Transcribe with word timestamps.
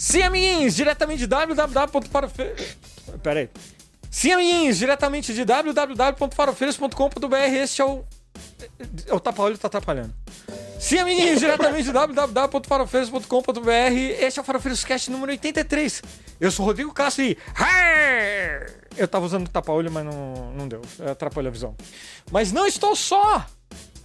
Sim, 0.00 0.22
amiguinhos, 0.22 0.74
diretamente 0.74 1.18
de 1.18 1.26
www.farofeiros... 1.26 2.78
Pera. 3.22 3.50
Sim, 4.10 4.32
amiguinhos, 4.32 4.78
diretamente 4.78 5.34
de 5.34 5.44
www.farofeiros.com.br. 5.44 7.36
Este 7.36 7.82
é 7.82 7.84
o... 7.84 8.02
É 9.06 9.12
o 9.12 9.20
tapa-olho 9.20 9.58
tá 9.58 9.66
atrapalhando. 9.66 10.14
Sim, 10.78 11.00
amiguinhos, 11.00 11.38
diretamente 11.38 11.82
de 11.82 11.92
www.farofeiros.com.br. 11.92 13.92
Este 14.18 14.38
é 14.38 14.42
o 14.42 14.44
Farofeiros 14.44 14.82
Cast 14.84 15.10
número 15.10 15.32
83. 15.32 16.02
Eu 16.40 16.50
sou 16.50 16.64
o 16.64 16.68
Rodrigo 16.68 16.94
Castro 16.94 17.22
e... 17.22 17.36
Eu 18.96 19.06
tava 19.06 19.26
usando 19.26 19.48
tapa-olho, 19.48 19.92
mas 19.92 20.06
não, 20.06 20.50
não 20.52 20.66
deu. 20.66 20.80
Atrapalhou 21.10 21.50
a 21.50 21.52
visão. 21.52 21.76
Mas 22.32 22.52
não 22.52 22.66
estou 22.66 22.96
só! 22.96 23.44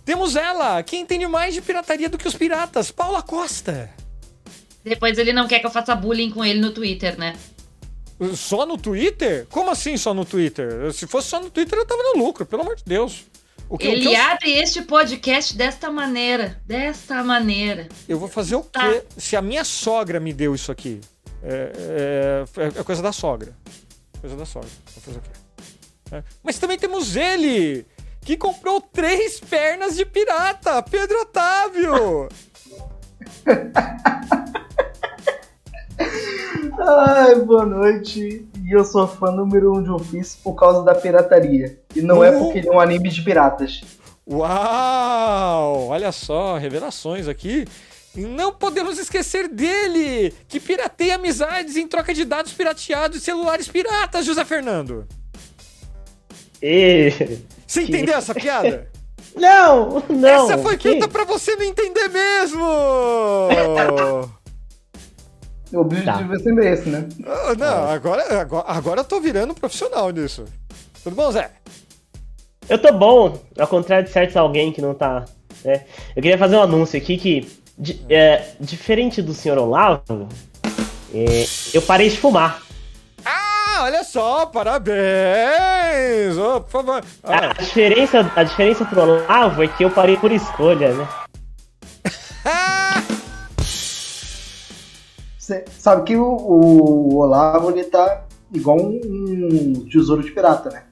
Temos 0.04 0.36
ela, 0.36 0.84
que 0.84 0.98
entende 0.98 1.26
mais 1.26 1.54
de 1.54 1.62
pirataria 1.62 2.10
do 2.10 2.18
que 2.18 2.28
os 2.28 2.36
piratas, 2.36 2.92
Paula 2.92 3.22
Costa. 3.22 3.90
Depois 4.86 5.18
ele 5.18 5.34
não 5.34 5.48
quer 5.48 5.60
que 5.60 5.66
eu 5.66 5.72
faça 5.72 5.96
bullying 5.96 6.30
com 6.30 6.46
ele 6.46 6.60
no 6.60 6.72
Twitter, 6.72 7.18
né? 7.18 7.36
Só 8.36 8.66
no 8.66 8.78
Twitter? 8.78 9.48
Como 9.50 9.72
assim 9.72 9.98
só 9.98 10.14
no 10.14 10.24
Twitter? 10.24 10.94
Se 10.94 11.08
fosse 11.08 11.28
só 11.30 11.42
no 11.42 11.50
Twitter, 11.50 11.78
eu 11.78 11.86
tava 11.86 12.02
no 12.04 12.24
lucro, 12.24 12.46
pelo 12.46 12.62
amor 12.62 12.76
de 12.76 12.84
Deus. 12.86 13.26
O 13.68 13.80
que, 13.80 13.88
ele 13.88 14.06
o 14.06 14.10
que 14.10 14.16
eu... 14.16 14.22
abre 14.22 14.52
este 14.52 14.84
podcast 14.84 15.58
desta 15.58 15.92
maneira. 15.92 16.62
Desta 16.66 17.24
maneira. 17.24 17.90
Eu 18.08 18.20
vou 18.20 18.30
fazer 18.30 18.56
o 18.56 18.62
tá. 18.62 18.88
quê? 18.88 19.04
Se 19.18 19.36
a 19.36 19.42
minha 19.42 19.64
sogra 19.64 20.20
me 20.20 20.32
deu 20.32 20.54
isso 20.54 20.72
aqui. 20.72 21.02
É, 21.44 22.46
é, 22.58 22.80
é 22.80 22.84
coisa 22.84 23.02
da 23.02 23.12
sogra. 23.12 23.56
Coisa 24.22 24.36
da 24.36 24.46
sogra. 24.46 24.70
Vou 24.94 25.04
fazer 25.04 25.18
o 25.18 25.22
quê? 25.22 25.30
É. 26.12 26.24
Mas 26.44 26.60
também 26.60 26.78
temos 26.78 27.16
ele, 27.16 27.88
que 28.22 28.38
comprou 28.38 28.80
três 28.80 29.40
pernas 29.40 29.98
de 29.98 30.06
pirata, 30.06 30.82
Pedro 30.84 31.22
Otávio. 31.22 32.30
Ai, 36.80 37.36
boa 37.36 37.66
noite. 37.66 38.48
E 38.64 38.72
eu 38.72 38.84
sou 38.84 39.08
fã 39.08 39.32
número 39.32 39.74
um 39.74 39.84
de 39.84 39.90
One 39.90 40.04
Piece 40.04 40.38
por 40.44 40.54
causa 40.54 40.84
da 40.84 40.96
pirataria. 40.96 41.80
E 41.96 42.02
não 42.02 42.24
é 42.24 42.32
porque 42.32 42.60
ele 42.60 42.68
é 42.68 42.72
um 42.72 42.80
anime 42.80 43.10
de 43.10 43.22
piratas. 43.22 43.82
Uau! 44.28 45.88
Olha 45.88 46.12
só, 46.12 46.58
revelações 46.58 47.28
aqui. 47.28 47.66
E 48.16 48.22
não 48.22 48.54
podemos 48.54 48.98
esquecer 48.98 49.48
dele, 49.48 50.34
que 50.48 50.60
pirateia 50.60 51.16
amizades 51.16 51.76
em 51.76 51.88
troca 51.88 52.14
de 52.14 52.24
dados 52.24 52.54
pirateados 52.54 53.18
e 53.18 53.22
celulares 53.22 53.68
piratas, 53.68 54.26
José 54.26 54.46
Fernando. 54.46 55.06
E... 56.62 57.12
Você 57.68 57.82
entendeu 57.82 58.16
essa 58.16 58.34
piada? 58.34 58.90
Não, 59.36 60.02
não. 60.10 60.30
Essa 60.30 60.58
foi 60.58 60.78
feita 60.78 61.08
para 61.08 61.26
você 61.26 61.56
não 61.56 61.66
entender 61.66 62.08
mesmo. 62.08 62.64
O 65.76 65.82
objetivo 65.82 66.30
tá. 66.30 66.36
é 66.36 66.40
sempre 66.40 66.70
esse, 66.70 66.90
né? 66.90 67.06
Ah, 67.26 67.54
não, 67.58 67.90
agora, 67.90 68.40
agora, 68.40 68.66
agora 68.68 69.00
eu 69.02 69.06
tô 69.06 69.20
virando 69.20 69.54
profissional 69.54 70.10
nisso. 70.10 70.46
Tudo 71.04 71.16
bom, 71.16 71.30
Zé? 71.32 71.52
Eu 72.70 72.80
tô 72.80 72.94
bom, 72.94 73.38
ao 73.60 73.68
contrário 73.68 74.06
de 74.06 74.12
certos 74.12 74.38
alguém 74.38 74.72
que 74.72 74.82
não 74.82 74.94
tá. 74.94 75.26
Né? 75.64 75.84
Eu 76.16 76.22
queria 76.22 76.38
fazer 76.38 76.56
um 76.56 76.62
anúncio 76.62 76.98
aqui 76.98 77.18
que, 77.18 77.52
de, 77.78 78.02
é, 78.10 78.54
diferente 78.60 79.22
do 79.22 79.34
senhor 79.34 79.58
Olavo, 79.58 80.30
é, 81.14 81.46
eu 81.74 81.82
parei 81.82 82.10
de 82.10 82.18
fumar. 82.18 82.64
Ah, 83.26 83.82
olha 83.84 84.04
só, 84.04 84.46
parabéns! 84.46 84.96
Oh, 86.38 86.62
por 86.62 86.72
favor. 86.72 87.04
Ah. 87.24 87.52
A, 87.52 87.54
diferença, 87.62 88.32
a 88.34 88.44
diferença 88.44 88.86
pro 88.86 89.02
Olavo 89.02 89.62
é 89.62 89.68
que 89.68 89.84
eu 89.84 89.92
parei 89.92 90.16
por 90.16 90.32
escolha, 90.32 90.94
né? 90.94 91.08
Cê 95.46 95.64
sabe 95.78 96.06
que 96.06 96.18
o, 96.18 96.26
o, 96.26 97.18
Olavo 97.18 97.70
ele 97.70 97.84
tá 97.84 98.24
igual 98.52 98.78
um, 98.78 99.00
um 99.06 99.74
tesouro 99.88 100.24
de 100.24 100.32
pirata, 100.32 100.72
né? 100.72 100.86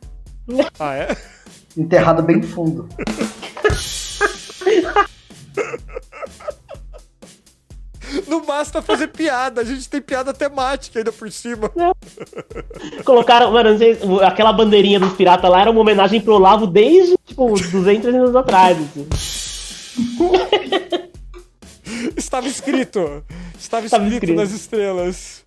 Ah, 0.80 0.94
é? 0.94 1.18
Enterrado 1.75 2.22
bem 2.22 2.40
fundo. 2.44 2.88
Não 8.28 8.46
basta 8.46 8.80
fazer 8.80 9.08
piada, 9.08 9.62
a 9.62 9.63
gente 9.63 9.90
tem 9.90 10.00
piada 10.00 10.31
temática 10.31 11.00
ainda 11.00 11.12
por 11.12 11.31
cima. 11.31 11.72
Colocaram, 13.03 13.52
mano, 13.52 13.72
não 13.72 13.78
sei, 13.80 13.97
aquela 14.22 14.53
bandeirinha 14.53 15.00
dos 15.00 15.13
piratas 15.13 15.50
lá 15.50 15.62
era 15.62 15.72
uma 15.72 15.81
homenagem 15.81 16.22
pro 16.22 16.36
Olavo 16.36 16.68
desde, 16.68 17.18
tipo, 17.25 17.47
200 17.56 18.13
anos 18.13 18.36
atrás. 18.36 18.78
Assim. 18.78 19.08
Estava 22.16 22.48
escrito. 22.48 23.24
Estava 23.58 23.86
escrito, 23.86 24.14
escrito 24.14 24.36
nas 24.36 24.52
estrelas. 24.52 25.44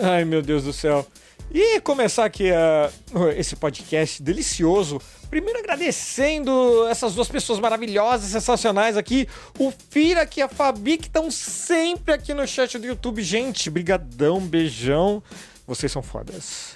Ai, 0.00 0.24
meu 0.24 0.42
Deus 0.42 0.64
do 0.64 0.72
céu. 0.72 1.06
E 1.50 1.80
começar 1.80 2.24
aqui 2.24 2.50
uh, 2.50 3.28
esse 3.36 3.56
podcast 3.56 4.22
delicioso. 4.22 5.00
Primeiro 5.30 5.58
agradecendo 5.58 6.86
essas 6.88 7.14
duas 7.14 7.28
pessoas 7.28 7.58
maravilhosas, 7.58 8.30
sensacionais 8.30 8.96
aqui. 8.96 9.28
O 9.58 9.72
Fira 9.90 10.28
e 10.36 10.42
a 10.42 10.48
Fabi, 10.48 10.98
que 10.98 11.06
estão 11.06 11.30
sempre 11.30 12.14
aqui 12.14 12.34
no 12.34 12.46
chat 12.46 12.78
do 12.78 12.86
YouTube. 12.86 13.22
Gente, 13.22 13.70
brigadão, 13.70 14.40
beijão. 14.40 15.22
Vocês 15.66 15.90
são 15.90 16.02
fodas. 16.02 16.74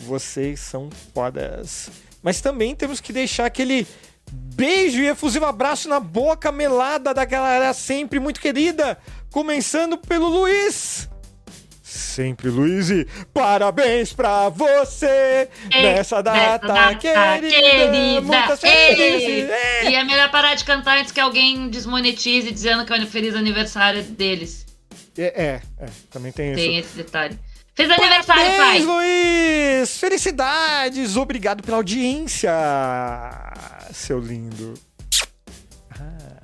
Vocês 0.00 0.60
são 0.60 0.90
fodas. 1.14 1.90
Mas 2.22 2.40
também 2.40 2.74
temos 2.74 3.00
que 3.00 3.12
deixar 3.12 3.46
aquele 3.46 3.86
beijo 4.58 5.00
e 5.00 5.06
efusivo 5.06 5.46
abraço 5.46 5.88
na 5.88 6.00
boca 6.00 6.50
melada 6.50 7.14
da 7.14 7.24
galera 7.24 7.72
sempre 7.72 8.18
muito 8.18 8.40
querida. 8.40 8.98
Começando 9.30 9.96
pelo 9.96 10.26
Luiz. 10.26 11.08
Sempre, 11.80 12.50
Luiz, 12.50 12.88
parabéns 13.32 14.12
pra 14.12 14.48
você 14.48 15.48
nessa 15.70 16.20
data, 16.20 16.66
data 16.66 16.94
querida. 16.96 17.48
querida. 17.48 18.20
Muitas 18.20 18.60
felizes. 18.60 19.48
E 19.84 19.94
é 19.94 20.04
melhor 20.04 20.28
parar 20.30 20.54
de 20.56 20.64
cantar 20.64 20.98
antes 20.98 21.12
que 21.12 21.20
alguém 21.20 21.68
desmonetize 21.70 22.50
dizendo 22.50 22.84
que 22.84 22.92
é 22.92 22.98
o 22.98 23.06
feliz 23.06 23.36
aniversário 23.36 24.02
deles. 24.02 24.66
É, 25.16 25.22
é, 25.22 25.60
é 25.80 25.86
também 26.10 26.32
tem, 26.32 26.52
tem 26.54 26.60
isso. 26.60 26.68
Tem 26.68 26.78
esse 26.78 26.96
detalhe. 26.96 27.38
Feliz 27.78 27.92
aniversário, 27.96 28.56
Parabéns, 28.56 28.58
pai! 28.58 28.80
Luiz! 28.80 29.98
Felicidades! 29.98 31.16
Obrigado 31.16 31.62
pela 31.62 31.76
audiência, 31.76 32.50
seu 33.92 34.18
lindo. 34.18 34.74
Ah. 35.92 36.40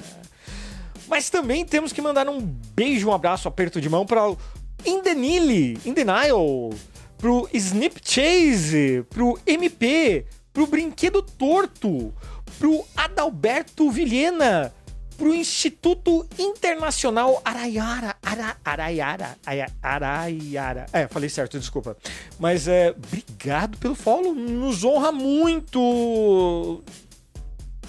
Mas 1.08 1.28
também 1.30 1.64
temos 1.64 1.92
que 1.92 2.00
mandar 2.00 2.28
um 2.28 2.40
beijo, 2.40 3.08
um 3.08 3.12
abraço, 3.12 3.48
um 3.48 3.50
aperto 3.50 3.80
de 3.80 3.88
mão 3.88 4.06
para 4.06 4.30
o 4.30 4.38
Indenile, 4.86 5.76
Indenial, 5.84 6.70
pro 7.18 7.48
Snip 7.52 8.00
Chase, 8.04 9.04
pro 9.10 9.36
MP, 9.44 10.26
pro 10.52 10.68
Brinquedo 10.68 11.20
Torto, 11.20 12.14
pro 12.60 12.86
Adalberto 12.96 13.90
Vilhena, 13.90 14.72
pro 15.16 15.34
Instituto 15.34 16.26
Internacional 16.38 17.40
Araiara. 17.44 18.16
Ara, 18.22 18.56
Araiara. 18.64 19.36
Araiara. 19.82 20.86
É, 20.92 21.08
falei 21.08 21.28
certo, 21.28 21.58
desculpa. 21.58 21.96
Mas 22.38 22.68
é, 22.68 22.90
obrigado 22.90 23.78
pelo 23.78 23.94
follow. 23.94 24.34
Nos 24.34 24.84
honra 24.84 25.12
muito. 25.12 26.82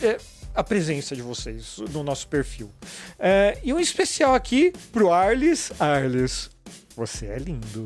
É, 0.02 0.18
a 0.54 0.64
presença 0.64 1.16
de 1.16 1.22
vocês 1.22 1.78
no 1.92 2.04
nosso 2.04 2.28
perfil. 2.28 2.72
É, 3.20 3.60
e 3.64 3.74
um 3.74 3.80
especial 3.80 4.34
aqui 4.34 4.72
pro 4.92 5.12
Arles. 5.12 5.72
Arles, 5.80 6.50
você 6.96 7.26
é 7.28 7.38
lindo 7.38 7.86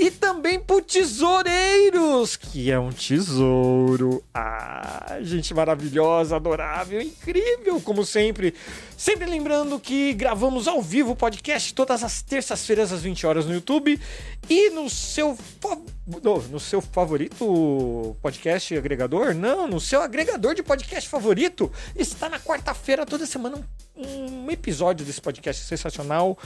e 0.00 0.10
também 0.10 0.58
pro 0.58 0.80
Tesoureiros, 0.80 2.34
que 2.34 2.70
é 2.70 2.78
um 2.78 2.90
tesouro. 2.90 4.24
Ah, 4.32 5.18
gente 5.20 5.52
maravilhosa, 5.52 6.36
adorável, 6.36 7.02
incrível, 7.02 7.78
como 7.82 8.02
sempre. 8.02 8.54
Sempre 8.96 9.26
lembrando 9.26 9.78
que 9.78 10.14
gravamos 10.14 10.66
ao 10.66 10.80
vivo 10.80 11.10
o 11.10 11.16
podcast 11.16 11.74
todas 11.74 12.02
as 12.02 12.22
terças-feiras 12.22 12.90
às 12.92 13.02
20 13.02 13.26
horas 13.26 13.44
no 13.44 13.52
YouTube 13.52 14.00
e 14.48 14.70
no 14.70 14.88
seu 14.88 15.36
no, 16.50 16.58
seu 16.58 16.80
favorito 16.80 18.16
podcast 18.22 18.74
agregador? 18.74 19.34
Não, 19.34 19.66
no 19.66 19.78
seu 19.78 20.00
agregador 20.00 20.54
de 20.54 20.62
podcast 20.62 21.10
favorito. 21.10 21.70
Está 21.94 22.26
na 22.26 22.40
quarta-feira 22.40 23.04
toda 23.04 23.26
semana 23.26 23.62
um 23.94 24.50
episódio 24.50 25.04
desse 25.04 25.20
podcast 25.20 25.62
sensacional. 25.64 26.38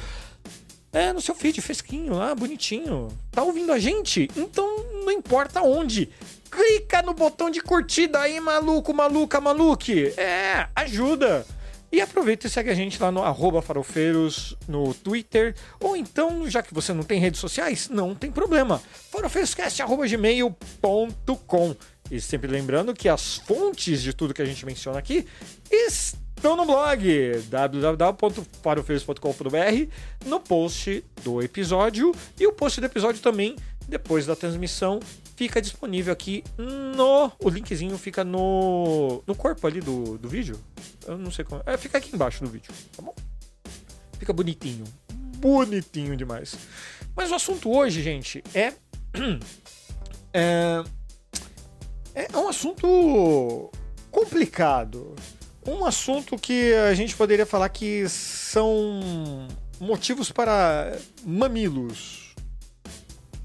É, 0.94 1.12
no 1.12 1.20
seu 1.20 1.34
feed 1.34 1.60
fresquinho 1.60 2.14
lá, 2.14 2.32
bonitinho. 2.36 3.08
Tá 3.32 3.42
ouvindo 3.42 3.72
a 3.72 3.80
gente? 3.80 4.30
Então 4.36 4.64
não 5.04 5.10
importa 5.10 5.60
onde. 5.60 6.08
Clica 6.48 7.02
no 7.02 7.12
botão 7.12 7.50
de 7.50 7.60
curtida 7.60 8.20
aí, 8.20 8.38
maluco, 8.38 8.94
maluca, 8.94 9.40
maluque. 9.40 10.14
É, 10.16 10.68
ajuda. 10.76 11.44
E 11.90 12.00
aproveita 12.00 12.46
e 12.46 12.50
segue 12.50 12.70
a 12.70 12.74
gente 12.74 13.02
lá 13.02 13.10
no 13.10 13.24
arroba 13.24 13.60
farofeiros 13.60 14.56
no 14.68 14.94
Twitter. 14.94 15.56
Ou 15.80 15.96
então, 15.96 16.48
já 16.48 16.62
que 16.62 16.72
você 16.72 16.92
não 16.92 17.02
tem 17.02 17.18
redes 17.18 17.40
sociais, 17.40 17.88
não 17.88 18.14
tem 18.14 18.30
problema. 18.30 18.80
farofeiroscast.gmail.com 19.10 21.76
E 22.08 22.20
sempre 22.20 22.48
lembrando 22.48 22.94
que 22.94 23.08
as 23.08 23.38
fontes 23.38 24.00
de 24.00 24.12
tudo 24.12 24.32
que 24.32 24.42
a 24.42 24.46
gente 24.46 24.64
menciona 24.64 25.00
aqui 25.00 25.26
estão 25.70 26.23
estão 26.44 26.56
no 26.56 26.66
blog 26.66 27.02
www.farofeios.com.br 27.48 29.88
no 30.26 30.38
post 30.38 31.02
do 31.22 31.40
episódio 31.40 32.14
e 32.38 32.46
o 32.46 32.52
post 32.52 32.82
do 32.82 32.84
episódio 32.84 33.22
também 33.22 33.56
depois 33.88 34.26
da 34.26 34.36
transmissão 34.36 35.00
fica 35.36 35.62
disponível 35.62 36.12
aqui 36.12 36.44
no. 36.58 37.32
O 37.42 37.48
linkzinho 37.48 37.96
fica 37.96 38.22
no. 38.22 39.22
no 39.26 39.34
corpo 39.34 39.66
ali 39.66 39.80
do, 39.80 40.18
do 40.18 40.28
vídeo. 40.28 40.60
Eu 41.06 41.16
não 41.16 41.30
sei 41.30 41.46
como. 41.46 41.62
É, 41.64 41.78
fica 41.78 41.96
aqui 41.96 42.14
embaixo 42.14 42.44
do 42.44 42.50
vídeo, 42.50 42.70
tá 42.94 43.00
bom? 43.00 43.14
Fica 44.18 44.34
bonitinho. 44.34 44.84
Bonitinho 45.38 46.14
demais. 46.14 46.58
Mas 47.16 47.30
o 47.30 47.36
assunto 47.36 47.74
hoje, 47.74 48.02
gente, 48.02 48.44
é. 48.54 48.74
É, 50.36 50.82
é 52.32 52.36
um 52.36 52.48
assunto 52.48 53.70
complicado. 54.10 55.14
Um 55.66 55.84
assunto 55.84 56.36
que 56.36 56.74
a 56.74 56.94
gente 56.94 57.16
poderia 57.16 57.46
falar 57.46 57.68
que 57.70 58.06
são 58.08 59.00
motivos 59.80 60.30
para 60.30 60.98
mamilos. 61.24 62.34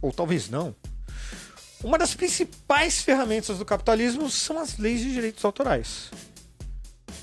Ou 0.01 0.11
talvez 0.11 0.49
não. 0.49 0.75
Uma 1.81 1.97
das 1.97 2.13
principais 2.13 3.01
ferramentas 3.01 3.57
do 3.57 3.65
capitalismo 3.65 4.29
são 4.29 4.59
as 4.59 4.77
leis 4.77 4.99
de 4.99 5.13
direitos 5.13 5.45
autorais. 5.45 6.11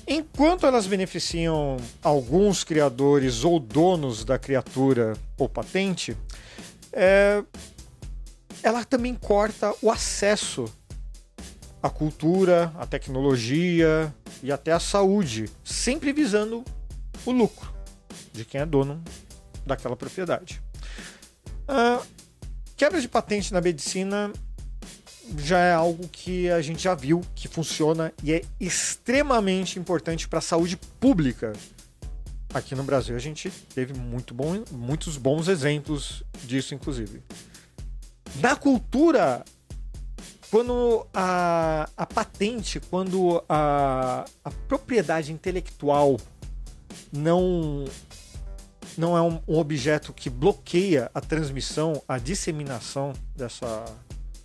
Enquanto 0.07 0.65
elas 0.65 0.87
beneficiam 0.87 1.77
alguns 2.01 2.63
criadores 2.63 3.43
ou 3.43 3.59
donos 3.59 4.25
da 4.25 4.39
criatura 4.39 5.13
ou 5.37 5.47
patente, 5.47 6.17
é, 6.91 7.43
ela 8.63 8.83
também 8.83 9.13
corta 9.13 9.73
o 9.81 9.91
acesso 9.91 10.65
à 11.81 11.89
cultura, 11.89 12.73
à 12.77 12.85
tecnologia 12.85 14.13
e 14.41 14.51
até 14.51 14.71
à 14.71 14.79
saúde, 14.79 15.49
sempre 15.63 16.11
visando 16.11 16.63
o 17.25 17.31
lucro 17.31 17.73
de 18.33 18.45
quem 18.45 18.61
é 18.61 18.65
dono 18.65 19.03
daquela 19.65 19.95
propriedade. 19.95 20.61
A 21.67 22.01
quebra 22.75 23.01
de 23.01 23.07
patente 23.07 23.53
na 23.53 23.61
medicina 23.61 24.31
já 25.37 25.59
é 25.59 25.73
algo 25.73 26.07
que 26.07 26.49
a 26.49 26.61
gente 26.61 26.81
já 26.81 26.95
viu 26.95 27.21
que 27.35 27.47
funciona 27.47 28.13
e 28.23 28.31
é 28.31 28.41
extremamente 28.59 29.77
importante 29.77 30.27
para 30.27 30.39
a 30.39 30.41
saúde 30.41 30.77
pública. 30.99 31.53
Aqui 32.53 32.75
no 32.75 32.83
Brasil 32.83 33.15
a 33.15 33.19
gente 33.19 33.49
teve 33.49 33.93
muito 33.93 34.33
bom, 34.33 34.63
muitos 34.71 35.17
bons 35.17 35.49
exemplos 35.49 36.23
disso, 36.45 36.73
inclusive. 36.73 37.21
Na 38.39 38.55
cultura, 38.55 39.43
quando 40.49 41.05
a, 41.13 41.89
a 41.95 42.05
patente, 42.05 42.79
quando 42.79 43.43
a, 43.49 44.25
a 44.43 44.51
propriedade 44.67 45.31
intelectual 45.31 46.17
não 47.11 47.85
não 48.97 49.15
é 49.15 49.21
um, 49.21 49.39
um, 49.47 49.57
objeto 49.59 50.11
que 50.11 50.27
bloqueia 50.27 51.11
a 51.13 51.21
transmissão, 51.21 52.01
a 52.07 52.17
disseminação 52.17 53.13
dessa, 53.35 53.85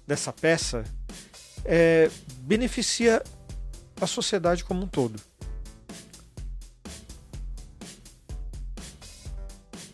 dessa 0.07 0.31
peça, 0.31 0.85
é, 1.65 2.11
beneficia 2.41 3.23
a 3.99 4.07
sociedade 4.07 4.63
como 4.63 4.83
um 4.83 4.87
todo. 4.87 5.19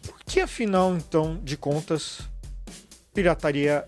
Por 0.03 0.19
que, 0.27 0.41
afinal, 0.41 0.97
então, 0.97 1.39
de 1.45 1.57
contas, 1.57 2.23
pirataria 3.15 3.85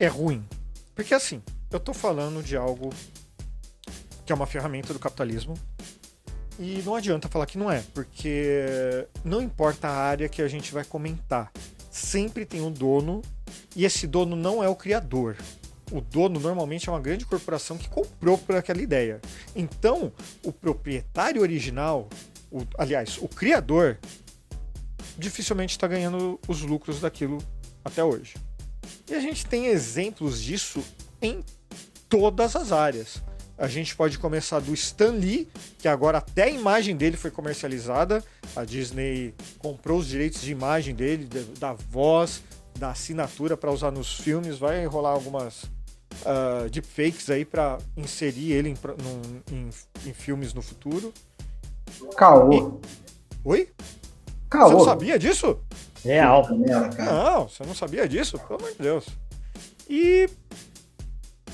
é 0.00 0.08
ruim? 0.08 0.44
Porque, 0.94 1.14
assim, 1.14 1.42
eu 1.70 1.78
estou 1.78 1.94
falando 1.94 2.42
de 2.42 2.56
algo 2.56 2.90
que 4.24 4.32
é 4.32 4.34
uma 4.34 4.46
ferramenta 4.46 4.92
do 4.92 4.98
capitalismo 4.98 5.54
e 6.58 6.82
não 6.84 6.94
adianta 6.94 7.28
falar 7.28 7.46
que 7.46 7.58
não 7.58 7.70
é, 7.70 7.82
porque 7.94 9.06
não 9.24 9.40
importa 9.40 9.88
a 9.88 9.96
área 9.96 10.28
que 10.28 10.42
a 10.42 10.48
gente 10.48 10.72
vai 10.72 10.84
comentar, 10.84 11.50
sempre 11.90 12.44
tem 12.44 12.60
um 12.60 12.70
dono 12.70 13.22
e 13.74 13.84
esse 13.84 14.06
dono 14.06 14.36
não 14.36 14.62
é 14.62 14.68
o 14.68 14.76
criador. 14.76 15.36
O 15.90 16.00
dono 16.00 16.40
normalmente 16.40 16.88
é 16.88 16.92
uma 16.92 17.00
grande 17.00 17.26
corporação 17.26 17.76
que 17.76 17.88
comprou 17.88 18.38
por 18.38 18.56
aquela 18.56 18.80
ideia. 18.80 19.20
Então, 19.54 20.12
o 20.42 20.52
proprietário 20.52 21.42
original, 21.42 22.08
o, 22.50 22.62
aliás, 22.78 23.18
o 23.20 23.28
criador, 23.28 23.98
dificilmente 25.18 25.72
está 25.72 25.86
ganhando 25.86 26.40
os 26.48 26.62
lucros 26.62 27.00
daquilo 27.00 27.38
até 27.84 28.02
hoje. 28.02 28.34
E 29.08 29.14
a 29.14 29.20
gente 29.20 29.46
tem 29.46 29.66
exemplos 29.66 30.40
disso 30.40 30.82
em 31.20 31.44
todas 32.08 32.56
as 32.56 32.72
áreas. 32.72 33.22
A 33.58 33.68
gente 33.68 33.94
pode 33.94 34.18
começar 34.18 34.58
do 34.60 34.74
Stan 34.74 35.12
Lee, 35.12 35.48
que 35.78 35.86
agora 35.86 36.18
até 36.18 36.44
a 36.44 36.50
imagem 36.50 36.96
dele 36.96 37.16
foi 37.16 37.30
comercializada. 37.30 38.24
A 38.56 38.64
Disney 38.64 39.34
comprou 39.58 39.98
os 39.98 40.06
direitos 40.08 40.40
de 40.40 40.50
imagem 40.50 40.94
dele, 40.94 41.28
da 41.58 41.72
voz, 41.72 42.42
da 42.78 42.90
assinatura 42.90 43.56
para 43.56 43.70
usar 43.70 43.90
nos 43.90 44.14
filmes. 44.18 44.58
Vai 44.58 44.84
rolar 44.86 45.10
algumas 45.10 45.64
uh, 45.64 46.68
deepfakes 46.70 47.30
aí 47.30 47.44
para 47.44 47.78
inserir 47.96 48.52
ele 48.52 48.70
em, 48.70 48.76
em, 49.52 49.70
em, 50.06 50.12
filmes 50.12 50.52
no 50.52 50.62
futuro. 50.62 51.12
Caô. 52.16 52.52
E... 52.52 52.80
Oi? 53.44 53.68
Caô. 54.50 54.70
Você 54.70 54.74
não 54.74 54.84
sabia 54.84 55.18
disso? 55.18 55.58
Real. 56.04 56.48
Não, 56.98 57.48
você 57.48 57.64
não 57.64 57.74
sabia 57.74 58.08
disso? 58.08 58.38
Pelo 58.38 58.58
amor 58.58 58.72
de 58.72 58.78
Deus. 58.78 59.06
E 59.88 60.28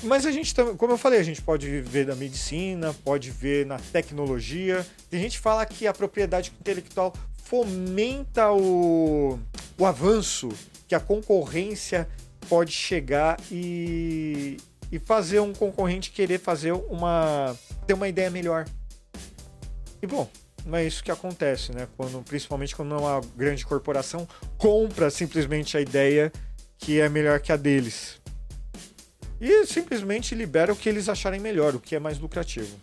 mas 0.01 0.25
a 0.25 0.31
gente, 0.31 0.53
como 0.77 0.93
eu 0.93 0.97
falei, 0.97 1.19
a 1.19 1.23
gente 1.23 1.41
pode 1.41 1.81
ver 1.81 2.07
na 2.07 2.15
medicina, 2.15 2.95
pode 3.03 3.29
ver 3.31 3.65
na 3.65 3.77
tecnologia. 3.77 4.85
Tem 5.09 5.19
gente 5.19 5.37
que 5.37 5.43
fala 5.43 5.65
que 5.65 5.85
a 5.85 5.93
propriedade 5.93 6.53
intelectual 6.57 7.13
fomenta 7.43 8.51
o, 8.51 9.37
o 9.77 9.85
avanço, 9.85 10.49
que 10.87 10.95
a 10.95 10.99
concorrência 10.99 12.07
pode 12.47 12.71
chegar 12.71 13.37
e, 13.51 14.57
e 14.91 14.99
fazer 14.99 15.39
um 15.39 15.53
concorrente 15.53 16.11
querer 16.11 16.39
fazer 16.39 16.71
uma 16.71 17.55
ter 17.85 17.93
uma 17.93 18.07
ideia 18.07 18.29
melhor. 18.29 18.65
E 20.01 20.07
bom, 20.07 20.29
não 20.65 20.77
é 20.77 20.85
isso 20.85 21.03
que 21.03 21.11
acontece, 21.11 21.71
né? 21.71 21.87
Quando, 21.97 22.21
principalmente 22.23 22.75
quando 22.75 22.97
uma 22.97 23.21
grande 23.35 23.65
corporação 23.65 24.27
compra 24.57 25.09
simplesmente 25.09 25.77
a 25.77 25.81
ideia 25.81 26.31
que 26.77 26.99
é 26.99 27.09
melhor 27.09 27.39
que 27.39 27.51
a 27.51 27.57
deles 27.57 28.19
e 29.39 29.65
simplesmente 29.65 30.35
libera 30.35 30.73
o 30.73 30.75
que 30.75 30.89
eles 30.89 31.07
acharem 31.07 31.39
melhor, 31.39 31.73
o 31.73 31.79
que 31.79 31.95
é 31.95 31.99
mais 31.99 32.19
lucrativo. 32.19 32.77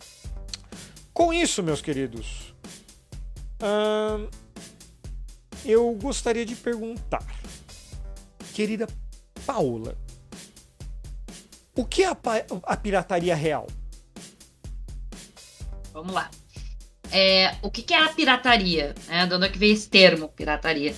Com 1.13 1.31
isso, 1.33 1.61
meus 1.61 1.81
queridos, 1.81 2.53
hum, 3.61 4.27
eu 5.63 5.93
gostaria 5.95 6.45
de 6.45 6.55
perguntar, 6.55 7.25
querida 8.53 8.87
Paula, 9.45 9.95
o 11.75 11.85
que 11.85 12.03
é 12.03 12.07
a, 12.07 12.17
a 12.63 12.77
pirataria 12.77 13.35
real? 13.35 13.67
Vamos 15.93 16.13
lá. 16.13 16.29
É, 17.11 17.55
o 17.61 17.71
que, 17.71 17.81
que 17.81 17.93
é 17.93 18.03
a 18.03 18.09
pirataria? 18.09 18.93
É, 19.07 19.25
de 19.25 19.33
onde 19.33 19.45
é 19.45 19.49
que 19.49 19.57
veio 19.57 19.73
esse 19.73 19.89
termo, 19.89 20.29
pirataria? 20.29 20.93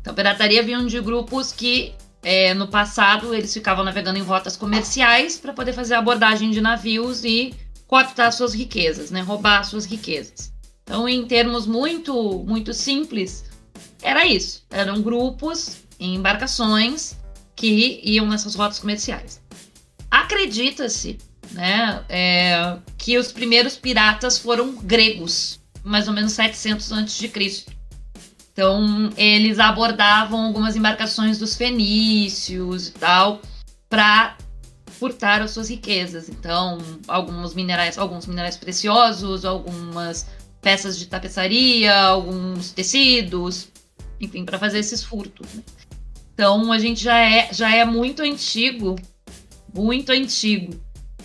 Então, 0.00 0.14
pirataria 0.14 0.62
vinha 0.62 0.84
de 0.84 1.00
grupos 1.00 1.52
que 1.52 1.94
é, 2.22 2.54
no 2.54 2.68
passado, 2.68 3.34
eles 3.34 3.52
ficavam 3.52 3.84
navegando 3.84 4.18
em 4.18 4.22
rotas 4.22 4.56
comerciais 4.56 5.38
para 5.38 5.52
poder 5.52 5.74
fazer 5.74 5.94
abordagem 5.94 6.50
de 6.50 6.60
navios 6.60 7.22
e 7.24 7.54
cooptar 7.86 8.32
suas 8.32 8.54
riquezas, 8.54 9.10
né? 9.10 9.20
roubar 9.20 9.62
suas 9.64 9.84
riquezas. 9.84 10.52
Então, 10.82 11.08
em 11.08 11.26
termos 11.26 11.66
muito, 11.66 12.42
muito 12.46 12.72
simples, 12.72 13.44
era 14.02 14.26
isso. 14.26 14.64
Eram 14.70 15.02
grupos 15.02 15.78
em 16.00 16.14
embarcações 16.14 17.16
que 17.54 18.00
iam 18.02 18.26
nessas 18.26 18.54
rotas 18.54 18.78
comerciais. 18.78 19.40
Acredita-se 20.10 21.18
né, 21.54 22.04
é, 22.08 22.76
que 22.98 23.16
os 23.16 23.32
primeiros 23.32 23.76
piratas 23.76 24.38
foram 24.38 24.76
gregos, 24.76 25.60
mais 25.82 26.08
ou 26.08 26.14
menos 26.14 26.32
700 26.32 26.92
a.C. 26.92 27.64
Então, 28.52 29.10
eles 29.16 29.58
abordavam 29.58 30.44
algumas 30.44 30.76
embarcações 30.76 31.38
dos 31.38 31.56
fenícios 31.56 32.88
e 32.88 32.92
tal, 32.92 33.40
para 33.88 34.36
furtar 34.86 35.42
as 35.42 35.50
suas 35.50 35.68
riquezas. 35.68 36.28
Então, 36.28 36.78
alguns 37.08 37.54
minerais, 37.54 37.98
alguns 37.98 38.26
minerais 38.26 38.56
preciosos, 38.56 39.44
algumas 39.44 40.26
peças 40.60 40.98
de 40.98 41.06
tapeçaria, 41.06 41.94
alguns 41.94 42.70
tecidos, 42.70 43.68
enfim, 44.20 44.44
para 44.44 44.58
fazer 44.58 44.78
esses 44.78 45.02
furtos. 45.02 45.52
Né? 45.52 45.62
Então, 46.32 46.72
a 46.72 46.78
gente 46.78 47.02
já 47.02 47.18
é, 47.18 47.52
já 47.52 47.74
é 47.74 47.84
muito 47.84 48.22
antigo, 48.22 48.96
muito 49.74 50.10
antigo. 50.10 50.83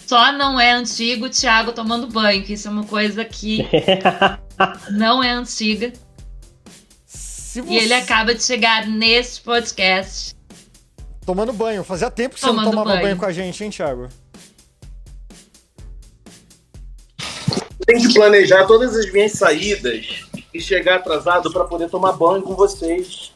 Só 0.09 0.31
não 0.31 0.59
é 0.59 0.71
antigo 0.71 1.27
o 1.27 1.29
Thiago 1.29 1.71
tomando 1.71 2.07
banho, 2.07 2.43
que 2.43 2.53
isso 2.53 2.67
é 2.67 2.71
uma 2.71 2.83
coisa 2.83 3.23
que 3.23 3.59
não 4.89 5.21
é 5.21 5.29
antiga. 5.29 5.93
Você... 7.05 7.61
E 7.61 7.77
ele 7.77 7.93
acaba 7.93 8.33
de 8.33 8.41
chegar 8.41 8.87
nesse 8.87 9.39
podcast. 9.39 10.33
Tomando 11.23 11.53
banho. 11.53 11.83
Fazia 11.83 12.09
tempo 12.09 12.33
que 12.33 12.41
Tomando 12.41 12.57
você 12.57 12.65
não 12.65 12.71
tomava 12.71 12.89
banho. 12.89 13.01
banho 13.03 13.17
com 13.17 13.25
a 13.27 13.31
gente, 13.31 13.63
hein, 13.63 13.69
Thiago? 13.69 14.09
tenho 17.85 18.07
que 18.07 18.13
planejar 18.15 18.65
todas 18.65 18.95
as 18.95 19.11
minhas 19.13 19.33
saídas 19.33 20.25
e 20.51 20.59
chegar 20.59 20.95
atrasado 20.95 21.53
para 21.53 21.65
poder 21.65 21.87
tomar 21.87 22.13
banho 22.13 22.41
com 22.41 22.55
vocês. 22.55 23.31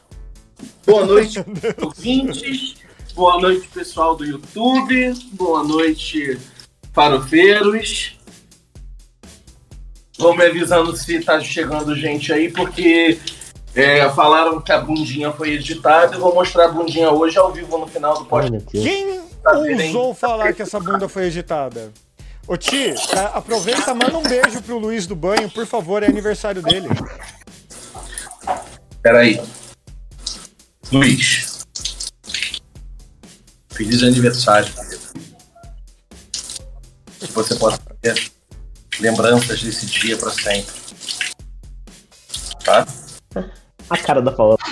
Boa 0.84 1.06
noite, 1.06 1.38
ouvintes. 1.80 2.74
Boa 3.14 3.40
noite, 3.40 3.68
pessoal 3.68 4.16
do 4.16 4.24
YouTube. 4.24 5.14
Boa 5.34 5.62
noite, 5.62 6.36
farofeiros. 6.94 8.18
Vão 10.16 10.34
me 10.34 10.44
avisando 10.44 10.96
se 10.96 11.20
tá 11.20 11.40
chegando 11.40 11.94
gente 11.94 12.32
aí, 12.32 12.50
porque 12.50 13.18
é, 13.74 14.08
falaram 14.10 14.60
que 14.60 14.72
a 14.72 14.80
bundinha 14.80 15.32
foi 15.32 15.54
editada. 15.54 16.14
Eu 16.14 16.20
vou 16.20 16.32
mostrar 16.32 16.66
a 16.66 16.68
bundinha 16.68 17.10
hoje 17.10 17.36
ao 17.36 17.52
vivo 17.52 17.76
no 17.76 17.86
final 17.86 18.16
do 18.18 18.24
podcast. 18.24 18.70
Quem 18.70 19.24
Tá 19.44 19.58
ousou 19.58 20.14
falar 20.14 20.54
que 20.54 20.62
essa 20.62 20.80
bunda 20.80 21.06
foi 21.06 21.26
agitada? 21.26 21.92
Ô 22.48 22.56
Ti, 22.56 22.94
aproveita, 23.34 23.92
manda 23.94 24.16
um 24.16 24.22
beijo 24.22 24.62
pro 24.62 24.78
Luiz 24.78 25.06
do 25.06 25.14
banho, 25.14 25.50
por 25.50 25.66
favor, 25.66 26.02
é 26.02 26.06
aniversário 26.06 26.62
dele. 26.62 26.88
Peraí. 29.02 29.38
Luiz. 30.90 31.62
Feliz 33.70 34.02
aniversário. 34.02 34.72
Que 37.24 37.32
você 37.32 37.54
possa 37.56 37.78
ter 38.00 38.30
lembranças 39.00 39.60
desse 39.62 39.86
dia 39.86 40.16
para 40.16 40.30
sempre. 40.30 40.72
Tá? 42.64 42.86
A 43.90 43.98
cara 43.98 44.22
da 44.22 44.30
Paola. 44.32 44.56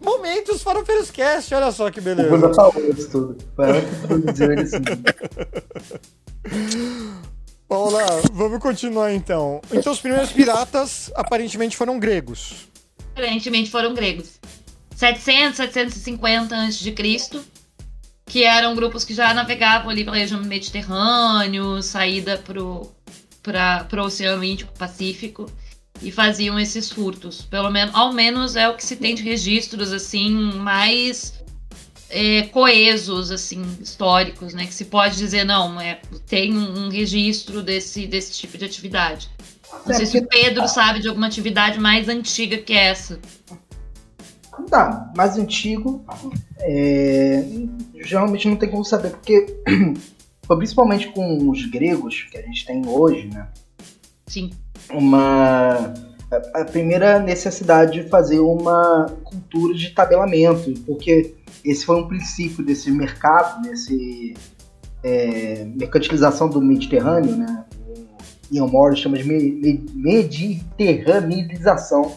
Momentos 0.00 0.62
Farofeiros 0.62 1.10
Cast, 1.10 1.52
olha 1.54 1.70
só 1.72 1.90
que 1.90 1.98
O 2.00 2.02
beleza. 2.02 2.54
falou 2.54 2.90
isso 2.90 3.10
tudo. 3.10 3.36
Ela 3.58 3.80
que 3.80 4.06
produziu 4.06 4.52
ele 4.52 4.62
assim. 4.62 4.76
Paula, 7.68 8.00
vamos 8.32 8.60
continuar 8.60 9.12
então. 9.12 9.60
Então 9.70 9.92
os 9.92 10.00
primeiros 10.00 10.32
piratas 10.32 11.10
aparentemente 11.14 11.76
foram 11.76 11.98
gregos. 11.98 12.66
Aparentemente 13.12 13.70
foram 13.70 13.92
gregos. 13.92 14.40
700, 14.96 15.56
750 15.56 16.56
a.C., 16.56 16.94
que 18.28 18.44
eram 18.44 18.74
grupos 18.74 19.04
que 19.04 19.14
já 19.14 19.32
navegavam 19.32 19.90
ali 19.90 20.04
pela 20.04 20.16
região 20.16 20.40
do 20.40 20.46
Mediterrâneo, 20.46 21.82
saída 21.82 22.36
pro, 22.38 22.92
pra, 23.42 23.84
pro 23.84 24.04
Oceano 24.04 24.44
Índico 24.44 24.72
Pacífico 24.78 25.50
e 26.02 26.12
faziam 26.12 26.60
esses 26.60 26.90
furtos. 26.90 27.42
Pelo 27.42 27.70
menos, 27.70 27.94
ao 27.94 28.12
menos 28.12 28.54
é 28.54 28.68
o 28.68 28.76
que 28.76 28.84
se 28.84 28.96
tem 28.96 29.14
de 29.14 29.22
registros 29.22 29.92
assim 29.92 30.30
mais 30.56 31.42
é, 32.10 32.42
coesos, 32.42 33.30
assim, 33.30 33.62
históricos, 33.80 34.54
né? 34.54 34.66
Que 34.66 34.74
se 34.74 34.84
pode 34.84 35.16
dizer 35.16 35.44
não, 35.44 35.80
é, 35.80 36.00
tem 36.26 36.56
um, 36.56 36.88
registro 36.88 37.62
desse, 37.62 38.06
desse 38.06 38.32
tipo 38.32 38.56
de 38.58 38.64
atividade. 38.66 39.30
Não 39.86 39.92
É, 39.92 39.94
sei 39.94 40.06
se 40.06 40.18
o 40.18 40.26
Pedro 40.26 40.68
sabe 40.68 41.00
de 41.00 41.08
alguma 41.08 41.26
atividade 41.26 41.78
mais 41.78 42.08
antiga 42.08 42.58
que 42.58 42.72
essa. 42.72 43.18
Tá, 44.70 45.12
mais 45.16 45.36
antigo. 45.38 46.04
é, 46.60 47.44
geralmente 48.02 48.48
não 48.48 48.56
tem 48.56 48.68
como 48.70 48.84
saber, 48.84 49.10
porque 49.10 49.46
foi 50.46 50.56
principalmente 50.56 51.08
com 51.08 51.48
os 51.50 51.64
gregos 51.66 52.22
que 52.30 52.38
a 52.38 52.42
gente 52.42 52.64
tem 52.66 52.86
hoje, 52.86 53.28
né? 53.32 53.48
Sim. 54.26 54.50
Uma. 54.92 55.92
a- 56.54 56.64
primeira 56.64 57.18
necessidade 57.18 58.02
de 58.02 58.08
fazer 58.08 58.38
uma 58.40 59.06
cultura 59.24 59.74
de 59.74 59.90
tabelamento, 59.90 60.72
porque 60.86 61.34
esse 61.64 61.84
foi 61.86 61.96
um 61.96 62.06
princípio 62.08 62.64
desse 62.64 62.90
mercado, 62.90 63.62
desse 63.62 64.34
é, 65.02 65.64
mercantilização 65.76 66.48
do 66.48 66.60
Mediterrâneo, 66.60 67.36
né? 67.36 67.64
O 68.50 68.54
Ian 68.54 68.66
Morris 68.66 68.98
chama 69.00 69.16
de 69.18 69.24
me- 69.24 69.52
me- 69.52 69.84
mediterraneanização, 69.94 72.12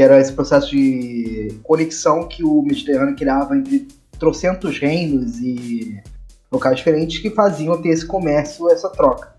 que 0.00 0.04
era 0.04 0.18
esse 0.18 0.32
processo 0.32 0.70
de 0.70 1.60
conexão 1.62 2.26
que 2.26 2.42
o 2.42 2.62
Mediterrâneo 2.62 3.14
criava 3.14 3.54
entre 3.54 3.86
trocentos 4.18 4.78
reinos 4.78 5.38
e 5.40 6.02
locais 6.50 6.78
diferentes 6.78 7.18
que 7.18 7.28
faziam 7.28 7.82
ter 7.82 7.90
esse 7.90 8.06
comércio, 8.06 8.70
essa 8.70 8.88
troca. 8.88 9.36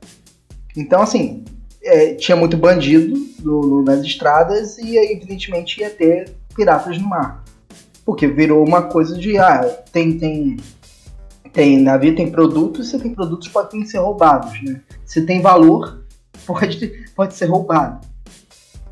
Então, 0.77 1.01
assim, 1.01 1.43
é, 1.81 2.13
tinha 2.13 2.35
muito 2.35 2.55
bandido 2.57 3.17
no- 3.39 3.81
nas 3.81 4.01
estradas 4.01 4.77
e, 4.77 4.97
evidentemente, 4.97 5.81
ia 5.81 5.89
ter 5.89 6.29
piratas 6.55 6.95
no 6.99 7.09
mar. 7.09 7.43
Porque 8.05 8.27
virou 8.27 8.63
uma 8.63 8.83
coisa 8.83 9.17
de, 9.17 9.39
ah, 9.39 9.63
tem, 9.91 10.15
tem, 10.15 10.57
tem 11.51 11.81
navio, 11.81 12.15
tem 12.15 12.29
produtos, 12.31 12.87
se 12.91 12.99
tem 12.99 13.15
produtos 13.15 13.47
podem 13.47 13.83
ser 13.83 13.97
roubados, 13.97 14.61
né? 14.61 14.79
Se 15.07 15.25
tem 15.25 15.41
valor, 15.41 16.05
pode, 16.45 17.03
pode 17.15 17.33
ser 17.33 17.45
roubado. 17.45 18.10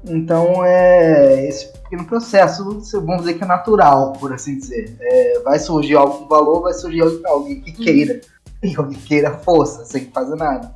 Então, 0.07 0.63
é 0.65 1.47
esse 1.47 1.67
pequeno 1.67 2.05
processo, 2.05 2.63
vamos 2.93 3.21
dizer 3.21 3.33
que 3.35 3.43
é 3.43 3.47
natural, 3.47 4.13
por 4.13 4.33
assim 4.33 4.57
dizer. 4.57 4.95
É, 4.99 5.39
vai 5.39 5.59
surgir 5.59 5.95
algum 5.95 6.27
valor, 6.27 6.61
vai 6.61 6.73
surgir 6.73 7.01
alguém 7.25 7.61
que 7.61 7.71
queira. 7.71 8.21
E 8.61 8.75
alguém 8.75 8.97
que 8.97 9.07
queira 9.07 9.37
força, 9.37 9.85
sem 9.85 10.11
fazer 10.11 10.35
nada. 10.35 10.75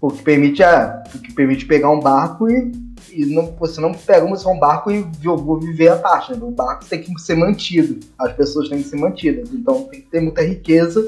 O 0.00 0.08
que 0.08 0.22
permite, 0.22 0.62
ah, 0.62 1.02
o 1.12 1.18
que 1.18 1.32
permite 1.32 1.66
pegar 1.66 1.90
um 1.90 1.98
barco 1.98 2.48
e, 2.48 2.70
e 3.10 3.26
não, 3.26 3.56
você 3.58 3.80
não 3.80 3.92
pega 3.92 4.36
só 4.36 4.52
um 4.52 4.58
barco 4.60 4.92
e 4.92 5.04
vou 5.20 5.58
viver 5.58 5.88
a 5.88 5.96
parte. 5.96 6.32
Né? 6.32 6.38
O 6.40 6.52
barco 6.52 6.84
tem 6.84 7.02
que 7.02 7.12
ser 7.20 7.34
mantido. 7.34 7.98
As 8.16 8.32
pessoas 8.34 8.68
têm 8.68 8.80
que 8.80 8.88
ser 8.88 9.00
mantidas. 9.00 9.50
Então 9.52 9.82
tem 9.84 10.00
que 10.00 10.08
ter 10.08 10.20
muita 10.20 10.42
riqueza 10.42 11.04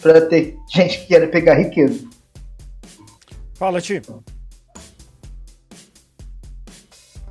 para 0.00 0.22
ter 0.22 0.56
gente 0.72 1.00
que 1.00 1.08
queira 1.08 1.28
pegar 1.28 1.56
riqueza. 1.56 2.02
Fala, 3.54 3.78
Ti. 3.78 4.00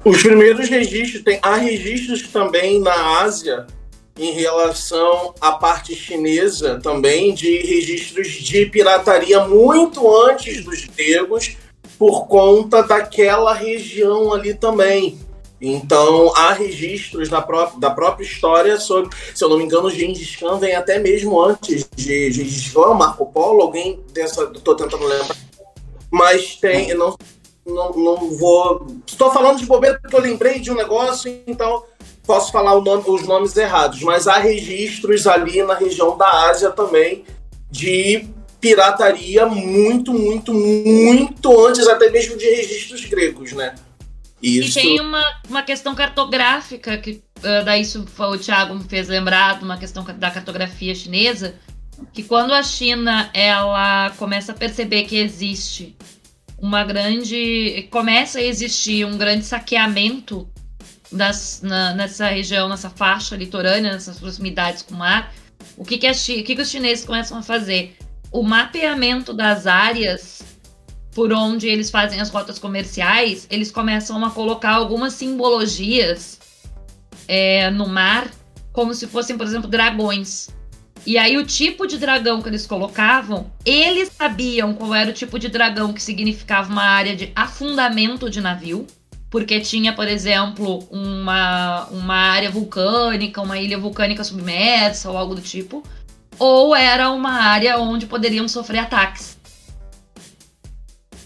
Os 0.10 0.24
primeiros 0.24 0.68
registros, 0.68 1.24
tem, 1.24 1.38
há 1.40 1.56
registros 1.56 2.24
também 2.30 2.80
na 2.80 3.22
Ásia 3.22 3.68
em 4.18 4.32
relação 4.32 5.36
à 5.40 5.52
parte 5.52 5.94
chinesa 5.94 6.80
também 6.82 7.32
de 7.32 7.60
registros 7.60 8.28
de 8.28 8.66
pirataria 8.66 9.46
muito 9.46 10.12
antes 10.26 10.64
dos 10.64 10.84
gregos 10.86 11.58
por 12.00 12.26
conta 12.26 12.82
daquela 12.82 13.54
região 13.54 14.34
ali 14.34 14.56
também. 14.56 15.20
Então 15.62 16.36
há 16.36 16.54
registros 16.54 17.30
da, 17.30 17.40
pró 17.40 17.72
da 17.78 17.92
própria 17.92 18.26
história 18.26 18.80
sobre, 18.80 19.16
se 19.36 19.44
eu 19.44 19.48
não 19.48 19.60
me 19.60 19.66
engano, 19.66 19.92
Gengis 19.92 20.36
Khan 20.38 20.58
vem 20.58 20.74
até 20.74 20.98
mesmo 20.98 21.40
antes 21.40 21.88
de 21.96 22.32
Gengis 22.32 22.74
Khan, 22.74 22.96
Marco 22.96 23.28
Polo, 23.28 23.62
alguém 23.62 24.00
dessa, 24.12 24.48
tô 24.48 24.74
tentando 24.74 25.06
lembrar. 25.06 25.38
Mas 26.12 26.56
tem, 26.56 26.96
não, 26.96 27.16
não, 27.70 27.94
não 27.94 28.38
vou. 28.38 28.88
Estou 29.06 29.32
falando 29.32 29.60
de 29.60 29.66
bobeira 29.66 30.00
porque 30.00 30.16
eu 30.16 30.22
lembrei 30.22 30.60
de 30.60 30.72
um 30.72 30.76
negócio, 30.76 31.42
então 31.48 31.84
posso 32.26 32.52
falar 32.52 32.80
nome- 32.82 33.04
os 33.08 33.26
nomes 33.26 33.56
errados. 33.56 34.02
Mas 34.02 34.28
há 34.28 34.38
registros 34.38 35.26
ali 35.28 35.64
na 35.64 35.74
região 35.74 36.18
da 36.18 36.50
Ásia 36.50 36.72
também 36.72 37.24
de 37.72 38.28
pirataria 38.60 39.46
muito, 39.46 40.14
muito, 40.14 40.54
muito 40.54 41.66
antes 41.68 41.88
até 41.88 42.10
mesmo 42.10 42.38
de 42.38 42.46
registros 42.46 43.06
gregos, 43.06 43.54
né? 43.54 43.76
Isso. 44.42 44.80
E 44.80 44.82
tem 44.82 45.02
uma, 45.02 45.24
uma 45.50 45.64
questão 45.64 45.94
cartográfica, 45.96 46.98
que 46.98 47.22
ah, 47.44 47.62
daí 47.62 47.82
isso 47.82 48.06
o 48.18 48.38
Thiago 48.38 48.76
me 48.76 48.84
fez 48.84 49.08
lembrar 49.08 49.58
de 49.60 49.66
uma 49.66 49.78
questão 49.78 50.04
da 50.04 50.32
cartografia 50.32 50.96
chinesa, 50.96 51.56
que 52.14 52.24
quando 52.24 52.54
a 52.54 52.64
China 52.64 53.30
ela 53.34 54.12
começa 54.12 54.52
a 54.52 54.56
perceber 54.56 55.04
que 55.04 55.18
existe 55.18 55.96
uma 56.62 56.84
grande. 56.84 57.88
começa 57.92 58.40
a 58.40 58.44
existir 58.44 59.06
um 59.06 59.18
grande 59.18 59.46
saqueamento 59.46 60.48
das, 61.12 61.62
na- 61.64 61.94
nessa 61.94 62.28
região, 62.28 62.70
nessa 62.70 62.90
faixa 62.90 63.36
litorânea, 63.36 63.94
nessas 63.94 64.20
proximidades 64.20 64.82
com 64.82 64.94
o 64.94 64.98
mar, 64.98 65.34
o 65.78 65.84
que, 65.84 65.98
que, 65.98 66.08
a 66.08 66.12
o 66.12 66.16
que, 66.16 66.56
que 66.56 66.62
os 66.62 66.70
chineses 66.70 67.06
começam 67.06 67.38
a 67.38 67.42
fazer? 67.42 67.98
O 68.32 68.44
mapeamento 68.44 69.34
das 69.34 69.66
áreas 69.66 70.42
por 71.14 71.34
onde 71.34 71.68
eles 71.68 71.90
fazem 71.90 72.22
as 72.22 72.30
rotas 72.30 72.60
comerciais, 72.60 73.48
eles 73.50 73.72
começam 73.72 74.24
a 74.24 74.30
colocar 74.30 74.72
algumas 74.72 75.14
simbologias 75.14 76.40
é, 77.28 77.70
no 77.72 77.88
mar, 77.88 78.30
como 78.72 78.94
se 78.94 79.08
fossem, 79.08 79.38
por 79.38 79.46
exemplo, 79.46 79.70
dragões. 79.70 80.50
E 81.06 81.18
aí, 81.18 81.38
o 81.38 81.46
tipo 81.46 81.88
de 81.88 81.98
dragão 81.98 82.42
que 82.42 82.50
eles 82.50 82.68
colocavam, 82.68 83.52
eles 83.66 84.12
sabiam 84.16 84.74
qual 84.74 84.94
era 84.94 85.10
o 85.10 85.14
tipo 85.14 85.40
de 85.40 85.48
dragão 85.48 85.94
que 85.94 86.04
significava 86.04 86.72
uma 86.72 86.84
área 86.84 87.16
de 87.16 87.32
afundamento 87.36 88.30
de 88.30 88.42
navio, 88.42 88.86
porque 89.30 89.60
tinha, 89.60 89.94
por 89.94 90.08
exemplo, 90.08 90.80
uma, 90.92 91.86
uma 91.86 92.16
área 92.16 92.50
vulcânica, 92.50 93.42
uma 93.42 93.58
ilha 93.58 93.78
vulcânica 93.78 94.24
submersa 94.24 95.10
ou 95.10 95.18
algo 95.18 95.36
do 95.36 95.42
tipo, 95.42 95.84
ou 96.38 96.76
era 96.76 97.12
uma 97.12 97.32
área 97.32 97.78
onde 97.78 98.06
poderiam 98.06 98.48
sofrer 98.48 98.80
ataques. 98.80 99.38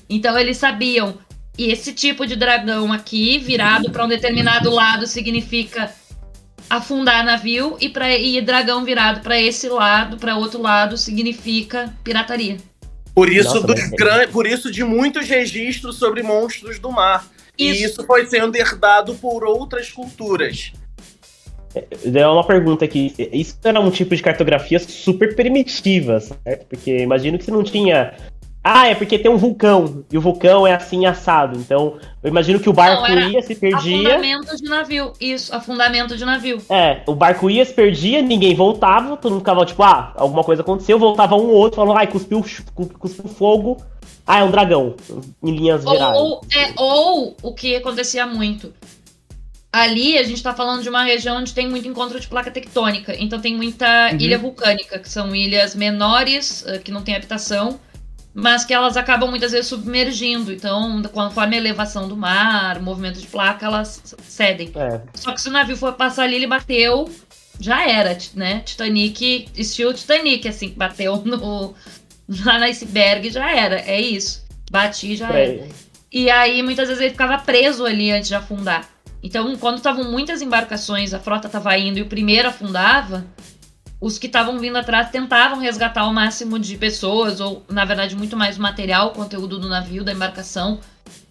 Então 0.10 0.38
eles 0.38 0.58
sabiam, 0.58 1.18
e 1.58 1.72
esse 1.72 1.94
tipo 1.94 2.25
de 2.25 2.36
dragão 2.36 2.92
aqui, 2.92 3.38
virado 3.38 3.89
para 3.89 4.06
um 4.06 4.08
determinado 4.08 4.70
lado, 4.70 5.08
significa 5.08 5.92
afundar 6.77 7.24
navio 7.24 7.77
e 7.80 7.89
para 7.89 8.15
e 8.18 8.39
dragão 8.42 8.84
virado 8.84 9.22
para 9.22 9.39
esse 9.39 9.68
lado, 9.70 10.18
para 10.18 10.36
outro 10.38 10.62
lado 10.62 10.98
significa 10.98 11.94
pirataria. 12.03 12.58
Por 13.15 13.30
isso, 13.32 13.53
Nossa, 13.56 13.68
dos 13.68 13.80
mas- 13.80 13.89
gran... 13.92 14.27
Por 14.30 14.48
isso 14.48 14.72
de 14.72 14.84
muitos 14.84 15.27
registros 15.27 15.98
sobre 15.98 16.24
monstros 16.24 16.80
do 16.80 16.92
mar. 16.92 17.25
E 17.58 17.70
Isso. 17.70 17.86
isso 17.86 18.06
foi 18.08 18.25
sendo 18.25 18.56
herdado 18.56 19.13
por 19.15 19.44
outras 19.44 19.92
culturas. 19.92 20.72
É 21.75 22.27
uma 22.27 22.46
pergunta 22.46 22.86
aqui. 22.86 23.13
Isso 23.32 23.58
era 23.63 23.80
um 23.80 23.92
tipo 23.92 24.15
de 24.15 24.22
cartografia 24.24 24.80
super 24.80 25.36
primitiva, 25.36 26.20
certo? 26.20 26.65
Porque 26.68 26.98
imagino 27.00 27.38
que 27.38 27.46
você 27.46 27.51
não 27.51 27.63
tinha. 27.63 28.13
Ah, 28.63 28.88
é 28.88 28.96
porque 28.96 29.20
tem 29.20 29.29
um 29.29 29.36
vulcão. 29.38 30.05
E 30.10 30.17
o 30.17 30.22
vulcão 30.22 30.65
é 30.65 30.74
assim 30.74 31.05
assado. 31.05 31.60
Então, 31.60 31.98
eu 32.24 32.29
imagino 32.29 32.60
que 32.62 32.70
o 32.70 32.74
barco 32.74 33.01
Não, 33.12 33.29
ia, 33.29 33.41
se 33.41 33.55
perdia. 33.55 34.08
Afundamento 34.15 34.55
de 34.55 34.63
navio. 34.63 35.13
Isso, 35.20 35.53
afundamento 35.53 36.15
de 36.15 36.24
navio. 36.24 36.62
É, 36.70 37.01
o 37.05 37.13
barco 37.13 37.50
ia, 37.50 37.65
se 37.65 37.74
perdia, 37.74 38.22
ninguém 38.22 38.55
voltava, 38.55 39.17
todo 39.17 39.32
mundo 39.34 39.41
ficava 39.41 39.65
tipo, 39.65 39.84
ah, 39.84 40.13
alguma 40.15 40.46
coisa 40.46 40.62
aconteceu, 40.62 40.98
voltava 40.98 41.36
um 41.36 41.48
ou 41.48 41.55
outro, 41.55 41.75
falou, 41.75 41.98
ai, 41.98 42.08
cuspiu, 42.08 42.41
cu- 42.74 42.88
cuspiu 42.98 43.27
fogo. 43.27 43.84
Ah, 44.25 44.39
é 44.39 44.43
um 44.46 44.51
dragão, 44.51 44.96
em 45.43 45.51
linhas 45.53 45.84
gerais. 45.84 46.17
Ou, 46.17 46.41
é, 46.55 46.74
ou 46.77 47.36
o 47.43 47.53
que 47.53 47.75
acontecia 47.75 48.25
muito. 48.25 48.74
Ali 49.72 50.17
a 50.17 50.24
gente 50.24 50.41
tá 50.41 50.53
falando 50.53 50.84
de 50.84 50.88
uma 50.89 51.03
região 51.03 51.38
onde 51.38 51.53
tem 51.53 51.67
muito 51.67 51.88
encontro 51.88 52.20
de 52.20 52.27
placa 52.27 52.51
tectônica. 52.51 53.13
Então 53.20 53.41
tem 53.41 53.55
muita 53.58 54.12
Uhum. 54.12 54.17
ilha 54.20 54.38
vulcânica, 54.38 55.00
que 55.00 55.10
são 55.10 55.36
ilhas 55.36 55.75
menores, 55.75 56.63
eh, 56.67 56.77
que 56.77 56.91
não 56.91 57.01
tem 57.01 57.15
habitação, 57.15 57.79
mas 58.34 58.66
que 58.66 58.74
elas 58.74 58.98
acabam 58.98 59.30
muitas 59.30 59.52
vezes 59.52 59.68
submergindo. 59.68 60.52
Então, 60.52 61.02
conforme 61.04 61.56
a 61.56 61.60
elevação 61.60 62.08
do 62.08 62.18
mar, 62.18 62.78
o 62.78 62.84
movimento 62.84 63.20
de 63.20 63.28
placa, 63.28 63.66
elas 63.66 64.16
cedem. 64.28 64.72
É, 64.75 65.02
Só 65.13 65.32
que 65.32 65.42
se 65.42 65.50
o 65.50 65.52
navio 65.52 65.78
for 65.78 65.94
passar 65.94 66.24
ali, 66.24 66.36
ele 66.36 66.48
bateu, 66.48 67.10
já 67.60 67.88
era, 67.88 68.18
né? 68.34 68.62
Titanic, 68.62 69.48
estilo 69.56 69.94
Titanic, 69.94 70.48
assim, 70.48 70.70
que 70.70 70.75
bateu 70.75 71.18
no, 71.24 71.75
lá 72.44 72.58
no 72.58 72.66
iceberg, 72.66 73.30
já 73.30 73.52
era. 73.52 73.80
É 73.82 74.02
isso. 74.02 74.44
Bati, 74.72 75.16
já 75.16 75.30
era. 75.30 75.52
é, 75.62 75.68
E 76.12 76.30
aí, 76.30 76.63
muitas 76.63 76.88
vezes, 76.88 77.02
ele 77.02 77.12
ficava 77.12 77.38
preso 77.38 77.86
ali 77.86 78.12
antes 78.12 78.30
de 78.30 78.36
afundar. 78.36 78.90
Então, 79.22 79.56
quando 79.58 79.78
estavam 79.78 80.12
muitas 80.12 80.42
embarcações, 80.42 81.13
a 81.13 81.20
frota 81.20 81.48
estava 81.48 81.78
indo 81.78 82.00
e 82.00 82.02
o 82.02 82.08
primeiro 82.08 82.50
afundava, 82.50 83.25
os 84.05 84.17
que 84.19 84.27
estavam 84.27 84.60
vindo 84.60 84.77
atrás 84.77 85.10
tentavam 85.10 85.60
resgatar 85.60 86.05
o 86.05 86.13
máximo 86.13 86.60
de 86.60 86.75
pessoas, 86.77 87.39
ou, 87.39 87.63
na 87.69 87.86
verdade, 87.86 88.17
muito 88.17 88.36
mais 88.36 88.57
material, 88.57 89.12
conteúdo 89.12 89.57
do 89.57 89.69
navio, 89.69 90.03
da 90.03 90.12
embarcação. 90.12 90.79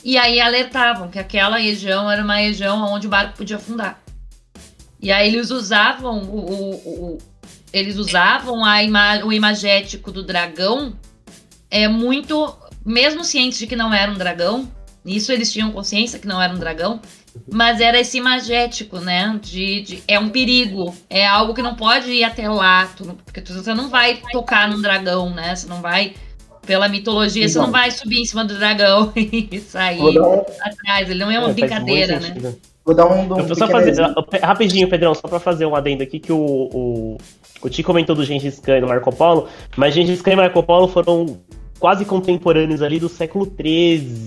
E 0.02 0.16
aí 0.16 0.40
alertavam 0.40 1.10
que 1.10 1.18
aquela 1.18 1.58
região 1.58 2.10
era 2.10 2.24
uma 2.24 2.36
região 2.36 2.82
onde 2.90 3.06
o 3.06 3.10
barco 3.10 3.36
podia 3.36 3.56
afundar. 3.56 4.00
E 4.98 5.12
aí 5.12 5.28
eles 5.28 5.50
usavam 5.50 6.20
o, 6.22 6.38
o- 6.38 6.74
o- 7.14 7.18
eles 7.74 7.96
usavam 7.98 8.64
a 8.64 8.82
ima- 8.82 9.18
o 9.22 9.30
imagético 9.32 10.10
do 10.10 10.22
dragão 10.22 10.94
é 11.70 11.86
muito 11.88 12.56
mesmo 12.86 13.22
cientes 13.22 13.58
de 13.58 13.66
que 13.66 13.76
não 13.76 13.92
era 13.92 14.10
um 14.10 14.14
dragão, 14.16 14.66
isso 15.04 15.30
eles 15.30 15.52
tinham 15.52 15.70
consciência 15.72 16.18
que 16.18 16.26
não 16.26 16.40
era 16.40 16.54
um 16.54 16.58
dragão, 16.58 17.00
mas 17.50 17.80
era 17.80 17.98
esse 18.00 18.18
imagético, 18.18 18.98
né? 18.98 19.38
De, 19.42 19.82
de- 19.82 20.02
é 20.06 20.18
um 20.18 20.28
perigo, 20.28 20.94
é 21.08 21.26
algo 21.26 21.54
que 21.54 21.62
não 21.62 21.74
pode 21.74 22.10
ir 22.10 22.24
até 22.24 22.48
lá, 22.48 22.86
tu 22.96 23.04
porque 23.24 23.40
tu- 23.40 23.54
você 23.54 23.74
não 23.74 23.88
vai 23.88 24.20
tocar 24.32 24.68
num 24.68 24.80
dragão, 24.80 25.30
né? 25.30 25.54
Você 25.54 25.66
não 25.68 25.80
vai, 25.80 26.14
pela 26.66 26.88
mitologia, 26.88 27.48
você 27.48 27.52
Então. 27.58 27.64
não 27.64 27.72
vai 27.72 27.90
subir 27.90 28.20
em 28.20 28.24
cima 28.24 28.44
do 28.44 28.56
dragão 28.58 29.12
e 29.16 29.58
sair 29.60 30.00
um, 30.18 30.42
atrás. 30.60 31.08
Ele 31.10 31.20
não 31.24 31.30
é 31.30 31.38
uma 31.38 31.50
é, 31.50 31.52
brincadeira, 31.54 32.20
né? 32.20 32.28
sentido. 32.28 32.58
vou 32.84 32.94
dar 32.94 33.06
um, 33.06 33.32
um 33.34 33.38
Eu 33.38 33.46
vou 33.46 33.56
só 33.56 33.66
fazer, 33.68 33.94
rapidinho, 34.42 34.88
Pedrão, 34.88 35.14
só 35.14 35.26
pra 35.28 35.40
fazer 35.40 35.66
um 35.66 35.74
adendo 35.74 36.02
aqui, 36.02 36.18
que 36.20 36.32
o, 36.32 36.36
o, 36.38 37.18
o 37.62 37.68
Ti 37.68 37.82
comentou 37.82 38.14
do 38.14 38.24
Gengis 38.24 38.58
Khan 38.60 38.78
e 38.78 38.80
do 38.80 38.86
Marco 38.88 39.10
Polo, 39.14 39.48
mas 39.76 39.94
Gengis 39.94 40.20
Khan 40.22 40.32
e 40.32 40.36
Marco 40.36 40.62
Polo 40.62 40.86
foram 40.88 41.40
quase 41.78 42.04
contemporâneos 42.04 42.80
ali 42.82 43.00
do 43.00 43.08
século 43.08 43.44
XIII. 43.60 44.26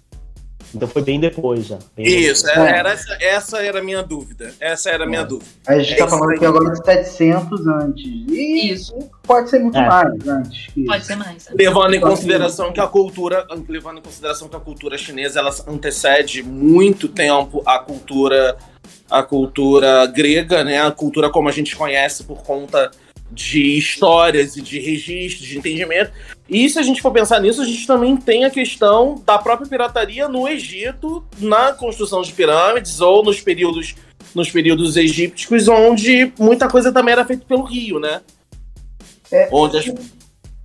Então 0.75 0.87
foi 0.87 1.01
bem 1.01 1.19
depois 1.19 1.65
já. 1.67 1.77
bem 1.95 2.05
Isso, 2.05 2.45
depois. 2.45 2.67
era, 2.67 2.77
era 2.77 2.91
essa, 2.91 3.17
essa 3.21 3.57
era 3.63 3.79
a 3.79 3.83
minha 3.83 4.03
dúvida. 4.03 4.53
Essa 4.59 4.89
era 4.89 5.05
a 5.05 5.07
minha 5.07 5.21
É. 5.21 5.25
dúvida. 5.25 5.49
A 5.67 5.77
gente 5.79 5.93
É 5.93 5.97
tá 5.97 6.05
isso 6.05 6.17
falando 6.17 6.35
aqui 6.35 6.45
agora 6.45 6.69
de 6.71 6.85
700 6.85 7.67
antes. 7.67 8.05
E 8.05 8.71
Isso, 8.73 8.97
pode 9.23 9.49
ser 9.49 9.59
muito 9.59 9.77
É. 9.77 9.87
mais 9.87 10.27
antes. 10.27 10.67
Que 10.73 10.83
pode 10.85 11.05
ser 11.05 11.15
mais. 11.15 11.45
né? 11.47 11.55
Levando 11.57 11.93
em 11.95 11.99
consideração 12.01 12.73
que 12.73 12.79
a 12.79 12.87
cultura, 12.87 13.45
levando 13.69 13.99
em 13.99 14.01
consideração 14.01 14.47
que 14.49 14.55
a 14.55 14.59
cultura 14.59 14.97
chinesa 14.97 15.39
ela 15.39 15.53
antecede 15.67 16.43
muito 16.43 17.07
tempo 17.07 17.61
a 17.65 17.79
cultura 17.79 18.57
a 19.09 19.21
cultura 19.23 20.05
grega, 20.07 20.63
né? 20.63 20.81
A 20.81 20.91
cultura 20.91 21.29
como 21.29 21.47
a 21.47 21.51
gente 21.51 21.75
conhece 21.75 22.23
por 22.23 22.43
conta 22.43 22.89
de 23.31 23.77
histórias 23.77 24.55
e 24.57 24.61
de 24.61 24.79
registros, 24.79 25.47
de 25.47 25.57
entendimento. 25.57 26.11
E 26.47 26.69
se 26.69 26.77
a 26.77 26.83
gente 26.83 27.01
for 27.01 27.11
pensar 27.11 27.39
nisso, 27.41 27.61
a 27.61 27.65
gente 27.65 27.87
também 27.87 28.15
tem 28.15 28.45
a 28.45 28.49
questão 28.49 29.21
da 29.25 29.37
própria 29.37 29.67
pirataria 29.67 30.27
no 30.27 30.47
Egito, 30.47 31.23
na 31.39 31.73
construção 31.73 32.21
de 32.21 32.31
pirâmides 32.31 33.01
ou 33.01 33.23
nos 33.23 33.41
períodos 33.41 33.95
nos 34.33 34.51
períodos 34.51 34.97
egípticos, 34.97 35.67
onde 35.69 36.33
muita 36.37 36.67
coisa 36.67 36.91
também 36.91 37.13
era 37.13 37.23
feita 37.23 37.45
pelo 37.47 37.63
rio, 37.63 37.99
né? 37.99 38.21
É. 39.31 39.47
Onde 39.49 39.77
as 39.77 39.85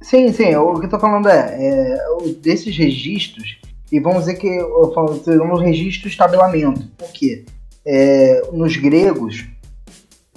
Sim, 0.01 0.33
sim, 0.33 0.57
o 0.57 0.81
que 0.81 0.87
eu 0.87 0.91
tô 0.91 0.99
falando 0.99 1.29
é, 1.29 1.57
é, 1.57 1.99
desses 2.39 2.77
registros, 2.77 3.59
e 3.93 4.01
vamos 4.01 4.21
dizer 4.21 4.37
que 4.37 4.47
eu 4.47 4.93
falo, 4.95 5.19
temos 5.19 5.61
registro 5.61 6.09
de 6.09 6.17
tabelamento. 6.17 6.83
Por 6.97 7.13
quê? 7.13 7.45
É, 7.87 8.43
nos 8.53 8.77
gregos, 8.77 9.47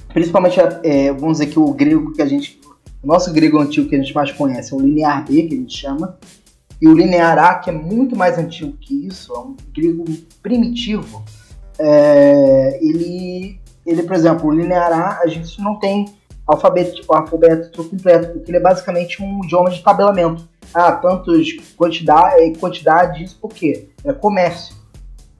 principalmente, 0.09 0.59
é, 0.83 1.11
vamos 1.13 1.39
dizer 1.39 1.47
que 1.47 1.59
o 1.59 1.73
grego 1.73 2.11
que 2.13 2.21
a 2.21 2.25
gente. 2.25 2.59
O 3.03 3.07
nosso 3.07 3.33
grego 3.33 3.59
antigo 3.59 3.89
que 3.89 3.95
a 3.95 3.99
gente 3.99 4.15
mais 4.15 4.31
conhece 4.31 4.73
é 4.73 4.77
o 4.77 4.79
linear 4.79 5.25
B, 5.25 5.43
que 5.43 5.55
a 5.55 5.57
gente 5.57 5.77
chama, 5.77 6.17
e 6.81 6.87
o 6.87 6.93
linear 6.93 7.37
A, 7.37 7.55
que 7.55 7.69
é 7.69 7.73
muito 7.73 8.15
mais 8.15 8.37
antigo 8.37 8.77
que 8.79 9.05
isso, 9.05 9.33
é 9.33 9.39
um 9.39 9.57
grego 9.73 10.05
primitivo. 10.41 11.21
É, 11.77 12.79
ele, 12.81 13.59
ele, 13.85 14.03
por 14.03 14.15
exemplo, 14.15 14.49
o 14.49 14.53
linear 14.53 14.93
A, 14.93 15.19
a 15.19 15.27
gente 15.27 15.61
não 15.61 15.77
tem 15.79 16.05
alfabeto, 16.47 17.01
alfabeto 17.09 17.89
completo, 17.89 18.31
porque 18.31 18.49
ele 18.49 18.57
é 18.57 18.61
basicamente 18.61 19.21
um 19.21 19.43
idioma 19.43 19.69
de 19.69 19.83
tabelamento. 19.83 20.47
Ah, 20.73 20.93
tantos 20.93 21.49
quantidade, 21.75 22.57
quantidade 22.57 23.21
isso 23.21 23.37
por 23.37 23.53
quê? 23.53 23.89
É 24.05 24.13
comércio. 24.13 24.75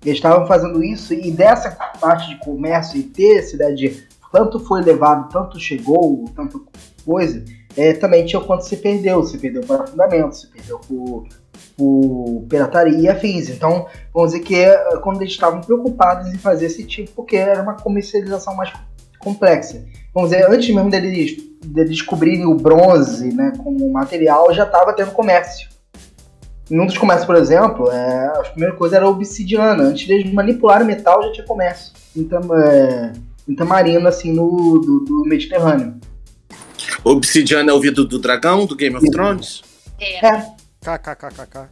Eles 0.03 0.17
estavam 0.17 0.45
fazendo 0.45 0.83
isso 0.83 1.13
e 1.13 1.31
dessa 1.31 1.71
parte 1.71 2.27
de 2.27 2.39
comércio 2.39 2.99
e 2.99 3.03
ter 3.03 3.39
essa 3.39 3.55
ideia 3.55 3.73
de 3.73 4.03
tanto 4.33 4.59
foi 4.59 4.81
levado, 4.81 5.29
tanto 5.29 5.59
chegou, 5.59 6.25
tanto 6.35 6.65
coisa, 7.05 7.43
é, 7.75 7.93
também 7.93 8.25
tinha 8.25 8.39
o 8.39 8.45
quanto 8.45 8.65
se 8.65 8.77
perdeu. 8.77 9.23
Se 9.23 9.37
perdeu 9.37 9.61
por 9.61 9.81
afundamento, 9.81 10.35
se 10.35 10.47
perdeu 10.47 10.79
por, 10.79 11.27
por 11.77 12.45
pirataria 12.49 12.97
e 12.97 13.07
afins. 13.07 13.49
Então, 13.49 13.87
vamos 14.13 14.31
dizer 14.31 14.43
que 14.43 14.55
é 14.55 14.97
quando 14.97 15.21
eles 15.21 15.33
estavam 15.33 15.61
preocupados 15.61 16.33
em 16.33 16.37
fazer 16.37 16.67
esse 16.67 16.83
tipo, 16.83 17.11
porque 17.15 17.35
era 17.35 17.61
uma 17.61 17.75
comercialização 17.75 18.55
mais 18.55 18.71
complexa 19.19 19.83
vamos 20.13 20.29
dizer, 20.29 20.49
antes 20.49 20.73
mesmo 20.73 20.89
deles, 20.89 21.37
deles 21.65 21.91
descobrirem 21.91 22.45
o 22.45 22.55
bronze 22.55 23.33
né, 23.33 23.53
como 23.57 23.91
material, 23.91 24.53
já 24.53 24.63
estava 24.63 24.93
tendo 24.93 25.11
comércio. 25.11 25.69
Em 26.69 26.79
um 26.79 26.85
dos 26.85 26.97
comércios, 26.97 27.25
por 27.25 27.35
exemplo, 27.35 27.91
é, 27.91 28.27
a 28.27 28.43
primeira 28.51 28.75
coisa 28.75 28.95
era 28.95 29.05
a 29.05 29.09
obsidiana. 29.09 29.83
Antes 29.83 30.07
deles 30.07 30.31
manipularem 30.31 30.87
metal, 30.87 31.21
já 31.23 31.31
tinha 31.33 31.45
comércio. 31.45 31.91
Então, 32.15 32.41
é, 32.55 33.11
em 33.47 33.53
Tamarino, 33.53 34.07
assim, 34.07 34.31
no, 34.31 34.79
do, 34.79 34.99
do 35.01 35.23
Mediterrâneo. 35.25 35.95
Obsidiana 37.03 37.71
é 37.71 37.73
o 37.73 37.79
vidro 37.79 38.05
do 38.05 38.17
dragão, 38.17 38.65
do 38.65 38.75
Game 38.75 38.95
of 38.95 39.09
Thrones? 39.09 39.61
É, 39.99 40.19
KKKKK. 40.81 41.69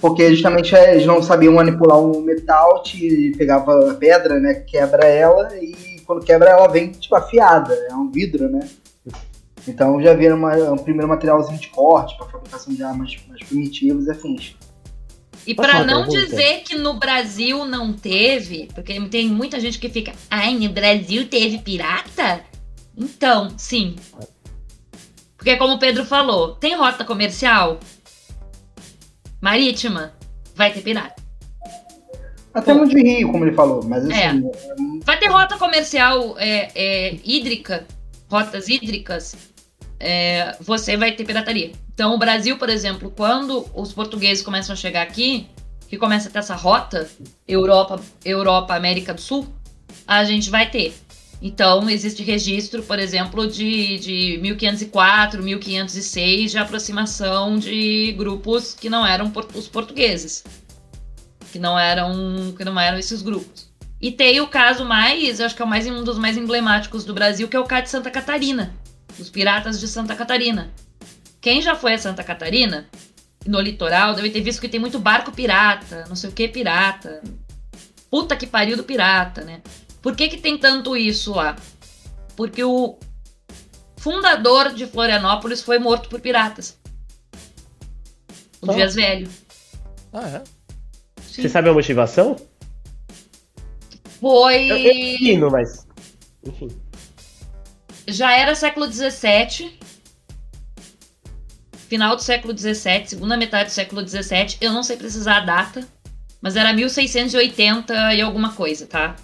porque 0.00 0.30
justamente 0.34 0.74
é, 0.74 0.94
eles 0.94 1.06
não 1.06 1.22
sabiam 1.22 1.54
manipular 1.54 1.98
o 1.98 2.20
metal, 2.20 2.82
te 2.82 3.32
pegava 3.36 3.90
a 3.90 3.94
pedra, 3.94 4.38
né, 4.38 4.54
quebra 4.54 5.06
ela, 5.06 5.56
e 5.56 6.00
quando 6.06 6.24
quebra 6.24 6.50
ela 6.50 6.68
vem, 6.68 6.90
tipo, 6.90 7.14
afiada. 7.14 7.74
É 7.88 7.94
um 7.94 8.10
vidro, 8.10 8.48
né? 8.48 8.68
Então 9.66 10.00
já 10.02 10.12
viram 10.12 10.36
uma, 10.36 10.54
um 10.72 10.76
primeiro 10.76 11.08
materialzinho 11.08 11.58
de 11.58 11.68
corte 11.68 12.16
para 12.18 12.26
fabricação 12.26 12.74
de 12.74 12.82
armas 12.82 13.16
mais 13.28 13.42
primitivas 13.42 14.06
e 14.06 14.10
afins. 14.10 14.56
E 15.46 15.54
para 15.54 15.84
não 15.84 16.06
pergunta? 16.06 16.26
dizer 16.26 16.62
que 16.62 16.76
no 16.76 16.94
Brasil 16.94 17.64
não 17.66 17.92
teve, 17.92 18.68
porque 18.74 18.98
tem 19.08 19.28
muita 19.28 19.60
gente 19.60 19.78
que 19.78 19.88
fica, 19.88 20.12
ai, 20.30 20.54
no 20.54 20.70
Brasil 20.70 21.28
teve 21.28 21.58
pirata? 21.58 22.40
Então, 22.96 23.50
sim. 23.56 23.96
Porque 25.44 25.58
como 25.58 25.74
o 25.74 25.78
Pedro 25.78 26.06
falou, 26.06 26.54
tem 26.54 26.74
rota 26.74 27.04
comercial 27.04 27.78
marítima, 29.42 30.14
vai 30.56 30.72
ter 30.72 30.80
pirata. 30.80 31.22
Até 32.54 32.72
no 32.72 32.88
de 32.88 32.98
Rio, 32.98 33.30
como 33.30 33.44
ele 33.44 33.54
falou, 33.54 33.84
mas 33.84 34.08
É. 34.08 34.28
assim, 34.28 34.50
Vai 35.04 35.18
ter 35.18 35.26
rota 35.26 35.58
comercial 35.58 36.34
é, 36.38 36.70
é, 36.74 37.18
hídrica, 37.22 37.86
rotas 38.30 38.70
hídricas, 38.70 39.36
é, 40.00 40.56
você 40.62 40.96
vai 40.96 41.12
ter 41.12 41.26
pirataria. 41.26 41.72
Então, 41.92 42.14
o 42.14 42.18
Brasil, 42.18 42.56
por 42.56 42.70
exemplo, 42.70 43.12
quando 43.14 43.66
os 43.74 43.92
portugueses 43.92 44.42
começam 44.42 44.72
a 44.72 44.76
chegar 44.76 45.02
aqui, 45.02 45.46
que 45.90 45.98
começa 45.98 46.30
a 46.30 46.32
ter 46.32 46.38
essa 46.38 46.54
rota, 46.54 47.06
Europa, 47.46 48.00
Europa, 48.24 48.74
América 48.74 49.12
do 49.12 49.20
Sul, 49.20 49.46
a 50.06 50.24
gente 50.24 50.48
vai 50.48 50.70
ter. 50.70 50.94
Então, 51.46 51.90
existe 51.90 52.22
registro, 52.22 52.82
por 52.82 52.98
exemplo, 52.98 53.46
de, 53.46 53.98
de 53.98 54.38
1504, 54.40 55.42
1506, 55.42 56.52
de 56.52 56.56
aproximação 56.56 57.58
de 57.58 58.14
grupos 58.16 58.72
que 58.72 58.88
não 58.88 59.06
eram 59.06 59.30
os 59.54 59.68
portugueses. 59.68 60.42
Que 61.52 61.58
não 61.58 61.78
eram, 61.78 62.54
que 62.56 62.64
não 62.64 62.80
eram 62.80 62.96
esses 62.96 63.20
grupos. 63.20 63.70
E 64.00 64.10
tem 64.10 64.40
o 64.40 64.48
caso 64.48 64.86
mais, 64.86 65.38
acho 65.38 65.54
que 65.54 65.60
é 65.60 65.64
o 65.66 65.68
mais, 65.68 65.86
um 65.86 66.02
dos 66.02 66.18
mais 66.18 66.38
emblemáticos 66.38 67.04
do 67.04 67.12
Brasil, 67.12 67.46
que 67.46 67.56
é 67.56 67.60
o 67.60 67.66
caso 67.66 67.82
de 67.82 67.90
Santa 67.90 68.10
Catarina. 68.10 68.74
Os 69.18 69.28
piratas 69.28 69.78
de 69.78 69.86
Santa 69.86 70.16
Catarina. 70.16 70.72
Quem 71.42 71.60
já 71.60 71.74
foi 71.74 71.92
a 71.92 71.98
Santa 71.98 72.24
Catarina, 72.24 72.88
no 73.46 73.60
litoral, 73.60 74.14
deve 74.14 74.30
ter 74.30 74.40
visto 74.40 74.62
que 74.62 74.68
tem 74.68 74.80
muito 74.80 74.98
barco 74.98 75.30
pirata, 75.30 76.06
não 76.08 76.16
sei 76.16 76.30
o 76.30 76.32
que 76.32 76.48
pirata. 76.48 77.22
Puta 78.10 78.34
que 78.34 78.46
pariu 78.46 78.78
do 78.78 78.84
pirata, 78.84 79.44
né? 79.44 79.60
Por 80.04 80.14
que, 80.14 80.28
que 80.28 80.36
tem 80.36 80.58
tanto 80.58 80.94
isso 80.94 81.32
lá? 81.32 81.56
Porque 82.36 82.62
o 82.62 82.98
fundador 83.96 84.74
de 84.74 84.86
Florianópolis 84.86 85.62
foi 85.62 85.78
morto 85.78 86.10
por 86.10 86.20
piratas. 86.20 86.78
O. 88.60 88.70
Dias 88.74 88.94
Velho. 88.94 89.30
Ah, 90.12 90.28
é? 90.28 90.44
Sim. 91.22 91.40
Você 91.40 91.48
sabe 91.48 91.70
a 91.70 91.72
motivação? 91.72 92.36
Foi. 94.20 94.70
Eu, 94.70 95.40
eu 95.40 95.50
mas. 95.50 95.86
Enfim. 96.46 96.68
Já 98.06 98.36
era 98.36 98.54
século 98.54 98.86
XVII. 98.92 99.78
Final 101.88 102.14
do 102.14 102.22
século 102.22 102.54
XVII, 102.56 103.06
segunda 103.06 103.38
metade 103.38 103.70
do 103.70 103.72
século 103.72 104.06
XVII. 104.06 104.58
Eu 104.60 104.70
não 104.70 104.82
sei 104.82 104.98
precisar 104.98 105.38
a 105.38 105.46
data, 105.46 105.88
mas 106.42 106.56
era 106.56 106.74
1680 106.74 108.12
e 108.12 108.20
alguma 108.20 108.52
coisa, 108.52 108.86
tá? 108.86 109.16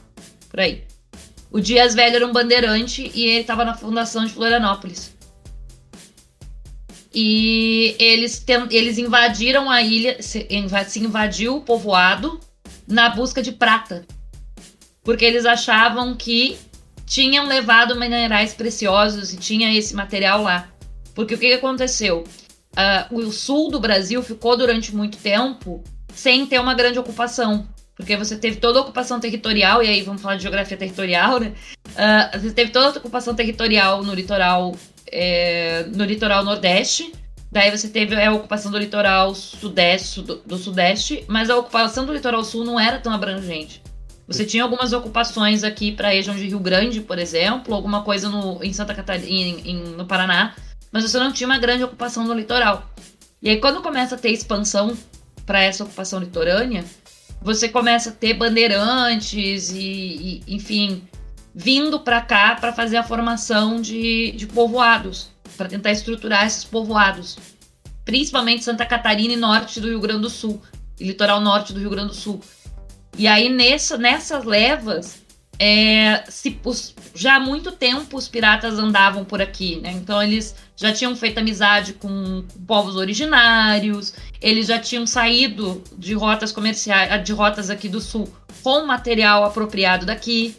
Por 0.50 0.60
aí. 0.60 0.84
O 1.50 1.60
Dias 1.60 1.94
Velho 1.94 2.16
era 2.16 2.26
um 2.26 2.32
bandeirante 2.32 3.10
e 3.14 3.24
ele 3.24 3.40
estava 3.40 3.64
na 3.64 3.74
fundação 3.74 4.24
de 4.24 4.32
Florianópolis. 4.32 5.16
E 7.12 7.96
eles, 7.98 8.44
eles 8.70 8.98
invadiram 8.98 9.70
a 9.70 9.82
ilha, 9.82 10.22
se, 10.22 10.46
se 10.88 11.00
invadiu 11.00 11.56
o 11.56 11.60
povoado 11.60 12.38
na 12.86 13.08
busca 13.10 13.42
de 13.42 13.52
prata. 13.52 14.06
Porque 15.02 15.24
eles 15.24 15.44
achavam 15.44 16.14
que 16.14 16.58
tinham 17.06 17.46
levado 17.46 17.98
minerais 17.98 18.54
preciosos 18.54 19.32
e 19.32 19.36
tinha 19.36 19.76
esse 19.76 19.94
material 19.94 20.42
lá. 20.42 20.68
Porque 21.14 21.34
o 21.34 21.38
que 21.38 21.52
aconteceu? 21.52 22.22
Ah, 22.76 23.08
o 23.10 23.32
sul 23.32 23.70
do 23.70 23.80
Brasil 23.80 24.22
ficou 24.22 24.56
durante 24.56 24.94
muito 24.94 25.18
tempo 25.18 25.82
sem 26.14 26.46
ter 26.46 26.60
uma 26.60 26.74
grande 26.74 26.98
ocupação. 26.98 27.66
Porque 28.00 28.16
você 28.16 28.36
teve 28.36 28.56
toda 28.56 28.78
a 28.78 28.82
ocupação 28.82 29.20
territorial, 29.20 29.82
e 29.82 29.88
aí 29.88 30.02
vamos 30.02 30.22
falar 30.22 30.36
de 30.36 30.42
geografia 30.42 30.76
territorial, 30.76 31.38
né? 31.38 31.52
Ah, 31.96 32.30
você 32.38 32.50
teve 32.50 32.70
toda 32.70 32.86
a 32.86 32.90
ocupação 32.98 33.34
territorial 33.34 34.02
no 34.02 34.14
litoral, 34.14 34.74
é, 35.10 35.84
no 35.94 36.04
litoral 36.04 36.44
nordeste. 36.44 37.12
Daí 37.52 37.70
você 37.70 37.88
teve 37.88 38.14
a 38.14 38.32
ocupação 38.32 38.70
do 38.70 38.78
litoral 38.78 39.34
sudeste, 39.34 40.22
do, 40.22 40.36
do 40.36 40.56
sudeste, 40.56 41.24
mas 41.28 41.50
a 41.50 41.56
ocupação 41.56 42.06
do 42.06 42.12
litoral 42.12 42.44
sul 42.44 42.64
não 42.64 42.78
era 42.78 42.98
tão 42.98 43.12
abrangente. 43.12 43.82
Você 44.26 44.44
tinha 44.44 44.62
algumas 44.62 44.92
ocupações 44.92 45.64
aqui 45.64 45.90
para 45.90 46.08
a 46.08 46.12
região 46.12 46.36
de 46.36 46.46
Rio 46.46 46.60
Grande, 46.60 47.00
por 47.00 47.18
exemplo, 47.18 47.74
alguma 47.74 48.02
coisa 48.02 48.28
no, 48.28 48.62
em 48.62 48.72
Santa 48.72 48.94
Catarina, 48.94 49.28
em- 49.58 49.70
em- 49.72 49.82
no 49.96 50.06
Paraná, 50.06 50.54
mas 50.92 51.02
você 51.02 51.18
não 51.18 51.32
tinha 51.32 51.48
uma 51.48 51.58
grande 51.58 51.82
ocupação 51.82 52.24
no 52.24 52.32
litoral. 52.34 52.88
E 53.42 53.50
aí, 53.50 53.56
quando 53.60 53.82
começa 53.82 54.14
a 54.14 54.18
ter 54.18 54.30
expansão 54.30 54.96
para 55.44 55.60
essa 55.64 55.82
ocupação 55.82 56.20
litorânea, 56.20 56.84
você 57.40 57.68
começa 57.68 58.10
a 58.10 58.12
ter 58.12 58.34
bandeirantes 58.34 59.70
e, 59.70 60.42
e, 60.46 60.54
enfim, 60.54 61.02
vindo 61.54 62.00
para 62.00 62.20
cá 62.20 62.56
para 62.56 62.72
fazer 62.72 62.96
a 62.96 63.02
formação 63.02 63.80
de, 63.80 64.32
de 64.32 64.46
povoados, 64.46 65.30
para 65.56 65.68
tentar 65.68 65.90
estruturar 65.90 66.46
esses 66.46 66.64
povoados, 66.64 67.38
principalmente 68.04 68.64
Santa 68.64 68.84
Catarina 68.84 69.32
e 69.32 69.36
norte 69.36 69.80
do 69.80 69.88
Rio 69.88 70.00
Grande 70.00 70.22
do 70.22 70.30
Sul, 70.30 70.60
e 70.98 71.04
litoral 71.04 71.40
norte 71.40 71.72
do 71.72 71.80
Rio 71.80 71.90
Grande 71.90 72.08
do 72.08 72.14
Sul. 72.14 72.40
E 73.16 73.26
aí, 73.26 73.48
nessa, 73.48 73.96
nessas 73.96 74.44
levas, 74.44 75.19
é, 75.62 76.24
se, 76.30 76.58
os- 76.64 76.94
já 77.14 77.36
há 77.36 77.40
muito 77.40 77.70
tempo 77.72 78.16
os 78.16 78.26
piratas 78.26 78.78
andavam 78.78 79.26
por 79.26 79.42
aqui, 79.42 79.76
né? 79.82 79.92
Então 79.92 80.22
eles 80.22 80.54
já 80.74 80.90
tinham 80.90 81.14
feito 81.14 81.36
amizade 81.38 81.92
com 81.92 82.42
povos 82.66 82.96
originários, 82.96 84.14
eles 84.40 84.66
já 84.68 84.78
tinham 84.78 85.06
saído 85.06 85.84
de 85.98 86.14
rotas 86.14 86.50
comerciais, 86.50 87.22
de 87.22 87.32
rotas 87.34 87.68
aqui 87.68 87.90
do 87.90 88.00
sul 88.00 88.26
com 88.62 88.86
material 88.86 89.44
apropriado 89.44 90.06
daqui, 90.06 90.56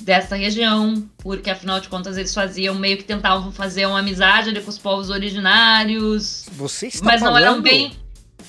dessa 0.00 0.36
região, 0.36 1.04
porque 1.18 1.50
afinal 1.50 1.80
de 1.80 1.88
contas 1.88 2.16
eles 2.16 2.32
faziam 2.32 2.76
meio 2.76 2.96
que 2.98 3.02
tentavam 3.04 3.50
fazer 3.50 3.84
uma 3.86 3.98
amizade 3.98 4.50
ali 4.50 4.60
com 4.60 4.70
os 4.70 4.78
povos 4.78 5.10
originários, 5.10 6.46
Você 6.52 6.86
está 6.86 7.04
mas 7.04 7.20
não 7.20 7.36
eram 7.36 7.60
bem 7.60 7.92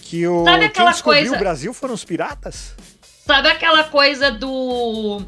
que 0.04 0.28
o 0.28 0.44
Sabe 0.44 0.60
quem 0.60 0.68
aquela 0.68 0.92
descobriu 0.92 1.22
coisa- 1.24 1.36
o 1.36 1.40
Brasil 1.40 1.74
foram 1.74 1.96
os 1.96 2.06
piratas? 2.06 2.76
Sabe 3.26 3.48
aquela 3.48 3.84
coisa 3.86 4.32
do. 4.32 5.22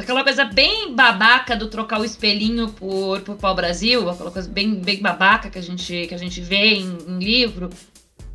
Aquela 0.00 0.24
coisa 0.24 0.44
bem 0.44 0.94
babaca 0.94 1.54
do 1.54 1.68
trocar 1.68 2.00
o 2.00 2.04
espelhinho 2.04 2.68
por, 2.70 3.20
por 3.20 3.36
pau-brasil, 3.36 4.08
aquela 4.08 4.30
coisa 4.30 4.48
bem, 4.48 4.74
bem 4.76 5.00
babaca 5.00 5.50
que 5.50 5.58
a 5.58 5.62
gente, 5.62 6.06
que 6.06 6.14
a 6.14 6.18
gente 6.18 6.40
vê 6.40 6.74
em, 6.74 6.98
em 7.06 7.18
livro. 7.18 7.70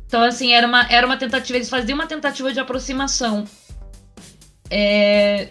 Então, 0.06 0.22
assim, 0.22 0.52
era 0.52 0.66
uma, 0.66 0.86
era 0.90 1.06
uma 1.06 1.16
tentativa, 1.16 1.58
eles 1.58 1.68
faziam 1.68 1.96
uma 1.96 2.06
tentativa 2.06 2.52
de 2.52 2.60
aproximação. 2.60 3.44
É, 4.70 5.48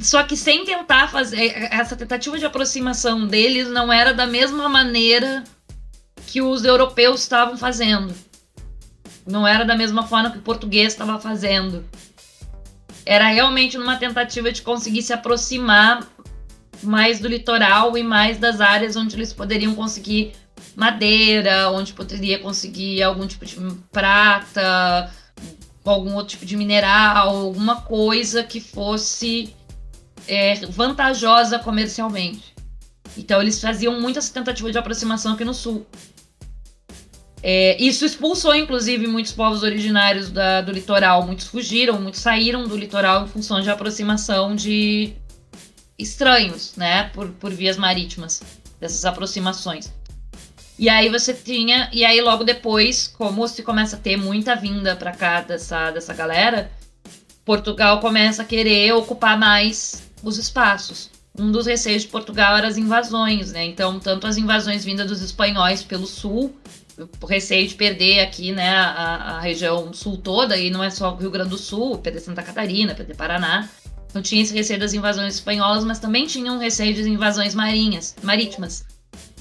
Só 0.00 0.22
que 0.22 0.36
sem 0.36 0.64
tentar 0.64 1.08
fazer. 1.10 1.68
Essa 1.72 1.96
tentativa 1.96 2.38
de 2.38 2.44
aproximação 2.44 3.26
deles 3.26 3.68
não 3.68 3.92
era 3.92 4.14
da 4.14 4.26
mesma 4.26 4.68
maneira 4.68 5.44
que 6.26 6.40
os 6.40 6.64
europeus 6.64 7.22
estavam 7.22 7.56
fazendo. 7.56 8.14
Não 9.26 9.46
era 9.46 9.64
da 9.64 9.76
mesma 9.76 10.06
forma 10.06 10.30
que 10.30 10.38
o 10.38 10.42
português 10.42 10.92
estava 10.92 11.18
fazendo. 11.20 11.84
Era 13.04 13.28
realmente 13.28 13.76
numa 13.76 13.96
tentativa 13.96 14.52
de 14.52 14.62
conseguir 14.62 15.02
se 15.02 15.12
aproximar 15.12 16.06
mais 16.82 17.20
do 17.20 17.28
litoral 17.28 17.96
e 17.96 18.02
mais 18.02 18.38
das 18.38 18.60
áreas 18.60 18.96
onde 18.96 19.16
eles 19.16 19.32
poderiam 19.32 19.74
conseguir 19.74 20.32
madeira, 20.74 21.70
onde 21.70 21.92
poderia 21.92 22.38
conseguir 22.38 23.02
algum 23.02 23.26
tipo 23.26 23.44
de 23.44 23.56
prata, 23.90 25.12
algum 25.84 26.14
outro 26.14 26.30
tipo 26.30 26.46
de 26.46 26.56
mineral, 26.56 27.28
alguma 27.28 27.82
coisa 27.82 28.42
que 28.42 28.60
fosse 28.60 29.54
é, 30.26 30.54
vantajosa 30.66 31.58
comercialmente. 31.58 32.52
Então 33.16 33.40
eles 33.40 33.60
faziam 33.60 34.00
muito 34.00 34.18
essa 34.18 34.32
tentativa 34.32 34.70
de 34.70 34.78
aproximação 34.78 35.34
aqui 35.34 35.44
no 35.44 35.54
sul. 35.54 35.86
É, 37.42 37.76
isso 37.82 38.04
expulsou, 38.04 38.54
inclusive, 38.54 39.06
muitos 39.08 39.32
povos 39.32 39.62
originários 39.64 40.30
da- 40.30 40.60
do 40.60 40.70
litoral. 40.70 41.26
Muitos 41.26 41.46
fugiram, 41.46 42.00
muitos 42.00 42.20
saíram 42.20 42.68
do 42.68 42.76
litoral 42.76 43.24
em 43.24 43.28
função 43.28 43.60
de 43.60 43.68
aproximação 43.68 44.54
de 44.54 45.12
estranhos, 45.98 46.74
né? 46.76 47.10
Por, 47.12 47.28
por 47.30 47.52
vias 47.52 47.76
marítimas, 47.76 48.40
dessas 48.80 49.04
aproximações. 49.04 49.92
E 50.78 50.88
aí 50.88 51.08
você 51.08 51.34
tinha. 51.34 51.88
E 51.92 52.04
aí, 52.04 52.20
logo 52.20 52.44
depois, 52.44 53.08
como 53.08 53.46
se 53.48 53.62
começa 53.62 53.96
a 53.96 53.98
ter 53.98 54.16
muita 54.16 54.54
vinda 54.54 54.94
pra 54.96 55.12
cá 55.12 55.40
dessa, 55.40 55.90
dessa 55.90 56.14
galera, 56.14 56.70
Portugal 57.44 58.00
começa 58.00 58.42
a 58.42 58.44
querer 58.44 58.92
ocupar 58.92 59.38
mais 59.38 60.02
os 60.22 60.38
espaços. 60.38 61.10
Um 61.38 61.50
dos 61.50 61.66
receios 61.66 62.02
de 62.02 62.08
Portugal 62.08 62.56
era 62.56 62.68
as 62.68 62.76
invasões, 62.76 63.52
né? 63.52 63.64
Então, 63.64 63.98
tanto 63.98 64.26
as 64.26 64.36
invasões 64.36 64.84
vindas 64.84 65.08
dos 65.08 65.22
espanhóis 65.22 65.82
pelo 65.82 66.06
sul, 66.06 66.54
receio 67.28 67.66
de 67.66 67.74
perder 67.74 68.20
aqui, 68.20 68.52
né, 68.52 68.70
a, 68.70 69.36
a 69.36 69.40
região 69.40 69.92
sul 69.92 70.16
toda, 70.16 70.56
e 70.56 70.70
não 70.70 70.82
é 70.82 70.90
só 70.90 71.12
o 71.12 71.16
Rio 71.16 71.30
Grande 71.30 71.50
do 71.50 71.58
Sul, 71.58 71.98
perder 71.98 72.20
Santa 72.20 72.42
Catarina, 72.42 72.94
perder 72.94 73.16
Paraná. 73.16 73.68
Então 74.08 74.20
tinha 74.20 74.42
esse 74.42 74.54
receio 74.54 74.78
das 74.78 74.92
invasões 74.92 75.34
espanholas, 75.34 75.84
mas 75.84 75.98
também 75.98 76.26
tinha 76.26 76.52
um 76.52 76.58
receio 76.58 76.94
de 76.94 77.08
invasões 77.08 77.54
marinhas, 77.54 78.14
marítimas. 78.22 78.84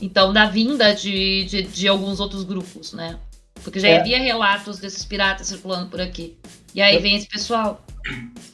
Então, 0.02 0.34
da 0.34 0.46
vinda 0.46 0.96
de, 0.96 1.44
de, 1.44 1.64
de 1.64 1.88
alguns 1.88 2.20
outros 2.20 2.44
grupos, 2.44 2.94
né? 2.94 3.20
Porque 3.64 3.80
já 3.80 3.90
É. 3.90 4.00
havia 4.00 4.18
relatos 4.18 4.80
desses 4.80 5.04
piratas 5.06 5.48
circulando 5.48 5.90
por 5.90 6.02
aqui. 6.02 6.38
E 6.74 6.82
aí 6.82 6.98
vem 7.00 7.18
esse 7.18 7.28
pessoal. 7.28 7.86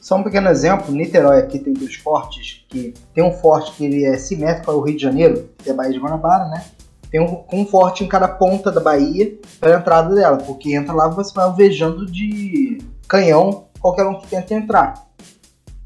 Só 0.02 0.16
um 0.16 0.22
pequeno 0.22 0.48
exemplo, 0.48 0.92
Niterói 0.92 1.38
aqui 1.38 1.58
tem 1.58 1.72
dois 1.72 1.94
fortes, 1.94 2.64
que 2.68 2.92
tem 3.14 3.24
um 3.24 3.32
forte 3.32 3.72
que 3.72 3.84
ele 3.84 4.04
é 4.04 4.18
simétrico 4.18 4.70
ao 4.70 4.80
Rio 4.82 4.96
de 4.96 5.02
Janeiro, 5.02 5.48
que 5.62 5.70
é 5.70 5.72
a 5.72 5.76
Baía 5.76 5.92
de 5.92 5.98
Guanabara, 5.98 6.46
né? 6.48 6.64
Tem 7.10 7.20
um, 7.20 7.44
um 7.52 7.66
forte 7.66 8.04
em 8.04 8.08
cada 8.08 8.28
ponta 8.28 8.70
da 8.70 8.80
Bahia 8.80 9.38
para 9.58 9.76
a 9.76 9.78
entrada 9.78 10.14
dela, 10.14 10.36
porque 10.38 10.74
entra 10.74 10.92
lá 10.92 11.08
você 11.08 11.32
vai 11.32 11.44
alvejando 11.44 12.04
de 12.06 12.78
canhão 13.08 13.64
qualquer 13.80 14.06
um 14.06 14.20
que 14.20 14.26
tenta 14.26 14.54
entrar. 14.54 14.94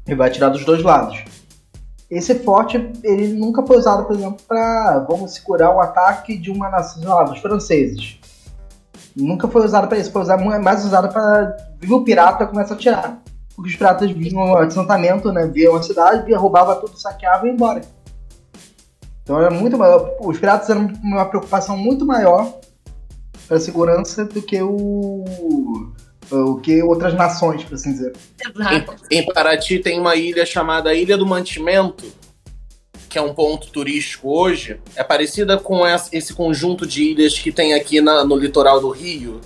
E 0.05 0.13
vai 0.13 0.27
atirar 0.27 0.49
dos 0.49 0.65
dois 0.65 0.83
lados. 0.83 1.23
Esse 2.11 2.35
forte, 2.35 2.77
ele 3.03 3.33
nunca 3.33 3.65
foi 3.65 3.77
usado, 3.77 4.03
por 4.03 4.15
exemplo, 4.15 4.37
para, 4.47 5.05
vamos 5.09 5.33
segurar 5.33 5.73
o 5.73 5.79
ataque 5.79 6.37
de 6.37 6.51
uma 6.51 6.69
nação, 6.69 7.01
lá, 7.03 7.23
dos 7.23 7.39
franceses. 7.39 8.19
Nunca 9.15 9.47
foi 9.47 9.65
usado 9.65 9.87
para 9.87 9.97
isso, 9.97 10.11
foi 10.11 10.21
usado, 10.21 10.43
mais 10.43 10.83
usado 10.85 11.09
para 11.09 11.55
vir 11.79 11.93
o 11.93 12.03
pirata 12.03 12.45
começa 12.45 12.73
a 12.73 12.77
atirar. 12.77 13.19
porque 13.55 13.69
os 13.69 13.75
piratas 13.75 14.11
vinham 14.11 14.41
ao 14.41 14.59
assentamento, 14.59 15.31
né? 15.31 15.47
Viam 15.47 15.75
a 15.75 15.81
cidade, 15.81 16.25
via, 16.25 16.37
roubava 16.37 16.75
tudo, 16.75 16.99
saqueava 16.99 17.45
e 17.45 17.49
ia 17.49 17.53
embora. 17.55 17.81
Então 19.23 19.39
era 19.39 19.49
muito 19.49 19.77
maior. 19.77 20.11
Os 20.19 20.37
piratas 20.37 20.69
eram 20.69 20.91
uma 21.01 21.25
preocupação 21.25 21.77
muito 21.77 22.05
maior 22.05 22.59
para 23.47 23.57
a 23.57 23.59
segurança 23.59 24.25
do 24.25 24.41
que 24.41 24.61
o. 24.61 25.23
o 26.31 26.55
que 26.59 26.83
outras 26.83 27.13
nações, 27.13 27.63
por 27.63 27.75
assim 27.75 27.93
dizer. 27.93 28.13
Exato. 28.39 28.95
Em, 29.09 29.19
em 29.19 29.25
Paraty 29.33 29.79
tem 29.79 29.99
uma 29.99 30.15
ilha 30.15 30.45
chamada 30.45 30.93
Ilha 30.93 31.17
do 31.17 31.25
Mantimento, 31.25 32.05
que 33.09 33.17
é 33.17 33.21
um 33.21 33.33
ponto 33.33 33.67
turístico 33.69 34.29
hoje. 34.29 34.79
É 34.95 35.03
parecida 35.03 35.57
com 35.57 35.81
esse 36.11 36.33
conjunto 36.33 36.85
de 36.85 37.03
ilhas 37.03 37.37
que 37.39 37.51
tem 37.51 37.73
aqui 37.73 38.01
na- 38.01 38.25
no 38.25 38.35
litoral 38.35 38.81
do 38.81 38.89
Rio, 38.89 39.39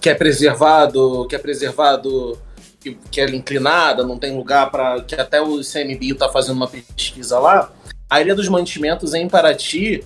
que 0.00 0.08
é 0.08 0.14
preservado, 0.14 1.26
que 1.28 1.34
é 1.34 1.38
preservado, 1.38 2.38
que, 2.78 2.96
que 3.10 3.20
é 3.20 3.28
inclinada, 3.34 4.04
não 4.06 4.18
tem 4.18 4.36
lugar 4.36 4.70
para 4.70 5.00
que 5.00 5.16
até 5.16 5.40
o 5.42 5.60
ICMBio 5.60 6.12
está 6.14 6.28
fazendo 6.28 6.56
uma 6.56 6.68
pesquisa 6.68 7.40
lá. 7.40 7.72
A 8.08 8.20
Ilha 8.20 8.34
dos 8.34 8.48
Mantimentos 8.48 9.14
em 9.14 9.28
Paraty, 9.28 10.04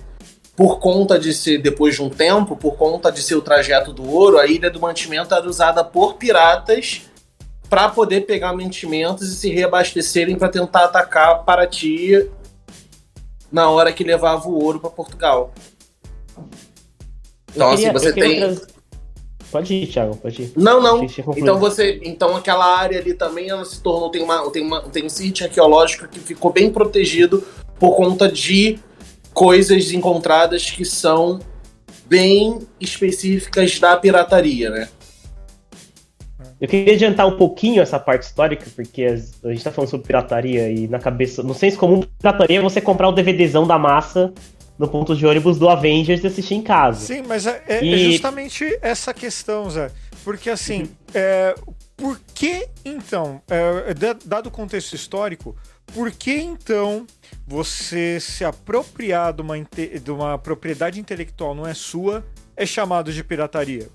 por 0.55 0.79
conta 0.79 1.17
de 1.19 1.33
ser 1.33 1.59
depois 1.59 1.95
de 1.95 2.01
um 2.01 2.09
tempo, 2.09 2.55
por 2.55 2.75
conta 2.75 3.11
de 3.11 3.21
ser 3.21 3.35
o 3.35 3.41
trajeto 3.41 3.93
do 3.93 4.09
ouro, 4.09 4.37
a 4.39 4.47
Ilha 4.47 4.69
do 4.69 4.79
Mantimento 4.79 5.33
era 5.33 5.47
usada 5.47 5.83
por 5.83 6.15
piratas 6.15 7.03
para 7.69 7.87
poder 7.89 8.21
pegar 8.21 8.53
mantimentos 8.53 9.29
e 9.31 9.35
se 9.35 9.49
reabastecerem 9.49 10.37
para 10.37 10.49
tentar 10.49 10.85
atacar 10.85 11.43
Paraty 11.45 12.29
na 13.51 13.69
hora 13.69 13.93
que 13.93 14.03
levava 14.03 14.47
o 14.49 14.61
ouro 14.61 14.79
para 14.79 14.89
Portugal. 14.89 15.53
Então, 17.55 17.69
assim, 17.69 17.83
queria- 17.83 17.93
você 17.93 18.09
eu 18.09 18.13
queria 18.13 18.29
tem. 18.29 18.39
trazer- 18.39 18.67
Pode 19.51 19.73
ir, 19.73 19.87
Thiago, 19.87 20.15
pode 20.15 20.43
ir. 20.43 20.53
Não, 20.55 20.81
não. 20.81 21.05
Então 21.35 21.59
você, 21.59 21.99
então 22.03 22.35
aquela 22.35 22.77
área 22.77 22.99
ali 22.99 23.13
também 23.13 23.49
ela 23.49 23.65
se 23.65 23.81
tornou 23.81 24.09
tem 24.09 24.23
uma 24.23 24.49
tem 24.49 24.63
uma 24.63 24.81
tem 24.83 25.05
um 25.05 25.09
sítio 25.09 25.45
arqueológico 25.45 26.07
que 26.07 26.19
ficou 26.19 26.53
bem 26.53 26.71
protegido 26.71 27.43
por 27.77 27.95
conta 27.95 28.31
de 28.31 28.79
coisas 29.33 29.91
encontradas 29.91 30.69
que 30.69 30.85
são 30.85 31.39
bem 32.05 32.59
específicas 32.79 33.79
da 33.79 33.97
pirataria, 33.97 34.69
né? 34.69 34.89
Eu 36.59 36.67
queria 36.67 36.93
adiantar 36.93 37.27
um 37.27 37.37
pouquinho 37.37 37.81
essa 37.81 37.99
parte 37.99 38.23
histórica, 38.23 38.67
porque 38.75 39.03
a 39.03 39.49
gente 39.49 39.63
tá 39.63 39.71
falando 39.71 39.89
sobre 39.89 40.05
pirataria 40.05 40.69
e 40.71 40.87
na 40.87 40.99
cabeça. 40.99 41.41
No 41.41 41.55
senso 41.55 41.77
comum, 41.77 42.03
pirataria 42.19 42.59
é 42.59 42.61
você 42.61 42.79
comprar 42.79 43.09
o 43.09 43.11
DVDzão 43.11 43.65
da 43.65 43.79
massa 43.79 44.31
no 44.81 44.87
ponto 44.87 45.15
de 45.15 45.23
ônibus 45.27 45.59
do 45.59 45.69
Avengers 45.69 46.23
e 46.23 46.27
assistir 46.27 46.55
em 46.55 46.63
casa. 46.63 47.05
Sim, 47.05 47.21
mas 47.27 47.45
é, 47.45 47.61
é- 47.67 47.77
é 47.77 47.83
E- 47.85 48.11
justamente 48.11 48.65
essa 48.81 49.13
questão, 49.13 49.69
Zé. 49.69 49.91
Porque 50.23 50.49
assim, 50.49 50.89
é, 51.13 51.53
por 51.95 52.19
que 52.33 52.67
então, 52.83 53.39
é, 53.47 53.93
da- 53.93 54.17
dado 54.25 54.47
o 54.47 54.51
contexto 54.51 54.93
histórico, 54.95 55.55
por 55.93 56.09
que 56.09 56.33
então 56.35 57.05
você 57.47 58.19
se 58.19 58.43
apropriar 58.43 59.33
de 59.33 59.43
uma, 59.43 59.55
de 59.59 60.11
uma 60.11 60.35
propriedade 60.39 60.99
intelectual 60.99 61.53
não 61.53 61.67
é 61.67 61.75
sua, 61.75 62.25
é 62.57 62.65
chamado 62.65 63.13
de 63.13 63.23
pirataria? 63.23 63.87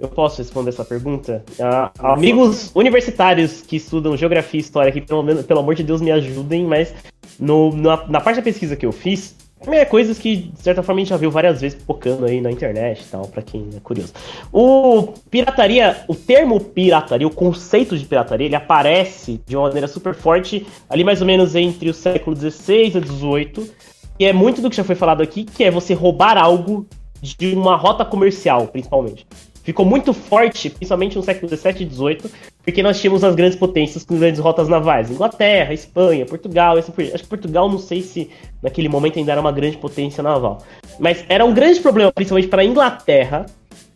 Eu 0.00 0.08
posso 0.08 0.38
responder 0.38 0.70
essa 0.70 0.84
pergunta? 0.84 1.44
Ah, 1.60 1.92
amigos 1.98 2.70
universitários 2.74 3.60
que 3.60 3.76
estudam 3.76 4.16
geografia 4.16 4.58
e 4.58 4.62
história 4.62 4.88
aqui, 4.88 5.00
pelo, 5.02 5.22
menos, 5.22 5.44
pelo 5.44 5.60
amor 5.60 5.74
de 5.74 5.82
Deus, 5.82 6.00
me 6.00 6.10
ajudem, 6.10 6.64
mas 6.64 6.92
no- 7.38 7.74
na, 7.76 8.06
na 8.08 8.20
parte 8.20 8.36
da 8.36 8.42
pesquisa 8.42 8.74
que 8.76 8.84
eu 8.86 8.92
fiz, 8.92 9.34
é 9.72 9.84
coisas 9.84 10.18
que, 10.18 10.36
de 10.36 10.62
certa 10.62 10.82
forma, 10.82 11.00
a 11.00 11.04
gente 11.04 11.10
já 11.10 11.16
viu 11.16 11.30
várias 11.30 11.60
vezes 11.60 11.78
pipocando 11.78 12.26
aí 12.26 12.40
na 12.40 12.50
internet 12.50 13.00
e 13.00 13.10
tal, 13.10 13.26
pra 13.26 13.42
quem 13.42 13.68
é 13.76 13.80
curioso. 13.80 14.12
O 14.52 15.14
pirataria, 15.30 16.04
o 16.08 16.14
termo 16.14 16.60
pirataria, 16.60 17.26
o 17.26 17.30
conceito 17.30 17.96
de 17.96 18.04
pirataria, 18.04 18.46
ele 18.46 18.56
aparece 18.56 19.40
de 19.46 19.56
uma 19.56 19.68
maneira 19.68 19.88
super 19.88 20.14
forte 20.14 20.66
ali 20.88 21.04
mais 21.04 21.20
ou 21.20 21.26
menos 21.26 21.54
entre 21.54 21.88
o 21.88 21.94
século 21.94 22.36
XVI 22.36 22.86
e 22.86 22.90
XVIII, 22.90 23.70
e 24.18 24.24
é 24.24 24.32
muito 24.32 24.60
do 24.60 24.70
que 24.70 24.76
já 24.76 24.84
foi 24.84 24.94
falado 24.94 25.22
aqui, 25.22 25.44
que 25.44 25.64
é 25.64 25.70
você 25.70 25.94
roubar 25.94 26.36
algo 26.36 26.86
de 27.20 27.54
uma 27.54 27.76
rota 27.76 28.04
comercial, 28.04 28.66
principalmente 28.68 29.26
ficou 29.64 29.84
muito 29.84 30.12
forte, 30.12 30.70
principalmente 30.70 31.16
no 31.16 31.22
século 31.22 31.48
XVII 31.48 31.72
e 31.80 31.90
XVIII, 31.90 32.30
porque 32.62 32.82
nós 32.82 33.00
tínhamos 33.00 33.24
as 33.24 33.34
grandes 33.34 33.58
potências 33.58 34.04
com 34.04 34.16
grandes 34.16 34.40
rotas 34.40 34.68
navais. 34.68 35.10
Inglaterra, 35.10 35.74
Espanha, 35.74 36.24
Portugal, 36.24 36.76
assim 36.76 36.92
por. 36.92 37.02
Acho 37.02 37.24
que 37.24 37.28
Portugal, 37.28 37.68
não 37.68 37.78
sei 37.78 38.02
se 38.02 38.30
naquele 38.62 38.88
momento 38.88 39.18
ainda 39.18 39.32
era 39.32 39.40
uma 39.40 39.52
grande 39.52 39.76
potência 39.76 40.22
naval. 40.22 40.62
Mas 41.00 41.24
era 41.28 41.44
um 41.44 41.52
grande 41.52 41.80
problema, 41.80 42.12
principalmente 42.12 42.48
para 42.48 42.62
a 42.62 42.64
Inglaterra, 42.64 43.46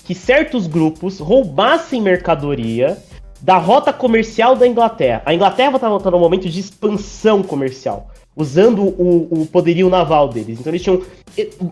que 0.05 0.15
certos 0.15 0.67
grupos 0.67 1.19
roubassem 1.19 2.01
mercadoria 2.01 2.97
da 3.41 3.59
rota 3.59 3.93
comercial 3.93 4.57
da 4.57 4.67
Inglaterra. 4.67 5.23
A 5.25 5.35
Inglaterra 5.35 5.77
estava 5.77 6.11
num 6.11 6.19
momento 6.19 6.49
de 6.49 6.59
expansão 6.59 7.43
comercial, 7.43 8.11
usando 8.35 8.83
o, 8.83 9.43
o 9.43 9.47
poderio 9.47 9.89
naval 9.89 10.29
deles. 10.29 10.59
Então 10.59 10.73
eles 10.73 10.83
tinham 10.83 11.03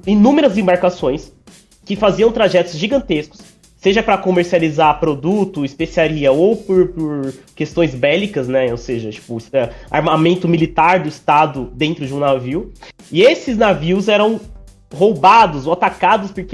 inúmeras 0.06 0.56
embarcações 0.56 1.32
que 1.84 1.96
faziam 1.96 2.32
trajetos 2.32 2.74
gigantescos, 2.76 3.40
seja 3.86 4.02
para 4.02 4.18
comercializar 4.18 4.98
produto, 4.98 5.64
especiaria 5.64 6.32
ou 6.32 6.56
por, 6.56 6.88
por 6.88 7.32
questões 7.54 7.94
bélicas, 7.94 8.48
né? 8.48 8.68
Ou 8.72 8.76
seja, 8.76 9.10
tipo, 9.10 9.38
é, 9.52 9.70
armamento 9.88 10.48
militar 10.48 10.98
do 10.98 11.08
Estado 11.08 11.70
dentro 11.72 12.04
de 12.04 12.12
um 12.12 12.18
navio. 12.18 12.72
E 13.12 13.22
esses 13.22 13.56
navios 13.56 14.08
eram 14.08 14.40
roubados 14.92 15.68
ou 15.68 15.72
atacados 15.72 16.32
por 16.32 16.44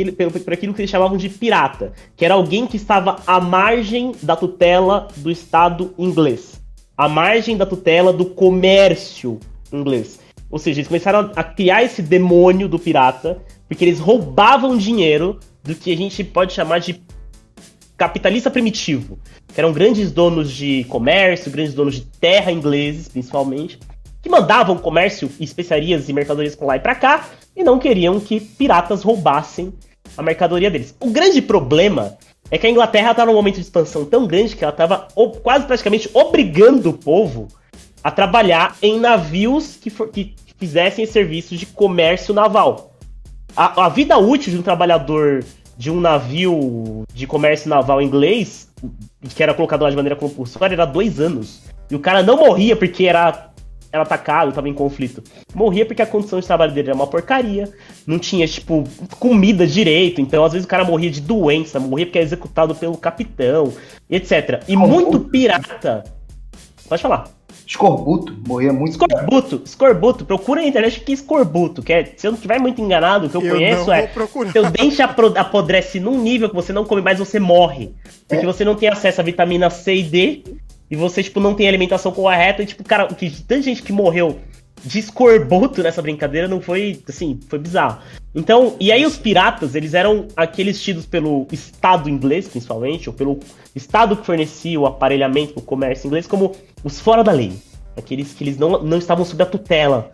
por 0.43 0.53
aquilo 0.53 0.75
que 0.75 0.83
eles 0.83 0.91
chamavam 0.91 1.17
de 1.17 1.31
pirata, 1.31 1.95
que 2.15 2.23
era 2.23 2.35
alguém 2.35 2.67
que 2.67 2.77
estava 2.77 3.17
à 3.27 3.41
margem 3.41 4.13
da 4.23 4.37
tutela 4.37 5.09
do 5.17 5.31
Estado 5.31 5.95
inglês, 5.99 6.61
à 6.95 7.09
margem 7.09 7.57
da 7.57 7.65
tutela 7.65 8.13
do 8.13 8.27
comércio 8.27 9.41
inglês. 9.73 10.21
Ou 10.51 10.59
seja, 10.59 10.81
eles 10.81 10.89
começaram 10.89 11.31
a 11.35 11.43
criar 11.43 11.83
esse 11.83 12.03
demônio 12.03 12.69
do 12.69 12.79
pirata, 12.79 13.39
porque 13.67 13.87
eles 13.87 14.01
roubavam 14.01 14.77
dinheiro 14.77 15.41
do 15.65 15.75
que 15.75 15.91
a 15.91 15.97
gente 15.97 16.23
pode 16.23 16.53
chamar 16.53 16.79
de 16.79 17.01
capitalista 17.97 18.51
primitivo, 18.51 19.19
que 19.53 19.61
eram 19.61 19.73
grandes 19.73 20.11
donos 20.11 20.51
de 20.51 20.85
comércio, 20.85 21.51
grandes 21.51 21.75
donos 21.75 21.95
de 21.97 22.03
terra 22.03 22.51
ingleses, 22.51 23.09
principalmente, 23.09 23.79
que 24.21 24.29
mandavam 24.29 24.77
comércio, 24.79 25.31
especiarias 25.41 26.09
e 26.09 26.13
mercadorias 26.13 26.55
pra 26.55 26.67
lá 26.67 26.77
e 26.77 26.81
pra 26.81 26.95
cá, 26.95 27.29
e 27.57 27.63
não 27.63 27.79
queriam 27.79 28.19
que 28.21 28.41
piratas 28.41 29.03
roubassem 29.03 29.73
a 30.17 30.23
mercadoria 30.23 30.71
deles. 30.71 30.95
O 31.01 31.11
grande 31.11 31.43
problema 31.43 32.17
é 32.51 32.59
que 32.59 32.67
a 32.67 32.71
Inglaterra 32.71 33.13
estava 33.13 33.31
num 33.31 33.37
momento 33.37 33.57
de 33.57 33.63
expansão 33.63 34.05
tão 34.05 34.27
grande 34.27 34.55
que 34.55 34.63
ela 34.65 34.73
estava 34.73 35.09
quase 35.43 35.67
praticamente 35.67 36.09
obrigando 36.13 36.91
o 36.91 36.93
povo 36.93 37.49
a 38.05 38.11
trabalhar 38.11 38.77
em 38.83 38.99
navios 39.01 39.77
que, 39.81 39.91
for- 39.91 40.09
que 40.09 40.35
fizessem 40.59 41.07
serviços 41.07 41.59
de 41.59 41.67
comércio 41.67 42.35
naval. 42.35 42.97
A, 43.57 43.87
a 43.87 43.89
vida 43.89 44.17
útil 44.19 44.53
de 44.53 44.59
um 44.59 44.63
trabalhador 44.63 45.45
de 45.83 45.91
um 45.91 46.01
navio 46.01 47.03
de 47.13 47.27
comércio 47.27 47.69
naval 47.69 48.01
inglês, 48.01 48.69
que 49.35 49.43
era 49.43 49.53
colocado 49.53 49.83
lá 49.83 49.91
de 49.91 49.97
maneira 49.97 50.15
compulsória, 50.15 50.77
era 50.77 50.85
dois 50.85 51.19
anos. 51.19 51.61
E 51.91 51.97
o 51.97 51.99
cara 51.99 52.23
não 52.23 52.37
morria 52.37 52.77
porque 52.77 53.05
era, 53.05 53.51
era 53.91 54.05
atacado, 54.05 54.51
estava 54.51 54.69
em 54.69 54.73
conflito. 54.73 55.25
Morria 55.53 55.85
porque 55.85 56.01
a 56.01 56.07
condição 56.07 56.39
de 56.39 56.47
trabalho 56.47 56.73
dele 56.73 56.91
era 56.91 56.95
uma 56.95 57.09
porcaria, 57.09 57.69
não 58.07 58.17
tinha, 58.17 58.47
tipo, 58.47 58.85
comida 59.19 59.67
direito. 59.67 60.21
Então, 60.21 60.45
às 60.45 60.53
vezes, 60.53 60.67
o 60.67 60.69
cara 60.69 60.85
morria 60.85 61.11
de 61.11 61.21
doença, 61.21 61.81
morria 61.81 62.07
porque 62.07 62.19
era 62.19 62.27
executado 62.27 62.77
pelo 62.77 62.97
capitão, 62.97 63.73
etc. 64.09 64.63
E 64.69 64.77
muito 64.77 65.19
pirata. 65.19 66.05
Pode 66.89 67.03
falar. 67.03 67.25
Escorbuto, 67.67 68.35
morria 68.47 68.73
muito. 68.73 68.93
Escorbuto, 68.93 69.63
escorbuto, 69.65 70.25
procura 70.25 70.61
na 70.61 70.67
internet 70.67 71.01
o 71.01 71.05
que 71.05 71.13
é 71.13 71.15
escorbuto, 71.15 71.83
que 71.83 71.93
é, 71.93 72.05
se 72.17 72.27
eu 72.27 72.33
não 72.33 72.37
estiver 72.37 72.59
muito 72.59 72.81
enganado, 72.81 73.27
o 73.27 73.31
que 73.31 73.37
eu, 73.37 73.41
conheço 73.41 73.87
não 73.87 73.95
é 73.95 74.07
procurar. 74.07 74.53
seu 74.53 74.71
dente 74.71 75.01
apodrece 75.03 75.99
num 76.01 76.21
nível 76.21 76.49
que 76.49 76.55
você 76.55 76.73
não 76.73 76.85
come 76.85 77.01
mais, 77.03 77.19
você 77.19 77.39
morre. 77.41 77.93
Porque 78.29 78.45
É. 78.45 78.47
você 78.47 78.65
não 78.65 78.75
tem 78.75 78.89
acesso 78.89 79.21
a 79.21 79.25
vitamina 79.25 79.71
C 79.71 79.97
e 79.97 80.03
D, 80.03 80.43
e 80.91 80.97
você, 80.97 81.23
tipo, 81.23 81.41
não 81.41 81.55
tem 81.55 81.67
alimentação 81.69 82.13
correta, 82.13 82.63
e, 82.63 82.67
tipo, 82.67 82.85
cara, 82.85 83.07
que 83.07 83.31
tanta 83.43 83.63
gente 83.63 83.83
que 83.83 83.93
morreu 83.93 84.39
de 84.85 84.99
escorbuto 84.99 85.83
nessa 85.83 86.03
brincadeira 86.03 86.49
não 86.49 86.61
foi, 86.61 87.01
assim, 87.09 87.39
foi 87.49 87.59
bizarro. 87.59 87.99
Então, 88.35 88.77
e 88.81 88.91
aí 88.91 89.05
os 89.07 89.17
piratas, 89.17 89.75
eles 89.75 89.95
eram 89.95 90.27
aqueles 90.37 90.81
tidos 90.83 91.07
pelo 91.07 91.47
Estado 91.53 92.09
inglês, 92.09 92.49
principalmente, 92.49 93.09
ou 93.09 93.15
pelo 93.15 93.39
Estado 93.75 94.17
que 94.17 94.27
fornecia 94.27 94.79
o 94.81 94.87
aparelhamento, 94.87 95.55
o 95.59 95.63
comércio 95.63 96.07
inglês, 96.09 96.27
como 96.27 96.53
os 96.83 96.99
fora 96.99 97.23
da 97.23 97.33
lei. 97.33 97.53
Aqueles 97.97 98.33
que 98.33 98.43
eles 98.43 98.59
não, 98.59 98.83
não 98.83 98.99
estavam 98.99 99.25
sob 99.25 99.43
a 99.43 99.47
tutela 99.47 100.11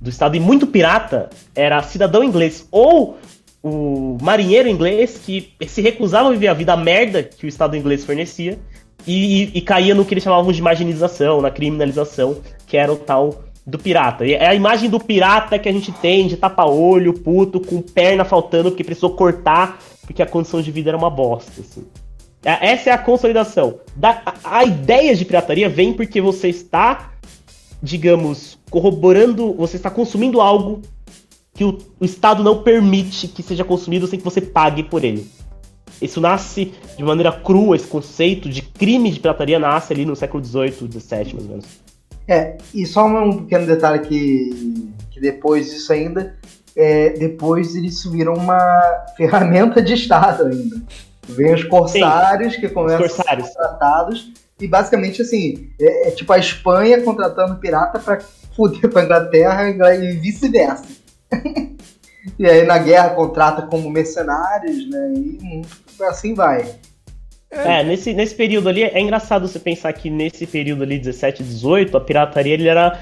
do 0.00 0.08
Estado. 0.08 0.36
E 0.36 0.40
muito 0.40 0.66
pirata 0.66 1.28
era 1.54 1.82
cidadão 1.82 2.22
inglês 2.22 2.66
ou 2.70 3.18
o 3.62 4.16
marinheiro 4.22 4.68
inglês 4.68 5.20
que 5.26 5.52
se 5.66 5.82
recusava 5.82 6.28
a 6.28 6.32
viver 6.32 6.46
a 6.48 6.54
vida 6.54 6.76
merda 6.76 7.24
que 7.24 7.44
o 7.44 7.48
Estado 7.48 7.76
inglês 7.76 8.04
fornecia 8.04 8.56
e, 9.04 9.42
e- 9.42 9.50
e 9.54 9.60
caía 9.60 9.94
no 9.96 10.04
que 10.04 10.14
eles 10.14 10.22
chamavam 10.22 10.52
de 10.52 10.62
marginalização, 10.62 11.40
na 11.40 11.50
criminalização, 11.50 12.36
que 12.68 12.76
era 12.76 12.92
o 12.92 12.96
tal 12.96 13.42
do 13.68 13.78
pirata. 13.78 14.26
É 14.26 14.46
a 14.46 14.54
imagem 14.54 14.88
do 14.88 14.98
pirata 14.98 15.58
que 15.58 15.68
a 15.68 15.72
gente 15.72 15.92
tem 15.92 16.26
de 16.26 16.38
tapa-olho, 16.38 17.12
puto, 17.12 17.60
com 17.60 17.82
perna 17.82 18.24
faltando 18.24 18.70
porque 18.70 18.82
precisou 18.82 19.10
cortar 19.10 19.78
porque 20.06 20.22
a 20.22 20.26
condição 20.26 20.62
de 20.62 20.70
vida 20.70 20.88
era 20.88 20.96
uma 20.96 21.10
bosta. 21.10 21.60
Assim. 21.60 21.84
É- 22.42 22.70
Essa 22.70 22.88
é 22.90 22.92
a 22.94 22.98
consolidação. 22.98 23.80
Da, 23.94 24.22
a, 24.24 24.60
a 24.60 24.64
ideia 24.64 25.14
de 25.14 25.22
pirataria 25.22 25.68
vem 25.68 25.92
porque 25.92 26.18
você 26.18 26.48
está, 26.48 27.12
digamos, 27.82 28.58
corroborando, 28.70 29.52
você 29.52 29.76
está 29.76 29.90
consumindo 29.90 30.40
algo 30.40 30.80
que 31.52 31.62
o, 31.64 31.76
o 32.00 32.06
Estado 32.06 32.42
não 32.42 32.62
permite 32.62 33.28
que 33.28 33.42
seja 33.42 33.64
consumido 33.64 34.06
sem 34.06 34.18
que 34.18 34.24
você 34.24 34.40
pague 34.40 34.82
por 34.82 35.04
ele. 35.04 35.30
Isso 36.00 36.22
nasce 36.22 36.72
de 36.96 37.04
maneira 37.04 37.32
crua, 37.32 37.76
esse 37.76 37.86
conceito 37.86 38.48
de 38.48 38.62
crime 38.62 39.10
de 39.10 39.20
pirataria 39.20 39.58
nasce 39.58 39.92
ali 39.92 40.06
no 40.06 40.16
século 40.16 40.42
XVIII, 40.42 40.72
XVII, 40.72 41.34
mais 41.34 41.44
ou 41.44 41.50
menos. 41.50 41.87
É, 42.28 42.58
e 42.74 42.84
só 42.84 43.06
um 43.06 43.44
pequeno 43.44 43.66
detalhe 43.66 44.00
que, 44.00 44.92
que 45.10 45.18
depois 45.18 45.70
disso 45.70 45.92
ainda, 45.92 46.36
é, 46.76 47.10
depois 47.10 47.74
eles 47.74 48.04
viram 48.04 48.34
uma 48.34 48.58
ferramenta 49.16 49.80
de 49.80 49.94
Estado 49.94 50.46
ainda. 50.46 50.82
Vem 51.26 51.54
os 51.54 51.64
corsários 51.64 52.56
que 52.56 52.66
Os 52.66 52.72
começam 52.72 52.98
corsários. 52.98 53.46
a 53.46 53.48
ser 53.48 53.54
tratados 53.54 54.32
e 54.60 54.66
basicamente 54.66 55.22
assim, 55.22 55.70
é, 55.80 56.08
é 56.08 56.10
tipo 56.10 56.32
a 56.32 56.38
Espanha 56.38 57.00
contratando 57.02 57.56
pirata 57.56 57.98
pra 57.98 58.20
fuder 58.54 58.90
com 58.90 58.98
a 58.98 59.04
Inglaterra 59.04 59.70
e 59.70 60.12
vice-versa. 60.12 60.84
e 62.38 62.46
aí 62.46 62.66
na 62.66 62.78
guerra 62.78 63.10
contrata 63.10 63.62
como 63.62 63.90
mercenários, 63.90 64.88
né? 64.90 65.12
E 65.14 65.62
assim 66.04 66.34
vai. 66.34 66.76
É, 67.50 67.82
nesse, 67.82 68.12
nesse 68.12 68.34
período 68.34 68.68
ali, 68.68 68.82
é 68.82 69.00
engraçado 69.00 69.48
você 69.48 69.58
pensar 69.58 69.92
que 69.94 70.10
nesse 70.10 70.46
período 70.46 70.82
ali, 70.82 70.98
17 70.98 71.42
e 71.42 71.46
18, 71.46 71.96
a 71.96 72.00
pirataria 72.00 72.52
ele 72.52 72.68
era, 72.68 73.00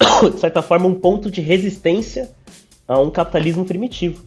de 0.32 0.40
certa 0.40 0.62
forma, 0.62 0.86
um 0.86 0.94
ponto 0.94 1.30
de 1.30 1.40
resistência 1.40 2.30
a 2.88 2.98
um 2.98 3.10
capitalismo 3.10 3.64
primitivo. 3.64 4.24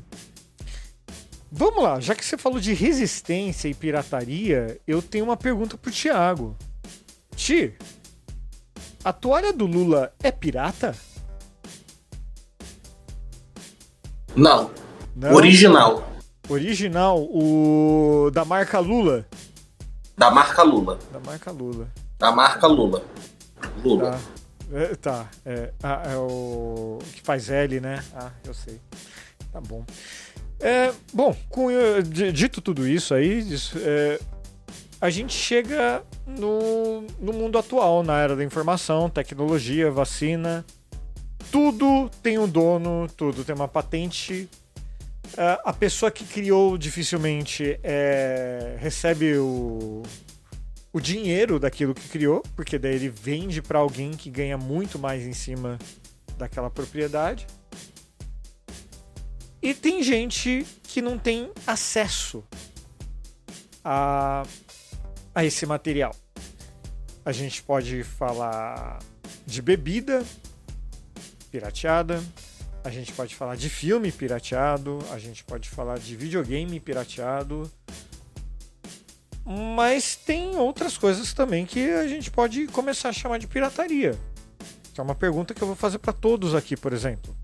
Vamos 1.52 1.82
lá, 1.82 2.00
já 2.00 2.14
que 2.14 2.24
você 2.24 2.38
falou 2.38 2.60
de 2.60 2.74
resistência 2.74 3.68
e 3.68 3.74
pirataria, 3.74 4.80
eu 4.86 5.02
tenho 5.02 5.26
uma 5.26 5.36
pergunta 5.36 5.78
pro 5.78 5.92
Thiago. 5.92 6.56
Ti, 7.36 7.74
a 9.04 9.12
toalha 9.12 9.52
do 9.52 9.66
Lula 9.66 10.14
é 10.22 10.32
pirata? 10.32 10.96
Não. 14.36 14.70
Não. 15.16 15.34
Original. 15.34 16.09
Original, 16.50 17.22
o 17.32 18.30
da 18.34 18.44
marca 18.44 18.80
Lula. 18.80 19.26
Da 20.18 20.32
marca 20.32 20.64
Lula. 20.64 20.98
Da 21.14 21.20
marca 21.20 21.52
Lula. 21.52 21.88
Da 22.18 22.32
marca 22.32 22.68
Lula. 22.68 23.04
Lula. 23.84 24.12
Tá. 24.12 24.20
É, 24.72 24.96
tá. 24.96 25.30
É, 25.46 25.72
ah, 25.82 26.04
é 26.12 26.16
o 26.18 27.00
que 27.14 27.22
faz 27.22 27.50
L, 27.50 27.80
né? 27.80 28.04
Ah, 28.16 28.32
eu 28.46 28.54
sei. 28.54 28.80
Tá 29.52 29.62
bom. 29.62 29.86
É, 30.60 30.92
bom, 31.14 31.36
com, 31.50 31.72
eh, 31.72 32.02
di- 32.02 32.32
dito 32.34 32.60
tudo 32.62 32.86
isso 32.88 33.14
aí, 33.14 33.40
isso, 33.40 33.78
é, 33.80 34.20
a 35.00 35.10
gente 35.10 35.34
chega 35.34 36.04
no, 36.28 37.02
no 37.20 37.32
mundo 37.32 37.58
atual, 37.58 38.04
na 38.04 38.20
era 38.20 38.36
da 38.36 38.44
informação, 38.44 39.10
tecnologia, 39.10 39.90
vacina. 39.90 40.66
Tudo 41.52 42.10
tem 42.22 42.38
um 42.38 42.48
dono, 42.48 43.08
tudo 43.16 43.44
tem 43.46 43.56
uma 43.56 43.68
patente. 43.68 44.50
É, 45.38 45.60
a 45.64 45.74
pessoa 45.74 46.12
que 46.12 46.26
criou 46.26 46.78
dificilmente 46.78 47.80
é, 47.84 48.76
recebe 48.80 49.38
o, 49.38 50.04
o 50.92 51.00
dinheiro 51.00 51.60
daquilo 51.60 51.94
que 51.94 52.08
criou, 52.10 52.42
porque 52.56 52.78
daí 52.78 52.96
ele 52.96 53.10
vende 53.10 53.62
para 53.62 53.80
alguém 53.80 54.12
que 54.12 54.30
ganha 54.30 54.58
muito 54.58 54.98
mais 54.98 55.24
em 55.24 55.34
cima 55.34 55.78
daquela 56.38 56.70
propriedade. 56.70 57.46
E 59.62 59.74
tem 59.74 60.02
gente 60.02 60.66
que 60.84 61.02
não 61.02 61.18
tem 61.18 61.52
acesso 61.68 62.44
a, 63.84 64.44
a 65.36 65.44
esse 65.46 65.66
material. 65.66 66.16
A 67.26 67.32
gente 67.32 67.62
pode 67.62 68.04
falar 68.04 69.00
de 69.46 69.62
bebida 69.62 70.24
pirateada, 71.52 72.24
a 72.84 72.90
gente 72.90 73.12
pode 73.14 73.36
falar 73.36 73.56
de 73.56 73.70
filme 73.70 74.12
pirateado, 74.12 75.00
a 75.12 75.20
gente 75.20 75.44
pode 75.44 75.70
falar 75.70 76.00
de 76.00 76.16
videogame 76.16 76.80
pirateado, 76.80 77.70
mas 79.46 80.16
tem 80.16 80.56
outras 80.56 80.98
coisas 80.98 81.34
também 81.34 81.66
que 81.66 81.90
a 81.90 82.08
gente 82.08 82.30
pode 82.32 82.68
começar 82.68 83.10
a 83.10 83.14
chamar 83.14 83.40
de 83.40 83.48
pirataria. 83.48 84.18
Que 84.94 85.00
é 85.00 85.04
uma 85.04 85.16
pergunta 85.16 85.54
que 85.54 85.62
eu 85.62 85.68
vou 85.68 85.76
fazer 85.76 86.00
para 86.00 86.14
todos 86.14 86.56
aqui, 86.56 86.78
por 86.78 86.94
exemplo. 86.94 87.36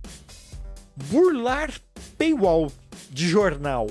Burlar 0.95 1.71
paywall 2.17 2.71
de 3.09 3.27
jornal 3.27 3.87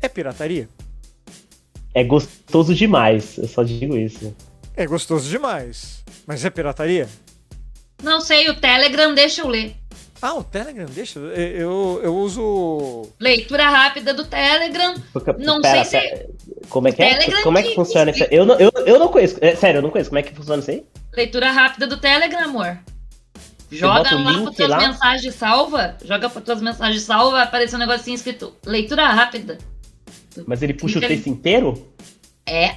é 0.00 0.08
pirataria? 0.08 0.68
É 1.94 2.04
gostoso 2.04 2.74
demais, 2.74 3.38
eu 3.38 3.48
só 3.48 3.62
digo 3.62 3.96
isso. 3.96 4.34
É 4.74 4.86
gostoso 4.86 5.28
demais, 5.28 6.04
mas 6.26 6.44
é 6.44 6.50
pirataria? 6.50 7.08
Não 8.02 8.20
sei, 8.20 8.48
o 8.50 8.54
Telegram 8.54 9.14
deixa 9.14 9.42
eu 9.42 9.48
ler. 9.48 9.74
Ah, 10.22 10.34
o 10.34 10.42
Telegram, 10.44 10.86
deixa. 10.86 11.18
Eu, 11.18 11.30
eu, 11.30 12.00
eu 12.04 12.16
uso. 12.16 13.08
Leitura 13.20 13.68
rápida 13.68 14.14
do 14.14 14.24
Telegram. 14.24 14.94
Não 15.38 15.60
sei 15.62 15.84
se- 15.84 15.90
pera, 16.00 16.26
Como 16.70 16.88
é 16.88 16.92
que 16.92 17.02
é? 17.02 17.14
Telegram 17.16 17.42
Como 17.42 17.58
é 17.58 17.62
que 17.62 17.68
que- 17.70 17.74
funciona 17.74 18.10
isso? 18.10 18.22
aí? 18.22 18.28
Eu 18.32 18.46
não, 18.46 18.58
eu, 18.58 18.72
eu 18.86 18.98
não 18.98 19.08
conheço. 19.08 19.36
É, 19.42 19.54
sério, 19.54 19.78
eu 19.78 19.82
não 19.82 19.90
conheço. 19.90 20.08
Como 20.10 20.18
é 20.18 20.22
que 20.22 20.34
funciona 20.34 20.60
isso 20.60 20.70
aí? 20.70 20.84
Leitura 21.14 21.50
rápida 21.50 21.86
do 21.86 21.98
Telegram, 21.98 22.44
amor. 22.44 22.78
Joga 23.70 24.14
o 24.14 24.22
lá 24.22 24.42
para 24.42 24.52
tuas 24.52 24.68
lá? 24.70 24.78
mensagens 24.88 25.34
salva. 25.34 25.96
Joga 26.04 26.30
para 26.30 26.40
tuas 26.40 26.62
mensagens 26.62 27.02
salva, 27.02 27.32
vai 27.32 27.42
aparecer 27.42 27.76
um 27.76 27.80
negocinho 27.80 28.14
escrito 28.14 28.54
leitura 28.64 29.06
rápida. 29.08 29.58
Mas 30.46 30.62
ele 30.62 30.72
puxa 30.74 30.98
o 30.98 31.00
Clica 31.00 31.06
ali. 31.06 31.16
texto 31.16 31.28
inteiro? 31.28 31.92
É, 32.48 32.76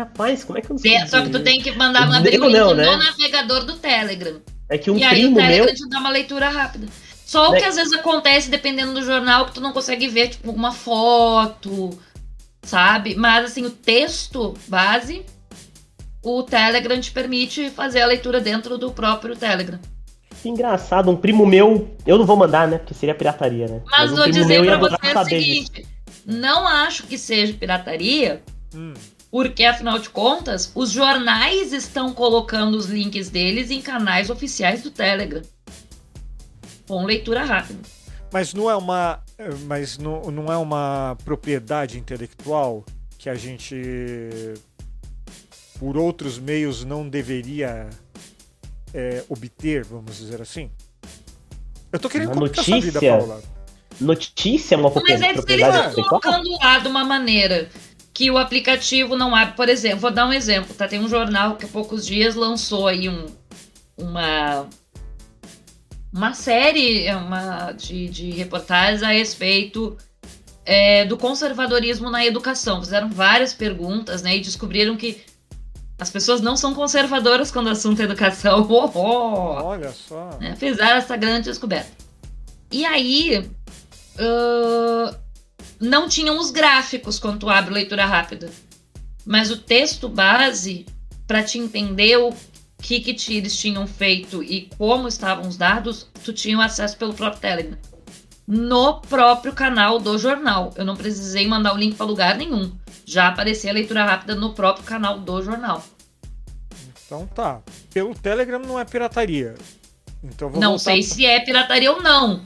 Rapaz, 0.00 0.44
como 0.44 0.58
é 0.58 0.60
que 0.62 0.66
eu 0.70 0.74
não 0.74 0.78
sei? 0.78 0.94
é, 0.94 1.06
só 1.06 1.20
que 1.22 1.30
tu 1.30 1.40
tem 1.42 1.60
que 1.60 1.70
mandar 1.72 2.06
Eu 2.08 2.12
abrir 2.14 2.40
o 2.40 2.44
link 2.46 2.52
não, 2.58 2.70
no 2.70 2.76
né? 2.76 2.96
navegador 2.96 3.64
do 3.64 3.76
Telegram. 3.76 4.40
É 4.68 4.78
que 4.78 4.90
um 4.90 4.96
e 4.96 5.04
aí 5.04 5.18
o 5.26 5.28
primo 5.32 5.36
Telegram 5.36 5.66
meu. 5.66 5.74
te 5.74 5.88
dá 5.88 5.98
uma 5.98 6.10
leitura 6.10 6.48
rápida. 6.48 6.86
Só 7.26 7.48
o 7.48 7.52
Né? 7.52 7.58
que 7.60 7.64
às 7.64 7.76
vezes 7.76 7.92
acontece, 7.92 8.50
dependendo 8.50 8.92
do 8.94 9.02
jornal, 9.04 9.46
que 9.46 9.52
tu 9.52 9.60
não 9.60 9.72
consegue 9.72 10.08
ver, 10.08 10.28
tipo, 10.30 10.50
uma 10.50 10.72
foto, 10.72 11.90
sabe? 12.62 13.14
Mas 13.14 13.44
assim, 13.46 13.64
o 13.64 13.70
texto 13.70 14.54
base, 14.68 15.24
o 16.22 16.42
Telegram 16.42 16.98
te 17.00 17.10
permite 17.12 17.70
fazer 17.70 18.00
a 18.02 18.06
leitura 18.06 18.40
dentro 18.40 18.76
do 18.78 18.90
próprio 18.90 19.36
Telegram. 19.36 19.78
Que 20.42 20.48
engraçado, 20.48 21.10
um 21.10 21.16
primo 21.16 21.44
meu. 21.46 21.94
Eu 22.06 22.16
não 22.18 22.24
vou 22.24 22.36
mandar, 22.36 22.66
né? 22.66 22.78
Porque 22.78 22.94
seria 22.94 23.14
pirataria, 23.14 23.66
né? 23.68 23.80
Mas 23.90 24.10
um 24.10 24.16
vou 24.16 24.24
primo 24.24 24.38
dizer 24.40 24.64
pra 24.64 24.78
você 24.78 24.96
o 25.18 25.24
seguinte: 25.24 25.86
não 26.24 26.66
acho 26.66 27.02
que 27.04 27.18
seja 27.18 27.52
pirataria, 27.52 28.42
Hum, 28.74 28.94
porque 29.30 29.64
afinal 29.64 29.98
de 29.98 30.10
contas, 30.10 30.72
os 30.74 30.90
jornais 30.90 31.72
estão 31.72 32.12
colocando 32.12 32.76
os 32.76 32.86
links 32.86 33.30
deles 33.30 33.70
em 33.70 33.80
canais 33.80 34.28
oficiais 34.28 34.82
do 34.82 34.90
Telegram. 34.90 35.42
Com 36.88 37.04
leitura 37.04 37.44
rápida. 37.44 37.78
Mas 38.32 38.52
não 38.52 38.70
é 38.70 38.76
uma. 38.76 39.22
Mas 39.66 39.98
não, 39.98 40.30
não 40.30 40.52
é 40.52 40.56
uma 40.56 41.16
propriedade 41.24 41.98
intelectual 41.98 42.84
que 43.18 43.28
a 43.28 43.34
gente, 43.34 43.74
por 45.78 45.96
outros 45.96 46.38
meios, 46.38 46.84
não 46.84 47.08
deveria 47.08 47.88
é, 48.92 49.24
obter, 49.28 49.84
vamos 49.84 50.16
dizer 50.18 50.40
assim? 50.40 50.70
Eu 51.92 51.98
tô 51.98 52.08
querendo 52.08 52.28
Uma 52.28 52.36
complicar 52.36 52.64
sua 52.64 52.80
vida, 52.80 53.00
notícia? 53.00 53.18
Paula. 53.18 53.42
Notícia 54.00 54.74
é 54.74 54.78
uma 54.78 54.84
Mas 54.84 54.94
propriedade, 54.94 55.32
eles, 55.32 55.44
eles 55.48 55.66
propriedade 55.66 55.88
estão 55.88 56.04
intelectual? 56.04 56.20
colocando 56.20 56.58
lá 56.62 56.78
de 56.78 56.88
uma 56.88 57.04
maneira 57.04 57.68
que 58.12 58.30
o 58.30 58.38
aplicativo 58.38 59.16
não 59.16 59.34
abre. 59.34 59.54
Por 59.54 59.68
exemplo, 59.68 60.00
vou 60.00 60.10
dar 60.10 60.26
um 60.26 60.32
exemplo, 60.32 60.74
tá? 60.74 60.88
Tem 60.88 61.00
um 61.00 61.08
jornal 61.08 61.56
que 61.56 61.64
há 61.64 61.68
poucos 61.68 62.06
dias 62.06 62.34
lançou 62.34 62.86
aí 62.88 63.08
um, 63.08 63.26
uma 63.96 64.66
uma 66.12 66.34
série 66.34 67.12
uma, 67.14 67.72
de, 67.72 68.08
de 68.08 68.30
reportagens 68.32 69.02
a 69.02 69.08
respeito 69.08 69.96
é, 70.64 71.04
do 71.04 71.16
conservadorismo 71.16 72.10
na 72.10 72.24
educação. 72.24 72.80
Fizeram 72.82 73.08
várias 73.10 73.54
perguntas, 73.54 74.22
né? 74.22 74.36
E 74.36 74.40
descobriram 74.40 74.96
que 74.96 75.22
as 75.98 76.10
pessoas 76.10 76.40
não 76.40 76.56
são 76.56 76.74
conservadoras 76.74 77.50
quando 77.50 77.66
o 77.66 77.70
assunto 77.70 78.00
é 78.00 78.04
educação. 78.04 78.66
Oh, 78.70 78.90
oh 78.94 79.64
Olha 79.64 79.92
só. 79.92 80.36
né? 80.40 80.56
Fizeram 80.56 80.96
essa 80.96 81.16
grande 81.16 81.44
descoberta. 81.44 81.90
E 82.72 82.84
aí, 82.84 83.48
ãh, 84.18 85.14
não 85.80 86.08
tinham 86.08 86.38
os 86.38 86.50
gráficos 86.50 87.18
quando 87.18 87.40
tu 87.40 87.48
abre 87.48 87.72
leitura 87.72 88.04
rápida. 88.04 88.50
Mas 89.24 89.50
o 89.50 89.56
texto 89.56 90.08
base, 90.08 90.86
para 91.26 91.42
te 91.42 91.58
entender 91.58 92.16
o 92.18 92.34
que, 92.80 93.00
que 93.00 93.36
eles 93.36 93.56
tinham 93.56 93.86
feito 93.86 94.42
e 94.42 94.68
como 94.76 95.08
estavam 95.08 95.48
os 95.48 95.56
dados, 95.56 96.08
tu 96.24 96.32
tinha 96.32 96.62
acesso 96.62 96.96
pelo 96.96 97.14
próprio 97.14 97.40
Telegram. 97.40 97.78
No 98.46 99.00
próprio 99.00 99.52
canal 99.52 99.98
do 99.98 100.18
jornal. 100.18 100.72
Eu 100.76 100.84
não 100.84 100.96
precisei 100.96 101.46
mandar 101.46 101.74
o 101.74 101.78
link 101.78 101.96
para 101.96 102.06
lugar 102.06 102.36
nenhum. 102.36 102.72
Já 103.06 103.28
aparecia 103.28 103.70
a 103.70 103.74
leitura 103.74 104.04
rápida 104.04 104.34
no 104.34 104.52
próprio 104.54 104.84
canal 104.84 105.20
do 105.20 105.42
jornal. 105.42 105.84
Então 107.06 107.26
tá. 107.26 107.60
Pelo 107.92 108.14
Telegram 108.14 108.58
não 108.58 108.78
é 108.78 108.84
pirataria. 108.84 109.54
Então 110.22 110.50
vou 110.50 110.60
não 110.60 110.70
voltar 110.70 110.84
sei 110.84 111.02
se 111.02 111.24
é 111.24 111.40
pirataria 111.40 111.92
ou 111.92 112.02
não. 112.02 112.44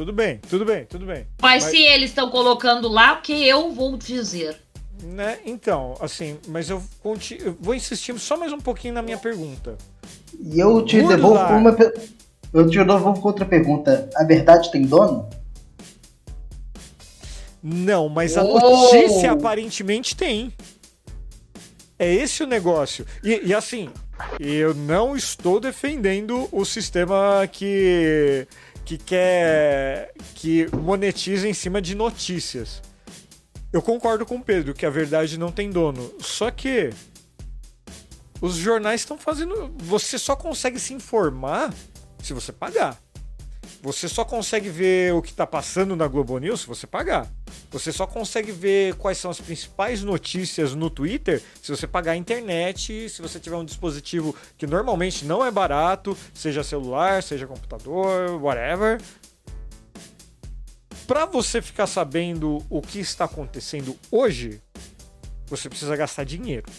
Tudo 0.00 0.14
bem, 0.14 0.40
tudo 0.48 0.64
bem, 0.64 0.86
tudo 0.86 1.04
bem. 1.04 1.26
Mas, 1.42 1.62
mas... 1.62 1.72
se 1.72 1.76
eles 1.76 2.08
estão 2.08 2.30
colocando 2.30 2.88
lá, 2.88 3.18
o 3.18 3.20
que 3.20 3.46
eu 3.46 3.70
vou 3.70 3.98
dizer? 3.98 4.56
Né? 5.02 5.38
Então, 5.44 5.94
assim, 6.00 6.38
mas 6.48 6.70
eu, 6.70 6.82
eu, 7.04 7.56
vou 7.60 7.74
insistir 7.74 8.18
só 8.18 8.34
mais 8.34 8.50
um 8.50 8.58
pouquinho 8.58 8.94
na 8.94 9.02
minha 9.02 9.18
pergunta. 9.18 9.76
E 10.38 10.58
eu 10.58 10.82
te 10.86 11.02
devolvo 11.02 11.52
uma. 11.52 11.76
Eu 12.50 12.66
te 12.70 12.78
devolvo 12.78 13.20
com 13.20 13.28
outra 13.28 13.44
pergunta. 13.44 14.08
A 14.16 14.24
verdade 14.24 14.70
tem 14.70 14.86
dono? 14.86 15.28
Não, 17.62 18.08
mas 18.08 18.38
a 18.38 18.42
notícia 18.42 19.32
aparentemente 19.32 20.16
tem. 20.16 20.50
É 21.98 22.10
esse 22.10 22.42
o 22.42 22.46
negócio. 22.46 23.04
E, 23.22 23.48
e, 23.48 23.54
assim, 23.54 23.90
eu 24.38 24.74
não 24.74 25.14
estou 25.14 25.60
defendendo 25.60 26.48
o 26.50 26.64
sistema 26.64 27.46
que, 27.50 28.46
que 28.90 28.98
quer 28.98 30.12
que 30.34 30.66
monetiza 30.74 31.46
em 31.46 31.54
cima 31.54 31.80
de 31.80 31.94
notícias. 31.94 32.82
Eu 33.72 33.80
concordo 33.80 34.26
com 34.26 34.34
o 34.34 34.42
Pedro 34.42 34.74
que 34.74 34.84
a 34.84 34.90
verdade 34.90 35.38
não 35.38 35.52
tem 35.52 35.70
dono. 35.70 36.12
Só 36.18 36.50
que 36.50 36.90
os 38.40 38.56
jornais 38.56 39.02
estão 39.02 39.16
fazendo. 39.16 39.72
Você 39.78 40.18
só 40.18 40.34
consegue 40.34 40.80
se 40.80 40.92
informar 40.92 41.72
se 42.20 42.32
você 42.32 42.50
pagar. 42.50 43.00
Você 43.82 44.08
só 44.08 44.24
consegue 44.24 44.68
ver 44.68 45.14
o 45.14 45.22
que 45.22 45.30
está 45.30 45.46
passando 45.46 45.96
na 45.96 46.06
Globo 46.06 46.38
News 46.38 46.60
se 46.60 46.66
você 46.66 46.86
pagar. 46.86 47.30
Você 47.70 47.90
só 47.90 48.06
consegue 48.06 48.52
ver 48.52 48.94
quais 48.96 49.16
são 49.16 49.30
as 49.30 49.40
principais 49.40 50.02
notícias 50.02 50.74
no 50.74 50.90
Twitter 50.90 51.42
se 51.62 51.70
você 51.70 51.86
pagar 51.86 52.12
a 52.12 52.16
internet, 52.16 53.08
se 53.08 53.22
você 53.22 53.40
tiver 53.40 53.56
um 53.56 53.64
dispositivo 53.64 54.36
que 54.58 54.66
normalmente 54.66 55.24
não 55.24 55.44
é 55.44 55.50
barato, 55.50 56.16
seja 56.34 56.62
celular, 56.62 57.22
seja 57.22 57.46
computador, 57.46 58.42
whatever. 58.42 59.00
Para 61.06 61.24
você 61.24 61.62
ficar 61.62 61.86
sabendo 61.86 62.64
o 62.68 62.82
que 62.82 63.00
está 63.00 63.24
acontecendo 63.24 63.96
hoje, 64.10 64.62
você 65.46 65.68
precisa 65.68 65.96
gastar 65.96 66.24
dinheiro. 66.24 66.70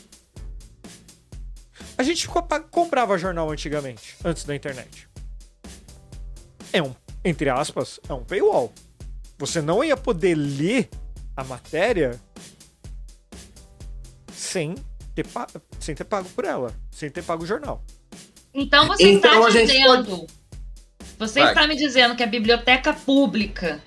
A 1.98 2.04
gente 2.04 2.28
comprava 2.70 3.18
jornal 3.18 3.50
antigamente, 3.50 4.16
antes 4.24 4.44
da 4.44 4.56
internet 4.56 5.11
é 6.74 6.82
um, 6.82 6.94
entre 7.24 7.50
aspas, 7.50 8.00
é 8.08 8.14
um 8.14 8.24
paywall. 8.24 8.74
Você 9.38 9.62
não 9.62 9.84
ia 9.84 9.98
poder 9.98 10.36
ler 10.36 10.90
a 11.36 11.44
matéria 11.44 12.20
sem 14.32 14.76
ter, 15.16 15.26
sem 15.80 15.96
ter 15.96 16.04
pago 16.04 16.30
por 16.30 16.46
ela, 16.46 16.74
sem 16.92 17.10
ter 17.10 17.24
pago 17.24 17.44
o 17.44 17.48
jornal. 17.48 17.84
Então 18.54 18.88
você 18.88 19.10
então, 19.10 19.48
está 19.48 19.60
dizendo. 19.60 20.18
Pode... 20.18 20.42
Você 21.18 21.40
Vai. 21.40 21.50
está 21.50 21.68
me 21.68 21.76
dizendo 21.76 22.16
que 22.16 22.24
a 22.24 22.28
biblioteca 22.28 22.94
pública 22.94 23.82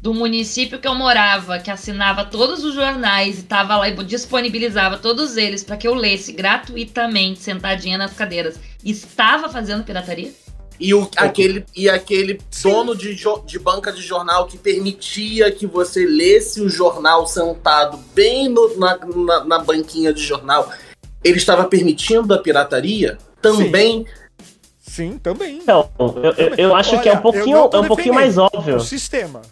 do 0.00 0.12
município 0.12 0.78
que 0.78 0.86
eu 0.86 0.94
morava, 0.94 1.58
que 1.58 1.70
assinava 1.70 2.24
todos 2.24 2.62
os 2.62 2.74
jornais 2.74 3.36
e 3.36 3.40
estava 3.40 3.76
lá 3.76 3.88
e 3.88 4.04
disponibilizava 4.04 4.98
todos 4.98 5.36
eles 5.36 5.64
para 5.64 5.76
que 5.76 5.88
eu 5.88 5.94
lesse 5.94 6.32
gratuitamente, 6.32 7.40
sentadinha 7.40 7.98
nas 7.98 8.12
cadeiras, 8.12 8.60
estava 8.84 9.48
fazendo 9.48 9.84
pirataria? 9.84 10.32
E, 10.78 10.92
o, 10.92 11.08
aquele, 11.16 11.64
e 11.74 11.88
aquele 11.88 12.38
dono 12.62 12.94
de, 12.94 13.16
de 13.46 13.58
banca 13.58 13.92
de 13.92 14.02
jornal 14.02 14.46
que 14.46 14.58
permitia 14.58 15.50
que 15.50 15.66
você 15.66 16.04
lesse 16.04 16.60
o 16.60 16.68
jornal 16.68 17.26
sentado 17.26 17.98
bem 18.14 18.48
no, 18.48 18.78
na, 18.78 18.98
na, 18.98 19.44
na, 19.44 19.58
banquinha 19.58 20.12
de 20.12 20.22
jornal, 20.22 20.70
ele 21.24 21.38
estava 21.38 21.64
permitindo 21.64 22.34
a 22.34 22.38
pirataria 22.38 23.16
também. 23.40 24.04
Sim, 24.04 25.12
Sim 25.12 25.18
também. 25.18 25.58
Então, 25.58 25.90
eu, 25.98 26.32
eu, 26.32 26.54
eu 26.56 26.74
acho 26.76 26.92
Olha, 26.92 27.02
que 27.02 27.08
é 27.08 27.12
um 27.12 27.22
pouquinho, 27.22 27.70
é 27.72 27.78
um 27.78 27.86
pouquinho 27.86 28.14
mais 28.14 28.36
óbvio. 28.36 28.76
O 28.76 28.80
sistema. 28.80 29.42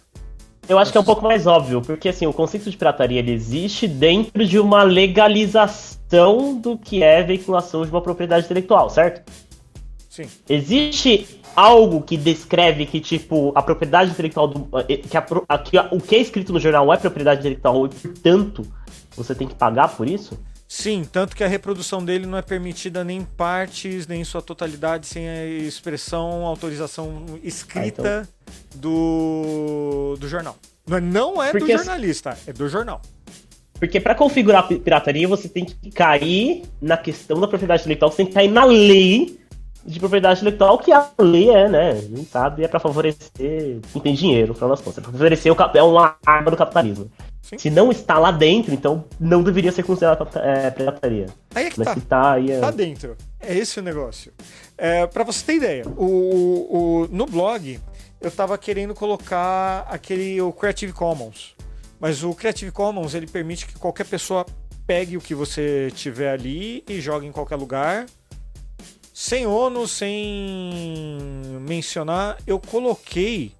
Eu 0.69 0.79
acho 0.79 0.91
que 0.91 0.97
é 0.97 1.01
um 1.01 1.05
pouco 1.05 1.23
mais 1.23 1.47
óbvio, 1.47 1.83
porque 1.83 2.09
assim, 2.09 2.27
o 2.27 2.33
conceito 2.33 2.71
de 2.71 2.77
pirataria 2.77 3.19
ele 3.19 3.33
existe 3.33 3.87
dentro 3.87 4.47
de 4.47 4.59
uma 4.59 4.83
legalização 4.83 6.55
do 6.55 6.79
que 6.79 7.03
é 7.03 7.23
veiculação 7.23 7.85
de 7.85 7.91
uma 7.91 8.01
propriedade 8.01 8.47
intelectual, 8.47 8.89
certo? 8.89 9.31
Sim. 10.15 10.29
Existe 10.49 11.41
algo 11.57 12.01
que 12.01 12.17
descreve 12.17 12.87
que, 12.87 13.01
tipo, 13.01 13.51
a 13.53 13.61
propriedade 13.61 14.13
intelectual 14.13 14.47
do. 14.47 14.69
Eh, 14.89 14.99
que, 14.99 15.17
a, 15.17 15.27
a, 15.49 15.59
que 15.59 15.77
a, 15.77 15.89
o 15.91 16.01
que 16.01 16.15
é 16.15 16.19
escrito 16.21 16.53
no 16.53 16.61
jornal 16.61 16.93
é 16.95 16.97
propriedade 16.97 17.41
intelectual 17.41 17.87
e, 17.87 17.89
portanto, 17.89 18.65
você 19.17 19.35
tem 19.35 19.49
que 19.49 19.57
pagar 19.57 19.89
por 19.89 20.09
isso? 20.09 20.39
Sim, 20.69 21.05
tanto 21.11 21.35
que 21.35 21.43
a 21.43 21.49
reprodução 21.49 22.05
dele 22.05 22.27
não 22.27 22.39
é 22.39 22.43
permitida 22.43 23.03
nem 23.03 23.19
em 23.19 23.25
partes, 23.25 24.07
nem 24.07 24.21
em 24.21 24.25
sua 24.25 24.41
totalidade, 24.41 25.09
sem 25.09 25.29
a 25.29 25.47
expressão, 25.47 26.47
autorização 26.47 27.25
escrita 27.43 28.21
ah, 28.21 28.55
então... 28.55 28.81
do, 28.81 30.17
do 30.21 30.29
jornal. 30.29 30.57
Não 30.87 30.97
é, 30.97 31.01
não 31.01 31.43
é 31.43 31.51
Porque 31.51 31.77
do 31.77 31.83
jornalista, 31.83 32.39
é 32.47 32.53
do 32.53 32.69
jornal. 32.69 33.03
Porque 33.81 33.99
para 33.99 34.15
configurar 34.15 34.65
a 34.65 34.79
pirataria, 34.79 35.27
você 35.27 35.49
tem 35.49 35.65
que 35.65 35.91
cair 35.91 36.63
na 36.81 36.97
questão 36.97 37.41
da 37.41 37.49
propriedade 37.49 37.83
intelectual, 37.83 38.13
você 38.13 38.19
tem 38.19 38.27
que 38.27 38.33
cair 38.33 38.49
na 38.49 38.65
lei 38.65 39.44
de 39.85 40.01
propriedade 40.01 40.41
intelectual 40.41 40.79
que 40.79 40.93
a 40.93 41.11
lei 41.19 41.51
é, 41.51 41.69
né? 41.69 41.95
Não 42.11 42.25
sabe, 42.25 42.65
é 42.65 42.69
para 42.69 42.81
favorecer 42.81 43.81
quem 43.93 44.03
tem 44.03 44.15
dinheiro, 44.15 44.55
para 44.55 44.69
nós 44.69 44.81
contas. 44.81 44.99
É 44.99 45.01
pra 45.03 45.13
favorecer 45.13 45.53
o 45.53 45.57
é 45.77 45.83
uma 45.83 46.17
arma 46.25 46.51
do 46.51 46.57
capitalismo. 46.57 47.11
Sim. 47.43 47.59
Se 47.59 47.69
não 47.69 47.91
está 47.91 48.19
lá 48.19 48.31
dentro, 48.31 48.73
então 48.73 49.05
não 49.21 49.43
deveria 49.43 49.71
ser 49.71 49.83
considerado 49.83 50.27
é, 50.39 50.71
pirataria. 50.71 51.27
Aí 51.55 51.67
é 51.67 51.71
que 51.71 51.79
Mas 51.79 51.89
tá. 51.89 52.01
tá, 52.09 52.33
aí 52.33 52.51
é... 52.51 52.59
tá 52.59 52.71
dentro. 52.71 53.17
É 53.39 53.55
esse 53.55 53.79
o 53.79 53.83
negócio. 53.83 54.33
É, 54.79 55.07
para 55.07 55.25
você 55.25 55.45
ter 55.45 55.57
ideia, 55.57 55.85
o, 55.97 56.07
o, 56.07 57.09
no 57.11 57.27
blog 57.27 57.79
eu 58.21 58.31
tava 58.31 58.57
querendo 58.57 58.95
colocar 58.95 59.87
aquele 59.91 60.41
o 60.41 60.53
Creative 60.53 60.95
Commons. 60.95 61.55
Mas 62.01 62.25
o 62.25 62.35
Creative 62.35 62.73
Commons 62.73 63.15
ele 63.15 63.27
permite 63.27 63.67
que 63.67 63.79
qualquer 63.79 64.07
pessoa 64.07 64.47
pegue 64.87 65.17
o 65.17 65.21
que 65.21 65.35
você 65.35 65.93
tiver 65.95 66.31
ali 66.31 66.83
e 66.89 67.01
jogue 67.01 67.27
em 67.27 67.33
qualquer 67.33 67.57
lugar 67.57 68.07
sem 69.17 69.47
ônus, 69.47 69.93
sem 69.93 70.83
mencionar, 71.61 72.37
eu 72.45 72.59
coloquei 72.59 73.53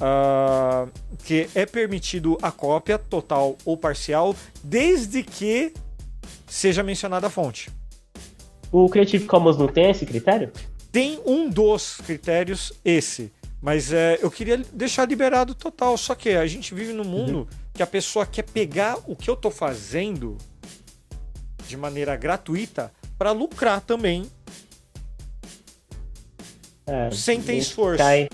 uh, 0.00 0.90
que 1.22 1.48
é 1.54 1.64
permitido 1.64 2.36
a 2.42 2.50
cópia 2.50 2.98
total 2.98 3.56
ou 3.64 3.76
parcial, 3.76 4.34
desde 4.64 5.22
que 5.22 5.72
seja 6.48 6.82
mencionada 6.82 7.28
a 7.28 7.30
fonte. 7.30 7.70
O 8.72 8.88
Creative 8.88 9.26
Commons 9.26 9.56
não 9.56 9.68
tem 9.68 9.90
esse 9.90 10.04
critério? 10.04 10.50
Tem 10.90 11.20
um 11.24 11.48
dos 11.48 11.98
critérios, 11.98 12.72
esse. 12.84 13.32
Mas 13.62 13.92
é, 13.92 14.18
eu 14.20 14.30
queria 14.30 14.58
deixar 14.72 15.08
liberado 15.08 15.54
total. 15.54 15.96
Só 15.96 16.16
que 16.16 16.30
a 16.30 16.46
gente 16.48 16.74
vive 16.74 16.92
num 16.92 17.04
mundo 17.04 17.38
uhum. 17.38 17.46
que 17.72 17.82
a 17.82 17.86
pessoa 17.86 18.26
quer 18.26 18.42
pegar 18.42 18.98
o 19.06 19.14
que 19.14 19.30
eu 19.30 19.36
tô 19.36 19.52
fazendo 19.52 20.36
de 21.66 21.76
maneira 21.76 22.16
gratuita 22.16 22.92
para 23.16 23.30
lucrar 23.30 23.80
também 23.80 24.28
é, 26.86 27.10
sem 27.10 27.40
ter 27.40 27.56
esforço. 27.56 27.98
Cai, 27.98 28.28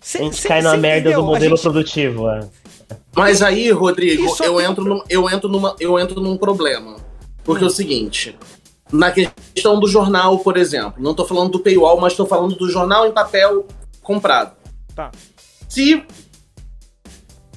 sem, 0.00 0.20
a 0.20 0.24
gente 0.24 0.36
sem, 0.36 0.48
cai 0.48 0.62
na 0.62 0.76
merda 0.76 1.10
entendeu? 1.10 1.20
do 1.20 1.26
modelo 1.26 1.56
gente... 1.56 1.62
produtivo. 1.62 2.30
É. 2.30 2.48
Mas 3.14 3.42
aí, 3.42 3.70
Rodrigo, 3.70 4.34
eu 4.42 4.60
entro, 4.60 4.84
num, 4.84 5.02
eu, 5.08 5.28
entro 5.28 5.48
numa, 5.48 5.74
eu 5.78 5.98
entro 5.98 6.20
num 6.20 6.36
problema. 6.36 6.96
Porque 7.44 7.62
hum. 7.62 7.66
é 7.66 7.70
o 7.70 7.72
seguinte, 7.72 8.36
na 8.90 9.10
questão 9.10 9.78
do 9.78 9.86
jornal, 9.88 10.38
por 10.38 10.56
exemplo, 10.56 10.94
não 11.02 11.10
estou 11.12 11.26
falando 11.26 11.50
do 11.50 11.60
paywall, 11.60 12.00
mas 12.00 12.12
estou 12.12 12.26
falando 12.26 12.54
do 12.56 12.70
jornal 12.70 13.06
em 13.06 13.12
papel 13.12 13.66
comprado. 14.02 14.56
Tá. 14.94 15.10
Se 15.68 16.02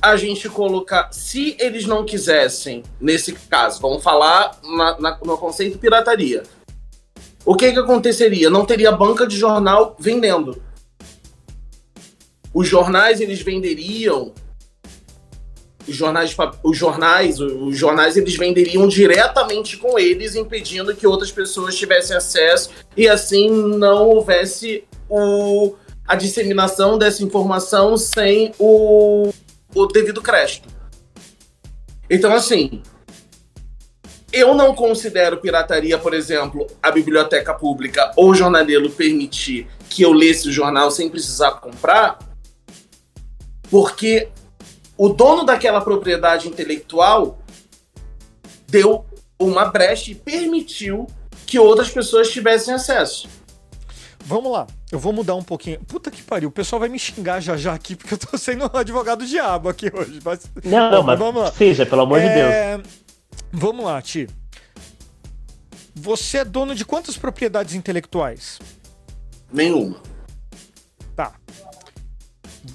a 0.02 0.16
gente 0.16 0.50
colocar. 0.50 1.10
Se 1.12 1.56
eles 1.60 1.86
não 1.86 2.06
quisessem, 2.06 2.84
nesse 3.00 3.34
caso, 3.34 3.82
vamos 3.82 4.04
falar 4.04 4.58
na, 4.64 5.00
na, 5.00 5.20
no 5.24 5.38
conceito 5.38 5.78
pirataria 5.78 6.44
o 7.46 7.56
que, 7.56 7.72
que 7.72 7.80
aconteceria? 7.80 8.50
Não 8.50 8.66
teria 8.66 8.92
banca 8.92 9.26
de 9.26 9.38
jornal 9.38 9.96
vendendo. 10.00 10.62
Os 12.54 12.68
jornais 12.68 13.22
eles 13.22 13.42
venderiam 13.42 14.34
os 15.88 15.96
jornais, 15.96 16.36
os 16.64 16.78
jornais, 16.78 17.40
os 17.40 17.78
jornais 17.78 18.16
eles 18.16 18.36
venderiam 18.36 18.88
diretamente 18.88 19.78
com 19.78 19.98
eles, 19.98 20.36
impedindo 20.36 20.96
que 20.96 21.08
outras 21.08 21.32
pessoas 21.32 21.76
tivessem 21.76 22.16
acesso 22.16 22.70
e 22.96 23.08
assim 23.08 23.50
não 23.50 24.08
houvesse 24.08 24.84
o, 25.10 25.76
a 26.08 26.16
disseminação 26.16 26.98
dessa 26.98 27.24
informação 27.24 27.98
sem 27.98 28.54
o, 28.60 29.32
o 29.74 29.86
devido 29.88 30.22
crédito. 30.22 30.70
Então, 32.10 32.34
assim, 32.34 32.82
eu 34.32 34.54
não 34.54 34.76
considero 34.76 35.38
pirataria, 35.38 35.98
por 35.98 36.14
exemplo, 36.14 36.68
a 36.82 36.92
biblioteca 36.92 37.54
pública 37.54 38.12
ou 38.16 38.30
o 38.30 38.36
jornaleiro 38.36 38.90
permitir 38.90 39.68
que 39.90 40.04
eu 40.04 40.12
lesse 40.12 40.48
o 40.48 40.52
jornal 40.52 40.92
sem 40.92 41.10
precisar 41.10 41.52
comprar, 41.54 42.20
porque 43.70 44.30
o 44.98 45.10
dono 45.10 45.44
daquela 45.44 45.82
propriedade 45.82 46.48
intelectual 46.48 47.40
deu 48.68 49.06
uma 49.40 49.66
brecha 49.66 50.12
e 50.12 50.16
permitiu 50.16 51.08
que 51.46 51.58
outras 51.58 51.90
pessoas 51.90 52.30
tivessem 52.30 52.74
acesso. 52.74 53.28
vamos 54.20 54.52
lá. 54.52 54.68
Eu 54.92 55.00
vou 55.00 55.14
mudar 55.14 55.36
um 55.36 55.44
pouquinho. 55.44 55.80
Puta 55.88 56.12
que 56.12 56.22
pariu, 56.22 56.50
o 56.50 56.52
pessoal 56.52 56.80
vai 56.80 56.90
me 56.90 57.00
xingar 57.00 57.40
já 57.40 57.56
já 57.56 57.74
aqui, 57.74 57.96
porque 57.96 58.14
eu 58.16 58.18
tô 58.18 58.38
sendo 58.38 58.66
um 58.66 58.78
advogado 58.78 59.26
diabo 59.26 59.70
aqui 59.70 59.92
hoje. 59.94 60.20
Mas... 60.24 60.50
Não, 60.64 60.92
não, 60.92 61.04
mas 61.04 61.18
vamos 61.18 61.42
lá. 61.42 61.52
seja, 61.52 61.86
pelo 61.86 62.02
amor 62.02 62.20
de 62.20 62.28
Deus. 62.30 62.84
Vamos 63.52 63.86
lá, 63.86 64.02
Ti. 64.02 64.28
Você 65.96 66.40
é 66.40 66.46
dono 66.46 66.76
de 66.76 66.86
quantas 66.86 67.18
propriedades 67.18 67.74
intelectuais? 67.74 68.60
Nenhuma. 69.52 70.02
Tá. 71.16 71.34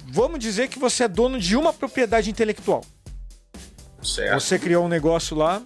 Vamos 0.07 0.39
dizer 0.39 0.67
que 0.67 0.77
você 0.77 1.05
é 1.05 1.07
dono 1.07 1.39
de 1.39 1.55
uma 1.55 1.73
propriedade 1.73 2.29
intelectual. 2.29 2.83
Certo. 4.03 4.39
Você 4.39 4.59
criou 4.59 4.85
um 4.85 4.89
negócio 4.89 5.35
lá 5.35 5.63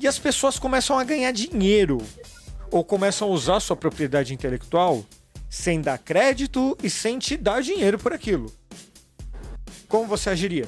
e 0.00 0.08
as 0.08 0.18
pessoas 0.18 0.58
começam 0.58 0.98
a 0.98 1.04
ganhar 1.04 1.32
dinheiro 1.32 1.98
ou 2.70 2.84
começam 2.84 3.28
a 3.28 3.30
usar 3.30 3.60
sua 3.60 3.76
propriedade 3.76 4.34
intelectual 4.34 5.04
sem 5.48 5.80
dar 5.80 5.98
crédito 5.98 6.76
e 6.82 6.90
sem 6.90 7.18
te 7.18 7.36
dar 7.36 7.62
dinheiro 7.62 7.98
por 7.98 8.12
aquilo. 8.12 8.52
Como 9.88 10.08
você 10.08 10.30
agiria? 10.30 10.66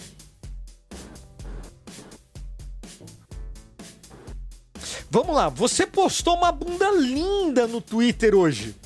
Vamos 5.16 5.34
lá, 5.34 5.48
você 5.48 5.86
postou 5.86 6.36
uma 6.36 6.52
bunda 6.52 6.90
linda 6.90 7.66
no 7.66 7.80
Twitter 7.80 8.34
hoje. 8.34 8.76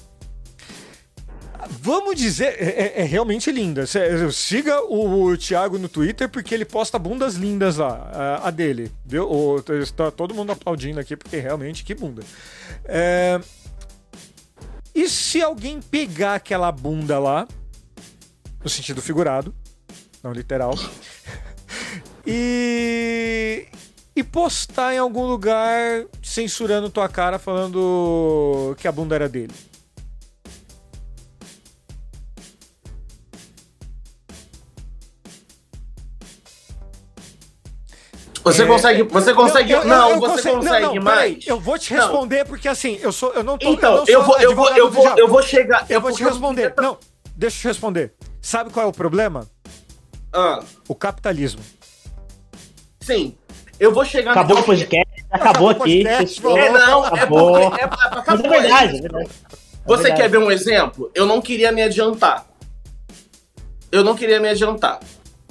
Vamos 1.82 2.14
dizer, 2.14 2.54
é, 2.56 2.68
é- 2.68 3.00
é 3.00 3.02
realmente 3.02 3.50
linda. 3.50 3.84
Siga 4.32 4.80
o, 4.84 5.24
o 5.24 5.36
Thiago 5.36 5.76
no 5.76 5.88
Twitter 5.88 6.28
porque 6.28 6.54
ele 6.54 6.64
posta 6.64 7.00
bundas 7.00 7.34
lindas 7.34 7.78
lá, 7.78 8.38
a, 8.44 8.46
a 8.46 8.50
dele. 8.52 8.92
Viu? 9.04 9.28
O, 9.28 9.60
tá 9.96 10.12
todo 10.12 10.32
mundo 10.32 10.52
aplaudindo 10.52 11.00
aqui 11.00 11.16
porque 11.16 11.36
realmente 11.36 11.82
que 11.82 11.96
bunda. 11.96 12.22
É, 12.84 13.40
E 14.94 15.08
se 15.08 15.42
alguém 15.42 15.80
pegar 15.80 16.36
aquela 16.36 16.70
bunda 16.70 17.18
lá, 17.18 17.48
no 18.62 18.70
sentido 18.70 19.02
figurado, 19.02 19.52
não 20.22 20.32
literal, 20.32 20.78
e 22.24 23.66
e 24.20 24.24
postar 24.24 24.94
em 24.94 24.98
algum 24.98 25.24
lugar 25.26 26.04
censurando 26.22 26.90
tua 26.90 27.08
cara 27.08 27.38
falando 27.38 28.76
que 28.78 28.86
a 28.86 28.92
bunda 28.92 29.14
era 29.14 29.28
dele? 29.28 29.54
Você 38.42 38.62
É, 38.62 38.66
consegue. 38.66 39.02
Você 39.02 39.34
consegue. 39.34 39.72
Eu- 39.72 39.80
eu- 39.80 39.84
não, 39.86 40.10
eu 40.12 40.18
você 40.20 40.28
consigo- 40.50 40.56
consegue 40.56 40.86
não, 40.86 40.94
não, 40.94 41.02
mais. 41.02 41.18
peraí, 41.18 41.40
eu 41.46 41.60
vou 41.60 41.78
te 41.78 41.92
Não. 41.92 42.00
responder 42.02 42.44
porque 42.46 42.68
assim, 42.68 42.98
eu 43.02 43.12
sou, 43.12 43.32
eu 43.34 43.42
não 43.44 43.58
tô. 43.58 43.68
Então, 43.72 43.96
não 43.96 44.04
eu 44.06 44.24
vou, 44.24 44.38
eu 44.40 44.54
vou, 44.56 44.68
eu 44.70 44.90
vou, 44.90 45.18
eu 45.18 45.28
vou 45.28 45.42
chegar. 45.42 45.84
Eu 45.90 46.00
vou 46.00 46.10
te 46.12 46.24
responder. 46.24 46.72
Não, 46.78 46.96
deixa 47.36 47.56
eu 47.58 47.60
te 47.60 47.68
responder. 47.68 48.14
Sabe 48.40 48.70
qual 48.70 48.86
é 48.86 48.88
o 48.88 48.92
problema? 48.92 49.46
Ah, 50.32 50.62
O 50.88 50.94
capitalismo. 50.94 51.60
sim. 53.00 53.36
Eu 53.80 53.92
vou 53.94 54.04
chegar 54.04 54.32
Acabou 54.32 54.58
o 54.58 54.62
podcast, 54.62 55.24
acabou 55.30 55.70
Acabou 55.70 55.70
aqui. 55.70 56.02
podcast, 56.04 56.46
É, 56.46 56.70
não, 56.70 57.04
é 57.04 57.08
acabou. 57.08 57.70
porque. 57.70 57.80
É, 57.80 57.84
é, 57.84 57.86
Mas 57.90 58.12
acabou, 58.12 58.46
é 58.54 58.60
verdade, 58.60 58.94
é 58.94 58.98
é 58.98 59.00
verdade. 59.00 59.30
Você 59.86 60.02
verdade. 60.02 60.22
quer 60.22 60.28
ver 60.28 60.38
um 60.38 60.50
exemplo? 60.50 61.10
Eu 61.14 61.24
não 61.26 61.40
queria 61.40 61.72
me 61.72 61.82
adiantar. 61.82 62.46
Eu 63.90 64.04
não 64.04 64.14
queria 64.14 64.38
me 64.38 64.48
adiantar. 64.48 65.00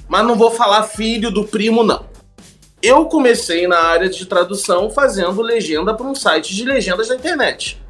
Mas 0.08 0.26
não 0.26 0.36
vou 0.36 0.52
falar 0.52 0.84
filho 0.84 1.32
do 1.32 1.44
primo, 1.46 1.84
não. 1.84 2.06
Eu 2.82 3.06
comecei 3.08 3.68
na 3.68 3.80
área 3.80 4.08
de 4.08 4.26
tradução 4.26 4.90
fazendo 4.90 5.42
legenda 5.42 5.94
para 5.94 6.06
um 6.06 6.16
site 6.16 6.56
de 6.56 6.64
legendas 6.64 7.10
da 7.10 7.16
internet. 7.16 7.82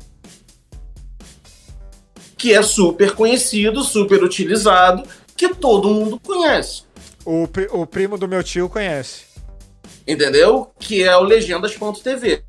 Que 2.38 2.54
é 2.54 2.62
super 2.64 3.14
conhecido, 3.14 3.84
super 3.84 4.24
utilizado, 4.24 5.04
que 5.36 5.50
todo 5.54 5.90
mundo 5.90 6.20
conhece. 6.20 6.84
O, 7.26 7.48
pri- 7.48 7.68
o 7.72 7.86
primo 7.86 8.18
do 8.18 8.28
meu 8.28 8.42
tio 8.44 8.70
conhece. 8.70 9.29
Entendeu? 10.10 10.72
Que 10.80 11.04
é 11.04 11.16
o 11.16 11.22
legendas.tv. 11.22 12.44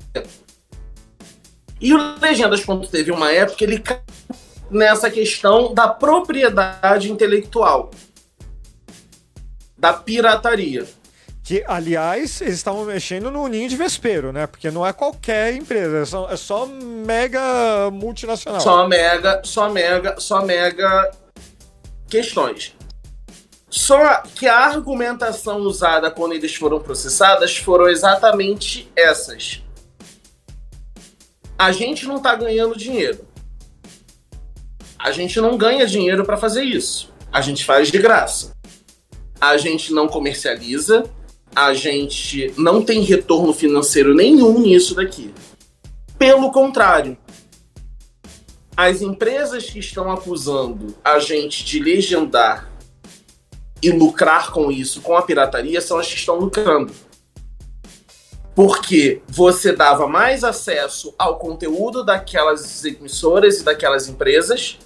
E 1.79 1.93
o 1.93 2.19
legendas.tv, 2.19 3.11
uma 3.11 3.31
época, 3.31 3.63
ele 3.63 3.79
cai 3.79 4.01
nessa 4.69 5.11
questão 5.11 5.73
da 5.73 5.87
propriedade 5.87 7.11
intelectual, 7.11 7.91
da 9.77 9.93
pirataria. 9.93 10.87
Que, 11.43 11.63
aliás, 11.67 12.39
eles 12.39 12.55
estavam 12.55 12.85
mexendo 12.85 13.29
no 13.29 13.47
ninho 13.47 13.67
de 13.67 13.75
vespeiro, 13.75 14.31
né? 14.31 14.47
Porque 14.47 14.69
não 14.71 14.85
é 14.85 14.93
qualquer 14.93 15.55
empresa, 15.55 15.99
é 15.99 16.05
só, 16.05 16.29
é 16.31 16.37
só 16.37 16.65
mega 16.65 17.89
multinacional. 17.91 18.61
Só 18.61 18.87
mega, 18.87 19.41
só 19.43 19.69
mega, 19.69 20.15
só 20.19 20.45
mega 20.45 21.11
questões. 22.07 22.75
Só 23.71 24.17
que 24.35 24.47
a 24.47 24.57
argumentação 24.59 25.59
usada 25.61 26.11
quando 26.11 26.33
eles 26.33 26.53
foram 26.53 26.81
processadas 26.81 27.55
foram 27.55 27.87
exatamente 27.87 28.91
essas. 28.97 29.63
A 31.57 31.71
gente 31.71 32.05
não 32.05 32.19
tá 32.19 32.35
ganhando 32.35 32.77
dinheiro. 32.77 33.25
A 34.99 35.11
gente 35.13 35.39
não 35.39 35.57
ganha 35.57 35.87
dinheiro 35.87 36.25
para 36.25 36.35
fazer 36.35 36.63
isso. 36.63 37.13
A 37.31 37.39
gente 37.39 37.63
faz 37.63 37.89
de 37.89 37.97
graça. 37.97 38.53
A 39.39 39.55
gente 39.55 39.93
não 39.93 40.09
comercializa. 40.09 41.05
A 41.55 41.73
gente 41.73 42.53
não 42.57 42.81
tem 42.81 43.01
retorno 43.01 43.53
financeiro 43.53 44.13
nenhum 44.13 44.59
nisso 44.59 44.95
daqui. 44.95 45.33
Pelo 46.19 46.51
contrário, 46.51 47.17
as 48.75 49.01
empresas 49.01 49.69
que 49.69 49.79
estão 49.79 50.11
acusando 50.11 50.93
a 51.03 51.19
gente 51.19 51.63
de 51.63 51.79
legendar 51.79 52.70
e 53.81 53.91
lucrar 53.91 54.51
com 54.51 54.71
isso, 54.71 55.01
com 55.01 55.15
a 55.15 55.21
pirataria, 55.21 55.81
são 55.81 55.97
as 55.97 56.07
que 56.07 56.15
estão 56.15 56.35
lucrando. 56.35 56.93
Porque 58.53 59.21
você 59.27 59.73
dava 59.73 60.07
mais 60.07 60.43
acesso 60.43 61.13
ao 61.17 61.39
conteúdo 61.39 62.03
daquelas 62.03 62.83
emissoras 62.85 63.59
e 63.59 63.63
daquelas 63.63 64.07
empresas, 64.07 64.77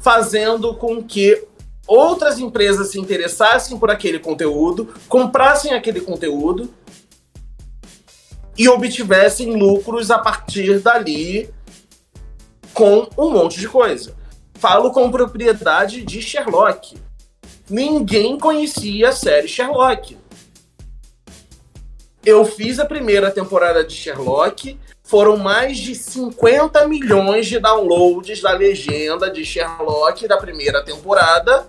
fazendo 0.00 0.74
com 0.74 1.02
que 1.02 1.46
outras 1.86 2.38
empresas 2.38 2.88
se 2.88 2.98
interessassem 2.98 3.78
por 3.78 3.90
aquele 3.90 4.18
conteúdo, 4.18 4.92
comprassem 5.08 5.72
aquele 5.72 6.00
conteúdo 6.00 6.68
e 8.56 8.68
obtivessem 8.68 9.56
lucros 9.56 10.10
a 10.10 10.18
partir 10.18 10.80
dali 10.80 11.52
com 12.72 13.08
um 13.16 13.30
monte 13.30 13.60
de 13.60 13.68
coisa. 13.68 14.14
Falo 14.54 14.92
com 14.92 15.10
propriedade 15.10 16.02
de 16.02 16.20
Sherlock. 16.20 16.96
Ninguém 17.68 18.38
conhecia 18.38 19.08
a 19.08 19.12
série 19.12 19.48
Sherlock. 19.48 20.18
Eu 22.24 22.44
fiz 22.44 22.78
a 22.78 22.84
primeira 22.84 23.30
temporada 23.30 23.84
de 23.84 23.94
Sherlock, 23.94 24.78
foram 25.02 25.36
mais 25.36 25.78
de 25.78 25.94
50 25.94 26.86
milhões 26.88 27.46
de 27.46 27.58
downloads 27.58 28.40
da 28.40 28.52
legenda 28.52 29.30
de 29.30 29.44
Sherlock 29.44 30.26
da 30.26 30.36
primeira 30.36 30.82
temporada. 30.82 31.68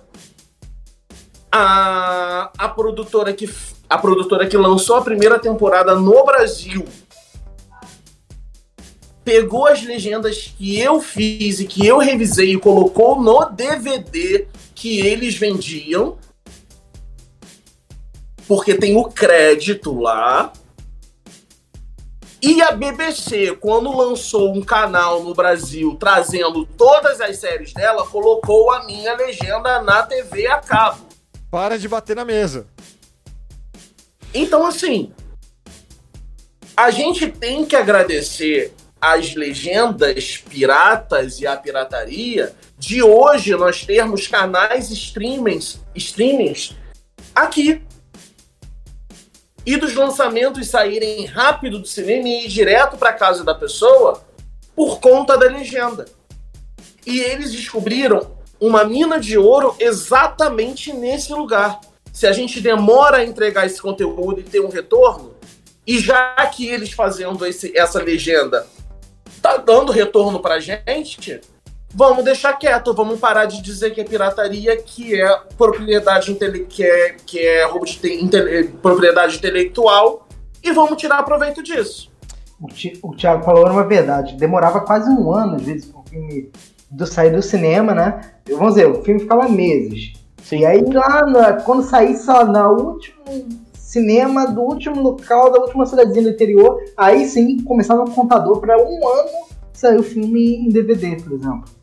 A, 1.52 2.52
a, 2.58 2.70
produtora 2.70 3.34
que, 3.34 3.50
a 3.90 3.98
produtora 3.98 4.48
que 4.48 4.58
lançou 4.58 4.98
a 4.98 5.02
primeira 5.02 5.40
temporada 5.40 5.96
no 5.96 6.26
Brasil 6.26 6.86
pegou 9.24 9.66
as 9.66 9.84
legendas 9.84 10.54
que 10.58 10.80
eu 10.80 11.02
fiz 11.02 11.60
e 11.60 11.66
que 11.66 11.86
eu 11.86 11.98
revisei 11.98 12.54
e 12.54 12.60
colocou 12.60 13.22
no 13.22 13.46
DVD 13.50 14.48
que 14.86 15.00
eles 15.00 15.36
vendiam. 15.36 16.20
Porque 18.48 18.76
tem 18.76 18.96
o 18.96 19.06
crédito 19.06 20.00
lá. 20.00 20.54
E 22.40 22.62
a 22.62 22.72
BBC, 22.72 23.56
quando 23.56 23.98
lançou 23.98 24.54
um 24.54 24.62
canal 24.62 25.24
no 25.24 25.34
Brasil 25.34 25.98
trazendo 26.00 26.68
todas 26.68 27.20
as 27.20 27.38
séries 27.38 27.74
dela, 27.74 28.06
colocou 28.06 28.72
a 28.72 28.86
minha 28.86 29.16
legenda 29.16 29.82
na 29.82 30.04
TV 30.04 30.46
a 30.46 30.60
cabo. 30.60 31.04
Para 31.50 31.80
de 31.80 31.88
bater 31.88 32.16
na 32.16 32.24
mesa. 32.24 32.68
Então, 34.36 34.68
assim, 34.68 35.12
a 36.78 36.92
gente 36.92 37.28
tem 37.32 37.66
que 37.66 37.76
agradecer 37.76 38.72
as 39.02 39.34
legendas 39.34 40.38
piratas 40.38 41.40
e 41.40 41.48
a 41.48 41.58
pirataria 41.58 42.54
de 42.86 43.02
hoje 43.02 43.56
nós 43.56 43.84
termos 43.84 44.28
canais 44.28 44.92
streamings, 44.92 45.82
streamings 45.96 46.76
aqui. 47.34 47.82
E 49.66 49.76
dos 49.76 49.96
lançamentos 49.96 50.68
saírem 50.68 51.26
rápido 51.26 51.80
do 51.80 51.88
cinema 51.88 52.28
e 52.28 52.46
ir 52.46 52.48
direto 52.48 52.96
para 52.96 53.12
casa 53.12 53.44
da 53.44 53.56
pessoa 53.56 54.24
por 54.76 55.00
conta 55.00 55.36
da 55.36 55.48
legenda. 55.48 56.06
E 57.04 57.20
eles 57.20 57.52
descobriram 57.52 58.36
uma 58.60 58.84
mina 58.84 59.20
de 59.20 59.36
ouro 59.36 59.76
exatamente 59.80 60.94
nesse 60.94 61.34
lugar. 61.34 61.82
Se 62.14 62.28
a 62.28 62.32
gente 62.32 62.62
demora 62.62 63.18
a 63.18 63.26
entregar 63.26 63.66
esse 63.66 63.82
conteúdo 63.82 64.42
e 64.42 64.44
ter 64.44 64.60
um 64.60 64.70
retorno, 64.70 65.34
e 65.88 65.98
já 65.98 66.36
que 66.54 66.68
eles 66.68 66.92
fazendo 66.92 67.44
esse, 67.48 67.76
essa 67.76 68.00
legenda 68.00 68.68
tá 69.42 69.58
dando 69.58 69.92
retorno 69.92 70.40
pra 70.40 70.60
gente, 70.60 71.42
vamos 71.96 72.26
deixar 72.26 72.54
quieto, 72.54 72.94
vamos 72.94 73.20
parar 73.20 73.46
de 73.46 73.62
dizer 73.62 73.92
que 73.92 74.02
é 74.02 74.04
pirataria, 74.04 74.76
que 74.76 75.20
é 75.20 75.40
propriedade, 75.58 76.32
intele 76.32 76.66
que 76.66 76.84
é, 76.84 77.16
que 77.26 77.40
é 77.40 77.66
roubo 77.66 77.86
de 77.86 78.14
inte 78.14 78.66
propriedade 78.82 79.38
intelectual 79.38 80.28
e 80.62 80.72
vamos 80.74 81.00
tirar 81.00 81.24
proveito 81.24 81.64
disso. 81.64 82.12
O, 82.60 82.68
o 83.10 83.16
Thiago 83.16 83.44
falou 83.44 83.66
uma 83.70 83.84
verdade. 83.84 84.36
Demorava 84.36 84.82
quase 84.82 85.10
um 85.10 85.32
ano, 85.34 85.56
às 85.56 85.62
vezes, 85.62 85.86
para 85.86 86.02
o 86.02 86.04
filme 86.04 86.52
do, 86.92 87.08
sair 87.08 87.32
do 87.32 87.42
cinema, 87.42 87.94
né? 87.94 88.22
Vamos 88.50 88.76
dizer, 88.76 88.88
o 88.88 89.02
filme 89.02 89.22
ficava 89.22 89.48
meses. 89.48 90.14
Sim. 90.44 90.60
E 90.60 90.66
aí 90.66 90.82
lá, 90.82 91.26
na, 91.26 91.54
quando 91.54 91.84
saísse 91.84 92.26
só 92.26 92.46
no 92.46 92.92
último 92.92 93.24
cinema 93.74 94.48
do 94.48 94.62
último 94.62 95.02
local, 95.02 95.52
da 95.52 95.60
última 95.60 95.86
cidadezinha 95.86 96.26
do 96.26 96.32
interior, 96.32 96.78
aí 96.98 97.26
sim 97.26 97.62
começava 97.64 98.04
o 98.04 98.12
contador 98.12 98.60
para 98.60 98.78
um 98.78 99.08
ano 99.08 99.30
sair 99.72 99.98
o 99.98 100.04
filme 100.04 100.56
em 100.56 100.70
DVD, 100.70 101.16
por 101.18 101.34
exemplo. 101.34 101.75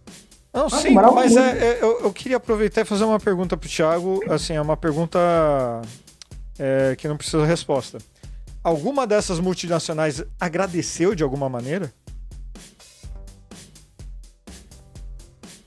Não, 0.53 0.69
sim, 0.69 0.91
mas 0.91 1.35
é, 1.35 1.51
é, 1.51 1.79
eu, 1.81 2.03
eu, 2.03 2.13
queria 2.13 2.37
aproveitar 2.37 2.83
e 2.83 2.85
fazer 2.85 3.05
uma 3.05 3.19
pergunta 3.19 3.57
pro 3.57 3.69
Thiago. 3.69 4.23
Assim, 4.31 4.53
é 4.53 4.61
uma 4.61 4.77
pergunta 4.77 5.19
é, 6.59 6.95
que 6.97 7.09
não 7.09 7.17
precisa 7.17 7.47
resposta. 7.47 7.97
Alguma 8.63 9.07
dessas 9.07 9.41
multinacionais 9.41 10.23
agradeceu 10.39 11.15
de 11.15 11.23
alguma 11.23 11.49
maneira? 11.49 11.91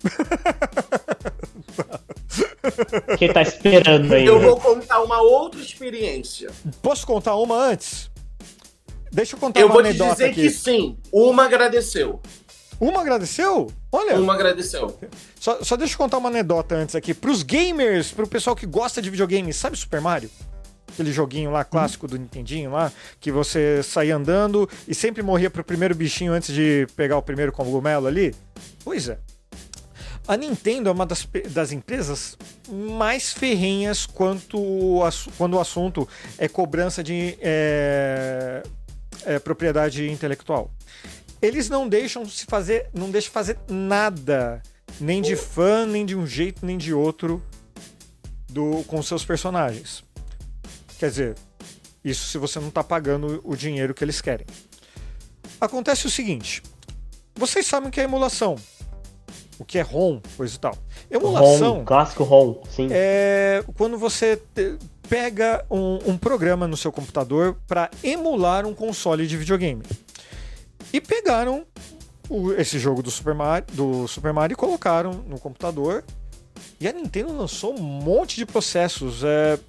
Quem 3.18 3.34
tá 3.34 3.42
esperando 3.42 4.14
aí? 4.14 4.24
Eu 4.26 4.40
vou 4.40 4.60
contar 4.60 5.02
uma 5.02 5.20
outra 5.22 5.60
experiência. 5.60 6.52
Posso 6.82 7.08
contar 7.08 7.36
uma 7.38 7.58
antes? 7.58 8.12
Deixa 9.12 9.36
eu 9.36 9.40
contar 9.40 9.62
eu 9.62 9.68
uma 9.68 9.80
anedota 9.80 10.04
Eu 10.04 10.08
vou 10.08 10.16
te 10.16 10.18
dizer 10.18 10.32
aqui. 10.32 10.42
que 10.44 10.50
sim. 10.52 10.98
Uma 11.12 11.46
agradeceu. 11.46 12.22
Uma 12.80 13.02
agradeceu? 13.02 13.68
Olha. 13.96 14.20
Uma 14.20 14.34
agradeceu. 14.34 14.98
Só, 15.40 15.64
só 15.64 15.78
deixa 15.78 15.94
eu 15.94 15.98
contar 15.98 16.18
uma 16.18 16.28
anedota 16.28 16.76
antes 16.76 16.96
aqui. 16.96 17.14
Pros 17.14 17.44
gamers, 17.44 18.12
pro 18.12 18.28
pessoal 18.28 18.54
que 18.54 18.66
gosta 18.66 19.02
de 19.02 19.10
videogame, 19.10 19.54
sabe 19.54 19.78
Super 19.78 20.02
Mario? 20.02 20.30
Aquele 20.92 21.14
joguinho 21.14 21.50
lá 21.50 21.64
clássico 21.64 22.08
do 22.08 22.18
Nintendinho 22.18 22.72
lá, 22.72 22.92
que 23.20 23.32
você 23.32 23.82
saía 23.84 24.16
andando 24.16 24.70
e 24.88 24.94
sempre 24.94 25.24
morria 25.24 25.50
pro 25.50 25.64
primeiro 25.64 25.96
bichinho 25.96 26.34
antes 26.34 26.54
de 26.54 26.88
pegar 26.96 27.18
o 27.18 27.22
primeiro 27.22 27.52
cogumelo 27.52 28.08
ali? 28.08 28.36
Pois 28.84 29.08
é. 29.08 29.18
A 30.28 30.36
Nintendo 30.36 30.90
é 30.90 30.92
uma 30.92 31.06
das, 31.06 31.28
das 31.52 31.72
empresas 31.72 32.38
mais 32.70 33.32
ferrenhas 33.32 34.06
quanto 34.06 35.00
quando 35.38 35.54
o 35.54 35.60
assunto 35.60 36.08
é 36.38 36.48
cobrança 36.48 37.04
de 37.04 37.38
é, 37.40 38.64
é, 39.26 39.40
propriedade 39.40 40.10
intelectual. 40.10 40.72
Eles 41.46 41.70
não 41.70 41.88
deixam 41.88 42.26
se 42.26 42.46
fazer, 42.46 42.90
não 42.94 43.12
deixam 43.12 43.32
fazer 43.32 43.58
nada, 43.70 44.62
nem 45.00 45.22
de 45.22 45.36
fã, 45.36 45.86
nem 45.86 46.06
de 46.06 46.16
um 46.16 46.26
jeito, 46.26 46.66
nem 46.66 46.78
de 46.78 46.94
outro, 46.94 47.44
do 48.50 48.84
com 48.88 49.02
seus 49.04 49.24
personagens. 49.24 50.04
Quer 50.98 51.10
dizer, 51.10 51.36
isso 52.04 52.28
se 52.28 52.38
você 52.38 52.60
não 52.60 52.70
está 52.70 52.84
pagando 52.84 53.42
o 53.44 53.56
dinheiro 53.56 53.94
que 53.94 54.04
eles 54.04 54.22
querem. 54.22 54.48
Acontece 55.62 56.08
o 56.08 56.10
seguinte: 56.10 56.64
vocês 57.36 57.66
sabem 57.66 57.92
que 57.92 58.00
é 58.00 58.04
emulação 58.04 58.58
o 59.58 59.66
que 59.66 59.78
é 59.78 59.82
ROM, 59.82 60.20
coisa 60.36 60.56
e 60.56 60.60
tal. 60.60 60.78
Emulação. 61.10 61.78
ROM, 61.78 61.86
clássico 61.86 62.24
ROM, 62.24 62.56
sim. 62.70 62.88
É 62.92 63.64
quando 63.78 63.98
você 63.98 64.42
pega 65.08 65.66
um, 65.70 66.00
um 66.06 66.18
programa 66.18 66.68
no 66.68 66.76
seu 66.76 66.92
computador 66.92 67.58
para 67.68 67.90
emular 68.04 68.66
um 68.66 68.74
console 68.74 69.28
de 69.28 69.38
videogame. 69.38 69.84
E 70.96 71.02
pegaram 71.02 71.66
o, 72.30 72.54
esse 72.54 72.80
jogo 72.80 73.04
do 73.04 73.12
Super, 73.12 73.36
Mario, 73.36 73.68
do 73.74 74.08
Super 74.08 74.32
Mario 74.32 74.54
e 74.54 74.56
colocaram 74.56 75.12
no 75.28 75.38
computador. 75.38 76.06
E 76.80 76.88
a 76.88 76.94
Nintendo 76.94 77.36
lançou 77.36 77.78
um 77.78 77.82
monte 77.84 78.38
de 78.38 78.46
processos. 78.46 79.22
É, 79.22 79.60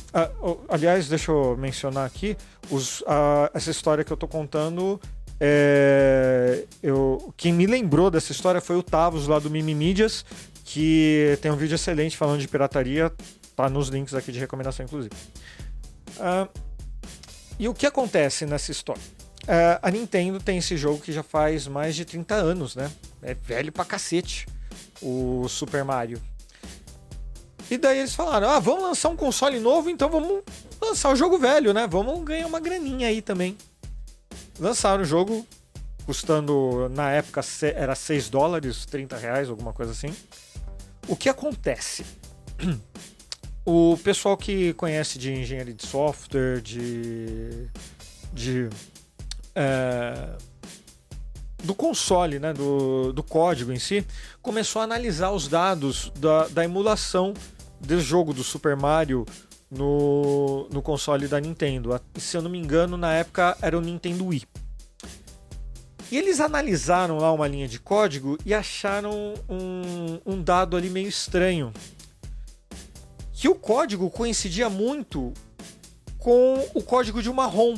aliás, 0.69 1.09
deixa 1.09 1.33
eu 1.33 1.57
mencionar 1.57 2.07
aqui: 2.07 2.37
os, 2.71 3.03
a, 3.09 3.51
essa 3.53 3.73
história 3.73 4.05
que 4.05 4.13
eu 4.13 4.17
tô 4.17 4.29
contando 4.29 5.01
é, 5.41 6.65
eu, 6.81 7.35
quem 7.37 7.53
me 7.53 7.67
lembrou 7.67 8.09
dessa 8.09 8.31
história 8.31 8.61
foi 8.61 8.77
o 8.77 8.83
Tavos 8.83 9.27
lá 9.27 9.41
do 9.41 9.51
Mimimídias, 9.51 10.25
que 10.65 11.37
tem 11.43 11.51
um 11.51 11.57
vídeo 11.57 11.75
excelente 11.75 12.17
falando 12.17 12.39
de 12.39 12.47
pirataria, 12.47 13.13
tá 13.57 13.69
nos 13.69 13.89
links 13.89 14.15
aqui 14.15 14.31
de 14.31 14.39
recomendação, 14.39 14.87
inclusive. 14.87 15.13
Uh, 16.19 16.49
e 17.59 17.69
o 17.69 17.75
que 17.75 17.85
acontece 17.85 18.47
nessa 18.47 18.71
história? 18.71 19.16
Uh, 19.47 19.79
a 19.81 19.91
Nintendo 19.91 20.41
tem 20.41 20.59
esse 20.59 20.77
jogo 20.77 21.01
que 21.01 21.13
já 21.13 21.23
faz 21.23 21.69
mais 21.69 21.95
de 21.95 22.05
30 22.05 22.35
anos, 22.35 22.75
né? 22.75 22.91
É 23.23 23.33
velho 23.33 23.71
pra 23.71 23.85
cacete, 23.85 24.47
o 25.01 25.47
Super 25.49 25.85
Mario. 25.85 26.21
E 27.71 27.79
daí 27.79 27.99
eles 27.99 28.15
falaram: 28.15 28.51
ah, 28.51 28.59
vamos 28.59 28.83
lançar 28.83 29.09
um 29.09 29.17
console 29.17 29.61
novo, 29.61 29.89
então 29.89 30.11
vamos 30.11 30.43
lançar 30.81 31.13
o 31.13 31.17
jogo 31.17 31.39
velho, 31.39 31.73
né? 31.73 31.87
Vamos 31.87 32.25
ganhar 32.25 32.47
uma 32.47 32.61
graninha 32.61 33.09
aí 33.09 33.23
também 33.23 33.57
lançaram 34.59 35.03
o 35.03 35.07
jogo, 35.07 35.47
custando 36.05 36.89
na 36.91 37.11
época 37.11 37.41
era 37.75 37.95
6 37.95 38.29
dólares, 38.29 38.87
30 38.87 39.17
reais, 39.17 39.49
alguma 39.49 39.73
coisa 39.73 39.93
assim. 39.93 40.15
O 41.09 41.17
que 41.17 41.29
acontece? 41.29 42.05
O 43.69 43.99
pessoal 44.05 44.37
que 44.37 44.73
conhece 44.75 45.19
de 45.19 45.33
engenharia 45.33 45.75
de 45.75 45.85
software, 45.85 46.61
de. 46.61 47.67
de. 48.33 48.71
É, 49.57 50.37
do 51.65 51.75
console, 51.75 52.39
né, 52.39 52.53
do, 52.53 53.13
do 53.13 53.23
código 53.23 53.73
em 53.73 53.79
si, 53.79 54.07
começou 54.41 54.81
a 54.81 54.85
analisar 54.85 55.33
os 55.33 55.49
dados 55.49 56.13
da, 56.17 56.47
da 56.49 56.65
emulação 56.65 57.35
do 57.81 58.01
jogo 58.01 58.33
do 58.33 58.45
Super 58.45 58.77
Mario 58.77 59.27
no, 59.71 60.69
no 60.71 60.81
console 60.81 61.27
da 61.27 61.41
Nintendo. 61.41 62.01
Se 62.17 62.37
eu 62.37 62.43
não 62.43 62.51
me 62.51 62.59
engano, 62.59 62.97
na 62.97 63.13
época 63.15 63.57
era 63.61 63.77
o 63.77 63.81
Nintendo 63.81 64.27
Wii. 64.27 64.47
E 66.11 66.17
eles 66.17 66.39
analisaram 66.39 67.19
lá 67.19 67.33
uma 67.33 67.49
linha 67.49 67.67
de 67.67 67.81
código 67.81 68.39
e 68.47 68.55
acharam 68.55 69.35
um, 69.49 70.21
um 70.25 70.43
dado 70.43 70.77
ali 70.77 70.89
meio 70.89 71.09
estranho. 71.09 71.73
Que 73.33 73.49
o 73.49 73.55
código 73.55 74.09
coincidia 74.09 74.71
muito 74.71 75.33
com 76.19 76.65
o 76.75 76.83
código 76.83 77.21
de 77.21 77.29
uma 77.29 77.47
ROM. 77.47 77.77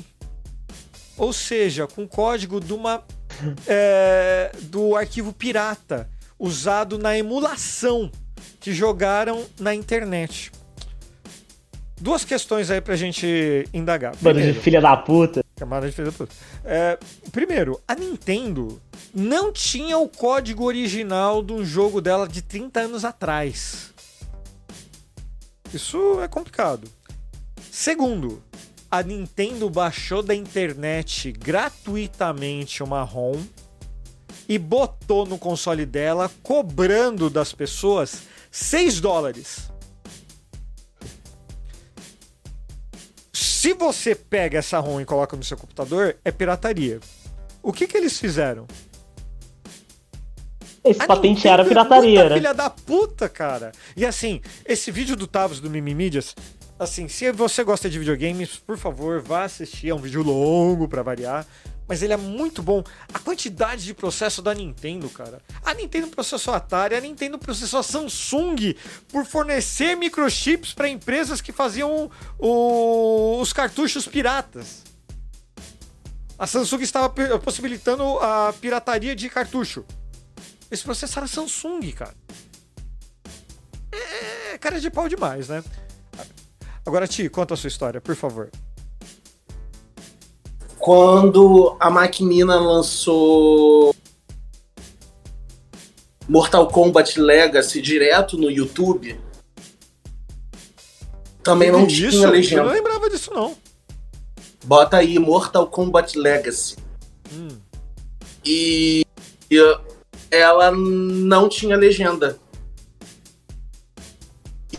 Ou 1.19 1.33
seja, 1.33 1.87
com 1.87 2.07
código 2.07 2.61
de 2.61 2.73
uma, 2.73 3.05
é, 3.66 4.53
do 4.62 4.97
arquivo 4.97 5.33
pirata 5.33 6.09
usado 6.39 6.97
na 6.97 7.19
emulação 7.19 8.11
que 8.61 8.73
jogaram 8.73 9.45
na 9.59 9.75
internet. 9.75 10.53
Duas 12.01 12.25
questões 12.25 12.71
aí 12.71 12.81
pra 12.81 12.95
gente 12.95 13.69
indagar. 13.75 14.14
Bando 14.21 14.41
de 14.41 14.55
filha 14.55 14.81
da 14.81 14.97
puta. 14.97 15.45
Camada 15.57 15.89
de 15.89 15.93
filha 15.93 16.11
da 16.11 16.16
puta. 16.16 16.33
É, 16.64 16.97
primeiro, 17.33 17.81
a 17.89 17.95
Nintendo 17.97 18.81
não 19.12 19.53
tinha 19.53 19.99
o 19.99 20.09
código 20.09 20.64
original 20.64 21.43
de 21.43 21.53
um 21.53 21.64
jogo 21.64 22.01
dela 22.01 22.29
de 22.29 22.41
30 22.41 22.81
anos 22.81 23.05
atrás. 23.05 23.93
Isso 25.75 26.21
é 26.23 26.29
complicado. 26.29 26.89
Segundo, 27.71 28.43
a 28.91 29.03
Nintendo 29.03 29.68
baixou 29.68 30.22
da 30.22 30.34
internet 30.34 31.32
gratuitamente 31.32 32.82
uma 32.82 33.03
ROM 33.03 33.41
e 34.49 34.59
botou 34.59 35.26
no 35.26 35.36
console 35.36 35.84
dela, 35.84 36.30
cobrando 36.43 37.28
das 37.28 37.53
pessoas 37.53 38.22
6 38.51 39.01
dólares. 39.01 39.70
Se 43.32 43.74
você 43.74 44.14
pega 44.14 44.59
essa 44.59 44.78
ROM 44.78 45.01
e 45.01 45.05
coloca 45.05 45.36
no 45.36 45.45
seu 45.45 45.57
computador, 45.57 46.16
é 46.24 46.30
pirataria. 46.30 47.01
O 47.62 47.72
que 47.72 47.86
que 47.86 47.97
eles 47.97 48.18
fizeram? 48.18 48.66
Eles 50.82 50.97
patentearam 50.99 51.64
a 51.64 51.66
é 51.66 51.68
pirataria, 51.68 52.20
é 52.20 52.28
né? 52.30 52.34
Filha 52.36 52.55
da 52.55 52.70
puta, 52.70 53.28
cara. 53.28 53.72
E 53.95 54.07
assim, 54.07 54.41
esse 54.64 54.91
vídeo 54.91 55.14
do 55.16 55.26
Tavos 55.26 55.61
do 55.61 55.68
Mimimídias, 55.68 56.34
assim, 56.79 57.09
se 57.09 57.31
você 57.33 57.64
gosta 57.64 57.89
de 57.91 57.99
videogames, 57.99 58.57
por 58.57 58.79
favor, 58.79 59.20
vá 59.20 59.45
assistir. 59.45 59.89
É 59.89 59.95
um 59.95 59.99
vídeo 59.99 60.22
longo 60.22 60.89
para 60.89 61.03
variar 61.03 61.47
mas 61.89 62.03
ele 62.03 62.12
é 62.12 62.16
muito 62.18 62.62
bom. 62.62 62.85
A 63.12 63.18
quantidade 63.18 63.83
de 63.83 63.95
processo 63.95 64.43
da 64.43 64.55
Nintendo, 64.55 65.09
cara. 65.09 65.41
A 65.64 65.72
Nintendo 65.72 66.09
processou 66.09 66.53
a 66.53 66.59
Atari, 66.59 66.95
a 66.95 67.01
Nintendo 67.01 67.39
processou 67.39 67.81
a 67.81 67.83
Samsung 67.83 68.76
por 69.09 69.24
fornecer 69.24 69.97
microchips 69.97 70.74
para 70.74 70.87
empresas 70.87 71.41
que 71.41 71.51
faziam 71.51 72.11
o, 72.39 73.41
os 73.41 73.55
cartuchos 73.55 74.07
piratas. 74.07 74.85
A 76.39 76.47
Samsung 76.47 76.83
estava 76.83 77.09
possibilitando 77.39 78.05
a 78.18 78.55
pirataria 78.61 79.16
de 79.16 79.31
cartucho. 79.31 79.85
Eles 80.70 80.83
processaram 80.83 81.24
a 81.24 81.29
Samsung, 81.29 81.91
cara. 81.93 82.14
É 84.53 84.59
cara 84.59 84.79
de 84.79 84.91
pau 84.91 85.09
demais, 85.09 85.49
né? 85.49 85.64
Agora, 86.89 87.07
Ti, 87.07 87.28
conta 87.28 87.55
a 87.55 87.57
sua 87.57 87.68
história, 87.68 88.01
por 88.01 88.16
favor 88.16 88.51
quando 90.78 91.76
a 91.78 91.91
Maquinina 91.91 92.59
lançou 92.59 93.95
Mortal 96.26 96.68
Kombat 96.68 97.20
Legacy 97.20 97.82
direto 97.82 98.39
no 98.39 98.51
YouTube, 98.51 99.20
também 101.43 101.70
não 101.70 101.86
tinha 101.86 102.11
Eu 102.11 102.30
legenda. 102.30 102.64
não 102.64 102.72
lembrava 102.72 103.11
disso, 103.11 103.30
não. 103.34 103.55
Bota 104.64 104.97
aí 104.99 105.18
Mortal 105.18 105.66
Kombat 105.66 106.18
Legacy. 106.18 106.76
Hum. 107.32 107.49
E 108.45 109.05
e 109.51 109.78
ela 110.30 110.70
não 110.70 111.49
tinha 111.49 111.76
legenda. 111.76 112.39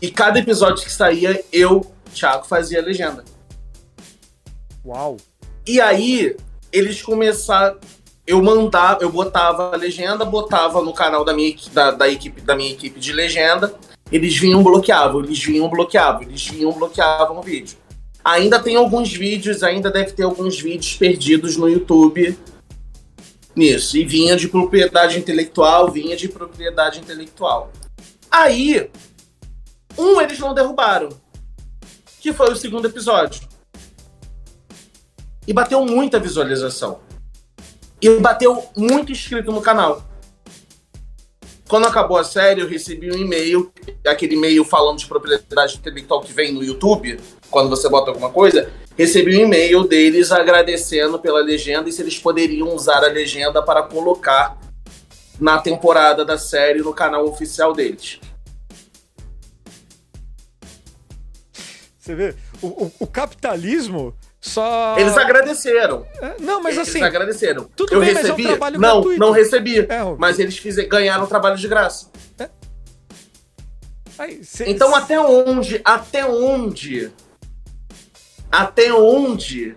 E 0.02 0.10
cada 0.10 0.40
episódio 0.40 0.84
que 0.84 0.92
saía, 0.92 1.44
eu, 1.52 1.86
Thiago, 2.10 2.46
fazia 2.46 2.80
a 2.80 2.84
legenda. 2.84 3.24
Uau. 4.86 5.18
E 5.68 5.80
aí, 5.80 6.36
eles 6.72 7.02
começaram. 7.02 7.78
Eu 8.26 8.44
mandava, 8.44 9.02
eu 9.04 9.12
botava 9.12 9.74
a 9.74 9.76
legenda, 9.76 10.24
botava 10.24 10.82
no 10.82 10.94
canal 10.94 11.26
da 11.26 11.34
minha, 11.34 11.56
da, 11.74 11.92
da 11.92 12.08
equipe, 12.08 12.42
da 12.42 12.56
minha 12.56 12.72
equipe 12.72 13.00
de 13.00 13.12
legenda. 13.12 13.74
Eles 14.12 14.38
vinham, 14.38 14.64
bloqueavam, 14.64 15.24
eles 15.24 15.44
vinham, 15.44 15.70
bloqueavam, 15.70 16.24
eles 16.24 16.48
vinham, 16.48 16.72
bloqueavam 16.72 17.40
o 17.40 17.42
vídeo. 17.42 17.78
Ainda 18.24 18.60
tem 18.60 18.76
alguns 18.76 19.12
vídeos, 19.12 19.64
ainda 19.64 19.90
deve 19.90 20.12
ter 20.12 20.24
alguns 20.24 20.60
vídeos 20.60 20.96
perdidos 20.96 21.58
no 21.58 21.70
YouTube 21.70 22.38
nisso. 23.56 23.98
E 23.98 24.06
vinha 24.06 24.36
de 24.36 24.48
propriedade 24.48 25.18
intelectual, 25.18 25.92
vinha 25.92 26.16
de 26.16 26.28
propriedade 26.28 27.00
intelectual. 27.00 27.72
Aí, 28.30 28.90
um 29.98 30.22
eles 30.22 30.40
não 30.40 30.54
derrubaram, 30.54 31.10
que 32.20 32.34
foi 32.34 32.52
o 32.52 32.56
segundo 32.56 32.86
episódio 32.86 33.42
e 35.48 35.54
bateu 35.54 35.84
muita 35.84 36.20
visualização. 36.20 37.00
E 38.02 38.10
bateu 38.20 38.64
muito 38.78 39.12
inscrito 39.12 39.52
no 39.52 39.62
canal. 39.62 40.04
Quando 41.68 41.88
acabou 41.88 42.18
a 42.18 42.24
série, 42.24 42.62
eu 42.62 42.68
recebi 42.68 43.12
um 43.12 43.18
e-mail, 43.18 43.72
aquele 44.08 44.36
e-mail 44.36 44.64
falando 44.64 45.00
de 45.00 45.08
propriedade 45.08 45.78
intelectual 45.78 46.22
que 46.22 46.34
vem 46.34 46.52
no 46.52 46.64
YouTube, 46.64 47.20
quando 47.50 47.70
você 47.70 47.90
bota 47.90 48.10
alguma 48.10 48.30
coisa, 48.30 48.72
recebi 48.98 49.38
um 49.38 49.46
e-mail 49.46 49.84
deles 49.88 50.32
agradecendo 50.32 51.20
pela 51.20 51.42
legenda 51.42 51.90
e 51.90 51.92
se 51.92 52.02
eles 52.02 52.18
poderiam 52.18 52.74
usar 52.74 53.04
a 53.04 53.08
legenda 53.08 53.62
para 53.62 53.84
colocar 53.84 54.58
na 55.40 55.60
temporada 55.60 56.26
da 56.26 56.38
série 56.38 56.80
no 56.80 56.94
canal 56.94 57.26
oficial 57.26 57.74
deles. 57.74 58.20
Você 62.10 62.16
vê? 62.16 62.36
O, 62.60 62.68
o- 62.86 62.92
o 63.02 63.06
capitalismo 63.08 64.16
só. 64.42 64.96
Eles 64.98 65.16
agradeceram. 65.16 66.08
É, 66.20 66.36
Não, 66.40 66.60
mas 66.60 66.76
eles 66.76 66.90
assim. 66.90 67.04
agradeceram. 67.04 67.70
tudo 67.76 67.94
eu 67.94 68.00
bem, 68.00 68.14
mas 68.16 68.26
é 68.26 68.34
um 68.34 68.36
recebi? 68.36 68.48
trabalho 68.48 68.80
não, 68.80 68.94
gratuito. 68.96 69.20
não 69.20 69.32
recebi. 69.32 69.80
É, 69.82 69.88
Mas 70.18 70.40
eles 70.40 70.58
fize- 70.58 70.86
ganharam 70.88 71.28
trabalho 71.28 71.56
de 71.56 71.68
graça. 71.68 72.10
aí, 74.18 74.44
cê- 74.44 74.66
Então 74.70 74.96
até 74.96 75.20
onde, 75.20 75.80
até 75.86 76.26
onde, 76.26 77.12
até 78.52 78.92
onde 78.92 79.76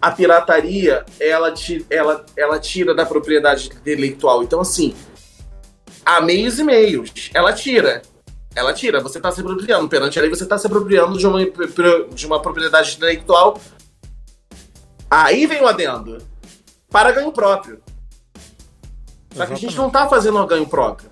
a 0.00 0.10
pirataria 0.12 1.04
ela, 1.18 1.50
ti- 1.52 1.84
ela, 1.90 2.24
ela 2.36 2.60
tira 2.60 2.94
da 2.94 3.04
propriedade 3.04 3.66
intelectual? 3.68 4.44
Então 4.44 4.60
assim, 4.60 4.94
há 6.04 6.20
meios 6.20 6.60
e 6.60 6.62
meios, 6.64 7.30
ela 7.34 7.52
tira. 7.52 8.02
Ela 8.54 8.72
tira, 8.74 9.00
você 9.00 9.18
está 9.18 9.30
se 9.32 9.40
apropriando. 9.40 9.88
Perante 9.88 10.18
a 10.18 10.22
lei, 10.22 10.30
você 10.30 10.42
está 10.44 10.58
se 10.58 10.66
apropriando 10.66 11.16
de 11.18 11.26
uma, 11.26 11.38
de 12.14 12.26
uma 12.26 12.40
propriedade 12.42 12.94
intelectual. 12.96 13.58
Aí 15.10 15.46
vem 15.46 15.62
o 15.62 15.66
adendo. 15.66 16.18
Para 16.90 17.12
ganho 17.12 17.32
próprio. 17.32 17.80
Só 19.34 19.46
que 19.46 19.52
a 19.52 19.56
gente 19.56 19.76
não 19.76 19.86
está 19.88 20.08
fazendo 20.08 20.38
um 20.42 20.46
ganho 20.46 20.66
próprio. 20.66 21.10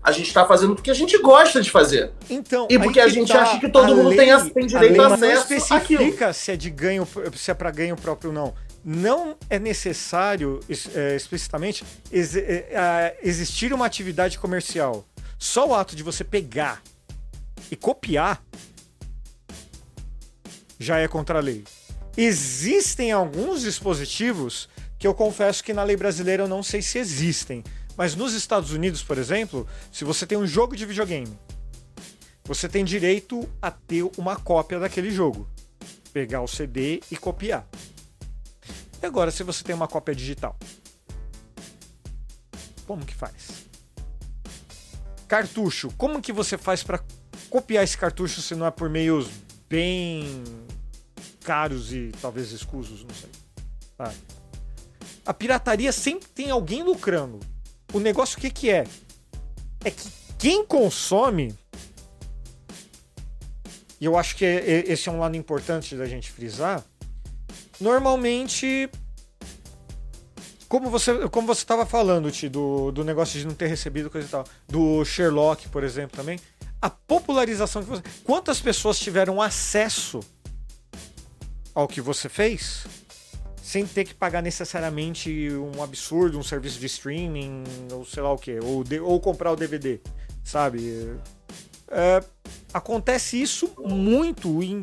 A 0.00 0.10
gente 0.10 0.26
está 0.28 0.44
fazendo 0.44 0.74
porque 0.74 0.90
a 0.90 0.94
gente 0.94 1.16
gosta 1.18 1.60
de 1.60 1.70
fazer. 1.70 2.12
Então, 2.28 2.66
E 2.68 2.76
porque 2.78 2.98
a 3.00 3.06
gente 3.08 3.32
tá, 3.32 3.42
acha 3.42 3.60
que 3.60 3.68
todo 3.68 3.94
mundo 3.94 4.08
lei- 4.08 4.18
tem 4.18 4.50
tem 4.50 4.66
direito 4.66 5.00
a 5.00 5.08
não 5.08 5.14
acesso 5.14 5.74
àquilo. 5.74 6.02
especifica 6.02 6.32
se 6.32 6.50
é 6.52 6.56
de 6.56 6.70
ganho, 6.70 7.06
se 7.36 7.50
é 7.50 7.54
para 7.54 7.70
ganho 7.70 7.96
próprio 7.96 8.30
ou 8.30 8.34
não. 8.34 8.54
Não 8.84 9.36
é 9.48 9.60
necessário 9.60 10.58
es- 10.68 10.88
é, 10.94 11.14
explicitamente 11.14 11.84
ex- 12.10 12.34
é, 12.34 13.16
existir 13.22 13.72
uma 13.72 13.86
atividade 13.86 14.38
comercial. 14.40 15.04
Só 15.42 15.66
o 15.66 15.74
ato 15.74 15.96
de 15.96 16.04
você 16.04 16.22
pegar 16.22 16.80
e 17.68 17.74
copiar 17.74 18.40
já 20.78 21.00
é 21.00 21.08
contra 21.08 21.40
a 21.40 21.42
lei. 21.42 21.64
Existem 22.16 23.10
alguns 23.10 23.62
dispositivos 23.62 24.68
que 24.96 25.04
eu 25.04 25.12
confesso 25.12 25.64
que 25.64 25.74
na 25.74 25.82
lei 25.82 25.96
brasileira 25.96 26.44
eu 26.44 26.48
não 26.48 26.62
sei 26.62 26.80
se 26.80 26.96
existem. 26.96 27.64
Mas 27.96 28.14
nos 28.14 28.34
Estados 28.34 28.70
Unidos, 28.70 29.02
por 29.02 29.18
exemplo, 29.18 29.66
se 29.90 30.04
você 30.04 30.24
tem 30.24 30.38
um 30.38 30.46
jogo 30.46 30.76
de 30.76 30.86
videogame, 30.86 31.36
você 32.44 32.68
tem 32.68 32.84
direito 32.84 33.50
a 33.60 33.72
ter 33.72 34.08
uma 34.16 34.36
cópia 34.36 34.78
daquele 34.78 35.10
jogo. 35.10 35.50
Pegar 36.12 36.42
o 36.42 36.46
CD 36.46 37.02
e 37.10 37.16
copiar. 37.16 37.66
E 39.02 39.04
agora, 39.04 39.32
se 39.32 39.42
você 39.42 39.64
tem 39.64 39.74
uma 39.74 39.88
cópia 39.88 40.14
digital? 40.14 40.56
Como 42.86 43.04
que 43.04 43.12
faz? 43.12 43.71
Cartucho. 45.32 45.90
Como 45.96 46.20
que 46.20 46.30
você 46.30 46.58
faz 46.58 46.82
para 46.82 47.02
copiar 47.48 47.82
esse 47.82 47.96
cartucho 47.96 48.42
se 48.42 48.54
não 48.54 48.66
é 48.66 48.70
por 48.70 48.90
meios 48.90 49.30
bem 49.66 50.44
caros 51.42 51.90
e 51.90 52.12
talvez 52.20 52.52
escusos, 52.52 53.02
não 53.02 53.14
sei. 53.14 53.30
Sabe? 53.96 54.14
A 55.24 55.32
pirataria 55.32 55.90
sempre 55.90 56.28
tem 56.28 56.50
alguém 56.50 56.82
lucrando. 56.82 57.40
O 57.94 57.98
negócio 57.98 58.36
o 58.36 58.42
que 58.42 58.50
que 58.50 58.68
é? 58.68 58.84
É 59.82 59.90
que 59.90 60.06
quem 60.38 60.66
consome 60.66 61.56
e 63.98 64.04
eu 64.04 64.18
acho 64.18 64.36
que 64.36 64.44
é- 64.44 64.58
é- 64.58 64.92
esse 64.92 65.08
é 65.08 65.12
um 65.12 65.18
lado 65.18 65.34
importante 65.34 65.96
da 65.96 66.04
gente 66.04 66.30
frisar. 66.30 66.84
Normalmente, 67.80 68.90
como 70.72 70.88
você 70.88 71.28
como 71.28 71.46
você 71.46 71.60
estava 71.60 71.84
falando, 71.84 72.30
Ti, 72.30 72.48
do, 72.48 72.90
do 72.92 73.04
negócio 73.04 73.38
de 73.38 73.46
não 73.46 73.54
ter 73.54 73.66
recebido 73.66 74.08
coisa 74.08 74.26
e 74.26 74.30
tal, 74.30 74.44
do 74.66 75.04
Sherlock, 75.04 75.68
por 75.68 75.84
exemplo, 75.84 76.16
também, 76.16 76.40
a 76.80 76.88
popularização 76.88 77.82
que 77.82 77.90
você. 77.90 78.02
Quantas 78.24 78.58
pessoas 78.58 78.98
tiveram 78.98 79.42
acesso 79.42 80.20
ao 81.74 81.86
que 81.86 82.00
você 82.00 82.26
fez 82.26 82.86
sem 83.62 83.84
ter 83.86 84.06
que 84.06 84.14
pagar 84.14 84.40
necessariamente 84.40 85.50
um 85.52 85.82
absurdo, 85.82 86.38
um 86.38 86.42
serviço 86.42 86.80
de 86.80 86.86
streaming, 86.86 87.64
ou 87.92 88.06
sei 88.06 88.22
lá 88.22 88.32
o 88.32 88.38
que, 88.38 88.58
ou, 88.58 88.82
de- 88.82 88.98
ou 88.98 89.20
comprar 89.20 89.52
o 89.52 89.56
DVD, 89.56 90.00
sabe? 90.42 91.18
É, 91.88 92.24
acontece 92.72 93.40
isso 93.40 93.70
muito 93.78 94.62
em 94.62 94.82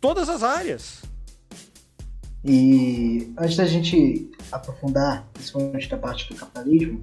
todas 0.00 0.28
as 0.28 0.42
áreas. 0.42 1.02
E 2.44 3.32
antes 3.36 3.56
da 3.56 3.64
gente 3.64 4.30
aprofundar, 4.52 5.26
principalmente 5.32 5.88
da 5.88 5.98
parte 5.98 6.32
do 6.32 6.38
capitalismo, 6.38 7.00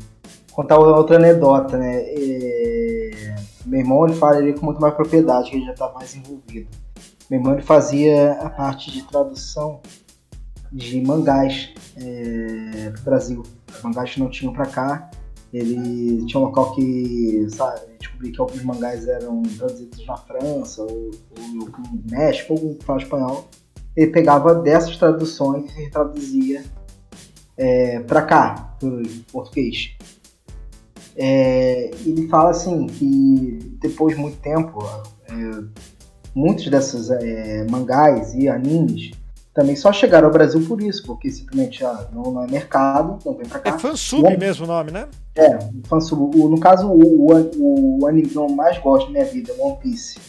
contar 0.51 0.79
outra 0.79 1.17
anedota, 1.17 1.77
né? 1.77 2.03
É, 2.07 3.35
Meu 3.65 3.81
irmão 3.81 4.05
ele 4.05 4.15
fala 4.15 4.39
ele 4.39 4.53
com 4.53 4.65
muito 4.65 4.79
mais 4.79 4.93
propriedade, 4.93 5.49
que 5.49 5.57
ele 5.57 5.65
já 5.65 5.73
está 5.73 5.91
mais 5.91 6.15
envolvido. 6.15 6.67
Meu 7.29 7.39
irmão 7.39 7.53
ele 7.53 7.61
fazia 7.61 8.33
a 8.33 8.49
parte 8.49 8.91
de 8.91 9.03
tradução 9.03 9.81
de 10.71 11.01
mangás 11.01 11.73
é, 11.97 12.89
pro 12.91 13.03
Brasil. 13.03 13.43
Os 13.73 13.81
mangás 13.81 14.15
não 14.17 14.29
tinham 14.29 14.53
para 14.53 14.65
cá. 14.67 15.11
Ele 15.53 16.25
tinha 16.25 16.39
um 16.39 16.45
local 16.45 16.75
que, 16.75 17.47
sabe, 17.49 17.81
descobri 17.97 18.31
que 18.31 18.41
alguns 18.41 18.61
mangás 18.63 19.07
eram 19.07 19.41
traduzidos 19.43 20.05
na 20.05 20.17
França 20.17 20.81
ou, 20.81 21.11
ou 21.37 21.47
no 21.53 21.71
México, 22.09 22.53
ou 22.53 22.77
fala 22.81 23.01
espanhol 23.01 23.47
ele 23.95 24.11
pegava 24.11 24.55
dessas 24.55 24.97
traduções 24.97 25.71
e 25.77 25.89
traduzia 25.89 26.63
é, 27.57 27.99
para 28.01 28.21
cá, 28.21 28.75
pro 28.79 29.01
português. 29.31 29.95
É, 31.15 31.91
ele 32.05 32.27
fala 32.27 32.49
assim 32.49 32.87
que 32.87 33.77
depois 33.79 34.15
de 34.15 34.21
muito 34.21 34.37
tempo, 34.37 34.83
é, 35.29 35.33
muitos 36.33 36.67
desses 36.67 37.09
é, 37.09 37.65
mangás 37.69 38.33
e 38.33 38.49
animes 38.49 39.11
também 39.55 39.77
só 39.77 39.93
chegaram 39.93 40.27
ao 40.27 40.33
Brasil 40.33 40.61
por 40.67 40.81
isso, 40.81 41.01
porque 41.05 41.31
simplesmente 41.31 41.83
ah, 41.85 42.09
não, 42.11 42.23
não 42.23 42.43
é 42.43 42.51
mercado, 42.51 43.17
não 43.25 43.33
vem 43.37 43.47
para 43.47 43.61
cá. 43.61 43.69
É 43.69 43.79
fansub 43.79 44.23
Bom. 44.23 44.37
mesmo 44.37 44.65
o 44.65 44.67
nome, 44.67 44.91
né? 44.91 45.07
É, 45.33 45.57
fansub. 45.85 46.37
O, 46.37 46.49
no 46.49 46.59
caso, 46.59 46.89
o, 46.89 47.31
o, 47.31 47.99
o 48.01 48.07
anime 48.07 48.27
que 48.27 48.35
eu 48.35 48.49
mais 48.49 48.77
gosto 48.79 49.05
na 49.05 49.11
minha 49.13 49.25
vida 49.25 49.53
é 49.57 49.63
One 49.63 49.77
Piece. 49.77 50.19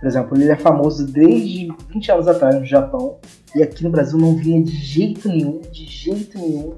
Por 0.00 0.06
exemplo, 0.06 0.36
ele 0.36 0.50
é 0.50 0.56
famoso 0.56 1.06
desde 1.06 1.68
20 1.92 2.12
anos 2.12 2.28
atrás 2.28 2.54
no 2.54 2.64
Japão. 2.64 3.16
E 3.54 3.62
aqui 3.62 3.82
no 3.82 3.90
Brasil 3.90 4.18
não 4.18 4.36
vinha 4.36 4.62
de 4.62 4.70
jeito 4.76 5.28
nenhum, 5.28 5.60
de 5.72 5.84
jeito 5.84 6.38
nenhum. 6.38 6.74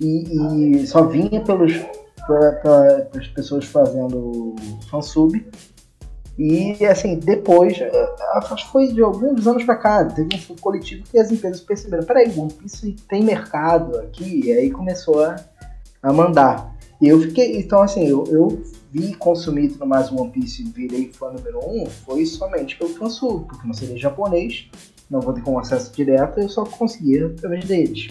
E, 0.00 0.76
e 0.82 0.86
só 0.86 1.04
vinha 1.06 1.40
pelos, 1.40 1.72
pela- 2.26 2.52
pela- 2.52 3.00
pelas 3.10 3.26
pessoas 3.28 3.64
fazendo 3.64 4.54
fansub. 4.90 5.44
E 6.38 6.84
assim, 6.86 7.18
depois, 7.18 7.76
eh, 7.80 8.14
acho 8.34 8.54
que 8.66 8.70
foi 8.72 8.92
de 8.92 9.02
alguns 9.02 9.44
anos 9.46 9.64
pra 9.64 9.74
cá, 9.74 10.04
teve 10.04 10.28
um 10.50 10.54
coletivo 10.54 11.02
que 11.10 11.18
as 11.18 11.32
empresas 11.32 11.60
perceberam, 11.60 12.04
peraí, 12.04 12.32
One 12.38 12.52
Piece 12.52 12.92
tem 13.08 13.24
mercado 13.24 13.98
aqui, 13.98 14.42
e 14.46 14.52
aí 14.52 14.70
começou 14.70 15.24
a, 15.24 15.34
a 16.00 16.12
mandar. 16.12 16.76
E 17.02 17.08
eu 17.08 17.20
fiquei. 17.20 17.58
Então, 17.58 17.82
assim, 17.82 18.06
eu, 18.06 18.22
eu 18.28 18.62
vi 18.90 19.14
consumir 19.14 19.68
tudo 19.68 19.86
mais 19.86 20.10
One 20.10 20.30
Piece 20.30 20.62
e 20.62 20.70
virei 20.70 21.10
fã 21.12 21.30
número 21.30 21.58
um 21.58 21.86
foi 21.86 22.24
somente 22.26 22.76
pelo 22.76 22.94
fansub, 22.94 23.46
porque 23.46 23.66
não 23.66 23.74
seria 23.74 23.96
japonês, 23.96 24.68
não 25.10 25.20
vou 25.20 25.32
ter 25.32 25.42
como 25.42 25.58
acesso 25.58 25.92
direto, 25.92 26.40
eu 26.40 26.48
só 26.48 26.64
conseguia 26.64 27.26
através 27.26 27.64
deles. 27.64 28.08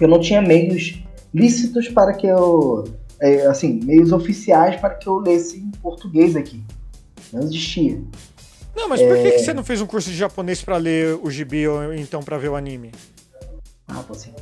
Eu 0.00 0.08
não 0.08 0.20
tinha 0.20 0.40
meios 0.40 1.02
lícitos 1.34 1.88
para 1.88 2.14
que 2.14 2.26
eu. 2.26 2.84
É, 3.20 3.46
assim, 3.46 3.80
meios 3.84 4.12
oficiais 4.12 4.80
para 4.80 4.94
que 4.94 5.06
eu 5.06 5.18
lesse 5.18 5.58
em 5.58 5.70
português 5.82 6.34
aqui. 6.36 6.62
Não 7.32 7.42
existia. 7.42 8.02
Não, 8.74 8.88
mas 8.88 9.02
por 9.02 9.16
que, 9.16 9.32
que 9.32 9.38
você 9.40 9.52
não 9.52 9.62
fez 9.62 9.80
um 9.80 9.86
curso 9.86 10.10
de 10.10 10.16
japonês 10.16 10.62
pra 10.62 10.78
ler 10.78 11.18
o 11.22 11.30
gibi 11.30 11.68
ou 11.68 11.92
então 11.92 12.22
pra 12.22 12.38
ver 12.38 12.48
o 12.48 12.56
anime? 12.56 12.92
Ah, 13.86 14.02
assim. 14.08 14.32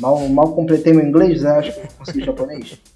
Mal, 0.00 0.26
mal 0.28 0.54
completei 0.54 0.92
meu 0.92 1.04
inglês, 1.04 1.42
né? 1.42 1.50
Acho 1.50 1.74
que 1.74 1.80
eu 1.80 1.88
consegui 1.98 2.24
japonês. 2.24 2.80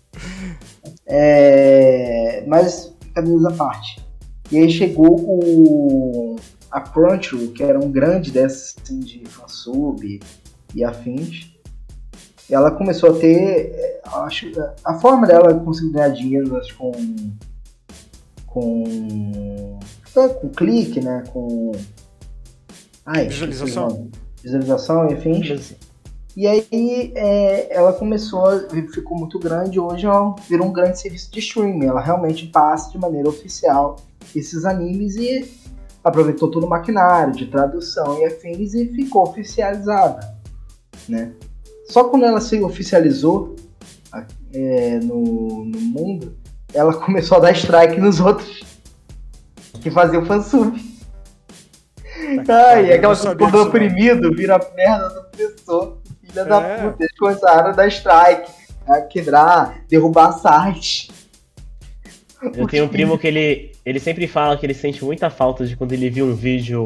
É, 1.07 2.45
mas, 2.47 2.95
caminhos 3.15 3.45
à 3.45 3.53
parte. 3.53 4.05
E 4.51 4.59
aí 4.59 4.71
chegou 4.71 5.19
o, 5.21 6.37
a 6.71 6.81
Crunchyroll, 6.81 7.53
que 7.53 7.63
era 7.63 7.79
um 7.79 7.91
grande 7.91 8.31
dessas 8.31 8.77
assim, 8.83 9.01
de 9.01 9.25
fansub 9.27 10.21
e 10.75 10.85
afins. 10.85 11.53
E 12.49 12.55
ela 12.55 12.71
começou 12.71 13.17
a 13.17 13.19
ter. 13.19 14.01
Acho, 14.05 14.47
a 14.85 14.95
forma 14.95 15.27
dela 15.27 15.53
conseguir 15.55 15.93
ganhar 15.93 16.11
dinheiro 16.11 16.57
acho, 16.57 16.77
com. 16.77 16.93
com. 18.47 19.79
é, 20.17 20.29
com 20.29 20.49
clique, 20.51 21.01
né? 21.01 21.25
Com. 21.33 21.73
Ai, 23.05 23.29
Visualização. 23.29 24.09
Visualização 24.43 25.11
e 25.11 25.15
afins. 25.15 25.75
E 26.37 26.47
aí 26.47 27.13
é, 27.15 27.75
ela 27.75 27.93
começou, 27.95 28.45
a- 28.47 28.69
ficou 28.93 29.17
muito 29.17 29.39
grande, 29.39 29.81
hoje 29.81 30.05
ela 30.07 30.35
virou 30.49 30.67
um 30.69 30.73
grande 30.73 31.01
serviço 31.01 31.31
de 31.33 31.39
streaming. 31.41 31.87
Ela 31.87 32.01
realmente 32.01 32.47
passa 32.49 32.91
de 32.91 32.99
maneira 32.99 33.29
oficial 33.29 33.97
esses 34.35 34.65
animes 34.67 35.17
e 35.17 35.51
aproveitou 36.05 36.51
todo 36.51 36.67
o 36.67 36.69
maquinário 36.69 37.33
de 37.33 37.47
tradução 37.47 38.19
e 38.21 38.27
afins 38.27 38.75
e 38.75 38.87
ficou 38.89 39.23
oficializada. 39.23 40.37
Né? 41.09 41.33
Só 41.89 42.05
quando 42.05 42.27
ela 42.27 42.41
se 42.41 42.63
oficializou 42.63 43.57
a- 44.13 44.27
é, 44.53 44.99
no, 45.01 45.65
no 45.65 45.81
mundo, 45.81 46.37
ela 46.75 46.93
começou 47.01 47.39
a 47.39 47.41
dar 47.41 47.53
strike 47.53 47.99
nos 47.99 48.21
outros 48.21 48.63
que 49.81 49.91
faziam 49.91 50.25
fansub. 50.27 50.77
Ai, 52.49 52.91
Eu 52.93 52.97
aquela 52.97 53.17
coisa 53.37 53.57
não. 53.57 53.63
oprimido 53.69 54.35
vira 54.35 54.59
merda 54.75 55.09
do 55.09 55.25
pessoa. 55.37 55.99
Filha 56.37 56.45
da 56.45 56.61
É. 56.61 56.77
puta, 56.83 56.97
eles 57.03 57.19
começaram 57.19 57.71
a 57.71 57.73
dar 57.73 57.89
strike, 57.89 58.51
a 58.87 59.01
quebrar, 59.01 59.81
derrubar 59.89 60.33
site. 60.33 61.11
Eu 62.55 62.67
tenho 62.67 62.85
um 62.85 62.89
primo 62.89 63.19
que 63.19 63.27
ele, 63.27 63.73
ele 63.85 63.99
sempre 63.99 64.27
fala 64.27 64.57
que 64.59 64.67
ele 64.67 64.75
sente 64.75 65.03
muita 65.03 65.31
falta 65.31 65.65
de 65.65 65.75
quando 65.75 65.93
ele 65.93 66.11
viu 66.11 66.27
um 66.27 66.35
vídeo, 66.35 66.85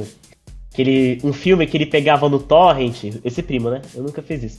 que 0.70 0.80
ele, 0.82 1.20
um 1.24 1.32
filme 1.32 1.66
que 1.66 1.76
ele 1.76 1.86
pegava 1.86 2.28
no 2.28 2.38
torrent, 2.38 3.16
esse 3.24 3.42
primo, 3.42 3.68
né? 3.68 3.82
Eu 3.92 4.04
nunca 4.04 4.22
fiz 4.22 4.44
isso. 4.44 4.58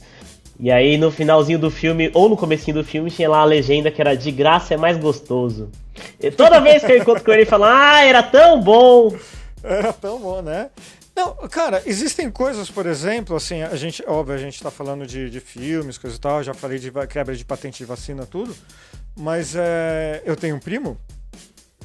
E 0.60 0.70
aí 0.70 0.98
no 0.98 1.10
finalzinho 1.10 1.58
do 1.58 1.70
filme, 1.70 2.10
ou 2.12 2.28
no 2.28 2.36
comecinho 2.36 2.76
do 2.76 2.84
filme, 2.84 3.10
tinha 3.10 3.30
lá 3.30 3.38
a 3.40 3.44
legenda 3.44 3.90
que 3.90 4.00
era 4.00 4.14
de 4.14 4.30
graça 4.30 4.74
é 4.74 4.76
mais 4.76 4.98
gostoso. 4.98 5.70
E 6.20 6.30
toda 6.30 6.60
vez 6.60 6.84
que 6.84 6.92
eu 6.92 6.98
encontro 6.98 7.24
com 7.24 7.32
ele, 7.32 7.42
ele 7.42 7.50
fala, 7.50 7.94
ah, 7.94 8.04
era 8.04 8.22
tão 8.22 8.60
bom! 8.60 9.16
Era 9.64 9.92
tão 9.92 10.20
bom, 10.20 10.42
né? 10.42 10.68
Não, 11.14 11.34
cara, 11.48 11.82
existem 11.84 12.30
coisas, 12.30 12.70
por 12.70 12.86
exemplo, 12.86 13.36
assim, 13.36 13.62
a 13.62 13.76
gente, 13.76 14.02
óbvio, 14.06 14.34
a 14.34 14.38
gente 14.38 14.62
tá 14.62 14.70
falando 14.70 15.06
de, 15.06 15.28
de 15.28 15.40
filmes, 15.40 15.98
coisa 15.98 16.16
e 16.16 16.18
tal, 16.18 16.38
eu 16.38 16.44
já 16.44 16.54
falei 16.54 16.78
de 16.78 16.90
quebra 17.06 17.36
de 17.36 17.44
patente 17.44 17.78
de 17.78 17.84
vacina, 17.84 18.24
tudo, 18.24 18.56
mas 19.14 19.54
é, 19.54 20.22
eu 20.24 20.34
tenho 20.34 20.56
um 20.56 20.60
primo 20.60 20.98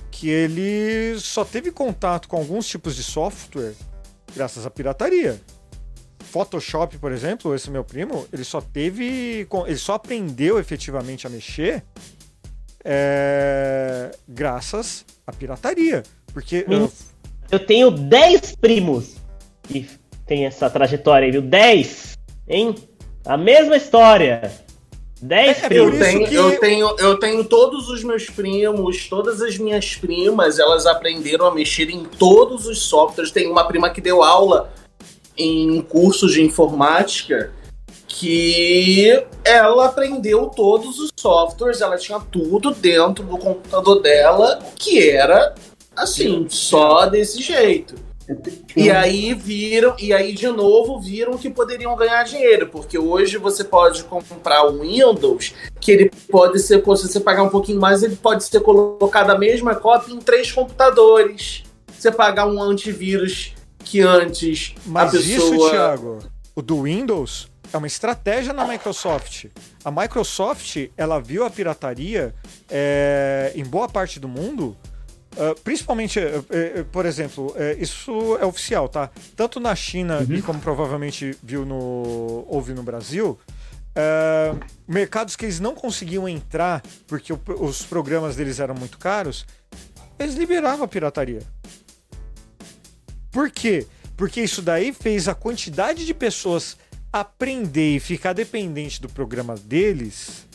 que 0.09 0.29
ele 0.29 1.19
só 1.19 1.43
teve 1.43 1.71
contato 1.71 2.27
com 2.27 2.37
alguns 2.37 2.65
tipos 2.67 2.95
de 2.95 3.03
software 3.03 3.73
graças 4.35 4.65
à 4.65 4.69
pirataria. 4.69 5.39
Photoshop, 6.19 6.97
por 6.97 7.11
exemplo, 7.11 7.55
esse 7.55 7.69
meu 7.69 7.83
primo, 7.83 8.27
ele 8.33 8.43
só 8.43 8.59
teve. 8.59 9.47
Ele 9.65 9.77
só 9.77 9.93
aprendeu 9.93 10.59
efetivamente 10.59 11.25
a 11.25 11.29
mexer 11.29 11.83
é, 12.83 14.11
graças 14.27 15.05
à 15.25 15.31
pirataria. 15.31 16.03
Porque. 16.33 16.65
Hum. 16.67 16.85
uh, 16.85 16.91
Eu 17.51 17.59
tenho 17.59 17.89
10 17.91 18.55
primos 18.59 19.15
que 19.63 19.87
tem 20.25 20.45
essa 20.45 20.69
trajetória 20.69 21.25
aí, 21.25 21.31
viu? 21.31 21.41
10! 21.41 22.17
Hein? 22.47 22.75
A 23.25 23.37
mesma 23.37 23.75
história. 23.77 24.51
10 25.21 25.63
É, 25.63 25.67
primos. 25.67 25.93
Eu 25.93 25.99
isso 25.99 26.03
tenho, 26.11 26.27
que- 26.27 26.35
eu, 26.35 26.59
tenho, 26.59 26.95
eu 26.99 27.19
tenho 27.19 27.43
todos 27.43 27.89
os 27.89 28.03
meus 28.03 28.25
primos, 28.29 29.07
todas 29.09 29.41
as 29.41 29.57
minhas 29.57 29.95
primas, 29.95 30.59
elas 30.59 30.85
aprenderam 30.85 31.45
a 31.47 31.53
mexer 31.53 31.89
em 31.89 32.03
todos 32.03 32.67
os 32.67 32.79
softwares. 32.83 33.31
Tem 33.31 33.49
uma 33.49 33.65
prima 33.67 33.89
que 33.89 33.99
deu 34.01 34.21
aula 34.23 34.71
em 35.35 35.81
cursos 35.81 36.33
de 36.33 36.43
informática 36.43 37.51
que 38.07 39.23
ela 39.43 39.85
aprendeu 39.87 40.47
todos 40.47 40.99
os 40.99 41.09
softwares, 41.19 41.81
ela 41.81 41.97
tinha 41.97 42.19
tudo 42.19 42.71
dentro 42.71 43.23
do 43.23 43.37
computador 43.37 44.01
dela, 44.01 44.59
que 44.75 45.09
era 45.09 45.53
assim, 45.97 46.45
só 46.49 47.07
desse 47.07 47.41
jeito. 47.41 47.95
E 48.75 48.91
aí 48.91 49.33
viram, 49.33 49.95
e 49.97 50.13
aí 50.13 50.33
de 50.33 50.47
novo 50.47 50.99
viram 50.99 51.37
que 51.37 51.49
poderiam 51.49 51.95
ganhar 51.95 52.23
dinheiro, 52.23 52.67
porque 52.67 52.99
hoje 52.99 53.37
você 53.37 53.63
pode 53.63 54.03
comprar 54.03 54.65
um 54.67 54.81
Windows 54.81 55.53
que 55.79 55.91
ele 55.91 56.11
pode 56.29 56.59
ser, 56.59 56.83
se 56.83 57.07
você 57.07 57.19
pagar 57.21 57.43
um 57.43 57.49
pouquinho 57.49 57.79
mais, 57.79 58.03
ele 58.03 58.17
pode 58.17 58.43
ser 58.43 58.59
colocado 58.59 59.29
a 59.29 59.37
mesma 59.37 59.75
cópia 59.75 60.13
em 60.13 60.19
três 60.19 60.51
computadores. 60.51 61.63
Você 61.97 62.11
pagar 62.11 62.47
um 62.47 62.61
antivírus 62.61 63.53
que 63.79 64.01
antes 64.01 64.75
Mas 64.85 65.15
a 65.15 65.19
isso, 65.19 65.51
pessoa 65.51 65.71
Thiago, 65.71 66.19
o 66.53 66.61
do 66.61 66.83
Windows 66.83 67.47
é 67.71 67.77
uma 67.77 67.87
estratégia 67.87 68.53
na 68.53 68.65
Microsoft. 68.67 69.45
A 69.83 69.91
Microsoft, 69.91 70.89
ela 70.97 71.19
viu 71.19 71.45
a 71.45 71.49
pirataria 71.49 72.35
é, 72.69 73.51
em 73.55 73.63
boa 73.63 73.87
parte 73.87 74.19
do 74.19 74.27
mundo, 74.27 74.75
ah, 75.37 75.55
principalmente, 75.63 76.19
eh, 76.19 76.43
eh, 76.49 76.85
por 76.91 77.05
exemplo, 77.05 77.53
eh, 77.55 77.77
isso 77.79 78.37
é 78.41 78.45
oficial, 78.45 78.89
tá? 78.89 79.09
Tanto 79.35 79.59
na 79.59 79.75
China 79.75 80.25
e 80.29 80.41
como 80.41 80.59
provavelmente 80.59 81.37
viu 81.43 81.65
no 81.65 82.45
ouviu 82.47 82.75
no 82.75 82.83
Brasil, 82.83 83.37
mercados 84.87 85.35
que 85.35 85.45
eles 85.45 85.59
não 85.59 85.73
conseguiam 85.73 86.29
entrar 86.29 86.83
porque 87.07 87.33
o- 87.33 87.39
os 87.59 87.81
programas 87.83 88.35
deles 88.35 88.59
eram 88.59 88.75
muito 88.75 88.97
caros, 88.99 89.45
eles 90.19 90.35
liberavam 90.35 90.85
a 90.85 90.87
pirataria. 90.87 91.41
Por 93.31 93.49
quê? 93.49 93.87
Porque 94.15 94.41
isso 94.41 94.61
daí 94.61 94.93
fez 94.93 95.27
a 95.27 95.35
quantidade 95.35 96.05
de 96.05 96.13
pessoas 96.13 96.77
aprender 97.11 97.95
e 97.95 97.99
ficar 97.99 98.33
dependente 98.33 99.01
do 99.01 99.09
programa 99.09 99.55
deles, 99.55 100.47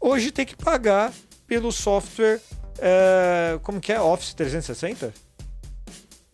hoje 0.00 0.30
ter 0.30 0.44
que 0.44 0.56
pagar 0.56 1.12
pelo 1.46 1.70
software. 1.72 2.40
É, 2.78 3.58
como 3.62 3.80
que 3.80 3.92
é? 3.92 4.00
Office 4.00 4.34
360? 4.34 5.12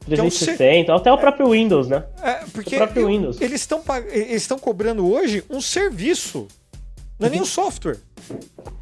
360, 0.07 0.95
até 0.95 1.13
o 1.13 1.19
próprio 1.19 1.51
Windows, 1.51 1.89
né? 1.89 2.05
É, 2.23 2.41
porque 2.53 2.75
O 2.75 2.79
próprio 2.79 3.03
eu- 3.03 3.09
Windows. 3.09 3.41
eles 3.41 3.61
estão 3.61 3.83
eles 4.11 4.43
estão 4.43 4.59
cobrando 4.59 5.07
hoje 5.07 5.45
um 5.51 5.61
serviço, 5.61 6.49
não 7.19 7.29
é 7.29 7.31
nem 7.31 7.41
um 7.43 7.45
software. 7.45 7.99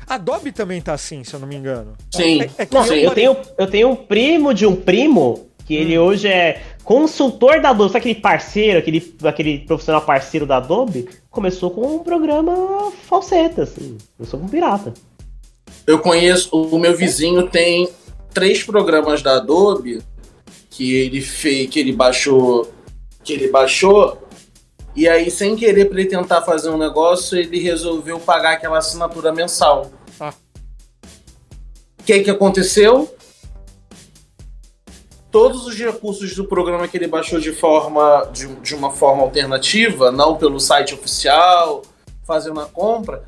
Adobe 0.06 0.52
também 0.52 0.80
tá 0.80 0.94
assim, 0.94 1.24
se 1.24 1.34
eu 1.34 1.40
não 1.40 1.46
me 1.48 1.56
engano. 1.56 1.94
Sim. 2.14 2.42
É, 2.56 2.62
é 2.62 2.68
Não, 2.70 2.84
Sim. 2.84 2.94
eu 2.94 3.10
tenho, 3.10 3.36
eu 3.58 3.66
tenho 3.66 3.88
um 3.90 3.96
primo 3.96 4.54
de 4.54 4.64
um 4.64 4.74
primo 4.76 5.48
que 5.66 5.74
ele 5.74 5.98
hoje 5.98 6.28
é 6.28 6.62
consultor 6.82 7.60
da 7.60 7.70
Adobe. 7.70 7.92
Sabe 7.92 7.98
aquele 8.10 8.14
parceiro, 8.20 8.78
aquele, 8.78 9.16
aquele 9.24 9.58
profissional 9.66 10.00
parceiro 10.00 10.46
da 10.46 10.56
Adobe? 10.56 11.08
Começou 11.30 11.70
com 11.70 11.96
um 11.96 11.98
programa 11.98 12.90
falseta, 13.06 13.64
assim. 13.64 13.98
Começou 14.16 14.40
com 14.40 14.48
pirata. 14.48 14.94
Eu 15.88 16.00
conheço, 16.00 16.54
o 16.54 16.78
meu 16.78 16.94
vizinho 16.94 17.48
tem 17.48 17.88
três 18.34 18.62
programas 18.62 19.22
da 19.22 19.36
Adobe 19.36 20.02
que 20.68 20.94
ele 20.94 21.22
fez, 21.22 21.70
que 21.70 21.80
ele 21.80 21.94
baixou, 21.94 22.70
que 23.24 23.32
ele 23.32 23.48
baixou, 23.48 24.28
e 24.94 25.08
aí 25.08 25.30
sem 25.30 25.56
querer 25.56 25.86
para 25.86 25.98
ele 25.98 26.10
tentar 26.10 26.42
fazer 26.42 26.68
um 26.68 26.76
negócio, 26.76 27.38
ele 27.38 27.58
resolveu 27.58 28.20
pagar 28.20 28.52
aquela 28.52 28.76
assinatura 28.76 29.32
mensal. 29.32 29.90
Ah. 30.20 30.34
O 31.98 32.02
que 32.04 32.20
que 32.20 32.30
aconteceu? 32.30 33.10
Todos 35.30 35.66
os 35.66 35.74
recursos 35.74 36.36
do 36.36 36.44
programa 36.44 36.86
que 36.86 36.98
ele 36.98 37.06
baixou 37.06 37.40
de 37.40 37.52
forma 37.52 38.28
de, 38.30 38.46
de 38.56 38.74
uma 38.74 38.90
forma 38.90 39.22
alternativa, 39.22 40.12
não 40.12 40.36
pelo 40.36 40.60
site 40.60 40.92
oficial, 40.92 41.80
fazendo 42.26 42.60
a 42.60 42.66
compra, 42.66 43.24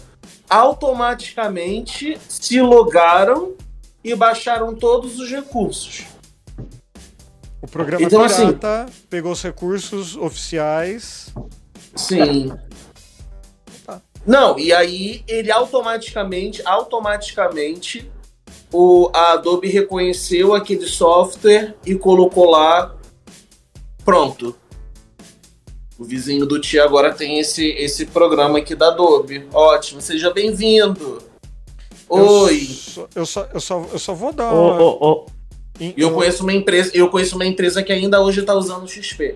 automaticamente 0.51 2.19
se 2.29 2.61
logaram 2.61 3.55
e 4.03 4.15
baixaram 4.15 4.75
todos 4.75 5.19
os 5.19 5.31
recursos. 5.31 6.05
O 7.63 7.69
programa 7.69 8.05
Então, 8.05 8.23
assim- 8.23 8.47
pirata 8.47 8.87
pegou 9.09 9.33
os 9.33 9.43
recursos 9.43 10.17
oficiais. 10.17 11.33
Sim. 11.95 12.53
Não, 14.27 14.59
e 14.59 14.73
aí 14.73 15.25
ele 15.27 15.51
automaticamente, 15.51 16.63
automaticamente, 16.67 18.11
o, 18.73 19.11
a 19.15 19.33
Adobe 19.33 19.69
reconheceu 19.69 20.55
aquele 20.55 20.87
software 20.87 21.75
e 21.87 21.95
colocou 21.95 22.51
lá. 22.51 22.95
Pronto. 24.05 24.57
O 26.01 26.05
vizinho 26.05 26.47
do 26.47 26.59
tio 26.59 26.83
agora 26.83 27.13
tem 27.13 27.39
esse, 27.39 27.63
esse 27.73 28.07
programa 28.07 28.57
aqui 28.59 28.75
da 28.75 28.89
Adobe. 28.89 29.47
Ótimo, 29.53 30.01
seja 30.01 30.33
bem-vindo. 30.33 31.23
Oi. 32.09 32.67
Eu 32.67 32.67
só, 32.67 33.07
eu 33.15 33.27
só, 33.27 33.49
eu 33.53 33.61
só, 33.61 33.87
eu 33.93 33.99
só 33.99 34.15
vou 34.15 34.33
dar. 34.33 34.51
Uma- 34.51 35.27
em- 35.79 35.93
E 35.95 36.01
eu 36.01 36.11
conheço 36.13 36.43
uma 36.43 36.55
empresa, 36.55 36.91
eu 36.95 37.11
conheço 37.11 37.37
uma 37.37 37.45
empresa 37.45 37.83
que 37.83 37.93
ainda 37.93 38.19
hoje 38.23 38.41
tá 38.41 38.55
usando 38.55 38.85
o 38.85 38.89
XP. 38.89 39.35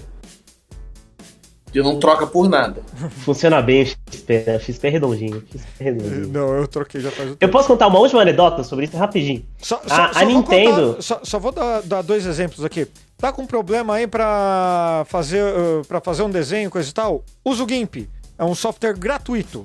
Que 1.71 1.83
não 1.83 1.99
troca 1.99 2.27
por 2.27 2.49
nada. 2.49 2.83
funciona 3.27 3.61
bem 3.61 3.83
o 3.83 3.87
XP, 3.87 4.45
né? 4.47 4.57
O 4.57 4.61
XP 4.61 4.87
é 4.87 4.91
redondinho. 4.91 5.43
XP 5.53 5.67
é 5.81 5.85
redondinho. 5.85 6.29
Não, 6.29 6.55
eu 6.55 6.67
troquei 6.67 7.01
já 7.03 7.11
faz 7.11 7.29
um 7.29 7.33
Eu 7.33 7.37
tempo. 7.37 7.53
posso 7.53 7.69
contar 7.69 7.89
uma 7.89 7.99
última 7.99 8.23
anedota 8.23 8.65
sobre 8.65 8.87
isso 8.87 8.97
rapidinho? 8.97 9.45
Só, 9.59 9.83
só- 9.87 9.95
a- 9.95 10.12
só 10.15 10.19
a 10.21 10.25
Nintendo- 10.25 10.87
contar- 10.87 11.03
só, 11.03 11.21
só 11.23 11.39
vou 11.39 11.53
dar, 11.53 11.83
dar 11.83 12.01
dois 12.03 12.25
exemplos 12.25 12.65
aqui. 12.65 12.87
Tá 13.25 13.33
com 13.33 13.47
problema 13.47 13.95
aí 13.95 14.07
pra 14.07 15.07
fazer, 15.09 15.43
para 15.89 15.99
fazer 15.99 16.22
um 16.25 16.31
desenho, 16.31 16.68
coisa 16.70 16.91
e 16.91 16.93
tal? 16.93 17.25
Usa 17.43 17.64
o 17.64 17.66
GIMP. 17.66 18.07
É 18.37 18.45
um 18.45 18.55
software 18.55 18.93
gratuito. 18.93 19.64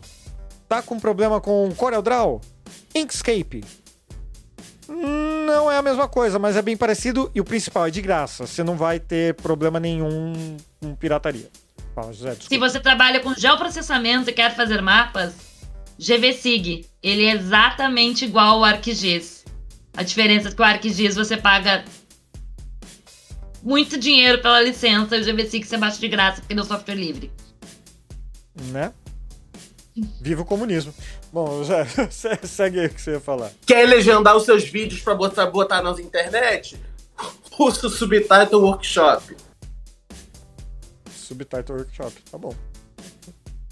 Tá 0.66 0.82
com 0.82 0.98
problema 0.98 1.42
com 1.42 1.70
CorelDRAW? 1.76 2.40
Inkscape. 2.96 3.66
Não 4.88 5.70
é 5.70 5.76
a 5.76 5.82
mesma 5.82 6.08
coisa, 6.08 6.40
mas 6.40 6.56
é 6.56 6.62
bem 6.62 6.78
parecido 6.78 7.30
e 7.36 7.42
o 7.42 7.44
principal 7.44 7.86
é 7.86 7.92
de 7.92 8.02
graça. 8.02 8.48
Você 8.48 8.64
não 8.64 8.78
vai 8.78 8.98
ter 8.98 9.34
problema 9.34 9.78
nenhum 9.78 10.56
com 10.80 10.96
pirataria. 10.96 11.50
Fala, 11.94 12.14
José, 12.14 12.38
Se 12.40 12.58
você 12.58 12.80
trabalha 12.80 13.20
com 13.20 13.34
geoprocessamento 13.34 14.30
e 14.30 14.34
quer 14.34 14.56
fazer 14.56 14.82
mapas, 14.82 15.34
GVSig, 16.00 16.86
ele 17.04 17.26
é 17.26 17.34
exatamente 17.34 18.24
igual 18.24 18.60
ao 18.60 18.64
ArcGIS. 18.64 19.44
A 19.98 20.02
diferença 20.02 20.48
é 20.48 20.52
que 20.54 20.62
o 20.62 20.64
ArcGIS 20.64 21.16
você 21.16 21.36
paga 21.36 21.84
muito 23.62 23.98
dinheiro 23.98 24.42
pela 24.42 24.62
licença, 24.62 25.16
e 25.16 25.22
o 25.22 25.26
GVSig 25.26 25.66
você 25.66 25.78
baixa 25.78 26.00
de 26.00 26.08
graça 26.08 26.42
porque 26.42 26.54
é 26.54 26.62
um 26.62 26.66
software 26.66 26.96
livre. 26.96 27.32
Né? 28.72 28.92
Viva 30.22 30.42
o 30.42 30.46
comunismo. 30.46 30.94
Bom, 31.32 31.64
José, 31.64 31.86
segue 32.44 32.80
aí 32.80 32.88
o 32.88 32.90
que 32.90 33.02
você 33.02 33.12
ia 33.12 33.20
falar. 33.20 33.52
Quer 33.66 33.88
legendar 33.88 34.36
os 34.36 34.44
seus 34.44 34.64
vídeos 34.64 35.02
pra 35.02 35.16
botar, 35.16 35.46
botar 35.48 35.82
nas 35.82 36.00
internet? 36.00 36.78
Usa 37.60 37.88
o 37.88 37.90
Subtitle 37.90 38.62
Workshop. 38.62 39.36
Subtitle 41.12 41.76
Workshop, 41.78 42.14
tá 42.32 42.38
bom. 42.38 42.56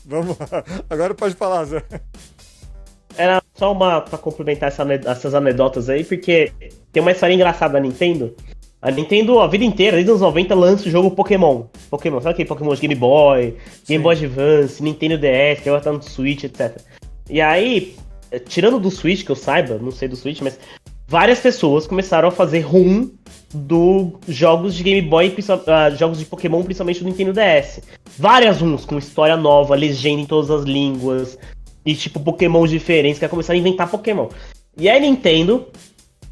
Vamos 0.06 0.38
lá. 0.38 0.64
Agora 0.90 1.14
pode 1.14 1.36
falar, 1.36 1.66
Zé. 1.66 1.84
Era 3.16 3.42
só 3.56 3.72
uma 3.72 4.02
pra 4.02 4.18
complementar 4.18 4.70
essa 4.70 4.84
essas 5.06 5.34
anedotas 5.34 5.90
aí, 5.90 6.04
porque 6.04 6.52
tem 6.92 7.02
uma 7.02 7.12
história 7.12 7.34
engraçada 7.34 7.74
da 7.74 7.80
Nintendo. 7.80 8.36
A 8.80 8.92
Nintendo, 8.92 9.40
a 9.40 9.48
vida 9.48 9.66
inteira, 9.66 9.98
desde 9.98 10.12
os 10.12 10.22
90, 10.22 10.54
lança 10.54 10.88
o 10.88 10.92
jogo 10.92 11.12
Pokémon. 11.12 11.64
Pokémon, 11.90 12.22
sabe 12.22 12.34
aquele 12.34 12.48
Pokémon 12.48 12.76
de 12.76 12.82
Game 12.82 12.96
Boy, 12.96 13.42
Game 13.42 13.58
Sim. 13.84 14.00
Boy 14.00 14.16
Advance, 14.16 14.84
Nintendo 14.84 15.18
DS, 15.18 15.62
que 15.62 15.70
agora 15.70 15.84
tá 15.84 15.92
no 15.92 16.02
Switch, 16.04 16.44
etc. 16.44 16.80
E 17.28 17.42
aí, 17.42 17.96
eh, 18.32 18.38
tirando 18.38 18.80
do 18.80 18.92
Switch, 18.92 19.26
que 19.26 19.32
eu 19.32 19.36
saiba, 19.36 19.80
não 19.80 19.92
sei 19.92 20.08
do 20.08 20.16
Switch, 20.16 20.42
mas 20.42 20.60
várias 21.08 21.40
pessoas 21.40 21.88
começaram 21.88 22.28
a 22.28 22.32
fazer 22.32 22.60
ROM 22.60 23.10
dos 23.52 24.14
jogos 24.28 24.76
de 24.76 24.84
Game 24.84 25.02
Boy, 25.02 25.34
ah, 25.66 25.90
jogos 25.90 26.20
de 26.20 26.26
Pokémon, 26.26 26.62
principalmente 26.62 27.00
do 27.00 27.06
Nintendo 27.06 27.34
DS. 27.34 27.82
Várias 28.18 28.62
ROMs 28.62 28.86
com 28.86 29.00
história 29.00 29.36
nova, 29.36 29.74
legenda 29.76 30.22
em 30.22 30.26
todas 30.26 30.52
as 30.52 30.64
línguas, 30.64 31.38
e 31.84 31.96
tipo 31.96 32.20
Pokémon 32.20 32.68
diferentes, 32.68 33.18
que 33.18 33.28
começaram 33.28 33.58
a 33.58 33.62
inventar 33.62 33.90
Pokémon. 33.90 34.28
E 34.78 34.88
aí 34.88 34.98
a 34.98 35.02
Nintendo 35.02 35.66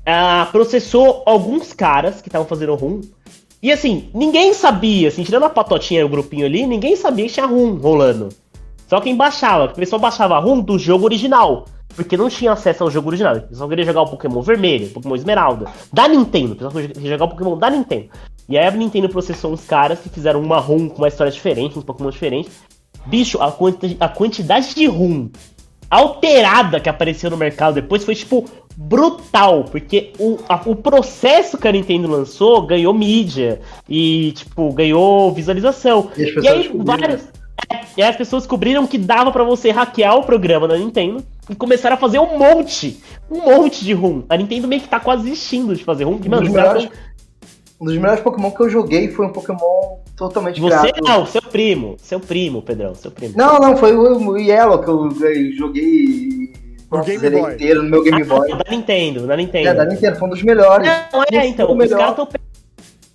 ah, 0.06 0.48
processou 0.52 1.24
alguns 1.26 1.74
caras 1.74 2.22
que 2.22 2.30
estavam 2.30 2.48
fazendo 2.48 2.76
ROM. 2.76 3.02
E 3.62 3.72
assim, 3.72 4.10
ninguém 4.14 4.54
sabia, 4.54 5.08
assim, 5.08 5.24
tirando 5.24 5.46
a 5.46 5.50
patotinha 5.50 6.02
e 6.02 6.04
o 6.04 6.10
grupinho 6.10 6.46
ali, 6.46 6.68
ninguém 6.68 6.96
sabia 6.96 7.26
que 7.26 7.34
tinha 7.34 7.46
ROM 7.46 7.76
rolando. 7.76 8.30
Só 8.88 9.02
quem 9.02 9.16
baixava, 9.16 9.66
o 9.66 9.76
pessoal 9.76 10.00
baixava 10.00 10.38
ROM 10.38 10.60
do 10.62 10.78
jogo 10.78 11.06
original. 11.06 11.66
Porque 11.96 12.18
não 12.18 12.30
tinha 12.30 12.52
acesso 12.52 12.84
ao 12.84 12.92
jogo 12.92 13.08
original. 13.08 13.38
O 13.38 13.42
pessoal 13.42 13.70
queria 13.70 13.86
jogar 13.86 14.02
o 14.02 14.10
Pokémon 14.10 14.42
Vermelho, 14.42 14.90
Pokémon 14.90 15.16
Esmeralda. 15.16 15.72
Da 15.94 16.08
Nintendo. 16.08 16.52
O 16.52 16.56
pessoal 16.56 16.74
queria 16.74 17.12
jogar 17.12 17.26
o 17.26 17.30
Pokémon 17.30 17.58
da 17.58 17.70
Nintendo. 17.70 18.10
E 18.50 18.58
aí 18.58 18.68
a 18.68 18.72
Nintendo 18.72 19.08
processou 19.08 19.54
uns 19.54 19.64
caras 19.66 20.00
que 20.00 20.10
fizeram 20.10 20.42
uma 20.42 20.60
ROM 20.60 20.90
com 20.90 20.98
uma 20.98 21.08
história 21.08 21.32
diferente, 21.32 21.80
uns 21.80 21.86
Pokémon 21.86 22.10
diferentes. 22.10 22.52
Bicho, 23.06 23.42
a, 23.42 23.50
quanti- 23.50 23.96
a 23.98 24.10
quantidade 24.10 24.76
de 24.76 24.86
ROM 24.88 25.30
alterada 25.90 26.80
que 26.80 26.90
apareceu 26.90 27.30
no 27.30 27.38
mercado 27.38 27.76
depois 27.76 28.04
foi, 28.04 28.14
tipo, 28.14 28.44
brutal. 28.76 29.66
Porque 29.66 30.12
o, 30.20 30.38
a- 30.50 30.62
o 30.66 30.76
processo 30.76 31.58
que 31.58 31.68
a 31.68 31.72
Nintendo 31.72 32.10
lançou 32.10 32.62
ganhou 32.66 32.94
mídia. 32.94 33.62
E, 33.90 34.32
tipo, 34.34 34.72
ganhou 34.74 35.32
visualização. 35.34 36.10
E 36.18 36.24
as 36.38 36.44
E 36.44 36.48
aí, 36.48 36.72
é, 37.72 37.80
E 37.98 38.04
as 38.04 38.16
pessoas 38.16 38.44
descobriram 38.44 38.86
que 38.86 38.98
dava 38.98 39.32
pra 39.32 39.44
você 39.44 39.72
hackear 39.72 40.18
o 40.18 40.24
programa 40.24 40.68
da 40.68 40.78
Nintendo 40.78 41.24
e 41.50 41.56
começaram 41.56 41.96
a 41.96 42.00
fazer 42.00 42.20
um 42.20 42.38
monte, 42.38 43.00
um 43.32 43.40
monte 43.42 43.84
de 43.86 43.94
ROM. 43.94 44.24
A 44.28 44.36
Nintendo 44.36 44.68
meio 44.68 44.82
que 44.82 44.90
tá 44.90 45.00
quase 45.00 45.24
desistindo 45.24 45.76
de 45.76 45.84
fazer 45.84 46.04
ROM. 46.04 46.16
Um 46.16 46.18
dos, 46.20 46.50
melhores, 46.50 46.90
um 47.80 47.86
dos 47.86 47.96
melhores 47.96 48.20
Pokémon 48.22 48.52
que 48.52 48.62
eu 48.64 48.70
joguei 48.70 49.08
foi 49.10 49.26
um 49.26 49.32
Pokémon 49.32 49.98
totalmente 50.18 50.60
Você 50.60 50.92
criado. 50.92 51.04
não, 51.08 51.26
seu 51.26 51.42
primo. 51.42 51.96
Seu 52.00 52.20
primo, 52.20 52.62
Pedrão, 52.62 52.94
seu 52.96 53.12
primo. 53.12 53.34
Não, 53.38 53.60
não, 53.60 53.78
foi 53.78 53.96
o 53.96 54.38
Yellow 54.38 54.80
que 54.82 54.90
eu 54.90 55.10
joguei 55.58 56.45
No 56.96 57.06
nossa, 57.06 57.18
Game 57.18 57.42
Boy. 57.42 57.54
inteiro 57.54 57.84
no 57.84 57.90
meu 57.90 58.04
Game 58.04 58.24
Boy. 58.24 58.50
Da 58.50 58.72
Nintendo, 58.72 59.28
da 59.28 59.38
Nintendo. 59.38 59.70
É, 59.70 59.74
da 59.74 59.86
Nintendo, 59.86 60.18
foi 60.18 60.28
um 60.28 60.32
dos 60.32 60.44
melhores. 60.44 60.88
Não, 61.12 61.24
é, 61.24 61.46
então, 61.48 61.72
os 61.72 61.90
caras 61.90 62.10
estão 62.10 62.28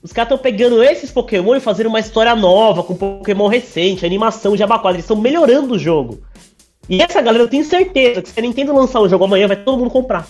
os 0.03 0.13
caras 0.13 0.33
estão 0.33 0.39
pegando 0.39 0.83
esses 0.83 1.11
Pokémon 1.11 1.57
e 1.57 1.61
fazendo 1.61 1.89
uma 1.89 2.01
história 2.01 2.35
nova, 2.35 2.83
com 2.83 2.95
Pokémon 2.95 3.49
recente, 3.49 4.07
animação 4.07 4.57
de. 4.57 4.63
Eles 4.63 5.01
estão 5.01 5.17
melhorando 5.17 5.75
o 5.75 5.79
jogo. 5.79 6.21
E 6.89 7.03
essa 7.03 7.21
galera, 7.21 7.45
eu 7.45 7.49
tenho 7.49 7.65
certeza 7.65 8.23
que 8.23 8.31
se 8.31 8.39
a 8.39 8.43
Nintendo 8.43 8.75
lançar 8.75 9.01
o 9.01 9.09
jogo 9.09 9.25
amanhã, 9.25 9.47
vai 9.47 9.57
todo 9.57 9.79
mundo 9.79 9.91
comprar. 9.91 10.27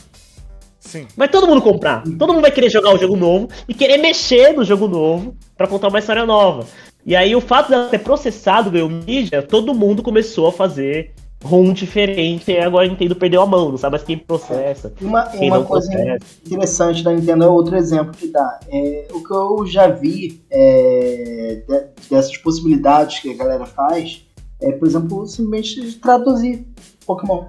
Sim. 0.80 1.06
Vai 1.16 1.28
todo 1.28 1.46
mundo 1.46 1.62
comprar. 1.62 2.02
Todo 2.18 2.32
mundo 2.32 2.42
vai 2.42 2.50
querer 2.50 2.68
jogar 2.68 2.92
o 2.92 2.98
jogo 2.98 3.16
novo 3.16 3.48
e 3.68 3.74
querer 3.74 3.98
mexer 3.98 4.52
no 4.52 4.64
jogo 4.64 4.88
novo 4.88 5.36
pra 5.56 5.66
contar 5.66 5.88
uma 5.88 5.98
história 5.98 6.26
nova. 6.26 6.66
E 7.06 7.14
aí 7.14 7.36
o 7.36 7.40
fato 7.40 7.70
dela 7.70 7.88
ter 7.88 7.98
processado, 7.98 8.70
ganhou 8.70 8.88
mídia, 8.88 9.42
todo 9.42 9.74
mundo 9.74 10.02
começou 10.02 10.48
a 10.48 10.52
fazer 10.52 11.12
ROM 11.42 11.72
diferente 11.72 12.50
e 12.50 12.58
agora 12.58 12.86
a 12.86 12.88
Nintendo 12.88 13.16
perdeu 13.16 13.40
a 13.42 13.46
mão, 13.46 13.70
não 13.70 13.78
sabe 13.78 13.92
mais 13.92 14.02
quem 14.04 14.18
processa. 14.18 14.92
Uma, 15.00 15.22
Quem 15.30 15.48
uma 15.50 15.64
coisa 15.64 15.90
processa. 15.90 16.18
interessante 16.46 17.02
da 17.02 17.12
Nintendo 17.12 17.44
é 17.44 17.46
outro 17.48 17.76
exemplo 17.76 18.12
que 18.12 18.28
dá. 18.28 18.60
É, 18.68 19.08
o 19.12 19.22
que 19.24 19.32
eu 19.32 19.66
já 19.66 19.88
vi 19.88 20.42
é, 20.50 21.62
de- 21.66 22.08
dessas 22.10 22.36
possibilidades 22.36 23.20
que 23.20 23.30
a 23.30 23.34
galera 23.36 23.64
faz 23.66 24.26
é, 24.60 24.72
por 24.72 24.86
exemplo, 24.86 25.26
simplesmente 25.26 25.98
traduzir 25.98 26.66
Pokémon. 27.06 27.44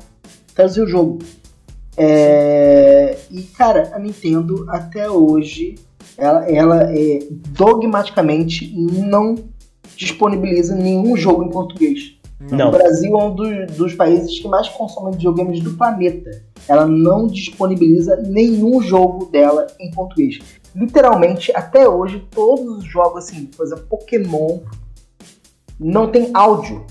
Traduzir 0.56 0.82
o 0.84 0.88
jogo. 0.88 1.20
É, 1.98 3.18
e, 3.30 3.42
cara, 3.44 3.92
a 3.94 4.00
Nintendo 4.00 4.66
até 4.70 5.10
hoje 5.10 5.76
ela, 6.18 6.50
ela 6.50 6.84
é, 6.98 7.20
dogmaticamente 7.30 8.74
não 8.76 9.36
disponibiliza 9.98 10.74
nenhum 10.76 11.16
jogo 11.18 11.44
em 11.44 11.50
português. 11.50 12.18
Não. 12.50 12.70
O 12.70 12.72
Brasil 12.72 13.16
é 13.20 13.24
um 13.24 13.36
dos, 13.36 13.78
dos 13.78 13.94
países 13.94 14.40
que 14.40 14.48
mais 14.48 14.68
consomem 14.70 15.12
videogames 15.12 15.62
do 15.62 15.74
planeta. 15.74 16.44
Ela 16.68 16.86
não 16.86 17.28
disponibiliza 17.28 18.16
nenhum 18.18 18.82
jogo 18.82 19.26
dela 19.26 19.68
em 19.80 19.92
português. 19.92 20.40
Literalmente, 20.76 21.52
até 21.56 21.88
hoje, 21.88 22.26
todos 22.32 22.78
os 22.80 22.86
jogos, 22.86 23.26
assim, 23.26 23.46
por 23.46 23.66
exemplo, 23.66 23.86
Pokémon, 23.90 24.60
não 25.80 26.10
tem 26.12 26.30
áudio. 26.34 26.86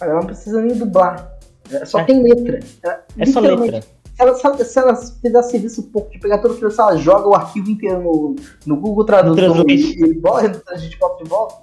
Ela 0.00 0.14
não 0.14 0.26
precisa 0.26 0.60
nem 0.60 0.76
dublar. 0.76 1.32
Ela 1.70 1.86
só 1.86 2.00
É. 2.00 2.04
tem 2.04 2.22
letra. 2.22 2.60
Ela, 2.82 3.04
É 3.18 3.26
só 3.26 3.40
letra. 3.40 3.80
Se 3.82 4.22
ela, 4.22 4.34
se- 4.64 4.78
ela 4.78 4.94
fizer 4.94 5.42
serviço 5.42 5.80
um 5.80 5.90
pouco 5.90 6.10
de 6.10 6.18
pegar 6.20 6.38
todo 6.38 6.54
aquilo, 6.54 6.70
se 6.70 6.80
ela 6.80 6.96
joga 6.96 7.28
o 7.28 7.34
arquivo 7.34 7.70
inteiro 7.70 8.02
no, 8.02 8.36
no 8.66 8.76
Google 8.76 9.04
Tradutor 9.04 9.38
e, 9.38 9.46
Translate. 9.46 10.04
e 10.04 10.14
bota, 10.20 10.62
a 10.68 10.76
gente 10.76 10.98
bota 10.98 11.24
de 11.24 11.30
volta, 11.30 11.54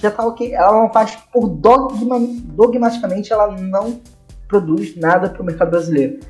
já 0.00 0.10
tá 0.10 0.26
ok. 0.26 0.52
Ela 0.52 0.82
não 0.82 0.92
faz 0.92 1.16
por 1.32 1.48
dogma, 1.48 2.18
dogmaticamente, 2.20 3.32
ela 3.32 3.50
não 3.56 4.00
produz 4.46 4.96
nada 4.96 5.28
pro 5.28 5.44
mercado 5.44 5.70
brasileiro. 5.70 6.20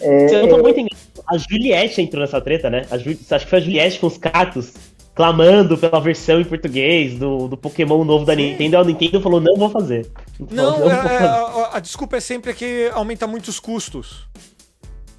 É, 0.00 0.28
Você 0.28 0.42
não 0.42 0.48
tô 0.48 0.58
muito 0.58 0.80
enganado. 0.80 1.04
A 1.26 1.38
Juliette 1.38 2.02
entrou 2.02 2.20
nessa 2.20 2.40
treta, 2.40 2.68
né? 2.68 2.82
A 2.90 2.98
Ju... 2.98 3.16
Acho 3.30 3.44
que 3.44 3.50
foi 3.50 3.58
a 3.58 3.62
Juliette 3.62 3.98
com 3.98 4.06
os 4.06 4.18
cactos 4.18 4.74
clamando 5.14 5.78
pela 5.78 6.00
versão 6.00 6.40
em 6.40 6.44
português 6.44 7.18
do, 7.18 7.48
do 7.48 7.56
Pokémon 7.56 8.04
novo 8.04 8.24
da 8.24 8.34
Sim. 8.34 8.50
Nintendo. 8.50 8.78
A 8.78 8.84
Nintendo 8.84 9.20
falou: 9.20 9.40
não 9.40 9.56
vou 9.56 9.70
fazer. 9.70 10.10
Não, 10.50 10.72
Falou, 10.74 10.90
é- 10.90 10.94
vou 10.94 11.02
é- 11.02 11.08
fazer. 11.08 11.24
a, 11.26 11.70
a 11.76 11.80
desculpa 11.80 12.16
é 12.16 12.20
sempre 12.20 12.52
que 12.52 12.90
aumenta 12.92 13.26
muito 13.26 13.48
os 13.48 13.58
custos. 13.60 14.26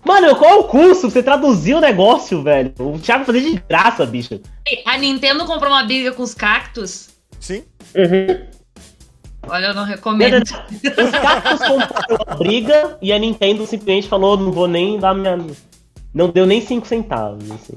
Mano, 0.06 0.36
qual 0.36 0.52
é 0.52 0.56
o 0.56 0.64
custo? 0.66 1.10
Você 1.10 1.24
traduzir 1.24 1.74
o 1.74 1.80
negócio, 1.82 2.44
velho. 2.44 2.72
O 2.80 3.00
Thiago 3.00 3.26
fazer 3.26 3.42
de 3.42 3.64
graça, 3.68 4.06
bicho. 4.06 4.40
A 4.86 4.98
Nintendo 5.00 5.46
comprou 5.48 5.72
uma 5.72 5.84
briga 5.84 6.12
com 6.12 6.22
os 6.22 6.36
cactos. 6.36 7.15
Sim? 7.40 7.64
Uhum. 7.96 8.46
Olha, 9.48 9.68
eu 9.68 9.74
não 9.76 9.84
recomendo. 9.86 10.42
Os 10.44 10.50
cactos 11.12 11.60
compraram 11.68 12.18
a 12.28 12.36
briga 12.36 12.98
e 13.02 13.14
a 13.14 13.20
Nintendo 13.20 13.66
simplesmente 13.66 14.08
falou: 14.08 14.38
não 14.38 14.52
vou 14.52 14.68
nem 14.68 15.00
dar 15.00 15.14
minha. 15.14 15.38
Não 16.14 16.30
deu 16.30 16.46
nem 16.46 16.62
5 16.62 16.88
centavos. 16.88 17.44
Assim. 17.52 17.74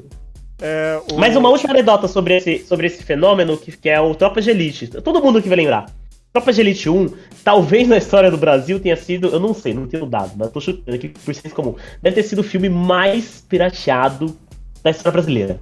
É, 0.61 1.01
o- 1.13 1.19
Mas 1.19 1.37
uma 1.37 1.49
última 1.51 1.73
anedota 1.73 2.09
sobre 2.09 2.37
esse, 2.37 2.61
sobre 2.65 2.87
esse 2.87 3.03
fenômeno, 3.03 3.57
que, 3.59 3.77
que 3.77 3.89
é 3.89 4.01
o 4.01 4.15
Tropa 4.15 4.41
de 4.41 4.51
Elite. 4.51 4.87
Todo 4.89 5.23
mundo 5.23 5.43
que 5.43 5.49
vai 5.49 5.57
lembrar. 5.59 5.87
Tropa 6.33 6.53
de 6.53 6.61
Elite 6.61 6.89
1, 6.89 7.09
talvez 7.43 7.89
na 7.89 7.97
história 7.97 8.31
do 8.31 8.37
Brasil 8.37 8.79
tenha 8.79 8.97
sido, 8.97 9.29
eu 9.29 9.41
não 9.41 9.55
sei, 9.55 9.73
não 9.73 9.87
tenho 9.87 10.05
dado, 10.07 10.33
mas 10.37 10.51
tô 10.51 10.61
chutando 10.61 10.95
aqui 10.95 11.09
por 11.09 11.35
senso 11.35 11.55
comum. 11.55 11.75
Deve 12.03 12.17
ter 12.17 12.23
sido 12.23 12.41
o 12.41 12.45
filme 12.45 12.69
mais 12.69 13.45
pirateado 13.49 14.37
da 14.83 14.91
história 14.91 15.13
brasileira. 15.13 15.59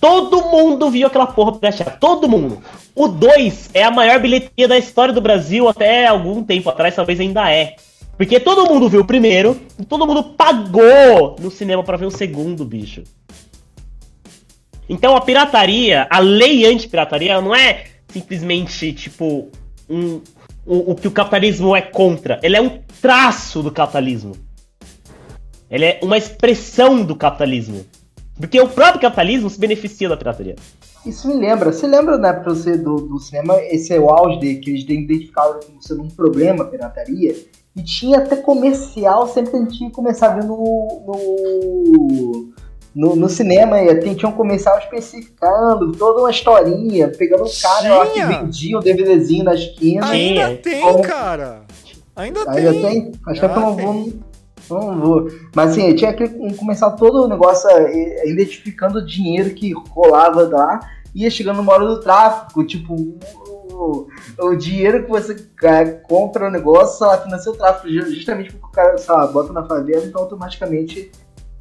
Todo 0.00 0.42
mundo 0.42 0.90
viu 0.90 1.06
aquela 1.06 1.26
porra 1.26 1.52
pirateada, 1.52 1.92
todo 1.92 2.28
mundo. 2.28 2.62
O 2.94 3.08
2 3.08 3.70
é 3.74 3.82
a 3.82 3.90
maior 3.90 4.20
bilheteria 4.20 4.68
da 4.68 4.78
história 4.78 5.12
do 5.12 5.20
Brasil 5.20 5.68
até 5.68 6.06
algum 6.06 6.42
tempo 6.42 6.70
atrás, 6.70 6.94
talvez 6.94 7.18
ainda 7.18 7.50
é. 7.50 7.74
Porque 8.16 8.40
todo 8.40 8.66
mundo 8.66 8.88
viu 8.88 9.00
o 9.00 9.06
primeiro, 9.06 9.60
e 9.78 9.84
todo 9.84 10.06
mundo 10.06 10.22
pagou 10.22 11.36
no 11.40 11.50
cinema 11.50 11.82
pra 11.82 11.96
ver 11.96 12.06
o 12.06 12.10
segundo, 12.10 12.64
bicho. 12.64 13.02
Então 14.88 15.14
a 15.14 15.20
pirataria, 15.20 16.06
a 16.10 16.18
lei 16.18 16.64
anti-pirataria, 16.64 17.40
não 17.40 17.54
é 17.54 17.84
simplesmente 18.08 18.92
tipo 18.92 19.50
um, 19.88 20.20
o, 20.64 20.92
o 20.92 20.94
que 20.94 21.08
o 21.08 21.10
capitalismo 21.10 21.76
é 21.76 21.82
contra. 21.82 22.40
Ele 22.42 22.56
é 22.56 22.60
um 22.60 22.80
traço 23.00 23.62
do 23.62 23.70
capitalismo. 23.70 24.32
Ele 25.70 25.84
é 25.84 26.00
uma 26.02 26.16
expressão 26.16 27.04
do 27.04 27.14
capitalismo. 27.14 27.84
Porque 28.38 28.60
o 28.60 28.68
próprio 28.68 29.00
capitalismo 29.00 29.50
se 29.50 29.58
beneficia 29.58 30.08
da 30.08 30.16
pirataria. 30.16 30.56
Isso 31.04 31.26
me 31.28 31.34
lembra, 31.34 31.72
você 31.72 31.86
lembra 31.86 32.18
na 32.18 32.28
época 32.28 32.50
você 32.54 32.76
do, 32.76 32.96
do 32.96 33.18
cinema, 33.18 33.56
esse 33.62 33.92
é 33.92 33.98
o 34.00 34.10
auge 34.10 34.38
de 34.40 34.56
que 34.56 34.70
eles 34.70 34.82
identificavam 34.82 35.60
como 35.60 35.82
sendo 35.82 36.02
um 36.02 36.08
problema 36.08 36.64
a 36.64 36.66
pirataria, 36.66 37.34
e 37.76 37.82
tinha 37.82 38.18
até 38.18 38.36
comercial 38.36 39.26
sempre 39.28 39.50
que 39.52 39.56
a 39.56 39.60
gente 39.60 39.84
ia 39.84 39.90
começar 39.90 40.32
a 40.32 40.34
ver 40.34 40.44
no, 40.44 41.02
no, 41.06 42.48
no, 42.94 43.16
no 43.16 43.28
cinema, 43.28 43.80
e 43.80 43.94
tem, 44.00 44.14
tinha 44.14 44.28
um 44.28 44.32
comercial 44.32 44.78
especificando 44.78 45.92
toda 45.92 46.20
uma 46.20 46.30
historinha, 46.30 47.08
pegando 47.16 47.44
um 47.44 47.50
cara 47.62 47.94
lá 47.98 48.06
que 48.06 48.22
vendia 48.24 48.76
um 48.78 48.80
DVDzinho 48.80 49.44
na 49.44 49.54
esquina. 49.54 50.06
Ainda 50.10 50.56
tem, 50.56 50.80
como- 50.80 51.02
cara. 51.02 51.62
Ainda 52.16 52.40
Ainda 52.50 52.72
tem. 52.72 52.82
tem? 52.82 53.12
Acho 53.28 53.40
que 53.40 53.46
é 53.46 53.48
Ah, 53.48 53.54
eu 53.54 53.60
não 53.60 53.76
vou. 53.76 54.12
Não 54.70 55.00
vou. 55.00 55.28
Mas 55.54 55.70
assim, 55.70 55.94
tinha 55.94 56.12
que 56.12 56.24
um- 56.24 56.54
começar 56.54 56.90
todo 56.92 57.24
o 57.24 57.28
negócio 57.28 57.68
eh, 57.70 58.28
identificando 58.28 58.98
o 58.98 59.06
dinheiro 59.06 59.54
que 59.54 59.72
rolava 59.90 60.42
lá, 60.48 60.80
ia 61.14 61.30
chegando 61.30 61.56
numa 61.58 61.72
hora 61.72 61.86
do 61.86 62.00
tráfico, 62.00 62.64
tipo, 62.64 62.94
o, 63.70 64.06
o 64.40 64.54
dinheiro 64.56 65.04
que 65.04 65.10
você 65.10 65.36
eh, 65.62 65.84
compra 66.08 66.48
o 66.48 66.50
negócio, 66.50 66.98
sei 66.98 67.06
lá, 67.06 67.18
financia 67.18 67.52
o 67.52 67.56
tráfico, 67.56 67.88
ju- 67.88 68.14
justamente 68.14 68.52
porque 68.52 68.66
o 68.66 68.70
cara, 68.70 68.98
sei 68.98 69.14
lá, 69.14 69.26
bota 69.26 69.52
na 69.52 69.64
favela, 69.64 70.04
então 70.04 70.20
automaticamente 70.22 71.10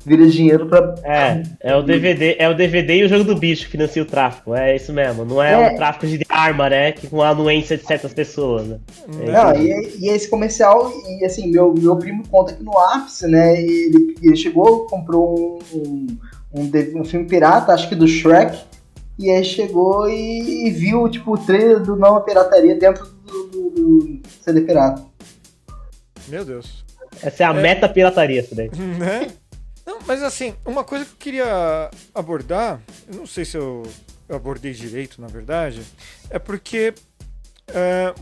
vira 0.07 0.25
dinheiro 0.25 0.67
pra. 0.67 0.95
É, 1.03 1.43
é 1.59 1.75
o 1.75 1.81
DVD, 1.83 2.35
é 2.39 2.47
o 2.49 2.55
DVD 2.55 2.95
e 2.95 3.03
o 3.03 3.09
jogo 3.09 3.25
do 3.25 3.35
bicho 3.35 3.65
que 3.65 3.71
financia 3.71 4.01
o 4.01 4.05
tráfico. 4.05 4.55
É 4.55 4.75
isso 4.75 4.93
mesmo. 4.93 5.25
Não 5.25 5.43
é, 5.43 5.51
É. 5.51 5.73
o 5.73 5.75
tráfico 5.75 6.07
de 6.07 6.25
arma, 6.29 6.69
né? 6.69 6.93
Que 6.93 7.07
com 7.07 7.21
a 7.21 7.29
anuência 7.29 7.77
de 7.77 7.85
certas 7.85 8.13
pessoas, 8.13 8.65
né? 8.65 8.79
Não, 9.07 9.61
e, 9.61 9.97
e 9.99 10.09
esse 10.09 10.29
comercial, 10.29 10.91
e 11.19 11.25
assim, 11.25 11.51
meu, 11.51 11.73
meu 11.73 11.97
primo 11.97 12.23
conta 12.29 12.53
que 12.53 12.63
no 12.63 12.77
ápice, 12.77 13.27
né? 13.27 13.61
Ele, 13.61 14.15
ele 14.23 14.35
chegou, 14.37 14.85
comprou 14.87 15.59
um, 15.73 16.07
um, 16.53 16.69
de- 16.69 16.93
um 16.95 17.03
filme 17.03 17.27
pirata, 17.27 17.73
acho 17.73 17.89
que 17.89 17.95
do 17.95 18.07
Shrek, 18.07 18.57
e 19.19 19.29
aí 19.29 19.43
chegou 19.43 20.09
e, 20.09 20.67
e 20.67 20.71
viu, 20.71 21.09
tipo, 21.09 21.33
o 21.33 21.37
trailer 21.37 21.79
do 21.81 21.95
Nova 21.95 22.21
Pirataria 22.21 22.75
dentro 22.75 23.05
do, 23.25 23.43
do- 23.47 23.69
do 23.71 24.19
CD 24.41 24.61
pirata. 24.61 25.03
Meu 26.29 26.45
Deus. 26.45 26.85
Essa 27.23 27.43
é 27.43 27.47
a 27.47 27.53
meta 27.53 27.89
pirataria, 27.89 28.41
isso 28.41 28.53
daí. 28.55 28.69
Né? 28.99 29.27
Não, 29.87 29.99
mas 30.05 30.21
assim, 30.21 30.53
uma 30.65 30.83
coisa 30.83 31.05
que 31.05 31.11
eu 31.11 31.17
queria 31.17 31.89
abordar, 32.13 32.81
não 33.07 33.25
sei 33.25 33.45
se 33.45 33.55
eu, 33.55 33.89
abordei 34.27 34.73
direito, 34.73 35.21
na 35.21 35.27
verdade, 35.27 35.81
é 36.29 36.37
porque. 36.37 36.93
é, 37.69 38.13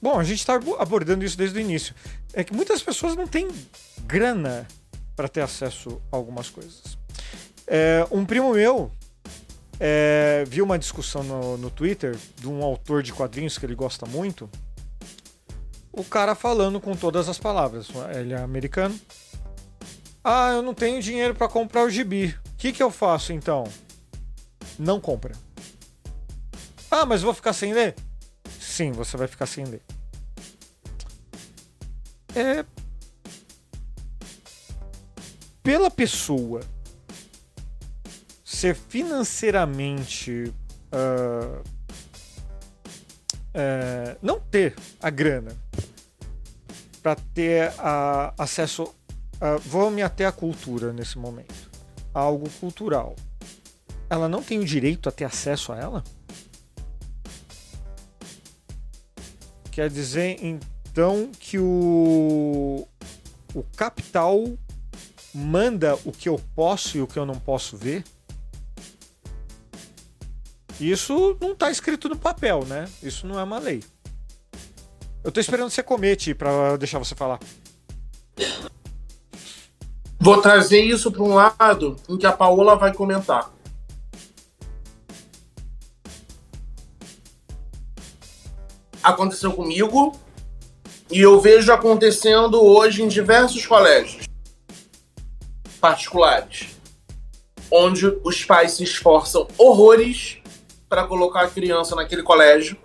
bom, 0.00 0.18
a 0.18 0.24
gente 0.24 0.38
está 0.38 0.54
abordando 0.78 1.22
isso 1.26 1.36
desde 1.36 1.58
o 1.58 1.60
início. 1.60 1.94
É 2.32 2.42
que 2.42 2.54
muitas 2.54 2.82
pessoas 2.82 3.14
não 3.14 3.26
têm 3.26 3.46
grana 4.04 4.66
para 5.14 5.28
ter 5.28 5.42
acesso 5.42 6.00
a 6.10 6.16
algumas 6.16 6.48
coisas. 6.48 6.96
É, 7.66 8.06
um 8.10 8.24
primo 8.24 8.54
meu 8.54 8.90
é, 9.78 10.42
viu 10.48 10.64
uma 10.64 10.78
discussão 10.78 11.22
no, 11.22 11.58
no 11.58 11.70
Twitter 11.70 12.16
de 12.36 12.48
um 12.48 12.62
autor 12.64 13.02
de 13.02 13.12
quadrinhos 13.12 13.58
que 13.58 13.66
ele 13.66 13.74
gosta 13.74 14.06
muito. 14.06 14.48
O 15.92 16.02
cara 16.02 16.34
falando 16.34 16.80
com 16.80 16.96
todas 16.96 17.28
as 17.28 17.38
palavras. 17.38 17.88
Ele 18.16 18.32
é 18.32 18.38
americano. 18.38 18.98
Ah, 20.24 20.50
eu 20.52 20.62
não 20.62 20.74
tenho 20.74 21.00
dinheiro 21.02 21.34
para 21.34 21.48
comprar 21.48 21.84
o 21.84 21.90
gibi. 21.90 22.36
O 22.52 22.56
que, 22.56 22.72
que 22.72 22.82
eu 22.82 22.90
faço 22.90 23.32
então? 23.32 23.64
Não 24.78 25.00
compra. 25.00 25.34
Ah, 26.90 27.04
mas 27.04 27.22
vou 27.22 27.34
ficar 27.34 27.52
sem 27.52 27.72
ler? 27.72 27.94
Sim, 28.60 28.92
você 28.92 29.16
vai 29.16 29.26
ficar 29.26 29.46
sem 29.46 29.64
ler. 29.64 29.82
É. 32.34 32.64
Pela 35.62 35.90
pessoa 35.90 36.60
ser 38.44 38.74
financeiramente. 38.76 40.52
é, 43.54 44.16
não 44.22 44.38
ter 44.40 44.74
a 45.00 45.10
grana 45.10 45.54
para 47.02 47.16
ter 47.34 47.72
a- 47.78 48.32
acesso 48.38 48.94
ah, 49.44 49.56
vou 49.56 49.90
me 49.90 50.02
até 50.02 50.24
à 50.24 50.30
cultura 50.30 50.92
nesse 50.92 51.18
momento. 51.18 51.68
A 52.14 52.20
algo 52.20 52.48
cultural. 52.60 53.16
Ela 54.08 54.28
não 54.28 54.40
tem 54.40 54.60
o 54.60 54.64
direito 54.64 55.08
a 55.08 55.12
ter 55.12 55.24
acesso 55.24 55.72
a 55.72 55.78
ela? 55.78 56.04
Quer 59.72 59.90
dizer, 59.90 60.38
então, 60.40 61.32
que 61.40 61.58
o, 61.58 62.86
o 63.52 63.62
capital 63.74 64.44
manda 65.34 65.96
o 66.04 66.12
que 66.12 66.28
eu 66.28 66.40
posso 66.54 66.96
e 66.96 67.02
o 67.02 67.06
que 67.08 67.18
eu 67.18 67.26
não 67.26 67.34
posso 67.34 67.76
ver? 67.76 68.04
Isso 70.78 71.36
não 71.40 71.50
está 71.50 71.68
escrito 71.68 72.08
no 72.08 72.16
papel, 72.16 72.64
né? 72.64 72.88
Isso 73.02 73.26
não 73.26 73.40
é 73.40 73.42
uma 73.42 73.58
lei. 73.58 73.82
Eu 75.24 75.32
tô 75.32 75.40
esperando 75.40 75.70
você 75.70 75.82
comer, 75.82 76.16
pra 76.36 76.76
deixar 76.76 77.00
você 77.00 77.16
falar. 77.16 77.40
Vou 80.22 80.40
trazer 80.40 80.80
isso 80.82 81.10
para 81.10 81.24
um 81.24 81.34
lado 81.34 81.96
em 82.08 82.16
que 82.16 82.24
a 82.24 82.30
Paola 82.30 82.76
vai 82.76 82.94
comentar. 82.94 83.50
Aconteceu 89.02 89.52
comigo 89.52 90.12
e 91.10 91.20
eu 91.20 91.40
vejo 91.40 91.72
acontecendo 91.72 92.62
hoje 92.62 93.02
em 93.02 93.08
diversos 93.08 93.66
colégios 93.66 94.28
particulares, 95.80 96.68
onde 97.68 98.06
os 98.22 98.44
pais 98.44 98.74
se 98.74 98.84
esforçam 98.84 99.48
horrores 99.58 100.38
para 100.88 101.04
colocar 101.04 101.42
a 101.42 101.50
criança 101.50 101.96
naquele 101.96 102.22
colégio, 102.22 102.76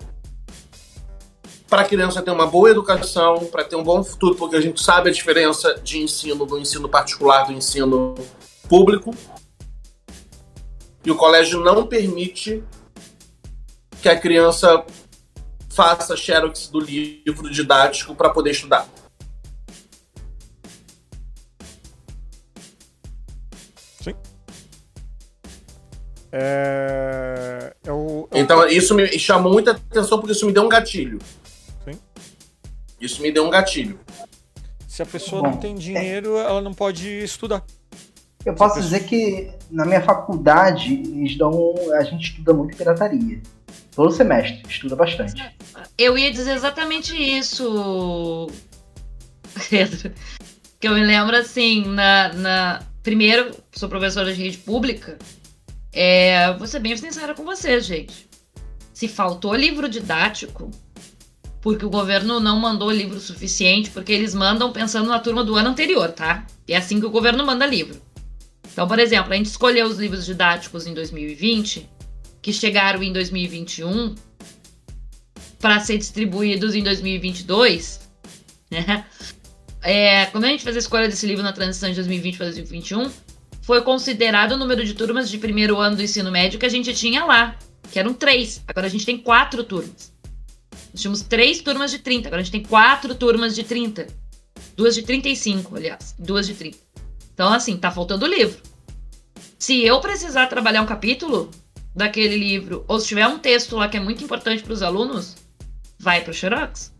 para 1.69 1.81
a 1.81 1.85
criança 1.85 2.21
ter 2.21 2.31
uma 2.31 2.47
boa 2.47 2.69
educação, 2.69 3.45
para 3.45 3.63
ter 3.63 3.75
um 3.75 3.83
bom 3.83 4.03
futuro, 4.03 4.35
porque 4.35 4.55
a 4.55 4.61
gente 4.61 4.81
sabe 4.81 5.09
a 5.09 5.13
diferença 5.13 5.75
de 5.83 5.97
ensino 5.99 6.45
do 6.45 6.57
ensino 6.57 6.87
particular 6.87 7.45
do 7.45 7.51
ensino 7.53 8.15
público. 8.69 9.13
E 11.03 11.11
o 11.11 11.15
colégio 11.15 11.59
não 11.61 11.85
permite 11.85 12.63
que 14.01 14.09
a 14.09 14.17
criança 14.19 14.85
faça 15.69 16.15
xerox 16.15 16.67
do 16.69 16.79
livro 16.79 17.49
didático 17.49 18.15
para 18.15 18.29
poder 18.29 18.51
estudar. 18.51 18.87
É, 26.31 27.73
é 27.85 27.91
o, 27.91 28.27
é 28.31 28.35
o- 28.35 28.37
Então 28.37 28.67
isso 28.67 28.93
me 28.93 29.07
chamou 29.17 29.51
muita 29.53 29.71
atenção 29.71 30.19
porque 30.19 30.33
isso 30.33 30.45
me 30.45 30.51
deu 30.51 30.63
um 30.63 30.69
gatilho. 30.69 31.19
Isso 32.99 33.21
me 33.21 33.31
deu 33.31 33.45
um 33.45 33.49
gatilho. 33.49 33.99
se 34.87 35.01
a 35.01 35.05
pessoa 35.05 35.41
Bom, 35.41 35.51
não 35.51 35.57
tem 35.57 35.75
dinheiro, 35.75 36.37
ela 36.37 36.61
não 36.61 36.73
pode 36.73 37.07
estudar. 37.23 37.63
Eu 38.45 38.55
posso 38.55 38.79
dizer 38.79 39.05
que 39.05 39.51
na 39.69 39.85
minha 39.85 40.01
faculdade 40.01 40.93
eles 40.93 41.37
dão. 41.37 41.75
A 41.93 42.03
gente 42.03 42.29
estuda 42.29 42.53
muito 42.53 42.77
pirataria. 42.77 43.41
Todo 43.95 44.11
semestre, 44.11 44.61
estuda 44.69 44.95
bastante. 44.95 45.43
Eu 45.97 46.17
ia 46.17 46.31
dizer 46.31 46.53
exatamente 46.53 47.15
isso, 47.15 48.47
Pedro. 49.69 50.11
Que 50.79 50.87
eu 50.87 50.93
me 50.93 51.03
lembro 51.03 51.35
assim, 51.35 51.83
na, 51.87 52.33
na... 52.33 52.83
primeiro, 53.01 53.55
sou 53.71 53.89
professora 53.89 54.31
de 54.31 54.41
rede 54.41 54.59
pública, 54.59 55.17
é, 55.91 56.53
vou 56.53 56.67
ser 56.67 56.79
bem 56.79 56.95
sincera 56.95 57.33
com 57.33 57.43
vocês, 57.43 57.85
gente. 57.85 58.29
Se 58.93 59.07
faltou 59.07 59.55
livro 59.55 59.89
didático, 59.89 60.69
porque 61.61 61.85
o 61.85 61.89
governo 61.89 62.39
não 62.39 62.59
mandou 62.59 62.91
livro 62.91 63.19
suficiente, 63.19 63.89
porque 63.89 64.11
eles 64.11 64.33
mandam 64.33 64.71
pensando 64.71 65.09
na 65.09 65.19
turma 65.19 65.43
do 65.43 65.55
ano 65.55 65.69
anterior, 65.69 66.11
tá? 66.11 66.45
É 66.67 66.75
assim 66.75 66.99
que 66.99 67.05
o 67.05 67.11
governo 67.11 67.45
manda 67.45 67.65
livro. 67.65 67.99
Então, 68.71 68.87
por 68.87 68.99
exemplo, 68.99 69.33
a 69.33 69.35
gente 69.35 69.47
escolheu 69.47 69.87
os 69.87 69.97
livros 69.97 70.25
didáticos 70.25 70.85
em 70.85 70.93
2020, 70.93 71.89
que 72.41 72.53
chegaram 72.53 73.01
em 73.01 73.11
2021, 73.11 74.15
para 75.59 75.79
ser 75.79 75.97
distribuídos 75.97 76.75
em 76.75 76.83
2022, 76.83 77.99
né? 78.69 79.05
É, 79.81 80.25
quando 80.27 80.45
a 80.45 80.47
gente 80.47 80.63
fez 80.63 80.75
a 80.75 80.79
escolha 80.79 81.07
desse 81.07 81.25
livro 81.25 81.43
na 81.43 81.53
transição 81.53 81.89
de 81.89 81.95
2020 81.95 82.37
para 82.37 82.45
2021, 82.47 83.09
foi 83.61 83.81
considerado 83.81 84.53
o 84.53 84.57
número 84.57 84.85
de 84.85 84.93
turmas 84.93 85.29
de 85.29 85.37
primeiro 85.37 85.77
ano 85.77 85.95
do 85.95 86.01
ensino 86.01 86.31
médio 86.31 86.59
que 86.59 86.65
a 86.65 86.69
gente 86.69 86.93
tinha 86.93 87.25
lá, 87.25 87.57
que 87.91 87.99
eram 87.99 88.13
três. 88.13 88.63
Agora 88.67 88.87
a 88.87 88.89
gente 88.89 89.05
tem 89.05 89.17
quatro 89.17 89.63
turmas. 89.63 90.13
Nós 90.97 91.01
tínhamos 91.03 91.21
três 91.21 91.61
turmas 91.61 91.91
de 91.91 91.99
30, 91.99 92.27
agora 92.27 92.41
a 92.41 92.43
gente 92.43 92.51
tem 92.51 92.63
quatro 92.63 93.13
turmas 93.13 93.53
de 93.53 93.63
30. 93.63 94.07
Duas 94.75 94.95
de 94.95 95.03
35, 95.03 95.75
aliás. 95.75 96.15
Duas 96.17 96.47
de 96.47 96.55
30. 96.55 96.75
Então, 97.35 97.53
assim, 97.53 97.77
tá 97.77 97.91
faltando 97.91 98.25
livro. 98.25 98.59
Se 99.59 99.85
eu 99.85 100.01
precisar 100.01 100.47
trabalhar 100.47 100.81
um 100.81 100.87
capítulo 100.87 101.51
daquele 101.95 102.35
livro, 102.35 102.83
ou 102.87 102.99
se 102.99 103.09
tiver 103.09 103.27
um 103.27 103.37
texto 103.37 103.75
lá 103.75 103.87
que 103.87 103.97
é 103.97 103.99
muito 103.99 104.23
importante 104.23 104.63
para 104.63 104.73
os 104.73 104.81
alunos, 104.81 105.35
vai 105.99 106.21
para 106.21 106.31
o 106.31 106.33
Xerox. 106.33 106.91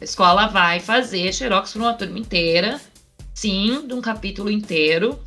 A 0.00 0.04
escola 0.04 0.46
vai 0.46 0.80
fazer 0.80 1.34
Xerox 1.34 1.72
para 1.72 1.82
uma 1.82 1.92
turma 1.92 2.18
inteira, 2.18 2.80
sim, 3.34 3.86
de 3.86 3.92
um 3.92 4.00
capítulo 4.00 4.50
inteiro. 4.50 5.20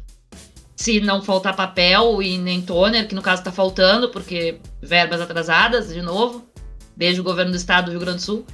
Se 0.75 0.99
não 0.99 1.21
faltar 1.21 1.55
papel 1.55 2.19
e 2.19 2.35
nem 2.39 2.63
toner, 2.63 3.07
que 3.07 3.13
no 3.13 3.21
caso 3.21 3.41
está 3.41 3.51
faltando, 3.51 4.09
porque 4.09 4.59
verbas 4.81 5.21
atrasadas, 5.21 5.93
de 5.93 6.01
novo. 6.01 6.51
Beijo 6.95 7.23
governo 7.23 7.51
do 7.51 7.57
estado 7.57 7.85
do 7.85 7.91
Rio 7.91 7.99
Grande 7.99 8.17
do 8.17 8.23
Sul. 8.23 8.45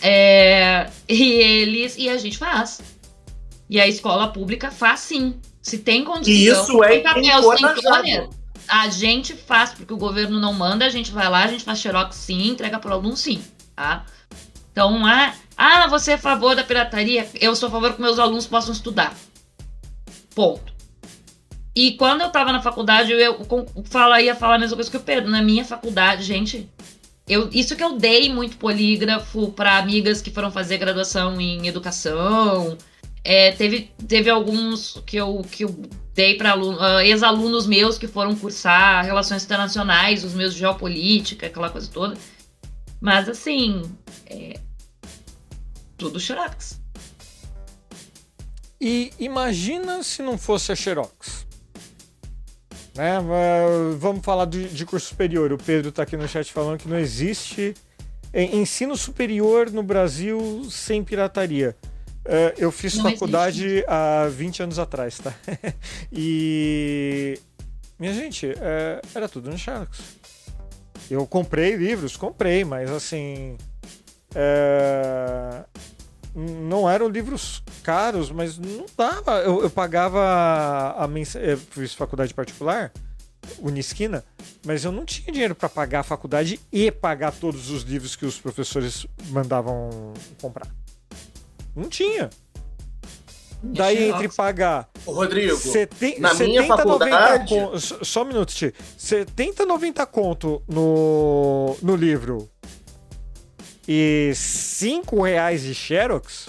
É, 0.00 0.88
e 1.08 1.22
eles 1.32 1.96
e 1.96 2.08
a 2.08 2.16
gente 2.18 2.38
faz. 2.38 2.80
E 3.68 3.80
a 3.80 3.86
escola 3.86 4.28
pública 4.28 4.70
faz 4.70 5.00
sim. 5.00 5.40
Se 5.60 5.78
tem 5.78 6.04
condição, 6.04 6.32
E 6.32 6.48
isso 6.48 6.84
é 6.84 6.88
tem 6.88 7.02
papel, 7.02 8.30
a 8.68 8.88
gente 8.88 9.34
faz, 9.34 9.70
porque 9.72 9.92
o 9.92 9.96
governo 9.98 10.38
não 10.38 10.52
manda, 10.52 10.84
a 10.84 10.90
gente 10.90 11.10
vai 11.10 11.28
lá, 11.28 11.44
a 11.44 11.48
gente 11.48 11.64
faz 11.64 11.78
xerox 11.78 12.16
sim, 12.16 12.48
entrega 12.48 12.78
para 12.78 12.90
o 12.90 12.94
aluno 12.94 13.16
sim, 13.16 13.42
tá? 13.74 14.04
Então, 14.72 15.04
ah, 15.04 15.34
ah, 15.56 15.86
você 15.88 16.12
é 16.12 16.14
a 16.14 16.18
favor 16.18 16.54
da 16.54 16.62
pirataria? 16.62 17.28
Eu 17.40 17.56
sou 17.56 17.68
a 17.68 17.72
favor 17.72 17.94
que 17.94 18.00
meus 18.00 18.18
alunos 18.18 18.46
possam 18.46 18.72
estudar. 18.72 19.14
Ponto. 20.34 20.72
E 21.74 21.92
quando 21.92 22.20
eu 22.20 22.30
tava 22.30 22.52
na 22.52 22.62
faculdade, 22.62 23.10
eu, 23.10 23.18
eu 23.18 23.34
com- 23.34 23.66
fala, 23.84 24.20
ia 24.20 24.34
falar 24.34 24.56
a 24.56 24.58
mesma 24.58 24.76
coisa 24.76 24.90
que 24.90 24.96
o 24.96 25.00
Pedro. 25.00 25.30
Na 25.30 25.42
minha 25.42 25.64
faculdade, 25.64 26.22
gente, 26.22 26.68
eu, 27.28 27.48
isso 27.52 27.76
que 27.76 27.84
eu 27.84 27.98
dei 27.98 28.32
muito 28.32 28.56
polígrafo 28.56 29.52
para 29.52 29.78
amigas 29.78 30.22
que 30.22 30.30
foram 30.30 30.50
fazer 30.50 30.78
graduação 30.78 31.40
em 31.40 31.66
educação. 31.66 32.76
É, 33.24 33.52
teve, 33.52 33.90
teve 34.06 34.30
alguns 34.30 35.02
que 35.04 35.16
eu, 35.16 35.42
que 35.50 35.64
eu 35.64 35.76
dei 36.14 36.36
para 36.36 36.54
ex-alunos 37.04 37.66
meus 37.66 37.98
que 37.98 38.06
foram 38.06 38.34
cursar 38.34 39.04
relações 39.04 39.44
internacionais, 39.44 40.24
os 40.24 40.34
meus 40.34 40.54
de 40.54 40.60
geopolítica, 40.60 41.46
aquela 41.46 41.68
coisa 41.68 41.90
toda. 41.92 42.16
Mas 43.00 43.28
assim, 43.28 43.82
é, 44.26 44.58
tudo 45.96 46.18
xerox. 46.18 46.80
E 48.80 49.12
imagina 49.18 50.02
se 50.04 50.22
não 50.22 50.38
fosse 50.38 50.70
a 50.70 50.76
Xerox. 50.76 51.47
Né? 52.98 53.18
Vamos 53.98 54.24
falar 54.24 54.44
de, 54.46 54.68
de 54.68 54.84
curso 54.84 55.06
superior. 55.06 55.52
O 55.52 55.56
Pedro 55.56 55.90
está 55.90 56.02
aqui 56.02 56.16
no 56.16 56.26
chat 56.26 56.52
falando 56.52 56.78
que 56.78 56.88
não 56.88 56.98
existe 56.98 57.72
eh, 58.32 58.44
ensino 58.56 58.96
superior 58.96 59.70
no 59.70 59.82
Brasil 59.84 60.66
sem 60.68 61.04
pirataria. 61.04 61.76
Eh, 62.24 62.54
Eu 62.58 62.72
fiz 62.72 62.96
Não 62.96 63.04
faculdade 63.04 63.84
há 63.86 64.26
20 64.28 64.64
anos 64.64 64.78
atrás, 64.80 65.18
tá? 65.18 65.32
E. 66.12 67.38
Minha 67.98 68.12
gente, 68.12 68.46
eh, 68.46 69.00
era 69.14 69.28
tudo 69.28 69.48
no 69.50 69.56
Xerox. 69.56 69.98
Eu 71.10 71.24
comprei 71.26 71.74
livros, 71.76 72.16
comprei, 72.16 72.64
mas 72.64 72.90
assim. 72.90 73.56
eh, 74.34 75.64
não 76.38 76.88
eram 76.88 77.08
livros 77.08 77.62
caros, 77.82 78.30
mas 78.30 78.58
não 78.58 78.86
dava. 78.96 79.38
Eu, 79.40 79.62
eu 79.62 79.70
pagava 79.70 80.94
a 80.96 81.06
mensa... 81.08 81.38
Eu 81.40 81.56
fiz 81.58 81.94
faculdade 81.94 82.32
particular, 82.32 82.92
Unisquina, 83.58 84.24
mas 84.64 84.84
eu 84.84 84.92
não 84.92 85.04
tinha 85.04 85.32
dinheiro 85.32 85.54
para 85.54 85.68
pagar 85.68 86.00
a 86.00 86.02
faculdade 86.04 86.60
e 86.72 86.90
pagar 86.92 87.32
todos 87.32 87.70
os 87.70 87.82
livros 87.82 88.14
que 88.14 88.26
os 88.26 88.38
professores 88.38 89.06
mandavam 89.30 90.12
comprar. 90.40 90.66
Não 91.74 91.88
tinha. 91.88 92.30
Daí 93.60 94.10
entre 94.10 94.28
pagar 94.28 94.88
Ô, 95.04 95.10
Rodrigo, 95.12 95.56
Seten- 95.56 96.20
na 96.20 96.32
minha 96.34 96.62
70, 96.62 96.84
90 96.84 97.08
faculdade- 97.10 97.48
con- 97.48 97.78
Só 97.80 98.04
só 98.04 98.22
um 98.22 98.26
minuto, 98.26 98.54
Ti. 98.54 98.72
70, 98.96 99.66
90 99.66 100.06
conto 100.06 100.62
no, 100.68 101.76
no 101.82 101.96
livro 101.96 102.48
e 103.88 104.32
5 104.34 105.22
reais 105.22 105.62
de 105.62 105.74
Xerox? 105.74 106.46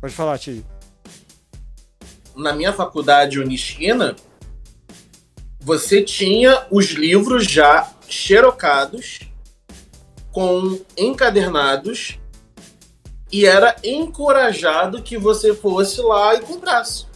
Pode 0.00 0.14
falar, 0.14 0.38
Ti. 0.38 0.64
na 2.36 2.52
minha 2.52 2.72
faculdade 2.72 3.40
unisquina, 3.40 4.14
você 5.58 6.00
tinha 6.00 6.64
os 6.70 6.90
livros 6.90 7.44
já 7.44 7.90
xerocados, 8.08 9.20
com 10.30 10.78
encadernados, 10.96 12.20
e 13.30 13.44
era 13.44 13.74
encorajado 13.82 15.02
que 15.02 15.18
você 15.18 15.52
fosse 15.52 16.00
lá 16.00 16.36
e 16.36 16.40
comprasse. 16.42 17.06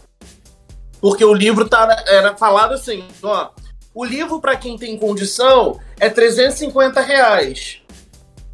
Porque 1.00 1.24
o 1.24 1.32
livro 1.32 1.68
tá, 1.68 2.04
era 2.08 2.36
falado 2.36 2.74
assim, 2.74 3.04
ó, 3.22 3.50
o 3.94 4.04
livro 4.04 4.40
para 4.40 4.56
quem 4.56 4.76
tem 4.76 4.98
condição 4.98 5.80
é 6.00 6.10
350 6.10 7.00
reais. 7.00 7.81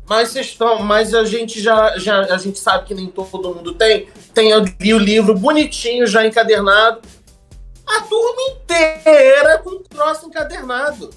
Mas, 0.09 0.31
vocês 0.31 0.47
estão, 0.47 0.83
mas 0.83 1.13
a 1.13 1.25
gente 1.25 1.61
já, 1.61 1.99
já 1.99 2.23
a 2.23 2.39
gente 2.39 2.59
sabe 2.59 2.87
que 2.87 2.95
nem 2.95 3.09
todo 3.09 3.55
mundo 3.55 3.75
tem. 3.75 4.09
Tem 4.33 4.55
o 4.55 4.99
livro 4.99 5.35
bonitinho, 5.35 6.07
já 6.07 6.27
encadernado. 6.27 7.03
A 7.87 8.01
turma 8.03 8.41
inteira 8.51 9.59
com 9.59 9.71
o 9.71 9.81
troço 9.81 10.27
encadernado. 10.27 11.11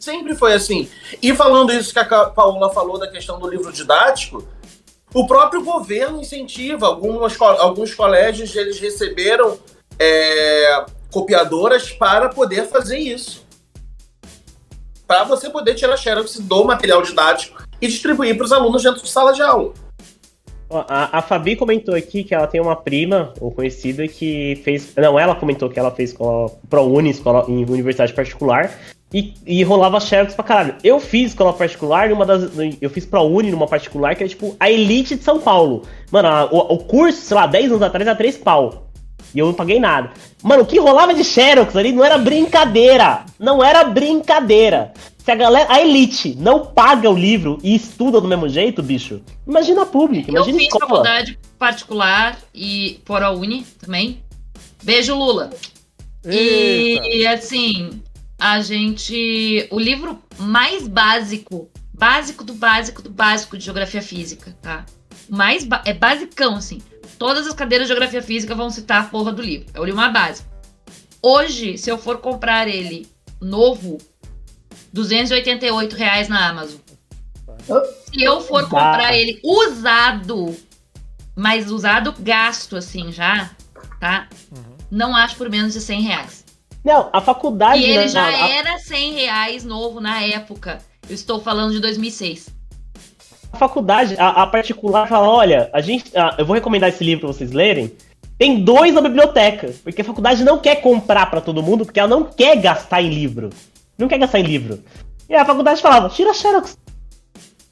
Sempre 0.00 0.34
foi 0.34 0.54
assim. 0.54 0.88
E 1.22 1.34
falando 1.34 1.70
isso 1.72 1.92
que 1.92 1.98
a 1.98 2.04
Paula 2.30 2.72
falou 2.72 2.98
da 2.98 3.08
questão 3.08 3.38
do 3.38 3.48
livro 3.48 3.70
didático, 3.70 4.46
o 5.12 5.26
próprio 5.26 5.62
governo 5.62 6.20
incentiva. 6.20 6.86
Algumas, 6.86 7.38
alguns 7.38 7.94
colégios 7.94 8.56
eles 8.56 8.78
receberam 8.80 9.58
é, 9.98 10.86
copiadoras 11.10 11.90
para 11.90 12.30
poder 12.30 12.68
fazer 12.68 12.98
isso. 12.98 13.46
Para 15.06 15.24
você 15.24 15.50
poder 15.50 15.74
tirar 15.74 15.96
xerox 15.98 16.38
do 16.38 16.64
material 16.64 17.02
didático 17.02 17.67
e 17.80 17.86
distribuir 17.86 18.36
para 18.36 18.44
os 18.44 18.52
alunos 18.52 18.82
dentro 18.82 19.02
de 19.02 19.08
sala 19.08 19.32
de 19.32 19.42
aula. 19.42 19.72
A, 20.70 21.18
a 21.18 21.22
Fabi 21.22 21.56
comentou 21.56 21.94
aqui 21.94 22.22
que 22.22 22.34
ela 22.34 22.46
tem 22.46 22.60
uma 22.60 22.76
prima 22.76 23.32
ou 23.40 23.50
conhecida 23.50 24.06
que 24.06 24.60
fez. 24.64 24.92
Não, 24.96 25.18
ela 25.18 25.34
comentou 25.34 25.70
que 25.70 25.78
ela 25.78 25.90
fez 25.90 26.14
ProUni, 26.68 27.08
escola 27.10 27.46
em 27.48 27.64
universidade 27.64 28.12
particular. 28.12 28.70
E, 29.10 29.32
e 29.46 29.62
rolava 29.62 29.98
xerox 29.98 30.34
pra 30.34 30.44
caralho. 30.44 30.74
Eu 30.84 31.00
fiz 31.00 31.30
escola 31.30 31.54
particular 31.54 32.10
numa 32.10 32.26
das. 32.26 32.50
Eu 32.82 32.90
fiz 32.90 33.06
ProUni 33.06 33.50
numa 33.50 33.66
particular 33.66 34.14
que 34.14 34.24
é 34.24 34.28
tipo 34.28 34.54
a 34.60 34.70
elite 34.70 35.16
de 35.16 35.24
São 35.24 35.40
Paulo. 35.40 35.84
Mano, 36.10 36.28
a- 36.28 36.44
o, 36.52 36.74
o 36.74 36.78
curso, 36.84 37.18
sei 37.22 37.34
lá, 37.34 37.46
10 37.46 37.70
anos 37.70 37.82
atrás 37.82 38.06
era 38.06 38.14
3 38.14 38.36
pau. 38.36 38.88
E 39.34 39.38
eu 39.38 39.46
não 39.46 39.54
paguei 39.54 39.80
nada. 39.80 40.10
Mano, 40.42 40.62
o 40.64 40.66
que 40.66 40.78
rolava 40.78 41.14
de 41.14 41.24
xerox 41.24 41.74
ali 41.74 41.92
não 41.92 42.04
era 42.04 42.18
brincadeira. 42.18 43.24
Não 43.38 43.64
era 43.64 43.84
brincadeira. 43.84 44.92
Se 45.28 45.32
a 45.32 45.34
galera, 45.34 45.70
a 45.70 45.82
elite, 45.82 46.34
não 46.38 46.64
paga 46.64 47.10
o 47.10 47.14
livro 47.14 47.58
e 47.62 47.74
estuda 47.74 48.18
do 48.18 48.26
mesmo 48.26 48.48
jeito, 48.48 48.82
bicho, 48.82 49.20
imagina 49.46 49.82
a 49.82 49.84
pública, 49.84 50.30
Eu 50.30 50.36
imagina 50.36 50.56
a 50.56 50.58
fiz 50.58 50.68
escola. 50.68 50.88
faculdade 50.88 51.38
particular 51.58 52.38
e 52.54 52.98
por 53.04 53.22
a 53.22 53.30
Uni 53.30 53.62
também. 53.78 54.22
Beijo, 54.82 55.14
Lula. 55.14 55.50
Eita. 56.24 57.06
E 57.08 57.26
assim, 57.26 58.00
a 58.38 58.60
gente. 58.62 59.68
O 59.70 59.78
livro 59.78 60.18
mais 60.38 60.88
básico, 60.88 61.68
básico 61.92 62.42
do 62.42 62.54
básico 62.54 63.02
do 63.02 63.10
básico 63.10 63.58
de 63.58 63.66
geografia 63.66 64.00
física, 64.00 64.56
tá? 64.62 64.86
Mais 65.28 65.62
ba- 65.62 65.82
é 65.84 65.92
basicão, 65.92 66.56
assim. 66.56 66.80
Todas 67.18 67.46
as 67.46 67.52
cadeiras 67.52 67.86
de 67.86 67.92
geografia 67.92 68.22
física 68.22 68.54
vão 68.54 68.70
citar 68.70 69.02
a 69.02 69.04
porra 69.04 69.30
do 69.30 69.42
livro. 69.42 69.66
É 69.74 69.78
o 69.78 69.84
livro 69.84 70.00
mais 70.00 70.10
básico. 70.10 70.48
Hoje, 71.20 71.76
se 71.76 71.90
eu 71.90 71.98
for 71.98 72.16
comprar 72.16 72.66
ele 72.66 73.06
novo, 73.42 73.98
288 74.92 75.94
reais 75.96 76.28
na 76.28 76.48
Amazon. 76.48 76.78
Se 78.12 78.22
eu 78.22 78.40
for 78.40 78.62
comprar 78.64 79.14
ele 79.14 79.40
usado, 79.44 80.56
mas 81.36 81.70
usado 81.70 82.14
gasto 82.18 82.76
assim 82.76 83.12
já, 83.12 83.50
tá? 84.00 84.28
Não 84.90 85.14
acho 85.14 85.36
por 85.36 85.50
menos 85.50 85.74
de 85.74 85.80
100 85.80 86.00
reais. 86.02 86.44
Não, 86.84 87.10
a 87.12 87.20
faculdade. 87.20 87.80
E 87.80 87.84
ele 87.84 87.98
né, 87.98 88.08
já 88.08 88.24
a- 88.26 88.48
era 88.48 88.78
100 88.78 89.12
reais 89.14 89.64
novo 89.64 90.00
na 90.00 90.22
época. 90.22 90.78
Eu 91.08 91.14
estou 91.14 91.40
falando 91.40 91.72
de 91.72 91.80
2006. 91.80 92.48
a 93.52 93.56
faculdade, 93.58 94.14
a, 94.18 94.42
a 94.42 94.46
particular, 94.46 95.06
fala: 95.08 95.28
olha, 95.28 95.68
a 95.72 95.80
gente, 95.80 96.16
a, 96.16 96.36
eu 96.38 96.46
vou 96.46 96.54
recomendar 96.54 96.88
esse 96.88 97.04
livro 97.04 97.26
pra 97.26 97.34
vocês 97.34 97.52
lerem. 97.52 97.92
Tem 98.38 98.62
dois 98.62 98.94
na 98.94 99.00
biblioteca, 99.00 99.74
porque 99.82 100.00
a 100.00 100.04
faculdade 100.04 100.44
não 100.44 100.58
quer 100.58 100.76
comprar 100.76 101.26
para 101.26 101.40
todo 101.40 101.62
mundo, 101.62 101.84
porque 101.84 101.98
ela 101.98 102.08
não 102.08 102.22
quer 102.24 102.56
gastar 102.56 103.02
em 103.02 103.10
livro. 103.10 103.50
Não 103.98 104.08
quer 104.08 104.18
gastar 104.18 104.38
em 104.38 104.44
livro. 104.44 104.82
E 105.28 105.34
a 105.34 105.44
faculdade 105.44 105.82
falava: 105.82 106.08
tira 106.08 106.32
Xerox 106.32 106.78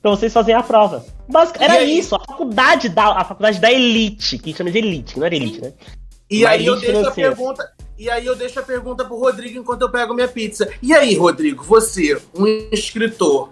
pra 0.06 0.10
vocês 0.10 0.32
fazerem 0.32 0.60
a 0.60 0.62
prova. 0.62 1.04
Basic, 1.28 1.60
era 1.62 1.82
isso, 1.82 2.14
a 2.14 2.20
faculdade 2.20 2.88
da 2.88 3.06
a 3.18 3.24
faculdade 3.24 3.60
da 3.60 3.72
elite, 3.72 4.38
que 4.38 4.54
chama 4.54 4.70
de 4.70 4.78
elite, 4.78 5.14
que 5.14 5.20
não 5.20 5.26
era 5.26 5.34
elite, 5.34 5.60
né? 5.60 5.72
E 6.30 6.46
aí 6.46 6.64
eu 6.64 6.76
deixo 6.78 7.08
a 7.08 7.10
pergunta, 7.10 7.72
e 7.98 8.08
aí 8.08 8.24
eu 8.24 8.36
deixo 8.36 8.60
a 8.60 8.62
pergunta 8.62 9.04
pro 9.04 9.18
Rodrigo 9.18 9.58
enquanto 9.58 9.82
eu 9.82 9.90
pego 9.90 10.14
minha 10.14 10.28
pizza. 10.28 10.68
E 10.80 10.92
aí, 10.94 11.16
Rodrigo, 11.16 11.64
você, 11.64 12.20
um 12.36 12.46
escritor, 12.70 13.50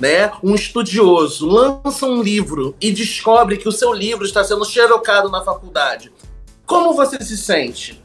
né, 0.00 0.32
um 0.42 0.54
estudioso, 0.54 1.46
lança 1.46 2.06
um 2.06 2.20
livro 2.20 2.74
e 2.80 2.90
descobre 2.90 3.56
que 3.56 3.68
o 3.68 3.72
seu 3.72 3.92
livro 3.92 4.24
está 4.24 4.42
sendo 4.42 4.64
xerocado 4.64 5.28
na 5.30 5.44
faculdade. 5.44 6.12
Como 6.66 6.94
você 6.94 7.22
se 7.22 7.36
sente? 7.36 8.01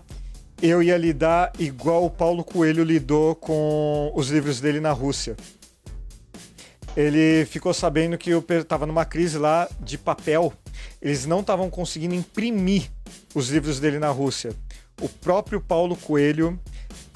Eu 0.62 0.82
ia 0.82 0.98
lidar 0.98 1.52
igual 1.60 2.06
o 2.06 2.10
Paulo 2.10 2.44
Coelho 2.44 2.84
lidou 2.84 3.36
com 3.36 4.12
os 4.16 4.30
livros 4.30 4.60
dele 4.60 4.80
na 4.80 4.92
Rússia. 4.92 5.36
Ele 6.96 7.46
ficou 7.46 7.74
sabendo 7.74 8.18
que 8.18 8.32
estava 8.32 8.86
numa 8.86 9.06
crise 9.06 9.38
lá 9.38 9.70
de 9.80 9.98
papel. 9.98 10.52
Eles 11.00 11.26
não 11.26 11.42
estavam 11.42 11.70
conseguindo 11.70 12.16
imprimir 12.16 12.90
os 13.36 13.50
livros 13.50 13.80
dele 13.80 14.00
na 14.00 14.10
Rússia 14.10 14.56
o 15.02 15.08
próprio 15.08 15.62
Paulo 15.62 15.96
Coelho 15.96 16.60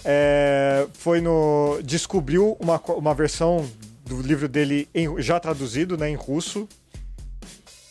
é, 0.04 0.88
foi 0.94 1.22
no 1.22 1.80
descobriu 1.84 2.58
uma, 2.60 2.80
uma 2.80 3.14
versão 3.14 3.68
do 4.06 4.22
livro 4.22 4.48
dele 4.48 4.88
em, 4.94 5.22
já 5.22 5.40
traduzido 5.40 5.98
né, 5.98 6.10
em 6.10 6.16
russo 6.16 6.68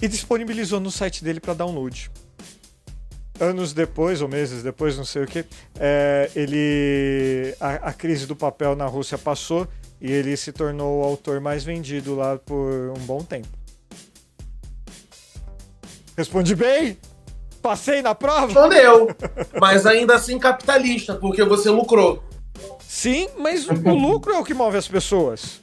e 0.00 0.08
disponibilizou 0.08 0.80
no 0.80 0.90
site 0.90 1.22
dele 1.22 1.40
para 1.40 1.54
download. 1.54 2.10
Anos 3.40 3.72
depois, 3.72 4.20
ou 4.20 4.28
meses 4.28 4.62
depois, 4.62 4.98
não 4.98 5.04
sei 5.04 5.24
o 5.24 5.26
que, 5.26 5.46
é, 5.78 6.30
ele 6.36 7.54
a, 7.58 7.88
a, 7.88 7.92
crise 7.92 8.26
do 8.26 8.36
papel 8.36 8.76
na 8.76 8.84
Rússia 8.84 9.16
passou 9.16 9.66
e 9.98 10.12
ele 10.12 10.36
se 10.36 10.52
tornou 10.52 11.00
o 11.00 11.04
autor 11.04 11.40
mais 11.40 11.64
vendido 11.64 12.14
lá 12.14 12.36
por 12.36 12.90
um 12.90 13.00
bom 13.06 13.24
tempo. 13.24 13.48
Responde 16.16 16.54
bem? 16.54 16.98
Passei 17.62 18.02
na 18.02 18.14
prova? 18.14 18.46
Respondeu. 18.46 19.08
mas 19.58 19.86
ainda 19.86 20.16
assim 20.16 20.38
capitalista, 20.38 21.14
porque 21.14 21.42
você 21.42 21.70
lucrou. 21.70 22.22
Sim, 22.80 23.28
mas 23.38 23.66
o 23.66 23.94
lucro 23.94 24.34
é 24.34 24.38
o 24.38 24.44
que 24.44 24.52
move 24.52 24.76
as 24.76 24.86
pessoas. 24.86 25.60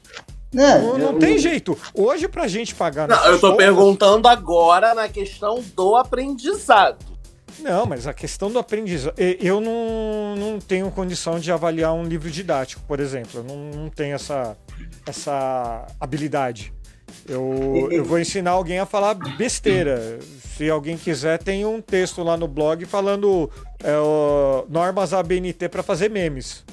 É, 0.55 0.79
não, 0.79 0.97
não 0.97 1.11
eu... 1.11 1.19
tem 1.19 1.37
jeito. 1.37 1.77
Hoje, 1.93 2.27
pra 2.27 2.47
gente 2.47 2.73
pagar. 2.73 3.07
Não, 3.07 3.25
eu 3.25 3.39
tô 3.39 3.55
perguntando 3.55 4.27
agora 4.27 4.95
na 4.95 5.07
questão 5.09 5.63
do 5.75 5.95
aprendizado. 5.95 7.16
Não, 7.59 7.85
mas 7.85 8.05
a 8.07 8.13
questão 8.13 8.51
do 8.51 8.59
aprendizado. 8.59 9.15
Eu 9.17 9.59
não, 9.59 10.35
não 10.35 10.59
tenho 10.59 10.89
condição 10.91 11.39
de 11.39 11.51
avaliar 11.51 11.93
um 11.93 12.03
livro 12.03 12.29
didático, 12.29 12.81
por 12.87 12.99
exemplo. 12.99 13.39
Eu 13.39 13.43
não, 13.43 13.81
não 13.83 13.89
tenho 13.89 14.15
essa, 14.15 14.57
essa 15.05 15.85
habilidade. 15.99 16.73
Eu, 17.27 17.89
eu 17.91 18.05
vou 18.05 18.19
ensinar 18.19 18.51
alguém 18.51 18.79
a 18.79 18.85
falar 18.85 19.13
besteira. 19.37 20.19
Se 20.55 20.69
alguém 20.69 20.97
quiser, 20.97 21.37
tem 21.41 21.65
um 21.65 21.81
texto 21.81 22.23
lá 22.23 22.37
no 22.37 22.47
blog 22.47 22.85
falando 22.85 23.49
é, 23.83 23.97
o, 23.97 24.65
normas 24.69 25.13
ABNT 25.13 25.69
para 25.69 25.83
fazer 25.83 26.09
memes. 26.09 26.63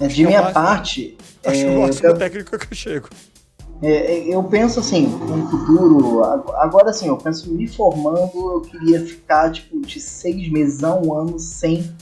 É, 0.00 0.06
de 0.06 0.26
minha 0.26 0.50
parte. 0.50 1.16
Acho 1.44 1.60
é, 1.62 1.70
o 1.70 1.80
máximo 1.80 2.08
eu, 2.08 2.18
técnico 2.18 2.58
que 2.58 2.72
eu 2.72 2.76
chego. 2.76 3.08
É, 3.82 4.20
eu 4.34 4.42
penso 4.42 4.80
assim, 4.80 5.06
no 5.06 5.50
futuro, 5.50 6.24
agora 6.56 6.92
sim, 6.92 7.08
eu 7.08 7.16
penso 7.16 7.52
me 7.52 7.68
formando, 7.68 8.30
eu 8.34 8.60
queria 8.62 9.04
ficar 9.04 9.52
tipo 9.52 9.80
de 9.82 10.00
seis 10.00 10.50
meses 10.50 10.82
a 10.82 10.94
um 10.94 11.12
ano 11.12 11.38
sem 11.38 11.94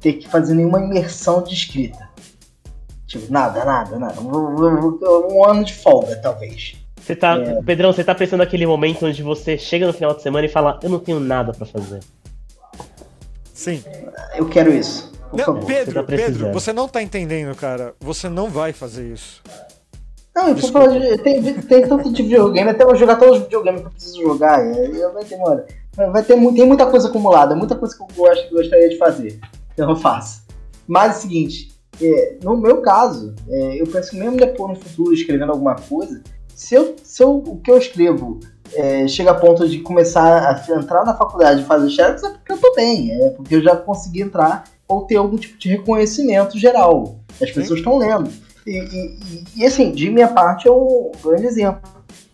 ter 0.00 0.14
que 0.14 0.28
fazer 0.28 0.54
nenhuma 0.54 0.80
imersão 0.80 1.42
de 1.42 1.54
escrita. 1.54 2.08
Tipo, 3.06 3.32
nada, 3.32 3.64
nada, 3.64 3.98
nada. 3.98 4.20
Um, 4.20 5.44
ano 5.44 5.64
de 5.64 5.74
folga, 5.74 6.16
talvez. 6.16 6.76
Você 6.96 7.16
tá, 7.16 7.36
é. 7.36 7.62
Pedrão, 7.62 7.92
você 7.92 8.04
tá 8.04 8.14
pensando 8.14 8.40
naquele 8.40 8.66
momento 8.66 9.06
onde 9.06 9.22
você 9.22 9.58
chega 9.58 9.86
no 9.86 9.92
final 9.92 10.14
de 10.14 10.22
semana 10.22 10.46
e 10.46 10.48
fala, 10.48 10.78
eu 10.82 10.88
não 10.88 10.98
tenho 10.98 11.18
nada 11.18 11.52
para 11.52 11.66
fazer. 11.66 12.00
Sim. 13.52 13.82
Eu 14.36 14.48
quero 14.48 14.72
isso. 14.72 15.12
Não, 15.32 15.60
Pedro, 15.60 15.92
você 15.92 15.92
tá 15.92 16.02
Pedro, 16.02 16.52
você 16.52 16.72
não 16.72 16.88
tá 16.88 17.02
entendendo, 17.02 17.54
cara. 17.54 17.94
Você 18.00 18.28
não 18.28 18.48
vai 18.48 18.72
fazer 18.72 19.12
isso. 19.12 19.42
Não, 20.40 20.48
eu 20.48 20.56
falando 20.56 20.98
de, 20.98 21.18
tem, 21.18 21.42
tem 21.42 21.86
tanto 21.86 22.10
de 22.10 22.22
videogame, 22.22 22.70
até 22.70 22.82
eu 22.82 22.96
jogar 22.96 23.16
todos 23.16 23.36
os 23.36 23.42
videogames 23.44 23.82
que 23.82 23.86
eu 23.86 23.90
preciso 23.90 24.22
jogar. 24.22 24.58
Vai 25.12 25.24
demorar. 25.24 25.64
Vai 25.94 26.22
ter, 26.22 26.34
tem 26.34 26.66
muita 26.66 26.86
coisa 26.86 27.08
acumulada, 27.08 27.54
muita 27.54 27.74
coisa 27.74 27.94
que 27.94 28.02
eu 28.02 28.08
gosto, 28.16 28.50
gostaria 28.50 28.88
de 28.88 28.96
fazer. 28.96 29.38
Então 29.74 29.90
eu 29.90 29.96
faço. 29.96 30.42
Mas 30.88 31.14
é 31.14 31.18
o 31.18 31.20
seguinte, 31.20 31.74
é, 32.00 32.38
no 32.42 32.56
meu 32.56 32.80
caso, 32.80 33.34
é, 33.50 33.82
eu 33.82 33.86
penso 33.86 34.10
que 34.10 34.16
mesmo 34.16 34.38
depois 34.38 34.70
no 34.70 34.82
futuro 34.82 35.12
escrevendo 35.12 35.52
alguma 35.52 35.76
coisa, 35.76 36.22
se, 36.54 36.74
eu, 36.74 36.96
se 37.02 37.22
eu, 37.22 37.36
o 37.36 37.58
que 37.58 37.70
eu 37.70 37.76
escrevo 37.76 38.40
é, 38.74 39.06
chega 39.08 39.32
a 39.32 39.34
ponto 39.34 39.68
de 39.68 39.80
começar 39.80 40.24
a 40.24 40.74
entrar 40.74 41.04
na 41.04 41.14
faculdade 41.14 41.60
e 41.60 41.64
fazer 41.66 41.90
xerox, 41.90 42.22
é 42.22 42.30
porque 42.30 42.52
eu 42.52 42.58
tô 42.58 42.74
bem, 42.74 43.12
é 43.12 43.30
porque 43.30 43.56
eu 43.56 43.62
já 43.62 43.76
consegui 43.76 44.22
entrar 44.22 44.64
ou 44.88 45.02
ter 45.02 45.16
algum 45.16 45.36
tipo 45.36 45.58
de 45.58 45.68
reconhecimento 45.68 46.58
geral. 46.58 47.16
As 47.40 47.50
pessoas 47.50 47.78
estão 47.78 47.98
lendo. 47.98 48.30
E, 48.66 48.78
e, 48.78 49.44
e, 49.56 49.66
assim, 49.66 49.92
de 49.92 50.10
minha 50.10 50.28
parte 50.28 50.68
é 50.68 50.70
um 50.70 51.12
grande 51.22 51.46
exemplo. 51.46 51.82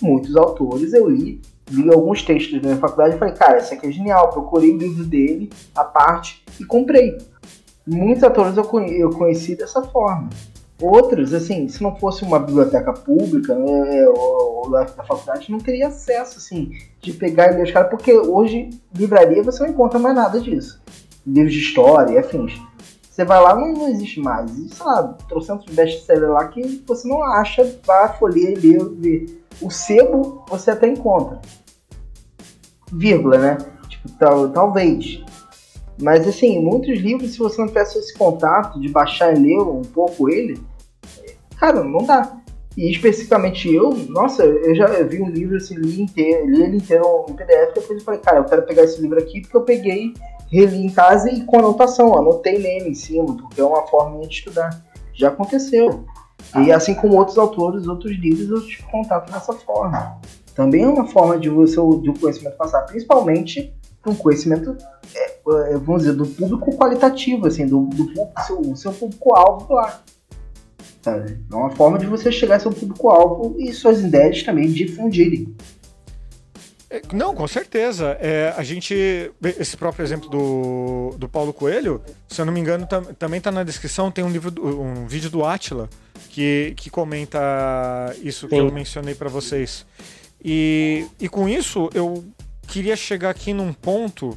Muitos 0.01 0.37
autores 0.37 0.93
eu 0.93 1.09
li, 1.09 1.41
li 1.71 1.93
alguns 1.93 2.23
textos 2.23 2.61
da 2.61 2.69
minha 2.69 2.81
faculdade 2.81 3.17
e 3.17 3.19
falei, 3.19 3.35
cara, 3.35 3.59
esse 3.59 3.75
aqui 3.75 3.87
é 3.87 3.93
genial. 3.93 4.31
Procurei 4.31 4.73
o 4.73 4.79
livro 4.79 5.05
dele, 5.05 5.51
a 5.75 5.85
parte, 5.85 6.45
e 6.61 6.65
comprei. 6.65 7.17
Muitos 7.87 8.25
autores 8.25 8.57
eu, 8.57 8.65
eu 8.89 9.11
conheci 9.11 9.55
dessa 9.55 9.83
forma. 9.83 10.29
Outros, 10.81 11.33
assim, 11.33 11.69
se 11.69 11.83
não 11.83 11.97
fosse 11.97 12.23
uma 12.23 12.39
biblioteca 12.39 12.93
pública 12.93 13.55
né, 13.55 14.09
ou, 14.09 14.71
da, 14.71 14.83
da 14.83 15.05
faculdade, 15.05 15.51
não 15.51 15.59
teria 15.59 15.89
acesso, 15.89 16.37
assim, 16.37 16.73
de 17.01 17.15
pegar 17.15 17.53
e 17.53 17.57
ler 17.57 17.65
os 17.65 17.71
caras, 17.71 17.89
porque 17.89 18.13
hoje, 18.13 18.71
livraria, 18.95 19.43
você 19.43 19.63
não 19.63 19.71
encontra 19.71 19.99
mais 19.99 20.15
nada 20.15 20.39
disso. 20.39 20.83
Livros 21.27 21.55
de 21.55 21.61
história 21.61 22.21
afins. 22.21 22.61
Você 23.17 23.25
vai 23.25 23.41
lá, 23.41 23.55
não, 23.55 23.73
não 23.73 23.89
existe 23.89 24.21
mais. 24.21 24.51
Existe, 24.51 24.75
sei 24.75 24.85
lá, 24.85 25.05
trocentos 25.27 25.75
best-seller 25.75 26.33
lá 26.33 26.49
que 26.49 26.85
você 26.87 27.09
não 27.09 27.23
acha, 27.23 27.65
vai 27.87 28.15
folhear 28.19 28.53
e 28.53 28.57
ler, 28.57 28.85
ver. 28.91 29.43
O 29.63 29.71
sebo 29.71 30.45
você 30.51 30.73
até 30.73 30.87
encontra. 30.87 31.41
Vírgula, 32.93 33.39
né? 33.39 33.59
Tipo, 33.89 34.11
tal, 34.19 34.51
talvez. 34.51 35.25
Mas 35.99 36.29
assim, 36.29 36.63
muitos 36.63 36.99
livros, 36.99 37.33
se 37.33 37.39
você 37.39 37.59
não 37.59 37.69
tivesse 37.69 37.99
esse 37.99 38.13
contato 38.13 38.79
de 38.79 38.91
baixar 38.91 39.35
e 39.35 39.41
ler 39.41 39.61
um 39.61 39.81
pouco 39.81 40.29
ele, 40.29 40.61
cara, 41.59 41.83
não 41.83 42.05
dá. 42.05 42.37
E 42.77 42.91
especificamente 42.91 43.75
eu, 43.75 43.95
nossa, 44.11 44.45
eu 44.45 44.75
já 44.75 44.89
vi 45.05 45.23
um 45.23 45.31
livro 45.31 45.57
assim, 45.57 45.77
li 45.77 46.03
inteiro, 46.03 46.51
li 46.51 46.63
ele 46.65 46.77
inteiro 46.77 47.25
em 47.31 47.33
PDF, 47.33 47.75
depois 47.77 47.99
eu 47.99 48.05
falei, 48.05 48.21
cara, 48.21 48.37
eu 48.41 48.45
quero 48.45 48.63
pegar 48.65 48.83
esse 48.83 49.01
livro 49.01 49.19
aqui 49.19 49.41
porque 49.41 49.57
eu 49.57 49.63
peguei, 49.63 50.13
reli 50.51 50.85
em 50.85 50.91
casa 50.91 51.31
e 51.31 51.45
com 51.45 51.59
anotação, 51.59 52.17
anotei 52.17 52.59
nele 52.59 52.91
em 52.91 52.95
cima, 52.95 53.37
porque 53.37 53.61
é 53.61 53.65
uma 53.65 53.87
forma 53.87 54.21
de 54.21 54.35
estudar. 54.35 54.83
Já 55.15 55.29
aconteceu. 55.29 56.05
E 56.65 56.71
assim 56.71 56.95
como 56.95 57.17
outros 57.17 57.39
autores, 57.39 57.87
outros 57.87 58.17
livros, 58.17 58.49
eu 58.49 58.67
tive 58.67 58.83
contato 58.85 59.33
dessa 59.33 59.53
forma. 59.53 60.19
Também 60.55 60.85
é 60.85 60.89
uma 60.89 61.07
forma 61.07 61.39
de 61.39 61.49
você 61.49 61.75
de 61.75 62.11
o 62.11 62.19
conhecimento 62.19 62.57
passar, 62.57 62.83
principalmente 62.83 63.75
um 64.07 64.15
conhecimento, 64.15 64.77
é, 65.15 65.25
é, 65.25 65.77
vamos 65.77 66.03
dizer, 66.03 66.15
do 66.15 66.27
público 66.27 66.77
qualitativo, 66.77 67.47
assim, 67.47 67.67
do, 67.67 67.87
do 67.87 68.09
seu, 68.47 68.77
seu 68.77 68.93
público-alvo 68.93 69.75
lá. 69.75 70.01
Sabe? 71.03 71.39
É 71.51 71.55
uma 71.55 71.71
forma 71.71 71.99
de 71.99 72.07
você 72.07 72.31
chegar 72.33 72.55
ao 72.55 72.61
seu 72.61 72.73
público-alvo 72.73 73.57
e 73.59 73.73
suas 73.73 74.01
ideias 74.01 74.43
também 74.43 74.69
difundirem. 74.69 75.55
Não, 77.13 77.35
com 77.35 77.47
certeza. 77.47 78.17
É, 78.21 78.55
a 78.57 78.63
gente. 78.63 78.95
Esse 79.59 79.77
próprio 79.77 80.05
exemplo 80.05 80.29
do, 80.29 81.15
do 81.19 81.29
Paulo 81.29 81.53
Coelho, 81.53 82.03
se 82.29 82.41
eu 82.41 82.45
não 82.45 82.53
me 82.53 82.61
engano, 82.61 82.87
tam, 82.87 83.05
também 83.15 83.39
está 83.39 83.51
na 83.51 83.63
descrição, 83.63 84.11
tem 84.11 84.25
um 84.25 84.31
livro, 84.31 84.53
um 84.81 85.07
vídeo 85.07 85.31
do 85.31 85.45
Atila 85.45 85.89
que, 86.37 86.75
que 86.77 86.91
comenta 86.91 87.39
isso 88.23 88.47
Sim. 88.47 88.49
que 88.49 88.55
eu 88.57 88.71
mencionei 88.71 89.15
para 89.15 89.29
vocês. 89.29 89.87
E, 90.45 91.07
e 91.19 91.29
com 91.29 91.49
isso 91.49 91.89
eu 91.95 92.25
queria 92.69 92.95
chegar 92.95 93.31
aqui 93.31 93.55
num 93.55 93.73
ponto 93.73 94.37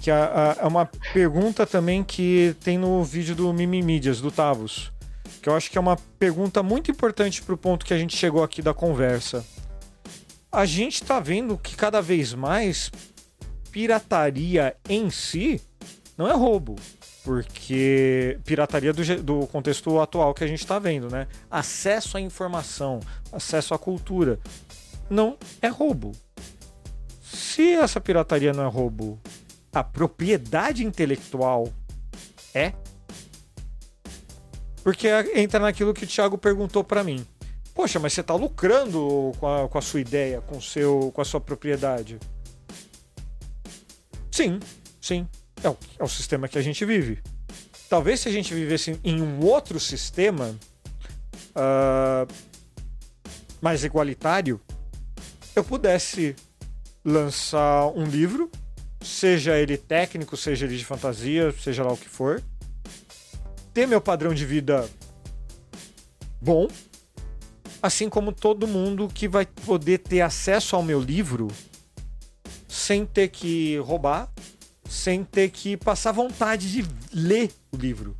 que 0.00 0.10
é, 0.10 0.14
é 0.58 0.66
uma 0.66 0.86
pergunta 1.12 1.66
também 1.66 2.02
que 2.02 2.54
tem 2.62 2.76
no 2.76 3.02
vídeo 3.04 3.34
do 3.34 3.52
Mimimídias, 3.52 4.20
do 4.20 4.30
Tavos. 4.30 4.92
Que 5.40 5.48
eu 5.48 5.54
acho 5.54 5.70
que 5.70 5.78
é 5.78 5.80
uma 5.80 5.96
pergunta 6.18 6.62
muito 6.62 6.90
importante 6.90 7.40
para 7.40 7.54
o 7.54 7.58
ponto 7.58 7.86
que 7.86 7.94
a 7.94 7.98
gente 7.98 8.16
chegou 8.16 8.42
aqui 8.42 8.60
da 8.60 8.74
conversa. 8.74 9.44
A 10.56 10.64
gente 10.64 11.02
está 11.02 11.20
vendo 11.20 11.58
que 11.58 11.76
cada 11.76 12.00
vez 12.00 12.32
mais 12.32 12.90
pirataria 13.70 14.74
em 14.88 15.10
si 15.10 15.60
não 16.16 16.26
é 16.26 16.32
roubo. 16.32 16.76
Porque 17.22 18.38
pirataria 18.42 18.90
do, 18.90 19.22
do 19.22 19.46
contexto 19.48 20.00
atual 20.00 20.32
que 20.32 20.42
a 20.42 20.46
gente 20.46 20.60
está 20.60 20.78
vendo, 20.78 21.10
né? 21.10 21.28
Acesso 21.50 22.16
à 22.16 22.22
informação, 22.22 23.00
acesso 23.30 23.74
à 23.74 23.78
cultura 23.78 24.40
não 25.10 25.36
é 25.60 25.68
roubo. 25.68 26.12
Se 27.20 27.74
essa 27.74 28.00
pirataria 28.00 28.54
não 28.54 28.64
é 28.64 28.66
roubo, 28.66 29.20
a 29.74 29.84
propriedade 29.84 30.86
intelectual 30.86 31.70
é? 32.54 32.72
Porque 34.82 35.06
entra 35.34 35.60
naquilo 35.60 35.92
que 35.92 36.04
o 36.04 36.08
Thiago 36.08 36.38
perguntou 36.38 36.82
para 36.82 37.04
mim. 37.04 37.26
Poxa, 37.76 37.98
mas 37.98 38.14
você 38.14 38.22
está 38.22 38.34
lucrando 38.34 39.32
com 39.38 39.46
a, 39.46 39.68
com 39.68 39.76
a 39.76 39.82
sua 39.82 40.00
ideia, 40.00 40.40
com, 40.40 40.58
seu, 40.62 41.12
com 41.14 41.20
a 41.20 41.24
sua 41.26 41.42
propriedade. 41.42 42.18
Sim, 44.32 44.58
sim. 44.98 45.28
É 45.62 45.68
o, 45.68 45.76
é 45.98 46.02
o 46.02 46.08
sistema 46.08 46.48
que 46.48 46.56
a 46.56 46.62
gente 46.62 46.86
vive. 46.86 47.22
Talvez 47.86 48.20
se 48.20 48.30
a 48.30 48.32
gente 48.32 48.54
vivesse 48.54 48.98
em 49.04 49.20
um 49.20 49.44
outro 49.44 49.78
sistema 49.78 50.56
uh, 51.50 52.26
mais 53.60 53.84
igualitário, 53.84 54.58
eu 55.54 55.62
pudesse 55.62 56.34
lançar 57.04 57.88
um 57.88 58.06
livro, 58.06 58.50
seja 59.02 59.58
ele 59.58 59.76
técnico, 59.76 60.34
seja 60.34 60.64
ele 60.64 60.78
de 60.78 60.84
fantasia, 60.84 61.54
seja 61.62 61.84
lá 61.84 61.92
o 61.92 61.96
que 61.96 62.08
for, 62.08 62.42
ter 63.74 63.86
meu 63.86 64.00
padrão 64.00 64.32
de 64.32 64.46
vida 64.46 64.88
bom, 66.40 66.68
assim 67.86 68.08
como 68.08 68.32
todo 68.32 68.66
mundo 68.66 69.08
que 69.12 69.28
vai 69.28 69.46
poder 69.46 69.98
ter 69.98 70.20
acesso 70.20 70.76
ao 70.76 70.82
meu 70.82 71.00
livro 71.00 71.48
sem 72.68 73.06
ter 73.06 73.28
que 73.28 73.78
roubar, 73.78 74.28
sem 74.88 75.24
ter 75.24 75.50
que 75.50 75.76
passar 75.76 76.12
vontade 76.12 76.70
de 76.70 76.84
ler 77.12 77.50
o 77.72 77.76
livro. 77.76 78.16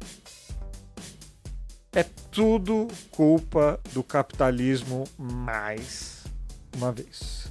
É 1.93 2.05
tudo 2.31 2.89
culpa 3.11 3.81
do 3.93 4.03
capitalismo 4.03 5.05
mais 5.19 6.25
uma 6.77 6.93
vez. 6.93 7.51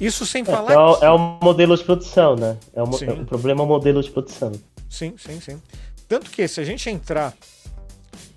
Isso 0.00 0.26
sem 0.26 0.44
falar. 0.44 0.72
É, 0.72 0.78
o, 0.78 1.04
é 1.04 1.10
o 1.10 1.18
modelo 1.18 1.76
de 1.76 1.84
produção, 1.84 2.36
né? 2.36 2.58
É 2.74 2.80
é 2.80 2.82
o 2.82 3.26
problema 3.26 3.62
é 3.62 3.64
o 3.64 3.66
modelo 3.66 4.02
de 4.02 4.10
produção. 4.10 4.52
Sim, 4.88 5.14
sim, 5.18 5.40
sim. 5.40 5.62
Tanto 6.08 6.30
que 6.30 6.46
se 6.46 6.60
a 6.60 6.64
gente 6.64 6.88
entrar. 6.90 7.34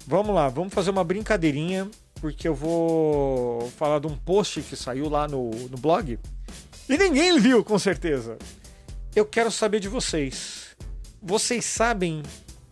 Vamos 0.08 0.34
lá, 0.34 0.50
vamos 0.50 0.74
fazer 0.74 0.90
uma 0.90 1.04
brincadeirinha, 1.04 1.88
porque 2.20 2.48
eu 2.48 2.56
vou 2.56 3.70
falar 3.72 4.00
de 4.00 4.08
um 4.08 4.16
post 4.16 4.62
que 4.62 4.76
saiu 4.76 5.10
lá 5.10 5.28
no, 5.28 5.50
no 5.50 5.78
blog. 5.78 6.20
E 6.88 6.98
ninguém 6.98 7.40
viu, 7.40 7.64
com 7.64 7.78
certeza. 7.78 8.38
Eu 9.16 9.26
quero 9.26 9.52
saber 9.52 9.80
de 9.80 9.88
vocês. 9.88 10.76
Vocês 11.22 11.66
sabem 11.66 12.24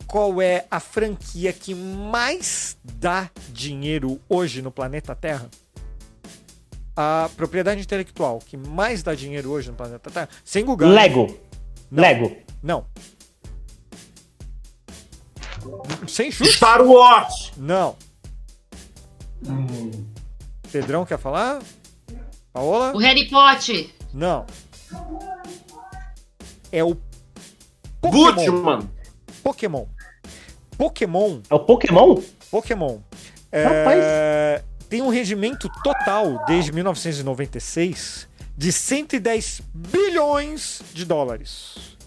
qual 0.07 0.41
é 0.41 0.65
a 0.71 0.79
franquia 0.79 1.51
que 1.51 1.75
mais 1.75 2.77
dá 2.83 3.29
dinheiro 3.49 4.19
hoje 4.29 4.61
no 4.61 4.71
planeta 4.71 5.13
Terra? 5.13 5.49
A 6.95 7.29
propriedade 7.35 7.81
intelectual 7.81 8.39
que 8.39 8.57
mais 8.57 9.03
dá 9.03 9.13
dinheiro 9.13 9.51
hoje 9.51 9.69
no 9.69 9.75
planeta 9.75 10.09
Terra? 10.09 10.29
Sem 10.43 10.65
Google. 10.65 10.89
Lego. 10.89 11.37
Não. 11.91 12.01
Lego. 12.01 12.37
Não. 12.63 12.85
Sem 16.07 16.31
chute. 16.31 16.53
Star 16.53 16.81
Wars. 16.81 17.51
Não. 17.57 17.95
Hum. 19.45 20.05
Pedrão 20.71 21.05
quer 21.05 21.17
falar? 21.17 21.61
Paola? 22.51 22.93
O 22.95 22.99
Harry 22.99 23.29
Potter. 23.29 23.89
Não. 24.13 24.45
É 26.71 26.83
o 26.83 26.97
Pokémon. 28.01 28.33
Butchman. 28.33 28.89
Pokémon. 29.43 29.85
Pokémon. 30.77 31.41
É 31.49 31.55
o 31.55 31.59
Pokémon? 31.59 32.21
Pokémon. 32.51 32.99
É, 33.51 34.63
tem 34.89 35.01
um 35.01 35.09
rendimento 35.09 35.69
total 35.83 36.45
desde 36.45 36.71
1996 36.71 38.27
de 38.55 38.71
110 38.71 39.61
bilhões 39.73 40.81
de 40.93 41.05
dólares. 41.05 41.97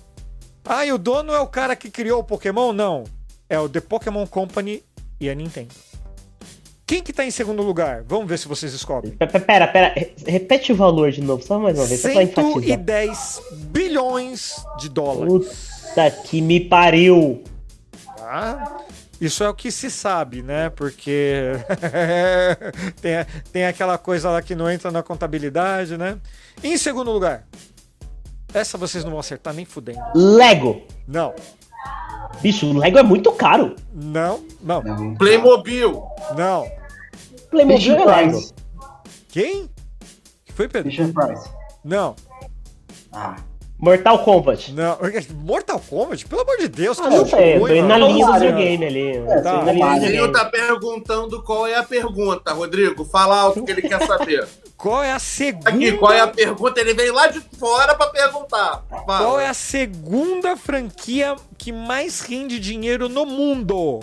Ah, 0.64 0.84
e 0.84 0.92
o 0.92 0.98
dono 0.98 1.32
é 1.32 1.40
o 1.40 1.46
cara 1.46 1.74
que 1.74 1.90
criou 1.90 2.20
o 2.20 2.24
Pokémon? 2.24 2.72
Não. 2.72 3.04
É 3.48 3.58
o 3.58 3.68
The 3.68 3.80
Pokémon 3.80 4.26
Company 4.26 4.84
e 5.18 5.28
a 5.28 5.34
Nintendo. 5.34 5.74
Quem 6.90 7.00
que 7.00 7.12
tá 7.12 7.24
em 7.24 7.30
segundo 7.30 7.62
lugar? 7.62 8.02
Vamos 8.04 8.28
ver 8.28 8.36
se 8.36 8.48
vocês 8.48 8.72
descobrem. 8.72 9.12
Pera, 9.12 9.38
pera, 9.38 9.68
pera. 9.68 9.94
repete 10.26 10.72
o 10.72 10.74
valor 10.74 11.12
de 11.12 11.20
novo, 11.20 11.40
só 11.40 11.56
mais 11.56 11.78
uma 11.78 11.86
vez, 11.86 12.00
só 12.00 12.10
pra 12.10 12.24
enfatizar. 12.24 12.64
110 12.64 13.42
bilhões 13.52 14.56
de 14.76 14.88
dólares. 14.88 15.32
Puta 15.86 16.10
que 16.10 16.42
me 16.42 16.58
pariu. 16.58 17.44
Tá? 18.16 18.78
Isso 19.20 19.44
é 19.44 19.48
o 19.48 19.54
que 19.54 19.70
se 19.70 19.88
sabe, 19.88 20.42
né? 20.42 20.68
Porque 20.70 21.52
tem, 23.00 23.12
tem 23.52 23.66
aquela 23.66 23.96
coisa 23.96 24.28
lá 24.28 24.42
que 24.42 24.56
não 24.56 24.68
entra 24.68 24.90
na 24.90 25.04
contabilidade, 25.04 25.96
né? 25.96 26.18
Em 26.60 26.76
segundo 26.76 27.12
lugar, 27.12 27.46
essa 28.52 28.76
vocês 28.76 29.04
não 29.04 29.12
vão 29.12 29.20
acertar 29.20 29.54
nem 29.54 29.64
fudendo. 29.64 30.00
Lego. 30.12 30.82
Não, 31.06 31.32
Bicho, 32.42 32.66
o 32.66 32.76
Lego 32.76 32.98
é 32.98 33.02
muito 33.04 33.30
caro. 33.30 33.76
não, 33.94 34.44
Não. 34.60 35.14
Playmobil. 35.14 36.02
não. 36.36 36.79
Playmobil 37.50 37.78
Fisher 37.78 38.00
é 38.00 38.04
Lego. 38.04 38.30
Price. 38.32 38.54
Quem? 39.28 39.70
Que 40.44 40.52
foi, 40.52 40.68
Pedro? 40.68 40.90
Fisher 40.90 41.12
Price. 41.12 41.48
Não, 41.84 42.14
Ah. 43.12 43.36
Mortal 43.78 44.18
Kombat. 44.24 44.72
não. 44.74 44.98
Mortal 45.42 45.80
Kombat? 45.80 46.26
Pelo 46.26 46.42
amor 46.42 46.58
de 46.58 46.68
Deus, 46.68 46.98
Ah, 47.00 47.04
tá 47.04 47.10
não 47.10 47.26
sei, 47.26 47.56
eu 47.56 47.60
tô 47.60 47.68
hein, 47.68 47.78
indo 47.78 47.88
na 47.88 47.96
linha 47.96 48.26
do 48.26 48.32
videogame 48.34 48.86
ali. 48.86 49.16
É, 49.16 49.40
Tá. 49.40 49.60
O 49.60 49.64
Rodrigo 49.64 50.32
tá 50.32 50.44
perguntando 50.44 51.42
qual 51.42 51.66
é 51.66 51.76
a 51.76 51.82
pergunta, 51.82 52.52
Rodrigo. 52.52 53.04
Fala 53.06 53.40
alto 53.40 53.64
que 53.64 53.70
ele 53.72 53.82
quer 53.82 54.06
saber. 54.06 54.46
Qual 54.80 55.02
é 55.02 55.12
a 55.12 55.18
segunda? 55.18 55.68
Aqui, 55.68 55.92
qual 55.92 56.10
é 56.10 56.20
a 56.20 56.26
pergunta? 56.26 56.80
Ele 56.80 56.94
veio 56.94 57.12
lá 57.12 57.26
de 57.26 57.38
fora 57.58 57.94
pra 57.94 58.06
perguntar. 58.06 58.82
Fala. 58.88 59.18
Qual 59.18 59.38
é 59.38 59.46
a 59.46 59.52
segunda 59.52 60.56
franquia 60.56 61.36
que 61.58 61.70
mais 61.70 62.22
rende 62.22 62.58
dinheiro 62.58 63.06
no 63.06 63.26
mundo? 63.26 64.00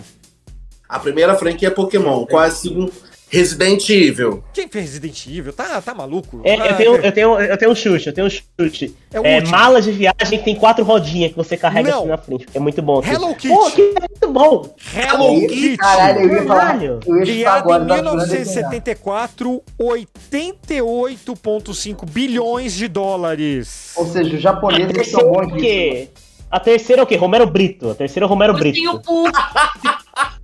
A 0.88 1.00
primeira 1.00 1.34
franquia 1.36 1.66
é 1.66 1.70
Pokémon. 1.72 2.24
Qual 2.26 2.44
é 2.44 2.46
a 2.46 2.50
segunda? 2.52 2.92
Resident 3.30 3.88
Evil. 3.90 4.42
Quem 4.54 4.68
fez 4.68 4.86
Resident 4.86 5.26
Evil? 5.26 5.52
Tá, 5.52 5.80
tá 5.82 5.94
maluco? 5.94 6.40
É, 6.44 6.54
Ah, 6.54 6.66
eu, 6.68 6.76
tenho, 6.76 6.96
eu, 6.96 7.12
tenho, 7.12 7.38
eu 7.40 7.58
tenho 7.58 7.70
um 7.70 7.74
chute, 7.74 8.06
eu 8.06 8.12
tenho 8.14 8.26
um 8.26 8.30
chute. 8.30 8.94
É 9.12 9.36
É, 9.36 9.40
mala 9.46 9.82
de 9.82 9.92
viagem 9.92 10.38
que 10.38 10.44
tem 10.44 10.54
quatro 10.56 10.82
rodinhas 10.84 11.30
que 11.32 11.36
você 11.36 11.56
carrega 11.56 11.90
Não. 11.90 11.98
assim 12.00 12.08
na 12.08 12.16
frente. 12.18 12.46
É 12.54 12.58
muito 12.58 12.80
bom. 12.80 13.00
assim. 13.00 13.10
Hello 13.12 13.34
Kitty. 13.34 13.48
Pô, 13.54 13.70
que 13.70 13.82
é 13.82 14.00
muito 14.00 14.28
bom. 14.32 14.74
Hello 14.96 15.34
Ih, 15.34 15.46
Kitty. 15.46 15.76
Caralho, 15.76 16.20
eu 16.20 16.32
ia 16.34 16.46
falar. 16.46 16.82
Eu 16.82 17.00
ia 17.24 17.40
em 17.40 17.44
tava 17.44 17.58
esperando 17.58 17.80
ele 17.82 17.88
ganhar. 17.88 18.02
1974, 18.02 19.62
88,5 19.78 22.06
bilhões 22.08 22.72
de 22.72 22.88
dólares. 22.88 23.92
Ou 23.96 24.06
seja, 24.06 24.34
os 24.36 24.40
japoneses 24.42 25.08
são 25.08 25.20
é 25.20 25.24
bons 25.24 25.52
disso. 25.60 26.08
A 26.50 26.58
terceira 26.58 27.02
é 27.02 27.04
o 27.04 27.06
quê? 27.06 27.16
Romero 27.16 27.46
Brito. 27.46 27.90
A 27.90 27.94
terceira 27.94 28.24
é 28.24 28.26
o 28.26 28.28
Romero 28.28 28.54
Brito. 28.54 28.78
Ursinho 28.78 29.02
Poo. 29.02 29.26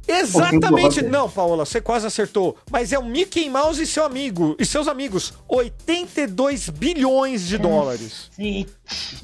Exatamente. 0.07 1.03
Não, 1.03 1.29
Paola, 1.29 1.65
você 1.65 1.81
quase 1.81 2.07
acertou. 2.07 2.57
Mas 2.71 2.93
é 2.93 2.99
o 2.99 3.05
Mickey 3.05 3.49
Mouse 3.49 3.83
e 3.83 3.87
seu 3.87 4.05
amigo 4.05 4.55
e 4.59 4.65
seus 4.67 4.89
amigos. 4.89 5.33
82 5.49 6.69
bilhões 6.69 7.47
de 7.47 7.59
dólares. 7.59 8.31
Sim. 8.33 8.67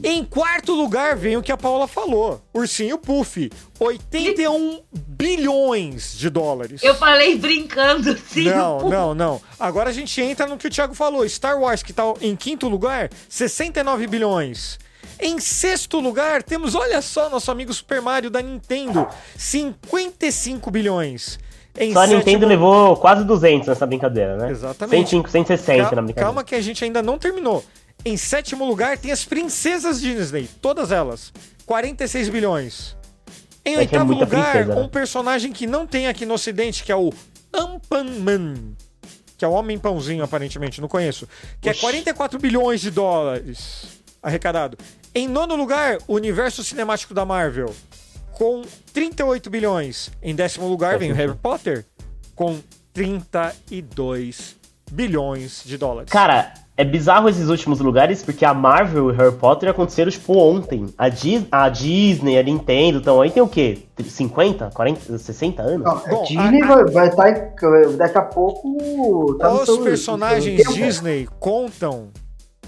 Em 0.02 0.24
quarto 0.24 0.73
lugar 0.73 1.16
vem 1.16 1.36
o 1.36 1.43
que 1.43 1.52
a 1.52 1.57
Paola 1.57 1.86
falou. 1.86 2.40
Ursinho 2.55 2.98
Puff. 2.98 3.51
81 3.78 4.82
bilhões 4.93 6.16
de 6.19 6.28
dólares. 6.28 6.82
Eu 6.82 6.94
falei 6.94 7.36
brincando, 7.36 8.16
sim. 8.28 8.44
Não, 8.44 8.89
não, 8.89 9.15
não. 9.15 9.40
Agora 9.59 9.90
a 9.90 9.93
gente 9.93 10.20
entra 10.20 10.47
no 10.47 10.57
que 10.59 10.66
o 10.66 10.70
Thiago 10.70 10.94
falou. 10.94 11.27
Star 11.28 11.59
Wars, 11.59 11.82
que 11.82 11.93
tá 11.93 12.02
em 12.20 12.36
quinto 12.36 12.69
lugar, 12.69 13.11
69 13.28 14.07
bilhões. 14.07 14.78
Em 15.19 15.39
sexto 15.39 16.01
lugar, 16.01 16.43
temos, 16.43 16.75
olha 16.75 17.03
só, 17.03 17.29
nosso 17.29 17.51
amigo 17.51 17.73
Super 17.75 18.01
Mario 18.01 18.31
da 18.31 18.41
Nintendo, 18.41 19.07
55 19.37 20.71
bilhões. 20.71 21.39
Em 21.79 21.93
Só 21.93 22.01
a 22.01 22.07
Nintendo 22.07 22.47
levou 22.47 22.97
quase 22.97 23.25
200 23.25 23.69
nessa 23.69 23.87
brincadeira, 23.87 24.37
né? 24.37 24.51
Exatamente. 24.51 25.11
105, 25.11 25.31
160 25.31 25.67
Cal- 25.67 25.85
na 25.97 26.03
brincadeira. 26.03 26.21
Calma 26.27 26.43
que 26.45 26.55
a 26.55 26.61
gente 26.61 26.83
ainda 26.85 27.01
não 27.03 27.17
terminou. 27.19 27.65
Em 28.05 28.17
sétimo 28.17 28.65
lugar 28.65 28.99
tem 28.99 29.13
as 29.13 29.25
princesas 29.25 30.01
Disney, 30.01 30.49
todas 30.61 30.91
elas. 30.91 31.33
46 31.67 32.29
bilhões. 32.29 32.97
Em 33.65 33.73
É 33.73 33.77
é 33.77 33.79
oitavo 33.81 34.07
muita 34.07 34.25
lugar, 34.25 34.53
princesa, 34.53 34.75
né? 34.75 34.81
um 34.81 34.89
personagem 34.89 35.53
que 35.53 35.67
não 35.67 35.87
tem 35.87 36.09
aqui 36.09 36.25
no 36.27 36.35
ocidente, 36.35 36.83
que 36.83 36.91
é 36.91 36.97
o 36.97 37.13
Ampan-Man. 37.53 38.55
Que 39.37 39.45
é 39.45 39.49
o 39.49 39.53
Homem 39.53 39.79
Pãozinho, 39.79 40.25
aparentemente, 40.25 40.81
não 40.81 40.89
conheço. 40.89 41.27
Que 41.61 41.69
é 41.69 41.73
Oxi. 41.73 41.81
44 41.83 42.39
bilhões 42.39 42.81
de 42.81 42.91
dólares 42.91 44.00
arrecadado. 44.23 44.77
Em 45.15 45.27
nono 45.29 45.57
lugar, 45.57 45.99
o 46.07 46.15
universo 46.15 46.63
cinemático 46.63 47.13
da 47.15 47.25
Marvel, 47.25 47.75
com 48.33 48.63
38 48.93 49.51
bilhões. 49.51 50.11
Em 50.23 50.35
décimo 50.35 50.69
lugar 50.69 50.99
vem 50.99 51.13
o 51.13 51.15
Harry 51.15 51.35
Potter, 51.35 51.85
com 52.35 52.59
32 52.93 54.57
bilhões 54.91 55.63
de 55.65 55.77
dólares. 55.77 56.11
Cara, 56.11 56.53
é 56.77 56.85
bizarro 56.85 57.29
esses 57.29 57.49
últimos 57.49 57.79
lugares, 57.81 58.23
porque 58.23 58.45
a 58.45 58.53
Marvel 58.55 59.11
e 59.11 59.17
Harry 59.17 59.37
Potter 59.37 59.69
aconteceram, 59.69 60.11
tipo, 60.11 60.37
ontem. 60.37 60.87
A, 60.97 61.09
Dis 61.09 61.45
a 61.53 61.69
Disney, 61.69 62.39
a 62.39 62.43
Nintendo, 62.43 62.99
então 62.99 63.21
aí 63.21 63.31
tem 63.31 63.43
o 63.43 63.49
quê? 63.49 63.83
50, 64.03 64.71
40, 64.75 65.19
60 65.19 65.63
anos? 65.63 65.85
Não, 65.85 66.03
Bom, 66.09 66.23
a 66.23 66.25
Disney 66.27 66.63
a- 66.63 66.85
vai- 66.85 67.09
estar 67.09 67.55
daqui 67.97 68.19
a 68.19 68.23
pouco. 68.23 69.37
Tá 69.39 69.53
Os 69.53 69.79
personagens. 69.79 70.67
Disney 70.75 71.29
contam, 71.39 72.09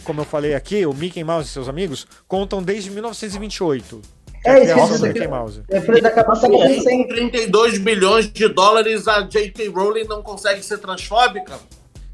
como 0.02 0.20
eu 0.20 0.24
falei 0.24 0.54
aqui, 0.54 0.84
o 0.86 0.92
Mickey 0.92 1.24
Mouse 1.24 1.48
e 1.48 1.52
seus 1.52 1.68
amigos, 1.68 2.06
contam 2.28 2.62
desde 2.62 2.90
1928. 2.90 4.00
que 4.42 4.48
É, 4.48 4.72
a 4.72 4.76
isso 4.76 4.98
do. 4.98 5.06
Mickey 5.06 5.28
Mouse. 5.28 5.62
A 5.70 6.10
tá 6.10 6.24
Nossa, 6.26 6.48
com 6.48 6.80
100. 6.80 7.02
Com 7.02 7.08
32 7.08 7.78
bilhões 7.78 8.30
de 8.30 8.48
dólares, 8.48 9.06
a 9.06 9.22
J.K. 9.22 9.68
Rowling 9.68 10.04
não 10.04 10.22
consegue 10.22 10.62
ser 10.62 10.78
transfóbica? 10.78 11.54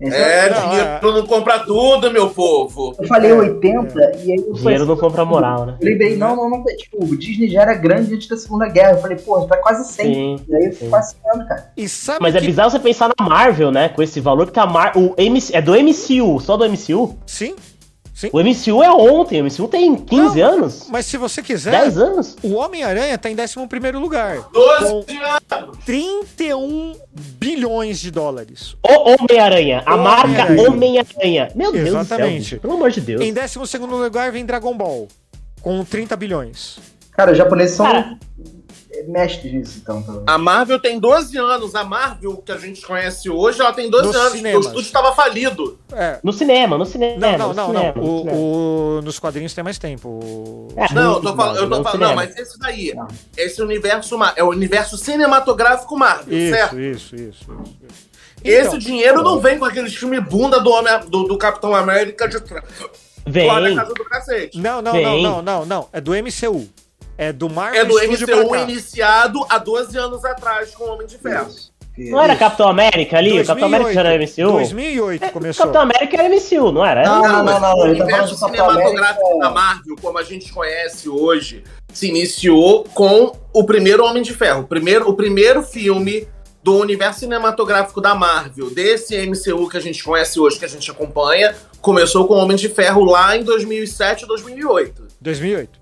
É, 0.01 0.48
Não, 0.48 0.69
dinheiro 0.69 1.12
não 1.12 1.27
compra 1.27 1.59
tudo, 1.59 2.10
meu 2.12 2.31
povo. 2.31 2.94
Eu 3.01 3.09
falei 3.09 3.32
É, 3.32 3.35
80 3.35 3.98
e 3.98 4.32
aí 4.32 4.36
eu 4.36 4.44
falei 4.44 4.55
Dinheiro 4.55 4.85
assim, 4.85 4.86
não 4.86 4.97
compra 4.97 5.24
moral, 5.24 5.66
né? 5.66 5.77
Eu 5.81 5.89
lembrei, 5.89 6.16
não, 6.16 6.36
não, 6.36 6.48
não, 6.48 6.65
tipo, 6.65 7.05
o 7.05 7.16
Disney 7.16 7.48
já 7.48 7.62
era 7.62 7.74
grande 7.74 8.15
antes 8.15 8.28
da 8.28 8.36
Segunda 8.36 8.69
Guerra. 8.69 8.93
Eu 8.93 9.01
falei, 9.01 9.16
pô, 9.16 9.44
tá 9.47 9.56
quase 9.56 9.93
100. 9.93 10.15
Sim. 10.15 10.44
E 10.48 10.55
aí 10.55 10.65
eu 10.66 10.73
fui 10.73 10.89
passeando, 10.89 11.48
cara. 11.48 11.73
E 11.77 11.89
sabe 11.89 12.20
Mas 12.23 12.36
é 12.36 12.39
que... 12.39 12.47
bizarro 12.47 12.70
você 12.70 12.78
pensar 12.78 13.10
na 13.19 13.28
Marvel, 13.28 13.73
né? 13.73 13.89
Com 13.89 14.01
esse 14.01 14.20
valor, 14.20 14.47
porque 14.47 14.60
a 14.60 14.66
Mar 14.66 14.93
o 14.97 15.15
MC 15.19 15.56
é 15.56 15.60
do 15.60 15.73
MCU, 15.73 16.39
só 16.39 16.56
do 16.56 16.65
MCU. 16.70 17.19
Sim, 17.27 17.56
sim. 18.19 18.31
O 18.32 18.40
MCU 18.40 18.82
é 18.82 18.90
ontem, 18.90 19.40
o 19.40 19.45
MCU 19.45 19.69
tem 19.69 19.95
15 19.95 20.40
Não, 20.40 20.49
anos? 20.55 20.86
Mas 20.90 21.07
se 21.07 21.16
você 21.16 21.43
quiser, 21.43 21.70
10 21.70 21.99
anos? 21.99 22.36
o 22.43 22.55
Homem-Aranha 22.55 23.16
tá 23.16 23.31
em 23.31 23.36
11º 23.36 23.99
lugar. 24.01 24.40
12 24.53 25.07
Com 25.07 25.55
anos. 25.55 25.78
31 25.85 26.95
bilhões 27.12 28.01
de 28.01 28.11
dólares. 28.11 28.77
O 28.82 29.11
Homem-Aranha, 29.11 29.82
a 29.86 29.97
marca 29.97 30.47
Homem-Aranha. 30.69 31.51
Meu 31.55 31.70
Deus 31.70 31.89
Exatamente. 31.89 32.07
do 32.09 32.16
céu, 32.16 32.39
bicho, 32.39 32.61
pelo 32.61 32.74
amor 32.74 32.90
de 32.90 33.01
Deus. 33.01 33.20
Em 33.20 33.32
12º 33.32 33.86
lugar 33.86 34.32
vem 34.32 34.45
Dragon 34.45 34.77
Ball, 34.77 35.07
com 35.62 35.85
30 35.85 36.16
bilhões. 36.16 36.78
Cara, 37.12 37.32
os 37.32 37.39
japoneses 37.39 37.77
são 37.77 37.86
Cara. 37.86 38.19
Mestres 39.06 39.52
nisso, 39.52 39.78
então. 39.82 40.01
menos. 40.01 40.23
A 40.27 40.39
Marvel 40.39 40.78
tem 40.81 40.98
12 40.98 41.36
anos. 41.39 41.74
A 41.74 41.85
Marvel, 41.85 42.36
que 42.39 42.51
a 42.52 42.56
gente 42.56 42.81
conhece 42.85 43.28
hoje, 43.31 43.60
ela 43.60 43.73
tem 43.73 43.90
12 43.90 44.06
Nos 44.06 44.16
anos. 44.16 44.32
cinemas. 44.32 44.56
O 44.56 44.69
estúdio 44.69 44.86
estava 44.86 45.12
falido. 45.15 45.78
É. 45.93 46.19
No 46.23 46.32
cinema, 46.32 46.78
no 46.78 46.86
cinema. 46.86 47.16
Não, 47.19 47.39
não, 47.39 47.48
no 47.48 47.55
não, 47.55 47.66
cinema, 47.69 47.93
não. 47.97 48.02
no 48.02 48.15
O, 48.15 48.19
cinema. 48.20 48.36
o- 48.39 49.01
nos 49.02 49.19
quadrinhos 49.19 49.55
tem 49.55 49.62
mais 49.65 49.78
tempo. 49.78 50.09
O- 50.09 50.69
É, 50.77 50.93
Não, 50.94 51.02
eu 51.02 51.10
no- 51.10 51.20
tô 51.31 51.36
falando, 51.36 51.56
eu 51.56 51.69
tô 51.70 51.77
no 51.78 51.82
falando, 51.85 52.01
não, 52.01 52.15
mas 52.15 52.36
esse 52.36 52.59
daí, 52.59 52.94
Não. 52.94 53.09
esse 53.36 53.60
universo 53.62 54.19
é 54.36 54.43
o 54.43 54.48
universo 54.48 54.97
cinematográfico 54.97 55.97
Marvel, 55.97 56.51
certo? 56.55 56.78
Isso, 56.78 57.15
isso, 57.15 57.16
isso, 57.16 57.52
isso. 57.52 57.77
isso. 57.89 58.09
Esse 58.44 58.66
Então, 58.69 58.78
dinheiro 58.78 59.23
não 59.23 59.40
vem 59.40 59.59
com 59.59 59.65
aqueles 59.65 59.94
filme 59.94 60.20
bunda 60.20 60.60
do, 60.60 60.70
homem, 60.70 60.93
do, 61.09 61.24
do 61.24 61.36
Capitão 61.36 61.74
América 61.74 62.28
de 62.28 62.40
trás. 62.40 62.65
Vem. 63.27 63.47
Lá 63.48 63.60
na 63.60 63.74
casa 63.74 63.93
do 63.94 64.05
cacete. 64.05 64.59
Não, 64.59 64.81
não, 64.81 64.93
não, 64.94 65.12
Vem. 65.12 65.23
não, 65.23 65.43
não, 65.43 65.66
não. 65.66 65.89
É 65.93 66.01
do 66.01 66.12
MCU. 66.15 66.66
É 67.19 67.32
do 67.32 67.51
Marvel 67.51 67.81
É 67.81 67.85
do 67.85 67.99
Studio 67.99 68.45
MCU 68.45 68.57
iniciado 68.57 69.45
há 69.49 69.59
12 69.59 69.99
anos 69.99 70.24
atrás 70.24 70.70
com 70.74 70.85
o 70.85 70.93
Homem 70.95 71.07
de 71.07 71.19
Ferro. 71.19 71.49
Isso. 71.99 72.12
Não 72.12 72.23
era 72.23 72.36
Capitão 72.36 72.69
América 72.69 73.19
ali? 73.19 73.40
O 73.40 73.45
Capitão 73.45 73.66
América 73.66 73.93
já 73.93 74.01
era 74.05 74.24
MCU? 74.24 74.53
2008 74.53 75.24
É, 75.24 75.31
começou. 75.31 75.66
Capitão 75.66 75.82
América 75.82 76.16
era 76.16 76.28
MCU, 76.28 76.70
não 76.70 76.86
era? 76.86 77.05
Não, 77.05 77.23
não, 77.23 77.32
não, 77.32 77.45
não, 77.45 77.53
O 77.53 77.55
tá 77.55 77.61
falando 77.61 77.90
universo 77.90 78.35
de 78.35 78.40
Capitão 78.40 78.70
cinematográfico 78.70 79.27
América. 79.27 79.39
da 79.40 79.51
Marvel, 79.51 79.97
como 80.01 80.19
a 80.19 80.23
gente 80.23 80.53
conhece 80.53 81.09
hoje, 81.09 81.65
se 81.93 82.07
iniciou 82.09 82.85
com 82.95 83.32
o 83.53 83.65
primeiro 83.65 84.05
Homem 84.05 84.23
de 84.23 84.32
Ferro. 84.32 84.61
O 84.61 84.66
primeiro, 84.69 85.09
o 85.09 85.15
primeiro 85.15 85.61
filme 85.65 86.28
do 86.62 86.77
universo 86.77 87.20
cinematográfico 87.20 88.01
da 88.01 88.15
Marvel, 88.15 88.70
desse 88.70 89.16
MCU 89.27 89.69
que 89.69 89.77
a 89.77 89.81
gente 89.81 90.05
conhece 90.05 90.39
hoje, 90.39 90.57
que 90.57 90.65
a 90.65 90.69
gente 90.69 90.89
acompanha, 90.89 91.57
começou 91.81 92.28
com 92.28 92.35
o 92.35 92.36
Homem 92.36 92.57
de 92.57 92.69
Ferro 92.69 93.05
lá 93.05 93.36
em 93.36 93.43
2007 93.43 94.24
2008. 94.24 95.09
2008. 95.20 95.77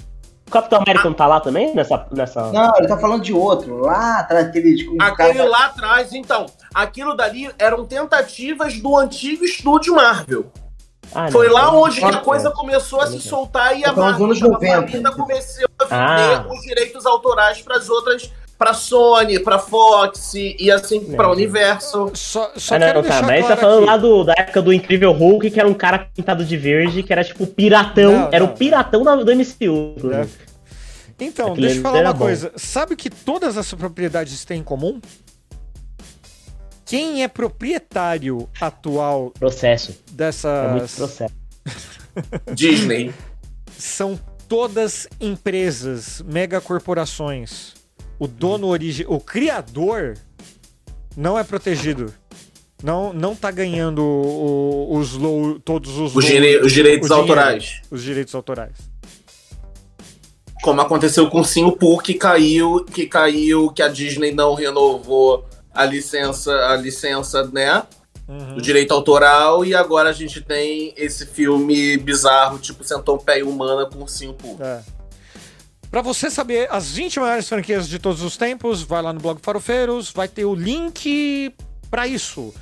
O 0.46 0.50
Capitão 0.50 0.80
América 0.80 1.04
não 1.08 1.14
tá 1.14 1.26
lá 1.26 1.40
também? 1.40 1.74
Nessa. 1.74 2.06
nessa... 2.12 2.52
Não, 2.52 2.72
ele 2.78 2.86
tá 2.86 2.96
falando 2.96 3.22
de 3.22 3.32
outro. 3.32 3.78
Lá 3.78 4.20
atrás, 4.20 4.46
aquele. 4.46 4.76
Tipo, 4.76 4.92
um 4.94 5.02
Aquele 5.02 5.34
cara- 5.38 5.48
lá 5.50 5.66
atrás, 5.66 6.12
então, 6.12 6.46
aquilo 6.72 7.14
dali 7.14 7.50
eram 7.58 7.84
tentativas 7.84 8.78
do 8.80 8.96
antigo 8.96 9.44
estúdio 9.44 9.94
Marvel. 9.96 10.46
Ah, 11.14 11.24
não. 11.24 11.30
Foi 11.32 11.48
lá 11.48 11.72
onde 11.72 11.98
que 12.00 12.04
a 12.04 12.08
É. 12.10 12.16
coisa 12.16 12.50
começou 12.50 13.00
a 13.00 13.06
se 13.06 13.20
soltar 13.20 13.76
e 13.78 13.84
a 13.84 13.92
falando 13.92 14.10
Marvel 14.10 14.26
dos 14.28 14.36
estava 14.38 14.52
anos 14.54 14.62
90, 14.62 14.80
falida, 14.92 14.98
então. 14.98 15.12
começou 15.26 15.68
a 15.78 15.84
vender 15.84 16.36
Ah. 16.40 16.46
os 16.48 16.60
direitos 16.62 17.06
autorais 17.06 17.62
para 17.62 17.76
as 17.76 17.88
outras, 17.88 18.32
para 18.58 18.72
Sony, 18.74 19.38
para 19.40 19.58
Fox 19.58 20.32
e 20.34 20.70
assim 20.70 21.00
para 21.14 21.26
Não. 21.26 21.32
Universal. 21.32 22.10
Só, 22.14 22.52
só 22.56 22.76
Ah, 22.76 22.78
quero 22.78 22.94
não, 22.94 23.02
deixar 23.02 23.20
tá, 23.20 23.26
mas 23.26 23.40
claro 23.40 23.54
tá 23.54 23.60
falando 23.60 23.78
aqui. 23.78 23.86
lá 23.86 23.96
do, 23.96 24.24
da 24.24 24.32
época 24.36 24.62
do 24.62 24.72
Incrível 24.72 25.12
Hulk, 25.12 25.50
que 25.50 25.60
era 25.60 25.68
um 25.68 25.74
cara 25.74 26.08
pintado 26.14 26.44
de 26.44 26.56
verde, 26.56 27.02
que 27.02 27.12
era 27.12 27.22
tipo 27.22 27.46
piratão. 27.46 28.12
Não, 28.12 28.28
era 28.32 28.40
não. 28.40 28.52
o 28.52 28.56
piratão 28.56 29.02
da- 29.04 29.16
do 29.16 29.30
MCU. 29.30 29.94
inclusive. 29.96 30.28
Então, 31.18 31.48
Aquele 31.52 31.66
deixa 31.66 31.78
eu 31.78 31.82
falar 31.82 32.00
uma 32.02 32.12
bom. 32.12 32.18
coisa. 32.26 32.52
Sabe 32.56 32.92
o 32.94 32.96
que 32.96 33.08
todas 33.10 33.56
essas 33.56 33.74
propriedades 33.78 34.44
têm 34.44 34.60
em 34.60 34.64
comum? 34.64 35.00
Quem 36.84 37.22
é 37.22 37.28
proprietário 37.28 38.48
atual 38.60 39.32
Processo. 39.38 39.90
É 39.90 39.94
muito 39.94 40.12
dessas 40.14 40.94
processo. 40.96 41.34
Disney. 42.54 43.12
são 43.76 44.18
todas 44.48 45.08
empresas, 45.20 46.22
megacorporações. 46.24 47.74
O 48.18 48.26
dono 48.26 48.66
origi... 48.68 49.04
o 49.08 49.20
criador 49.20 50.16
não 51.16 51.38
é 51.38 51.44
protegido. 51.44 52.12
Não, 52.82 53.12
não 53.12 53.34
tá 53.34 53.50
ganhando 53.50 54.02
o- 54.02 54.96
os 54.98 55.12
low, 55.14 55.58
todos 55.60 55.96
os, 55.98 56.14
Os, 56.14 56.24
dire- 56.24 56.58
os 56.60 56.72
direitos 56.72 57.06
o 57.10 57.14
dinheiro, 57.14 57.30
autorais. 57.32 57.80
Os 57.90 58.02
direitos 58.02 58.34
autorais. 58.34 58.74
Como 60.62 60.80
aconteceu 60.80 61.28
com 61.30 61.40
o 61.40 61.44
Singapur, 61.44 62.02
que 62.02 62.14
caiu, 62.14 62.84
que 62.84 63.06
caiu, 63.06 63.70
que 63.70 63.82
a 63.82 63.88
Disney 63.88 64.32
não 64.32 64.54
renovou 64.54 65.44
a 65.72 65.84
licença, 65.84 66.52
a 66.68 66.76
licença, 66.76 67.44
né? 67.52 67.82
Uhum. 68.28 68.56
do 68.56 68.60
direito 68.60 68.92
autoral 68.92 69.64
e 69.64 69.72
agora 69.72 70.08
a 70.08 70.12
gente 70.12 70.40
tem 70.40 70.92
esse 70.96 71.24
filme 71.26 71.96
bizarro, 71.96 72.58
tipo 72.58 72.82
Centopeia 72.82 73.46
Humana 73.46 73.86
com 73.86 74.00
Ursinho 74.00 74.34
Poo. 74.34 74.56
É. 74.60 74.80
Pra 75.90 76.02
você 76.02 76.30
saber 76.30 76.68
as 76.70 76.90
20 76.92 77.20
maiores 77.20 77.48
franquias 77.48 77.88
de 77.88 77.98
todos 77.98 78.22
os 78.22 78.36
tempos, 78.36 78.82
vai 78.82 79.00
lá 79.02 79.12
no 79.12 79.20
blog 79.20 79.38
Farofeiros, 79.40 80.10
vai 80.10 80.28
ter 80.28 80.44
o 80.44 80.54
link 80.54 81.54
pra 81.90 82.06
isso. 82.06 82.52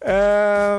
É, 0.00 0.78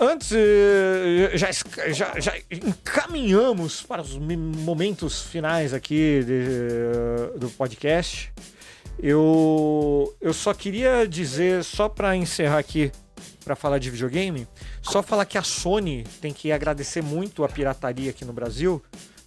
Antes, 0.00 0.32
eh, 0.32 1.30
já, 1.34 1.50
já, 1.92 2.18
já 2.18 2.32
encaminhamos 2.50 3.80
para 3.82 4.02
os 4.02 4.18
momentos 4.18 5.22
finais 5.22 5.72
aqui 5.72 6.20
de- 6.26 7.38
do 7.38 7.48
podcast. 7.50 8.32
Eu, 9.00 10.12
eu 10.20 10.32
só 10.34 10.52
queria 10.52 11.06
dizer, 11.06 11.62
só 11.62 11.88
para 11.88 12.16
encerrar 12.16 12.58
aqui, 12.58 12.90
para 13.44 13.54
falar 13.54 13.78
de 13.78 13.88
videogame, 13.88 14.48
só 14.82 15.00
falar 15.00 15.26
que 15.26 15.38
a 15.38 15.42
Sony 15.44 16.04
tem 16.20 16.32
que 16.32 16.50
agradecer 16.50 17.00
muito 17.02 17.44
a 17.44 17.48
pirataria 17.48 18.10
aqui 18.10 18.24
no 18.24 18.32
Brasil, 18.32 18.82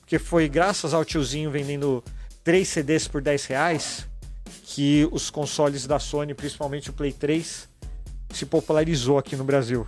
porque 0.07 0.17
foi 0.17 0.47
graças 0.47 0.93
ao 0.93 1.03
tiozinho 1.03 1.51
vendendo 1.51 2.01
3 2.41 2.65
CDs 2.65 3.09
por 3.09 3.21
10 3.21 3.45
reais 3.47 4.07
que 4.63 5.05
os 5.11 5.29
consoles 5.29 5.85
da 5.85 5.99
Sony, 5.99 6.33
principalmente 6.33 6.89
o 6.89 6.93
Play 6.93 7.11
3, 7.11 7.67
se 8.29 8.45
popularizou 8.45 9.17
aqui 9.17 9.35
no 9.35 9.43
Brasil. 9.43 9.85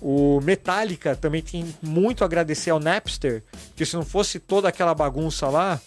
O 0.00 0.40
Metallica 0.40 1.14
também 1.14 1.40
tem 1.40 1.72
muito 1.80 2.24
a 2.24 2.26
agradecer 2.26 2.70
ao 2.70 2.80
Napster, 2.80 3.44
porque 3.68 3.86
se 3.86 3.94
não 3.94 4.04
fosse 4.04 4.40
toda 4.40 4.68
aquela 4.68 4.92
bagunça 4.92 5.48
lá, 5.48 5.80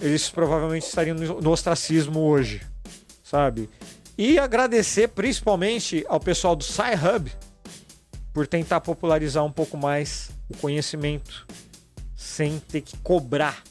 eles 0.00 0.30
provavelmente 0.30 0.86
estariam 0.86 1.16
no 1.16 1.50
ostracismo 1.50 2.20
hoje, 2.20 2.62
sabe? 3.24 3.68
E 4.16 4.38
agradecer 4.38 5.08
principalmente 5.08 6.04
ao 6.08 6.20
pessoal 6.20 6.54
do 6.54 6.62
Sci-Hub 6.62 7.28
por 8.32 8.46
tentar 8.46 8.80
popularizar 8.80 9.44
um 9.44 9.50
pouco 9.50 9.76
mais 9.76 10.30
o 10.48 10.56
conhecimento 10.56 11.44
sem 12.20 12.58
ter 12.58 12.82
que 12.82 12.98
cobrar 12.98 13.62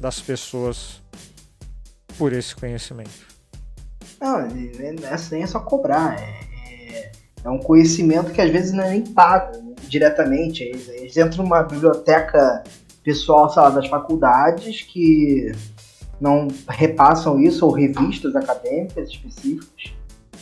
das 0.00 0.18
pessoas 0.20 1.02
por 2.16 2.32
esse 2.32 2.56
conhecimento. 2.56 3.28
Não, 4.18 4.38
essa 5.10 5.34
nem 5.34 5.44
é 5.44 5.46
só 5.46 5.60
cobrar. 5.60 6.18
É, 6.18 6.24
é- 6.94 7.12
é 7.44 7.50
um 7.50 7.58
conhecimento 7.58 8.32
que 8.32 8.40
às 8.40 8.50
vezes 8.50 8.72
não 8.72 8.84
é 8.84 8.90
nem 8.90 9.02
pago 9.02 9.74
diretamente. 9.86 10.62
Eles, 10.64 11.14
entram 11.14 11.44
numa 11.44 11.62
biblioteca 11.62 12.64
pessoal, 13.04 13.50
sei 13.50 13.62
lá, 13.62 13.68
das 13.68 13.86
faculdades 13.86 14.80
que 14.82 15.52
não 16.18 16.48
repassam 16.68 17.38
isso, 17.38 17.66
ou 17.66 17.72
revistas 17.72 18.34
acadêmicas 18.34 19.10
específicas, 19.10 19.92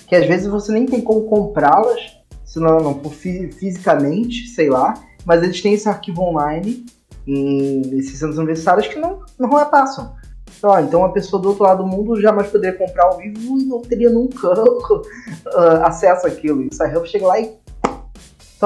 que 0.07 0.15
às 0.15 0.27
vezes 0.27 0.47
você 0.47 0.71
nem 0.73 0.87
tem 0.87 1.01
como 1.01 1.23
comprá-las, 1.29 2.17
se 2.45 2.61
não, 2.61 2.79
não 2.81 3.11
fisicamente, 3.11 4.47
sei 4.49 4.71
lá, 4.71 4.95
mas 5.25 5.43
eles 5.43 5.61
têm 5.61 5.75
esse 5.75 5.89
arquivo 5.89 6.23
online 6.23 6.87
em 7.29 7.99
esses 7.99 8.19
centros 8.19 8.39
universitários 8.39 8.89
que 8.89 8.99
não, 8.99 9.23
não 9.39 9.51
repassam. 9.51 10.17
Então, 10.57 10.81
então 10.81 11.05
a 11.05 11.13
pessoa 11.13 11.41
do 11.41 11.51
outro 11.51 11.65
lado 11.65 11.85
do 11.85 11.89
mundo 11.89 12.21
jamais 12.21 12.49
poderia 12.49 12.77
comprar 12.77 13.05
ao 13.05 13.19
vivo 13.19 13.61
e 13.61 13.65
não 13.65 13.83
teria 13.83 14.11
nunca 14.11 14.49
ah, 15.55 15.87
acesso 15.87 16.27
àquilo. 16.27 16.63
E 16.63 16.69
o 16.69 16.75
Sci-Hub 16.75 17.07
chega 17.07 17.27
lá 17.27 17.39
e 17.39 17.55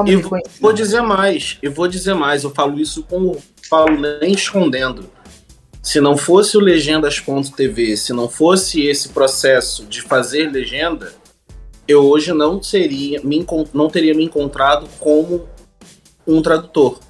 E 0.06 0.16
reconhecido. 0.16 0.60
vou 0.60 0.72
dizer 0.72 1.02
mais, 1.02 1.58
eu 1.60 1.72
vou 1.72 1.88
dizer 1.88 2.14
mais, 2.14 2.44
eu 2.44 2.50
falo 2.50 2.78
isso 2.78 3.02
com 3.02 3.36
falo 3.68 4.00
nem 4.20 4.32
escondendo. 4.32 5.04
Se 5.82 6.00
não 6.00 6.16
fosse 6.16 6.56
o 6.56 6.60
legendas.tv, 6.60 7.96
se 7.96 8.12
não 8.12 8.28
fosse 8.28 8.86
esse 8.86 9.08
processo 9.08 9.84
de 9.84 10.00
fazer 10.00 10.48
legenda, 10.48 11.12
eu 11.88 12.04
hoje 12.04 12.32
não 12.32 12.62
seria 12.62 13.20
me 13.22 13.44
não 13.74 13.88
teria 13.88 14.14
me 14.14 14.24
encontrado 14.24 14.86
como 15.00 15.48
um 16.26 16.40
tradutor. 16.40 17.00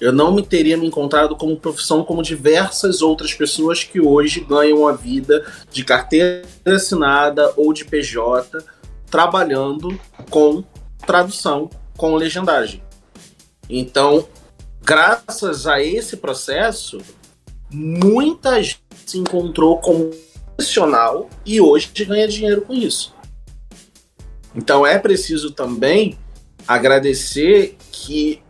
Eu 0.00 0.12
não 0.12 0.32
me 0.32 0.42
teria 0.42 0.76
me 0.76 0.86
encontrado 0.86 1.36
como 1.36 1.56
profissão 1.56 2.02
como 2.02 2.22
diversas 2.22 3.02
outras 3.02 3.34
pessoas 3.34 3.84
que 3.84 4.00
hoje 4.00 4.40
ganham 4.40 4.88
a 4.88 4.92
vida 4.92 5.44
de 5.70 5.84
carteira 5.84 6.42
assinada 6.64 7.52
ou 7.56 7.72
de 7.72 7.84
PJ 7.84 8.64
trabalhando 9.10 9.98
com 10.30 10.64
tradução, 11.06 11.68
com 11.96 12.14
legendagem. 12.16 12.82
Então, 13.68 14.26
graças 14.82 15.66
a 15.66 15.82
esse 15.82 16.16
processo, 16.16 16.98
muita 17.70 18.62
gente 18.62 18.80
se 19.04 19.18
encontrou 19.18 19.78
como 19.78 20.10
profissional 20.56 21.28
e 21.44 21.60
hoje 21.60 21.90
ganha 22.06 22.26
dinheiro 22.26 22.62
com 22.62 22.72
isso. 22.72 23.14
Então 24.54 24.86
é 24.86 24.98
preciso 24.98 25.52
também 25.52 26.18
agradecer 26.66 27.76
que 27.90 28.42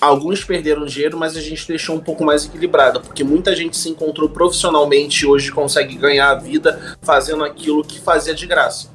alguns 0.00 0.44
perderam 0.44 0.86
dinheiro, 0.86 1.18
mas 1.18 1.36
a 1.36 1.40
gente 1.40 1.66
deixou 1.66 1.96
um 1.96 2.00
pouco 2.00 2.24
mais 2.24 2.44
equilibrado, 2.44 3.00
porque 3.00 3.24
muita 3.24 3.54
gente 3.54 3.76
se 3.76 3.88
encontrou 3.88 4.28
profissionalmente 4.28 5.24
e 5.24 5.26
hoje 5.26 5.50
consegue 5.50 5.96
ganhar 5.96 6.30
a 6.30 6.34
vida 6.34 6.96
fazendo 7.02 7.44
aquilo 7.44 7.84
que 7.84 8.00
fazia 8.00 8.34
de 8.34 8.46
graça, 8.46 8.90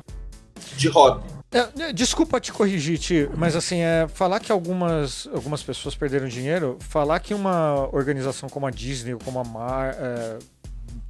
de 0.77 0.88
hobby. 0.88 1.34
É, 1.53 1.84
é, 1.84 1.93
desculpa 1.93 2.39
te 2.39 2.51
corrigir, 2.51 2.97
Ti, 2.97 3.30
mas 3.38 3.55
assim, 3.55 3.77
é, 3.80 4.07
falar 4.07 4.39
que 4.39 4.51
algumas, 4.51 5.27
algumas 5.31 5.61
pessoas 5.61 5.93
perderam 5.93 6.27
dinheiro, 6.27 6.77
falar 6.80 7.19
que 7.19 7.31
uma 7.31 7.88
organização 7.95 8.49
como 8.49 8.65
a 8.65 8.71
Disney, 8.71 9.13
ou 9.13 9.19
como 9.19 9.39
a 9.39 9.43
Mar, 9.43 9.95
é, 9.99 10.39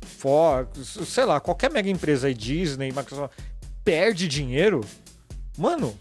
Fox, 0.01 0.99
sei 1.05 1.23
lá, 1.23 1.39
qualquer 1.39 1.71
mega 1.71 1.89
empresa 1.89 2.27
aí, 2.27 2.33
Disney, 2.33 2.91
Microsoft, 2.91 3.33
perde 3.85 4.27
dinheiro, 4.27 4.81
mano, 5.57 5.97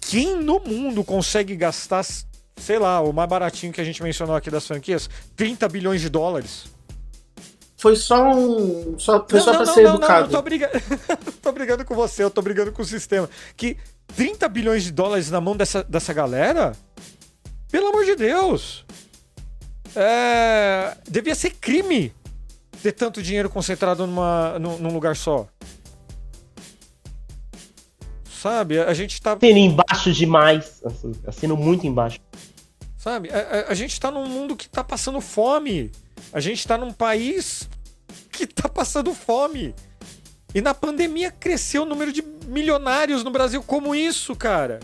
quem 0.00 0.34
no 0.34 0.58
mundo 0.58 1.04
consegue 1.04 1.54
gastar, 1.54 2.04
sei 2.60 2.78
lá, 2.78 3.00
o 3.00 3.12
mais 3.12 3.28
baratinho 3.28 3.72
que 3.72 3.80
a 3.80 3.84
gente 3.84 4.02
mencionou 4.02 4.36
aqui 4.36 4.50
das 4.50 4.66
franquias, 4.66 5.08
30 5.36 5.68
bilhões 5.68 6.00
de 6.00 6.08
dólares? 6.08 6.66
Foi 7.76 7.94
só 7.94 8.32
um. 8.32 8.98
Só, 8.98 9.24
foi 9.28 9.40
só 9.40 9.54
pra 9.56 9.66
ser 9.66 9.84
não, 9.84 9.94
educado. 9.94 10.24
Não, 10.24 10.30
tô, 10.30 10.42
briga... 10.42 10.68
tô 11.40 11.52
brigando 11.52 11.84
com 11.84 11.94
você, 11.94 12.24
eu 12.24 12.30
tô 12.30 12.42
brigando 12.42 12.72
com 12.72 12.82
o 12.82 12.84
sistema. 12.84 13.30
Que 13.56 13.76
30 14.16 14.48
bilhões 14.48 14.82
de 14.82 14.90
dólares 14.90 15.30
na 15.30 15.40
mão 15.40 15.56
dessa, 15.56 15.84
dessa 15.84 16.12
galera? 16.12 16.72
Pelo 17.70 17.88
amor 17.88 18.04
de 18.04 18.16
Deus! 18.16 18.84
É... 19.94 20.96
Devia 21.08 21.36
ser 21.36 21.50
crime 21.50 22.12
ter 22.82 22.92
tanto 22.92 23.22
dinheiro 23.22 23.48
concentrado 23.48 24.06
numa, 24.06 24.58
num, 24.58 24.78
num 24.78 24.92
lugar 24.92 25.14
só. 25.14 25.46
Sabe? 28.40 28.78
A 28.78 28.94
gente 28.94 29.20
tá. 29.20 29.34
Assino 29.34 29.58
embaixo 29.58 30.12
demais. 30.12 30.80
Assim, 30.84 31.12
assino 31.26 31.56
muito 31.56 31.86
embaixo. 31.86 32.18
Sabe? 32.98 33.30
A, 33.30 33.38
a- 33.38 33.72
a 33.72 33.74
gente 33.74 33.98
tá 34.00 34.10
num 34.10 34.26
mundo 34.26 34.56
que 34.56 34.68
tá 34.68 34.82
passando 34.82 35.20
fome. 35.20 35.90
A 36.32 36.40
gente 36.40 36.66
tá 36.66 36.76
num 36.76 36.92
país 36.92 37.68
que 38.32 38.46
tá 38.46 38.68
passando 38.68 39.14
fome. 39.14 39.74
E 40.54 40.60
na 40.60 40.74
pandemia 40.74 41.30
cresceu 41.30 41.82
o 41.82 41.86
número 41.86 42.12
de 42.12 42.22
milionários 42.46 43.22
no 43.22 43.30
Brasil 43.30 43.62
como 43.62 43.94
isso, 43.94 44.34
cara. 44.34 44.80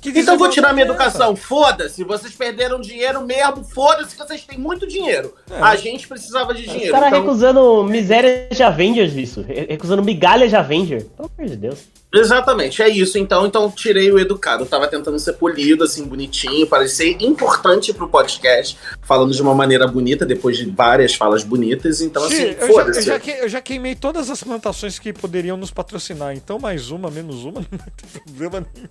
Que 0.00 0.08
Então 0.18 0.36
vou 0.38 0.48
tirar 0.48 0.72
minha 0.72 0.84
é 0.84 0.88
educação. 0.88 1.36
Foda-se, 1.36 2.02
vocês 2.04 2.34
perderam 2.34 2.80
dinheiro 2.80 3.24
mesmo. 3.26 3.62
Foda-se 3.64 4.16
que 4.16 4.22
vocês 4.26 4.42
têm 4.44 4.58
muito 4.58 4.86
dinheiro. 4.86 5.34
É. 5.50 5.60
A 5.60 5.76
gente 5.76 6.08
precisava 6.08 6.54
de 6.54 6.62
Os 6.64 6.70
dinheiro. 6.72 6.92
caras 6.92 7.08
então- 7.08 7.20
recusando 7.20 7.84
miséria 7.84 8.48
de 8.50 8.62
Avengers, 8.62 9.14
isso. 9.14 9.42
Re- 9.42 9.66
Recusando 9.68 10.02
migalha 10.02 10.48
de 10.48 10.56
Avenger. 10.56 11.04
Pelo 11.04 11.30
amor 11.38 11.48
de 11.50 11.56
Deus. 11.56 11.78
Exatamente, 12.12 12.82
é 12.82 12.88
isso. 12.88 13.16
Então, 13.18 13.46
então 13.46 13.70
tirei 13.70 14.10
o 14.10 14.18
educado. 14.18 14.64
Eu 14.64 14.68
tava 14.68 14.88
tentando 14.88 15.18
ser 15.18 15.34
polido, 15.34 15.84
assim, 15.84 16.04
bonitinho, 16.04 16.66
parecer 16.66 17.16
importante 17.20 17.92
pro 17.94 18.08
podcast, 18.08 18.76
falando 19.02 19.32
de 19.32 19.40
uma 19.40 19.54
maneira 19.54 19.86
bonita, 19.86 20.26
depois 20.26 20.56
de 20.58 20.68
várias 20.68 21.14
falas 21.14 21.44
bonitas. 21.44 22.00
Então, 22.00 22.26
Xi, 22.28 22.34
assim, 22.34 22.42
eu, 22.44 22.66
eu, 22.66 22.74
foda-se. 22.74 23.02
já 23.02 23.18
que- 23.20 23.30
eu 23.30 23.48
já 23.48 23.60
queimei 23.60 23.94
todas 23.94 24.28
as 24.28 24.42
plantações 24.42 24.98
que 24.98 25.12
poderiam 25.12 25.56
nos 25.56 25.70
patrocinar. 25.70 26.34
Então, 26.34 26.58
mais 26.58 26.90
uma, 26.90 27.10
menos 27.10 27.44
uma, 27.44 27.60
não 27.70 27.78
vai 27.78 27.88
ter 27.96 28.20
problema 28.20 28.66
nenhum. 28.74 28.88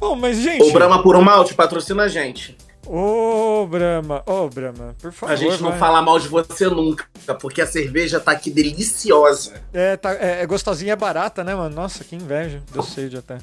Bom, 0.00 0.16
mas, 0.16 0.38
gente. 0.38 0.62
O 0.64 0.72
Brahma 0.72 1.02
Puro 1.02 1.22
Malte 1.22 1.54
patrocina 1.54 2.02
a 2.04 2.08
gente. 2.08 2.56
Ô, 2.86 3.66
Brahma. 3.66 4.22
Ô, 4.26 4.48
Brahma, 4.48 4.94
por 5.00 5.12
favor. 5.12 5.32
A 5.32 5.36
gente 5.36 5.60
não 5.60 5.70
vai. 5.70 5.78
fala 5.78 6.00
mal 6.00 6.18
de 6.20 6.28
você 6.28 6.68
nunca, 6.68 7.04
porque 7.40 7.60
a 7.60 7.66
cerveja 7.66 8.20
tá 8.20 8.30
aqui 8.30 8.48
deliciosa. 8.50 9.60
É, 9.72 9.96
tá, 9.96 10.14
é, 10.14 10.42
é 10.42 10.46
gostosinha, 10.46 10.92
é 10.92 10.96
barata, 10.96 11.42
né, 11.42 11.54
mano? 11.54 11.74
Nossa, 11.74 12.04
que 12.04 12.14
inveja. 12.14 12.62
Deu 12.72 12.82
sede 12.82 13.16
até. 13.16 13.38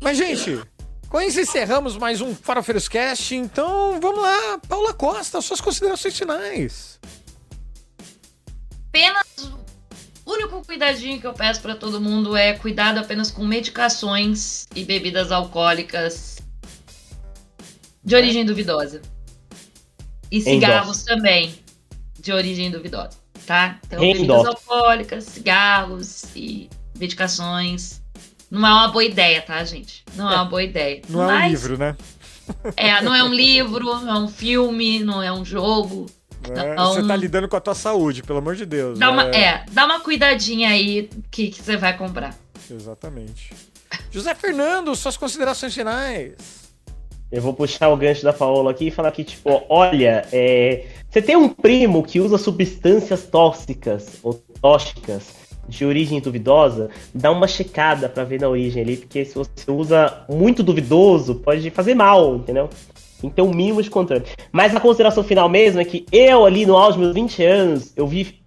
Mas, 0.00 0.18
gente, 0.18 0.60
com 1.08 1.20
isso 1.20 1.40
encerramos 1.40 1.96
mais 1.96 2.20
um 2.20 2.34
Farofeiros 2.34 2.88
Cast. 2.88 3.36
Então, 3.36 4.00
vamos 4.00 4.20
lá. 4.20 4.58
Paula 4.68 4.92
Costa, 4.92 5.40
suas 5.40 5.60
considerações 5.60 6.18
finais. 6.18 6.98
Apenas 8.88 9.24
o 10.26 10.32
único 10.32 10.64
cuidadinho 10.64 11.20
que 11.20 11.26
eu 11.26 11.32
peço 11.32 11.60
pra 11.60 11.76
todo 11.76 12.00
mundo 12.00 12.36
é 12.36 12.54
cuidado 12.54 12.98
apenas 12.98 13.30
com 13.30 13.44
medicações 13.44 14.66
e 14.74 14.84
bebidas 14.84 15.30
alcoólicas 15.30 16.38
de 18.04 18.14
origem 18.14 18.44
duvidosa. 18.44 19.00
E 20.30 20.40
cigarros 20.40 21.02
também 21.04 21.54
de 22.18 22.32
origem 22.32 22.70
duvidosa, 22.70 23.10
tá? 23.46 23.78
Então, 23.86 24.02
Endosso. 24.02 24.20
bebidas 24.22 24.46
alcoólicas, 24.46 25.24
cigarros 25.24 26.24
e 26.34 26.68
medicações. 26.98 28.02
Não 28.50 28.66
é 28.66 28.72
uma 28.72 28.88
boa 28.88 29.04
ideia, 29.04 29.42
tá, 29.42 29.62
gente? 29.64 30.04
Não 30.14 30.30
é 30.30 30.34
uma 30.34 30.44
boa 30.44 30.62
ideia. 30.62 31.02
Não 31.08 31.22
é 31.22 31.26
um 31.26 31.38
Mas- 31.38 31.50
livro, 31.50 31.78
né? 31.78 31.96
É, 32.76 33.00
não 33.00 33.14
é 33.14 33.22
um 33.24 33.32
livro, 33.32 33.84
não 34.00 34.16
é 34.16 34.18
um 34.18 34.28
filme, 34.28 35.00
não 35.02 35.22
é 35.22 35.32
um 35.32 35.44
jogo. 35.44 36.06
É, 36.54 36.74
Não. 36.74 36.92
Você 36.92 37.02
tá 37.06 37.16
lidando 37.16 37.48
com 37.48 37.56
a 37.56 37.60
tua 37.60 37.74
saúde, 37.74 38.22
pelo 38.22 38.38
amor 38.38 38.54
de 38.54 38.66
Deus. 38.66 38.98
Dá 38.98 39.10
uma, 39.10 39.22
é, 39.34 39.64
dá 39.72 39.86
uma 39.86 40.00
cuidadinha 40.00 40.68
aí 40.68 41.08
que, 41.30 41.48
que 41.48 41.62
você 41.62 41.76
vai 41.78 41.96
comprar. 41.96 42.36
Exatamente. 42.70 43.50
José 44.10 44.34
Fernando, 44.34 44.94
suas 44.94 45.16
considerações 45.16 45.72
finais. 45.74 46.34
Eu 47.34 47.42
vou 47.42 47.52
puxar 47.52 47.88
o 47.88 47.96
gancho 47.96 48.22
da 48.22 48.32
Paola 48.32 48.70
aqui 48.70 48.86
e 48.86 48.90
falar 48.92 49.10
que, 49.10 49.24
tipo, 49.24 49.64
olha, 49.68 50.24
é, 50.32 50.84
você 51.10 51.20
tem 51.20 51.34
um 51.34 51.48
primo 51.48 52.04
que 52.04 52.20
usa 52.20 52.38
substâncias 52.38 53.24
tóxicas 53.24 54.20
ou 54.22 54.34
tóxicas 54.62 55.34
de 55.68 55.84
origem 55.84 56.20
duvidosa, 56.20 56.90
dá 57.12 57.32
uma 57.32 57.48
checada 57.48 58.08
pra 58.08 58.22
ver 58.22 58.40
na 58.40 58.48
origem 58.48 58.84
ali, 58.84 58.98
porque 58.98 59.24
se 59.24 59.34
você 59.34 59.68
usa 59.68 60.24
muito 60.28 60.62
duvidoso, 60.62 61.34
pode 61.34 61.68
fazer 61.70 61.96
mal, 61.96 62.36
entendeu? 62.36 62.70
Um 63.38 63.52
mínimo 63.52 63.82
de 63.82 63.90
controle. 63.90 64.22
Mas 64.52 64.76
a 64.76 64.78
consideração 64.78 65.24
final 65.24 65.48
mesmo 65.48 65.80
é 65.80 65.84
que 65.84 66.06
eu, 66.12 66.46
ali 66.46 66.64
no 66.64 66.76
auge 66.76 66.98
dos 66.98 67.06
meus 67.06 67.14
20 67.14 67.42
anos, 67.42 67.92
eu 67.96 68.06
vi 68.06 68.38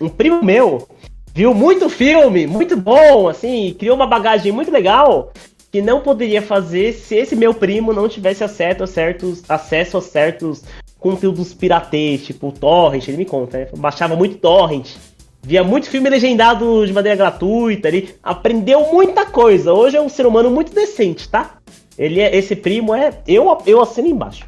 um 0.00 0.08
primo 0.08 0.44
meu, 0.44 0.86
viu 1.34 1.52
muito 1.52 1.88
filme, 1.88 2.46
muito 2.46 2.76
bom, 2.76 3.28
assim, 3.28 3.74
criou 3.76 3.96
uma 3.96 4.06
bagagem 4.06 4.52
muito 4.52 4.70
legal, 4.70 5.32
que 5.76 5.82
não 5.82 6.00
poderia 6.00 6.40
fazer 6.40 6.94
se 6.94 7.14
esse 7.16 7.36
meu 7.36 7.52
primo 7.52 7.92
não 7.92 8.08
tivesse 8.08 8.42
acesso 8.42 8.82
a 8.82 8.86
certos, 8.86 9.42
acesso 9.46 9.98
a 9.98 10.00
certos 10.00 10.62
conteúdos 10.98 11.52
piratês, 11.52 12.24
tipo 12.24 12.50
torrent, 12.50 13.06
ele 13.06 13.18
me 13.18 13.26
conta, 13.26 13.58
né? 13.58 13.68
Baixava 13.76 14.16
muito 14.16 14.38
torrent, 14.38 14.94
via 15.42 15.62
muito 15.62 15.90
filme 15.90 16.08
legendado 16.08 16.86
de 16.86 16.94
maneira 16.94 17.14
gratuita, 17.14 17.88
ele 17.88 18.14
aprendeu 18.22 18.90
muita 18.90 19.26
coisa. 19.26 19.74
Hoje 19.74 19.98
é 19.98 20.00
um 20.00 20.08
ser 20.08 20.24
humano 20.24 20.50
muito 20.50 20.72
decente, 20.72 21.28
tá? 21.28 21.58
Ele 21.98 22.22
é, 22.22 22.34
esse 22.34 22.56
primo 22.56 22.94
é, 22.94 23.10
eu, 23.28 23.58
eu 23.66 23.82
assino 23.82 24.08
embaixo. 24.08 24.46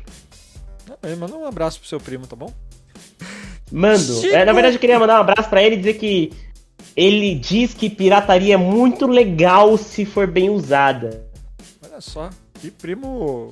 Aí, 1.02 1.14
Manda 1.14 1.36
um 1.36 1.44
abraço 1.44 1.78
pro 1.78 1.90
seu 1.90 2.00
primo, 2.00 2.26
tá 2.26 2.34
bom? 2.34 2.50
Mando. 3.70 4.24
É, 4.32 4.46
na 4.46 4.54
verdade, 4.54 4.76
eu 4.76 4.80
queria 4.80 4.98
mandar 4.98 5.18
um 5.18 5.20
abraço 5.20 5.50
pra 5.50 5.62
ele 5.62 5.74
e 5.74 5.78
dizer 5.78 5.94
que 5.98 6.32
ele 6.96 7.34
diz 7.34 7.74
que 7.74 7.88
pirataria 7.90 8.54
é 8.54 8.56
muito 8.56 9.06
legal 9.06 9.76
se 9.78 10.04
for 10.04 10.26
bem 10.26 10.50
usada. 10.50 11.24
Olha 11.84 12.00
só, 12.00 12.30
que 12.54 12.70
primo 12.70 13.50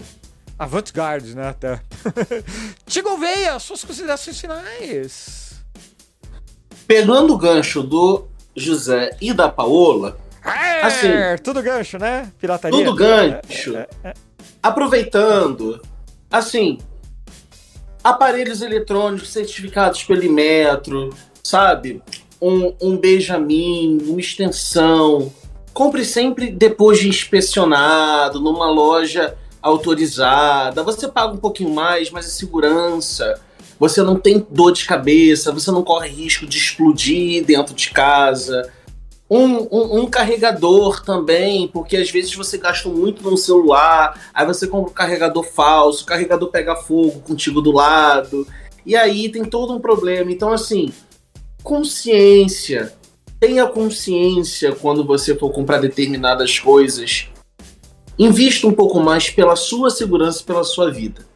avant-garde, 0.59 1.35
né? 1.37 1.49
Até. 1.49 1.81
Tigo 2.87 3.17
Veia, 3.19 3.59
suas 3.59 3.85
considerações 3.85 4.41
finais. 4.41 5.55
Pegando 6.87 7.35
o 7.35 7.39
gancho 7.39 7.83
do 7.83 8.27
José 8.55 9.11
e 9.21 9.33
da 9.33 9.49
Paola, 9.49 10.17
É, 10.45 10.83
Assim. 10.83 11.09
tudo 11.43 11.61
gancho, 11.63 11.99
né? 11.99 12.31
Pirataria. 12.39 12.79
tudo 12.79 12.95
gancho, 12.97 13.77
É, 13.77 13.89
é, 14.05 14.09
é. 14.11 14.15
aproveitando, 14.63 15.83
assim, 16.31 16.79
aparelhos 18.05 18.63
eletrônicos 18.63 19.31
certificados 19.33 20.05
pelo 20.05 20.23
Imetro, 20.23 21.13
sabe? 21.43 22.01
Um, 22.41 22.75
um 22.81 22.97
Benjamin, 22.97 23.99
uma 24.07 24.21
extensão, 24.21 25.33
compre 25.73 26.05
sempre 26.05 26.51
depois 26.51 26.99
de 26.99 27.09
inspecionado, 27.09 28.41
numa 28.41 28.71
loja 28.71 29.37
autorizada. 29.61 30.83
Você 30.83 31.09
paga 31.09 31.35
um 31.35 31.39
pouquinho 31.39 31.71
mais, 31.71 32.11
mas 32.11 32.27
é 32.27 32.31
segurança. 32.31 33.41
Você 33.79 34.03
não 34.03 34.17
tem 34.17 34.47
dor 34.51 34.73
de 34.73 34.87
cabeça, 34.87 35.53
você 35.53 35.71
não 35.71 35.83
corre 35.83 36.09
risco 36.09 36.47
de 36.47 36.57
explodir 36.57 37.45
dentro 37.45 37.75
de 37.75 37.91
casa. 37.91 38.71
Um, 39.29 39.57
um, 39.71 40.01
um, 40.01 40.07
carregador 40.07 41.03
também, 41.03 41.69
porque 41.69 41.97
às 41.97 42.11
vezes 42.11 42.35
você 42.35 42.57
gasta 42.57 42.89
muito 42.89 43.29
no 43.29 43.37
celular, 43.37 44.31
aí 44.33 44.47
você 44.47 44.69
compra 44.69 44.91
um 44.91 44.95
carregador 44.95 45.43
falso, 45.43 46.05
o 46.05 46.07
carregador 46.07 46.49
pega 46.49 46.77
fogo 46.77 47.21
contigo 47.21 47.61
do 47.61 47.73
lado, 47.73 48.47
e 48.87 48.95
aí 48.95 49.29
tem 49.29 49.45
todo 49.45 49.75
um 49.75 49.81
problema. 49.81 50.31
Então, 50.31 50.53
assim, 50.53 50.93
consciência. 51.67 52.93
Tenha 53.41 53.67
consciência 53.67 54.73
quando 54.73 55.05
você 55.05 55.35
for 55.35 55.51
comprar 55.51 55.81
determinadas 55.81 56.61
coisas. 56.61 57.29
Invista 58.17 58.69
um 58.69 58.73
pouco 58.73 59.01
mais 59.01 59.31
pela 59.31 59.57
sua 59.57 59.91
segurança 59.91 60.45
pela 60.45 60.63
sua 60.63 60.93
vida. 60.93 61.27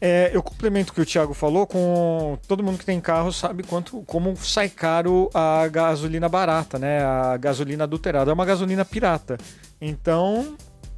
É, 0.00 0.30
eu 0.34 0.42
complemento 0.42 0.90
o 0.90 0.94
que 0.94 1.00
o 1.00 1.06
Thiago 1.06 1.32
falou 1.34 1.68
com 1.68 2.36
todo 2.48 2.64
mundo 2.64 2.78
que 2.78 2.84
tem 2.84 3.00
carro 3.00 3.32
sabe 3.32 3.62
quanto 3.62 4.02
como 4.02 4.36
sai 4.36 4.68
caro 4.68 5.30
a 5.32 5.68
gasolina 5.68 6.28
barata, 6.28 6.76
né? 6.76 7.02
A 7.02 7.36
gasolina 7.36 7.84
adulterada 7.84 8.32
é 8.32 8.34
uma 8.34 8.44
gasolina 8.44 8.84
pirata. 8.84 9.38
Então, 9.80 10.56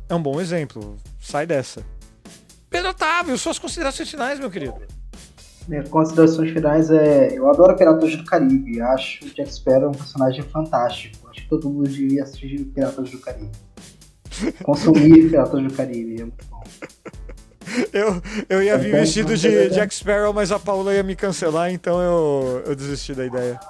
é 0.09 0.14
um 0.14 0.22
bom 0.22 0.40
exemplo. 0.40 0.97
Sai 1.20 1.47
dessa. 1.47 1.85
Pedro 2.70 2.89
Otávio, 2.89 3.36
suas 3.36 3.59
considerações 3.59 4.10
finais, 4.10 4.40
meu 4.40 4.51
querido. 4.51 4.98
Minhas 5.69 5.89
considerações 5.90 6.51
finais 6.51 6.90
é. 6.90 7.36
Eu 7.36 7.49
adoro 7.51 7.77
Piratas 7.77 8.16
do 8.16 8.24
Caribe. 8.24 8.81
Acho 8.81 9.20
que 9.20 9.35
Jack 9.35 9.53
Sparrow 9.53 9.85
é 9.85 9.89
um 9.89 9.93
personagem 9.93 10.43
fantástico. 10.43 11.28
Acho 11.28 11.43
que 11.43 11.49
todo 11.49 11.69
mundo 11.69 11.89
devia 11.89 12.23
assistir 12.23 12.65
Piratas 12.74 13.11
do 13.11 13.19
Caribe. 13.20 13.51
Consumir 14.62 15.28
Piratas 15.28 15.62
do 15.62 15.73
Caribe 15.74 16.23
é 16.23 16.24
muito 16.24 16.47
bom. 16.51 16.62
Eu, 17.93 18.23
eu 18.49 18.62
ia 18.62 18.78
vir 18.78 18.93
vestido 18.93 19.36
de 19.36 19.69
Jack 19.69 19.95
Sparrow, 19.95 20.32
mas 20.32 20.51
a 20.51 20.59
Paula 20.59 20.95
ia 20.95 21.03
me 21.03 21.15
cancelar, 21.15 21.70
então 21.70 22.01
eu, 22.01 22.62
eu 22.66 22.74
desisti 22.74 23.15
da 23.15 23.27
ideia. 23.27 23.61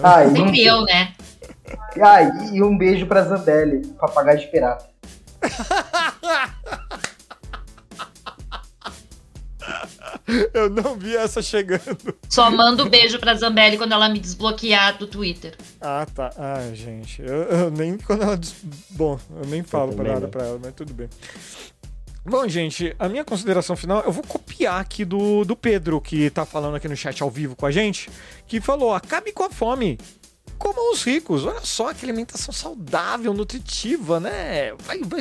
Ah, 0.00 0.24
Sempre 0.24 0.64
eu, 0.64 0.82
né? 0.84 1.12
Ah, 2.00 2.22
e 2.52 2.62
um 2.62 2.78
beijo 2.78 3.04
pra 3.06 3.24
Zambelli, 3.24 3.86
papagaio 3.98 4.38
de 4.38 4.46
pirata. 4.46 4.86
Eu 10.54 10.70
não 10.70 10.96
vi 10.96 11.16
essa 11.16 11.42
chegando. 11.42 12.14
Só 12.28 12.50
mando 12.50 12.84
um 12.84 12.88
beijo 12.88 13.18
pra 13.18 13.34
Zambelli 13.34 13.76
quando 13.76 13.92
ela 13.92 14.08
me 14.08 14.18
desbloquear 14.18 14.98
do 14.98 15.06
Twitter. 15.06 15.56
Ah, 15.80 16.06
tá. 16.06 16.30
Ah, 16.36 16.70
gente. 16.74 17.22
Eu, 17.22 17.42
eu 17.42 17.70
nem 17.70 17.98
quando 17.98 18.22
ela. 18.22 18.36
Des... 18.36 18.54
Bom, 18.90 19.18
eu 19.42 19.46
nem 19.48 19.62
falo 19.62 19.94
pra 19.94 20.14
nada 20.14 20.28
pra 20.28 20.44
ela, 20.44 20.60
mas 20.62 20.74
tudo 20.74 20.94
bem. 20.94 21.08
Bom, 22.24 22.46
gente, 22.46 22.94
a 23.00 23.08
minha 23.08 23.24
consideração 23.24 23.74
final, 23.74 24.00
eu 24.02 24.12
vou 24.12 24.22
copiar 24.22 24.80
aqui 24.80 25.04
do, 25.04 25.44
do 25.44 25.56
Pedro, 25.56 26.00
que 26.00 26.30
tá 26.30 26.46
falando 26.46 26.76
aqui 26.76 26.86
no 26.86 26.96
chat 26.96 27.20
ao 27.20 27.28
vivo 27.28 27.56
com 27.56 27.66
a 27.66 27.70
gente, 27.72 28.08
que 28.46 28.60
falou: 28.60 28.94
acabe 28.94 29.32
com 29.32 29.42
a 29.42 29.50
fome. 29.50 29.98
Comam 30.62 30.92
os 30.92 31.02
ricos. 31.02 31.44
Olha 31.44 31.60
só 31.64 31.92
que 31.92 32.04
alimentação 32.04 32.54
saudável, 32.54 33.34
nutritiva, 33.34 34.20
né? 34.20 34.72
Vai, 34.86 35.00
vai, 35.00 35.20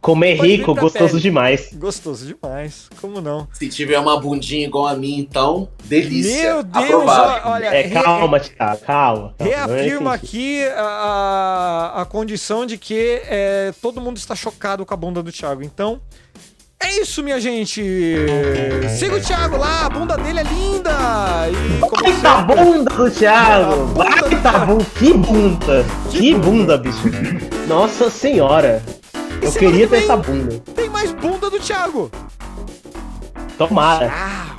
Comer 0.00 0.34
rico, 0.34 0.74
gostoso 0.74 1.10
pele. 1.10 1.20
demais. 1.22 1.72
Gostoso 1.74 2.26
demais. 2.26 2.88
Como 3.00 3.20
não? 3.20 3.46
Se 3.52 3.68
tiver 3.68 4.00
uma 4.00 4.20
bundinha 4.20 4.66
igual 4.66 4.88
a 4.88 4.96
mim, 4.96 5.16
então, 5.16 5.68
delícia. 5.84 6.54
Meu 6.54 6.62
Deus, 6.64 6.84
aprovado. 6.84 7.48
olha. 7.48 7.66
É, 7.66 7.88
calma, 7.88 8.40
Thiago, 8.40 8.56
calma. 8.58 8.76
calma. 8.84 9.34
Reafirma 9.38 10.10
é 10.10 10.14
aqui 10.16 10.64
a, 10.74 11.92
a 11.98 12.04
condição 12.04 12.66
de 12.66 12.76
que 12.76 13.22
é, 13.26 13.72
todo 13.80 14.00
mundo 14.00 14.16
está 14.16 14.34
chocado 14.34 14.84
com 14.84 14.92
a 14.92 14.96
bunda 14.96 15.22
do 15.22 15.30
Thiago. 15.30 15.62
Então, 15.62 16.00
é 16.82 17.00
isso, 17.00 17.22
minha 17.22 17.40
gente. 17.40 17.82
Siga 18.98 19.16
o 19.16 19.20
Thiago 19.20 19.56
lá, 19.56 19.86
a 19.86 19.90
bunda 19.90 20.16
dele 20.16 20.40
é 20.40 20.42
linda. 20.42 20.90
E 21.50 21.78
como 21.80 22.20
tá 22.20 22.42
bunda 22.42 22.90
do 22.94 23.10
Thiago. 23.10 23.86
Vai 23.94 24.42
tá 24.42 24.58
bom, 24.60 24.78
que 24.78 25.12
bunda. 25.12 25.84
Que, 26.10 26.18
que 26.18 26.34
bunda, 26.34 26.78
bicho. 26.78 27.08
Nossa 27.68 28.10
senhora. 28.10 28.82
E 29.42 29.46
Eu 29.46 29.52
queria 29.52 29.86
ter 29.86 29.98
essa 29.98 30.16
bunda. 30.16 30.58
Tem 30.74 30.88
mais 30.88 31.12
bunda 31.12 31.50
do 31.50 31.60
Thiago. 31.60 32.10
Tomara. 33.58 34.08
Tchau. 34.08 34.50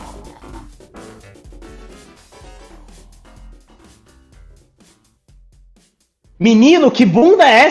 Menino, 6.41 6.89
que 6.89 7.05
bunda 7.05 7.43
é 7.43 7.67
essa? 7.67 7.69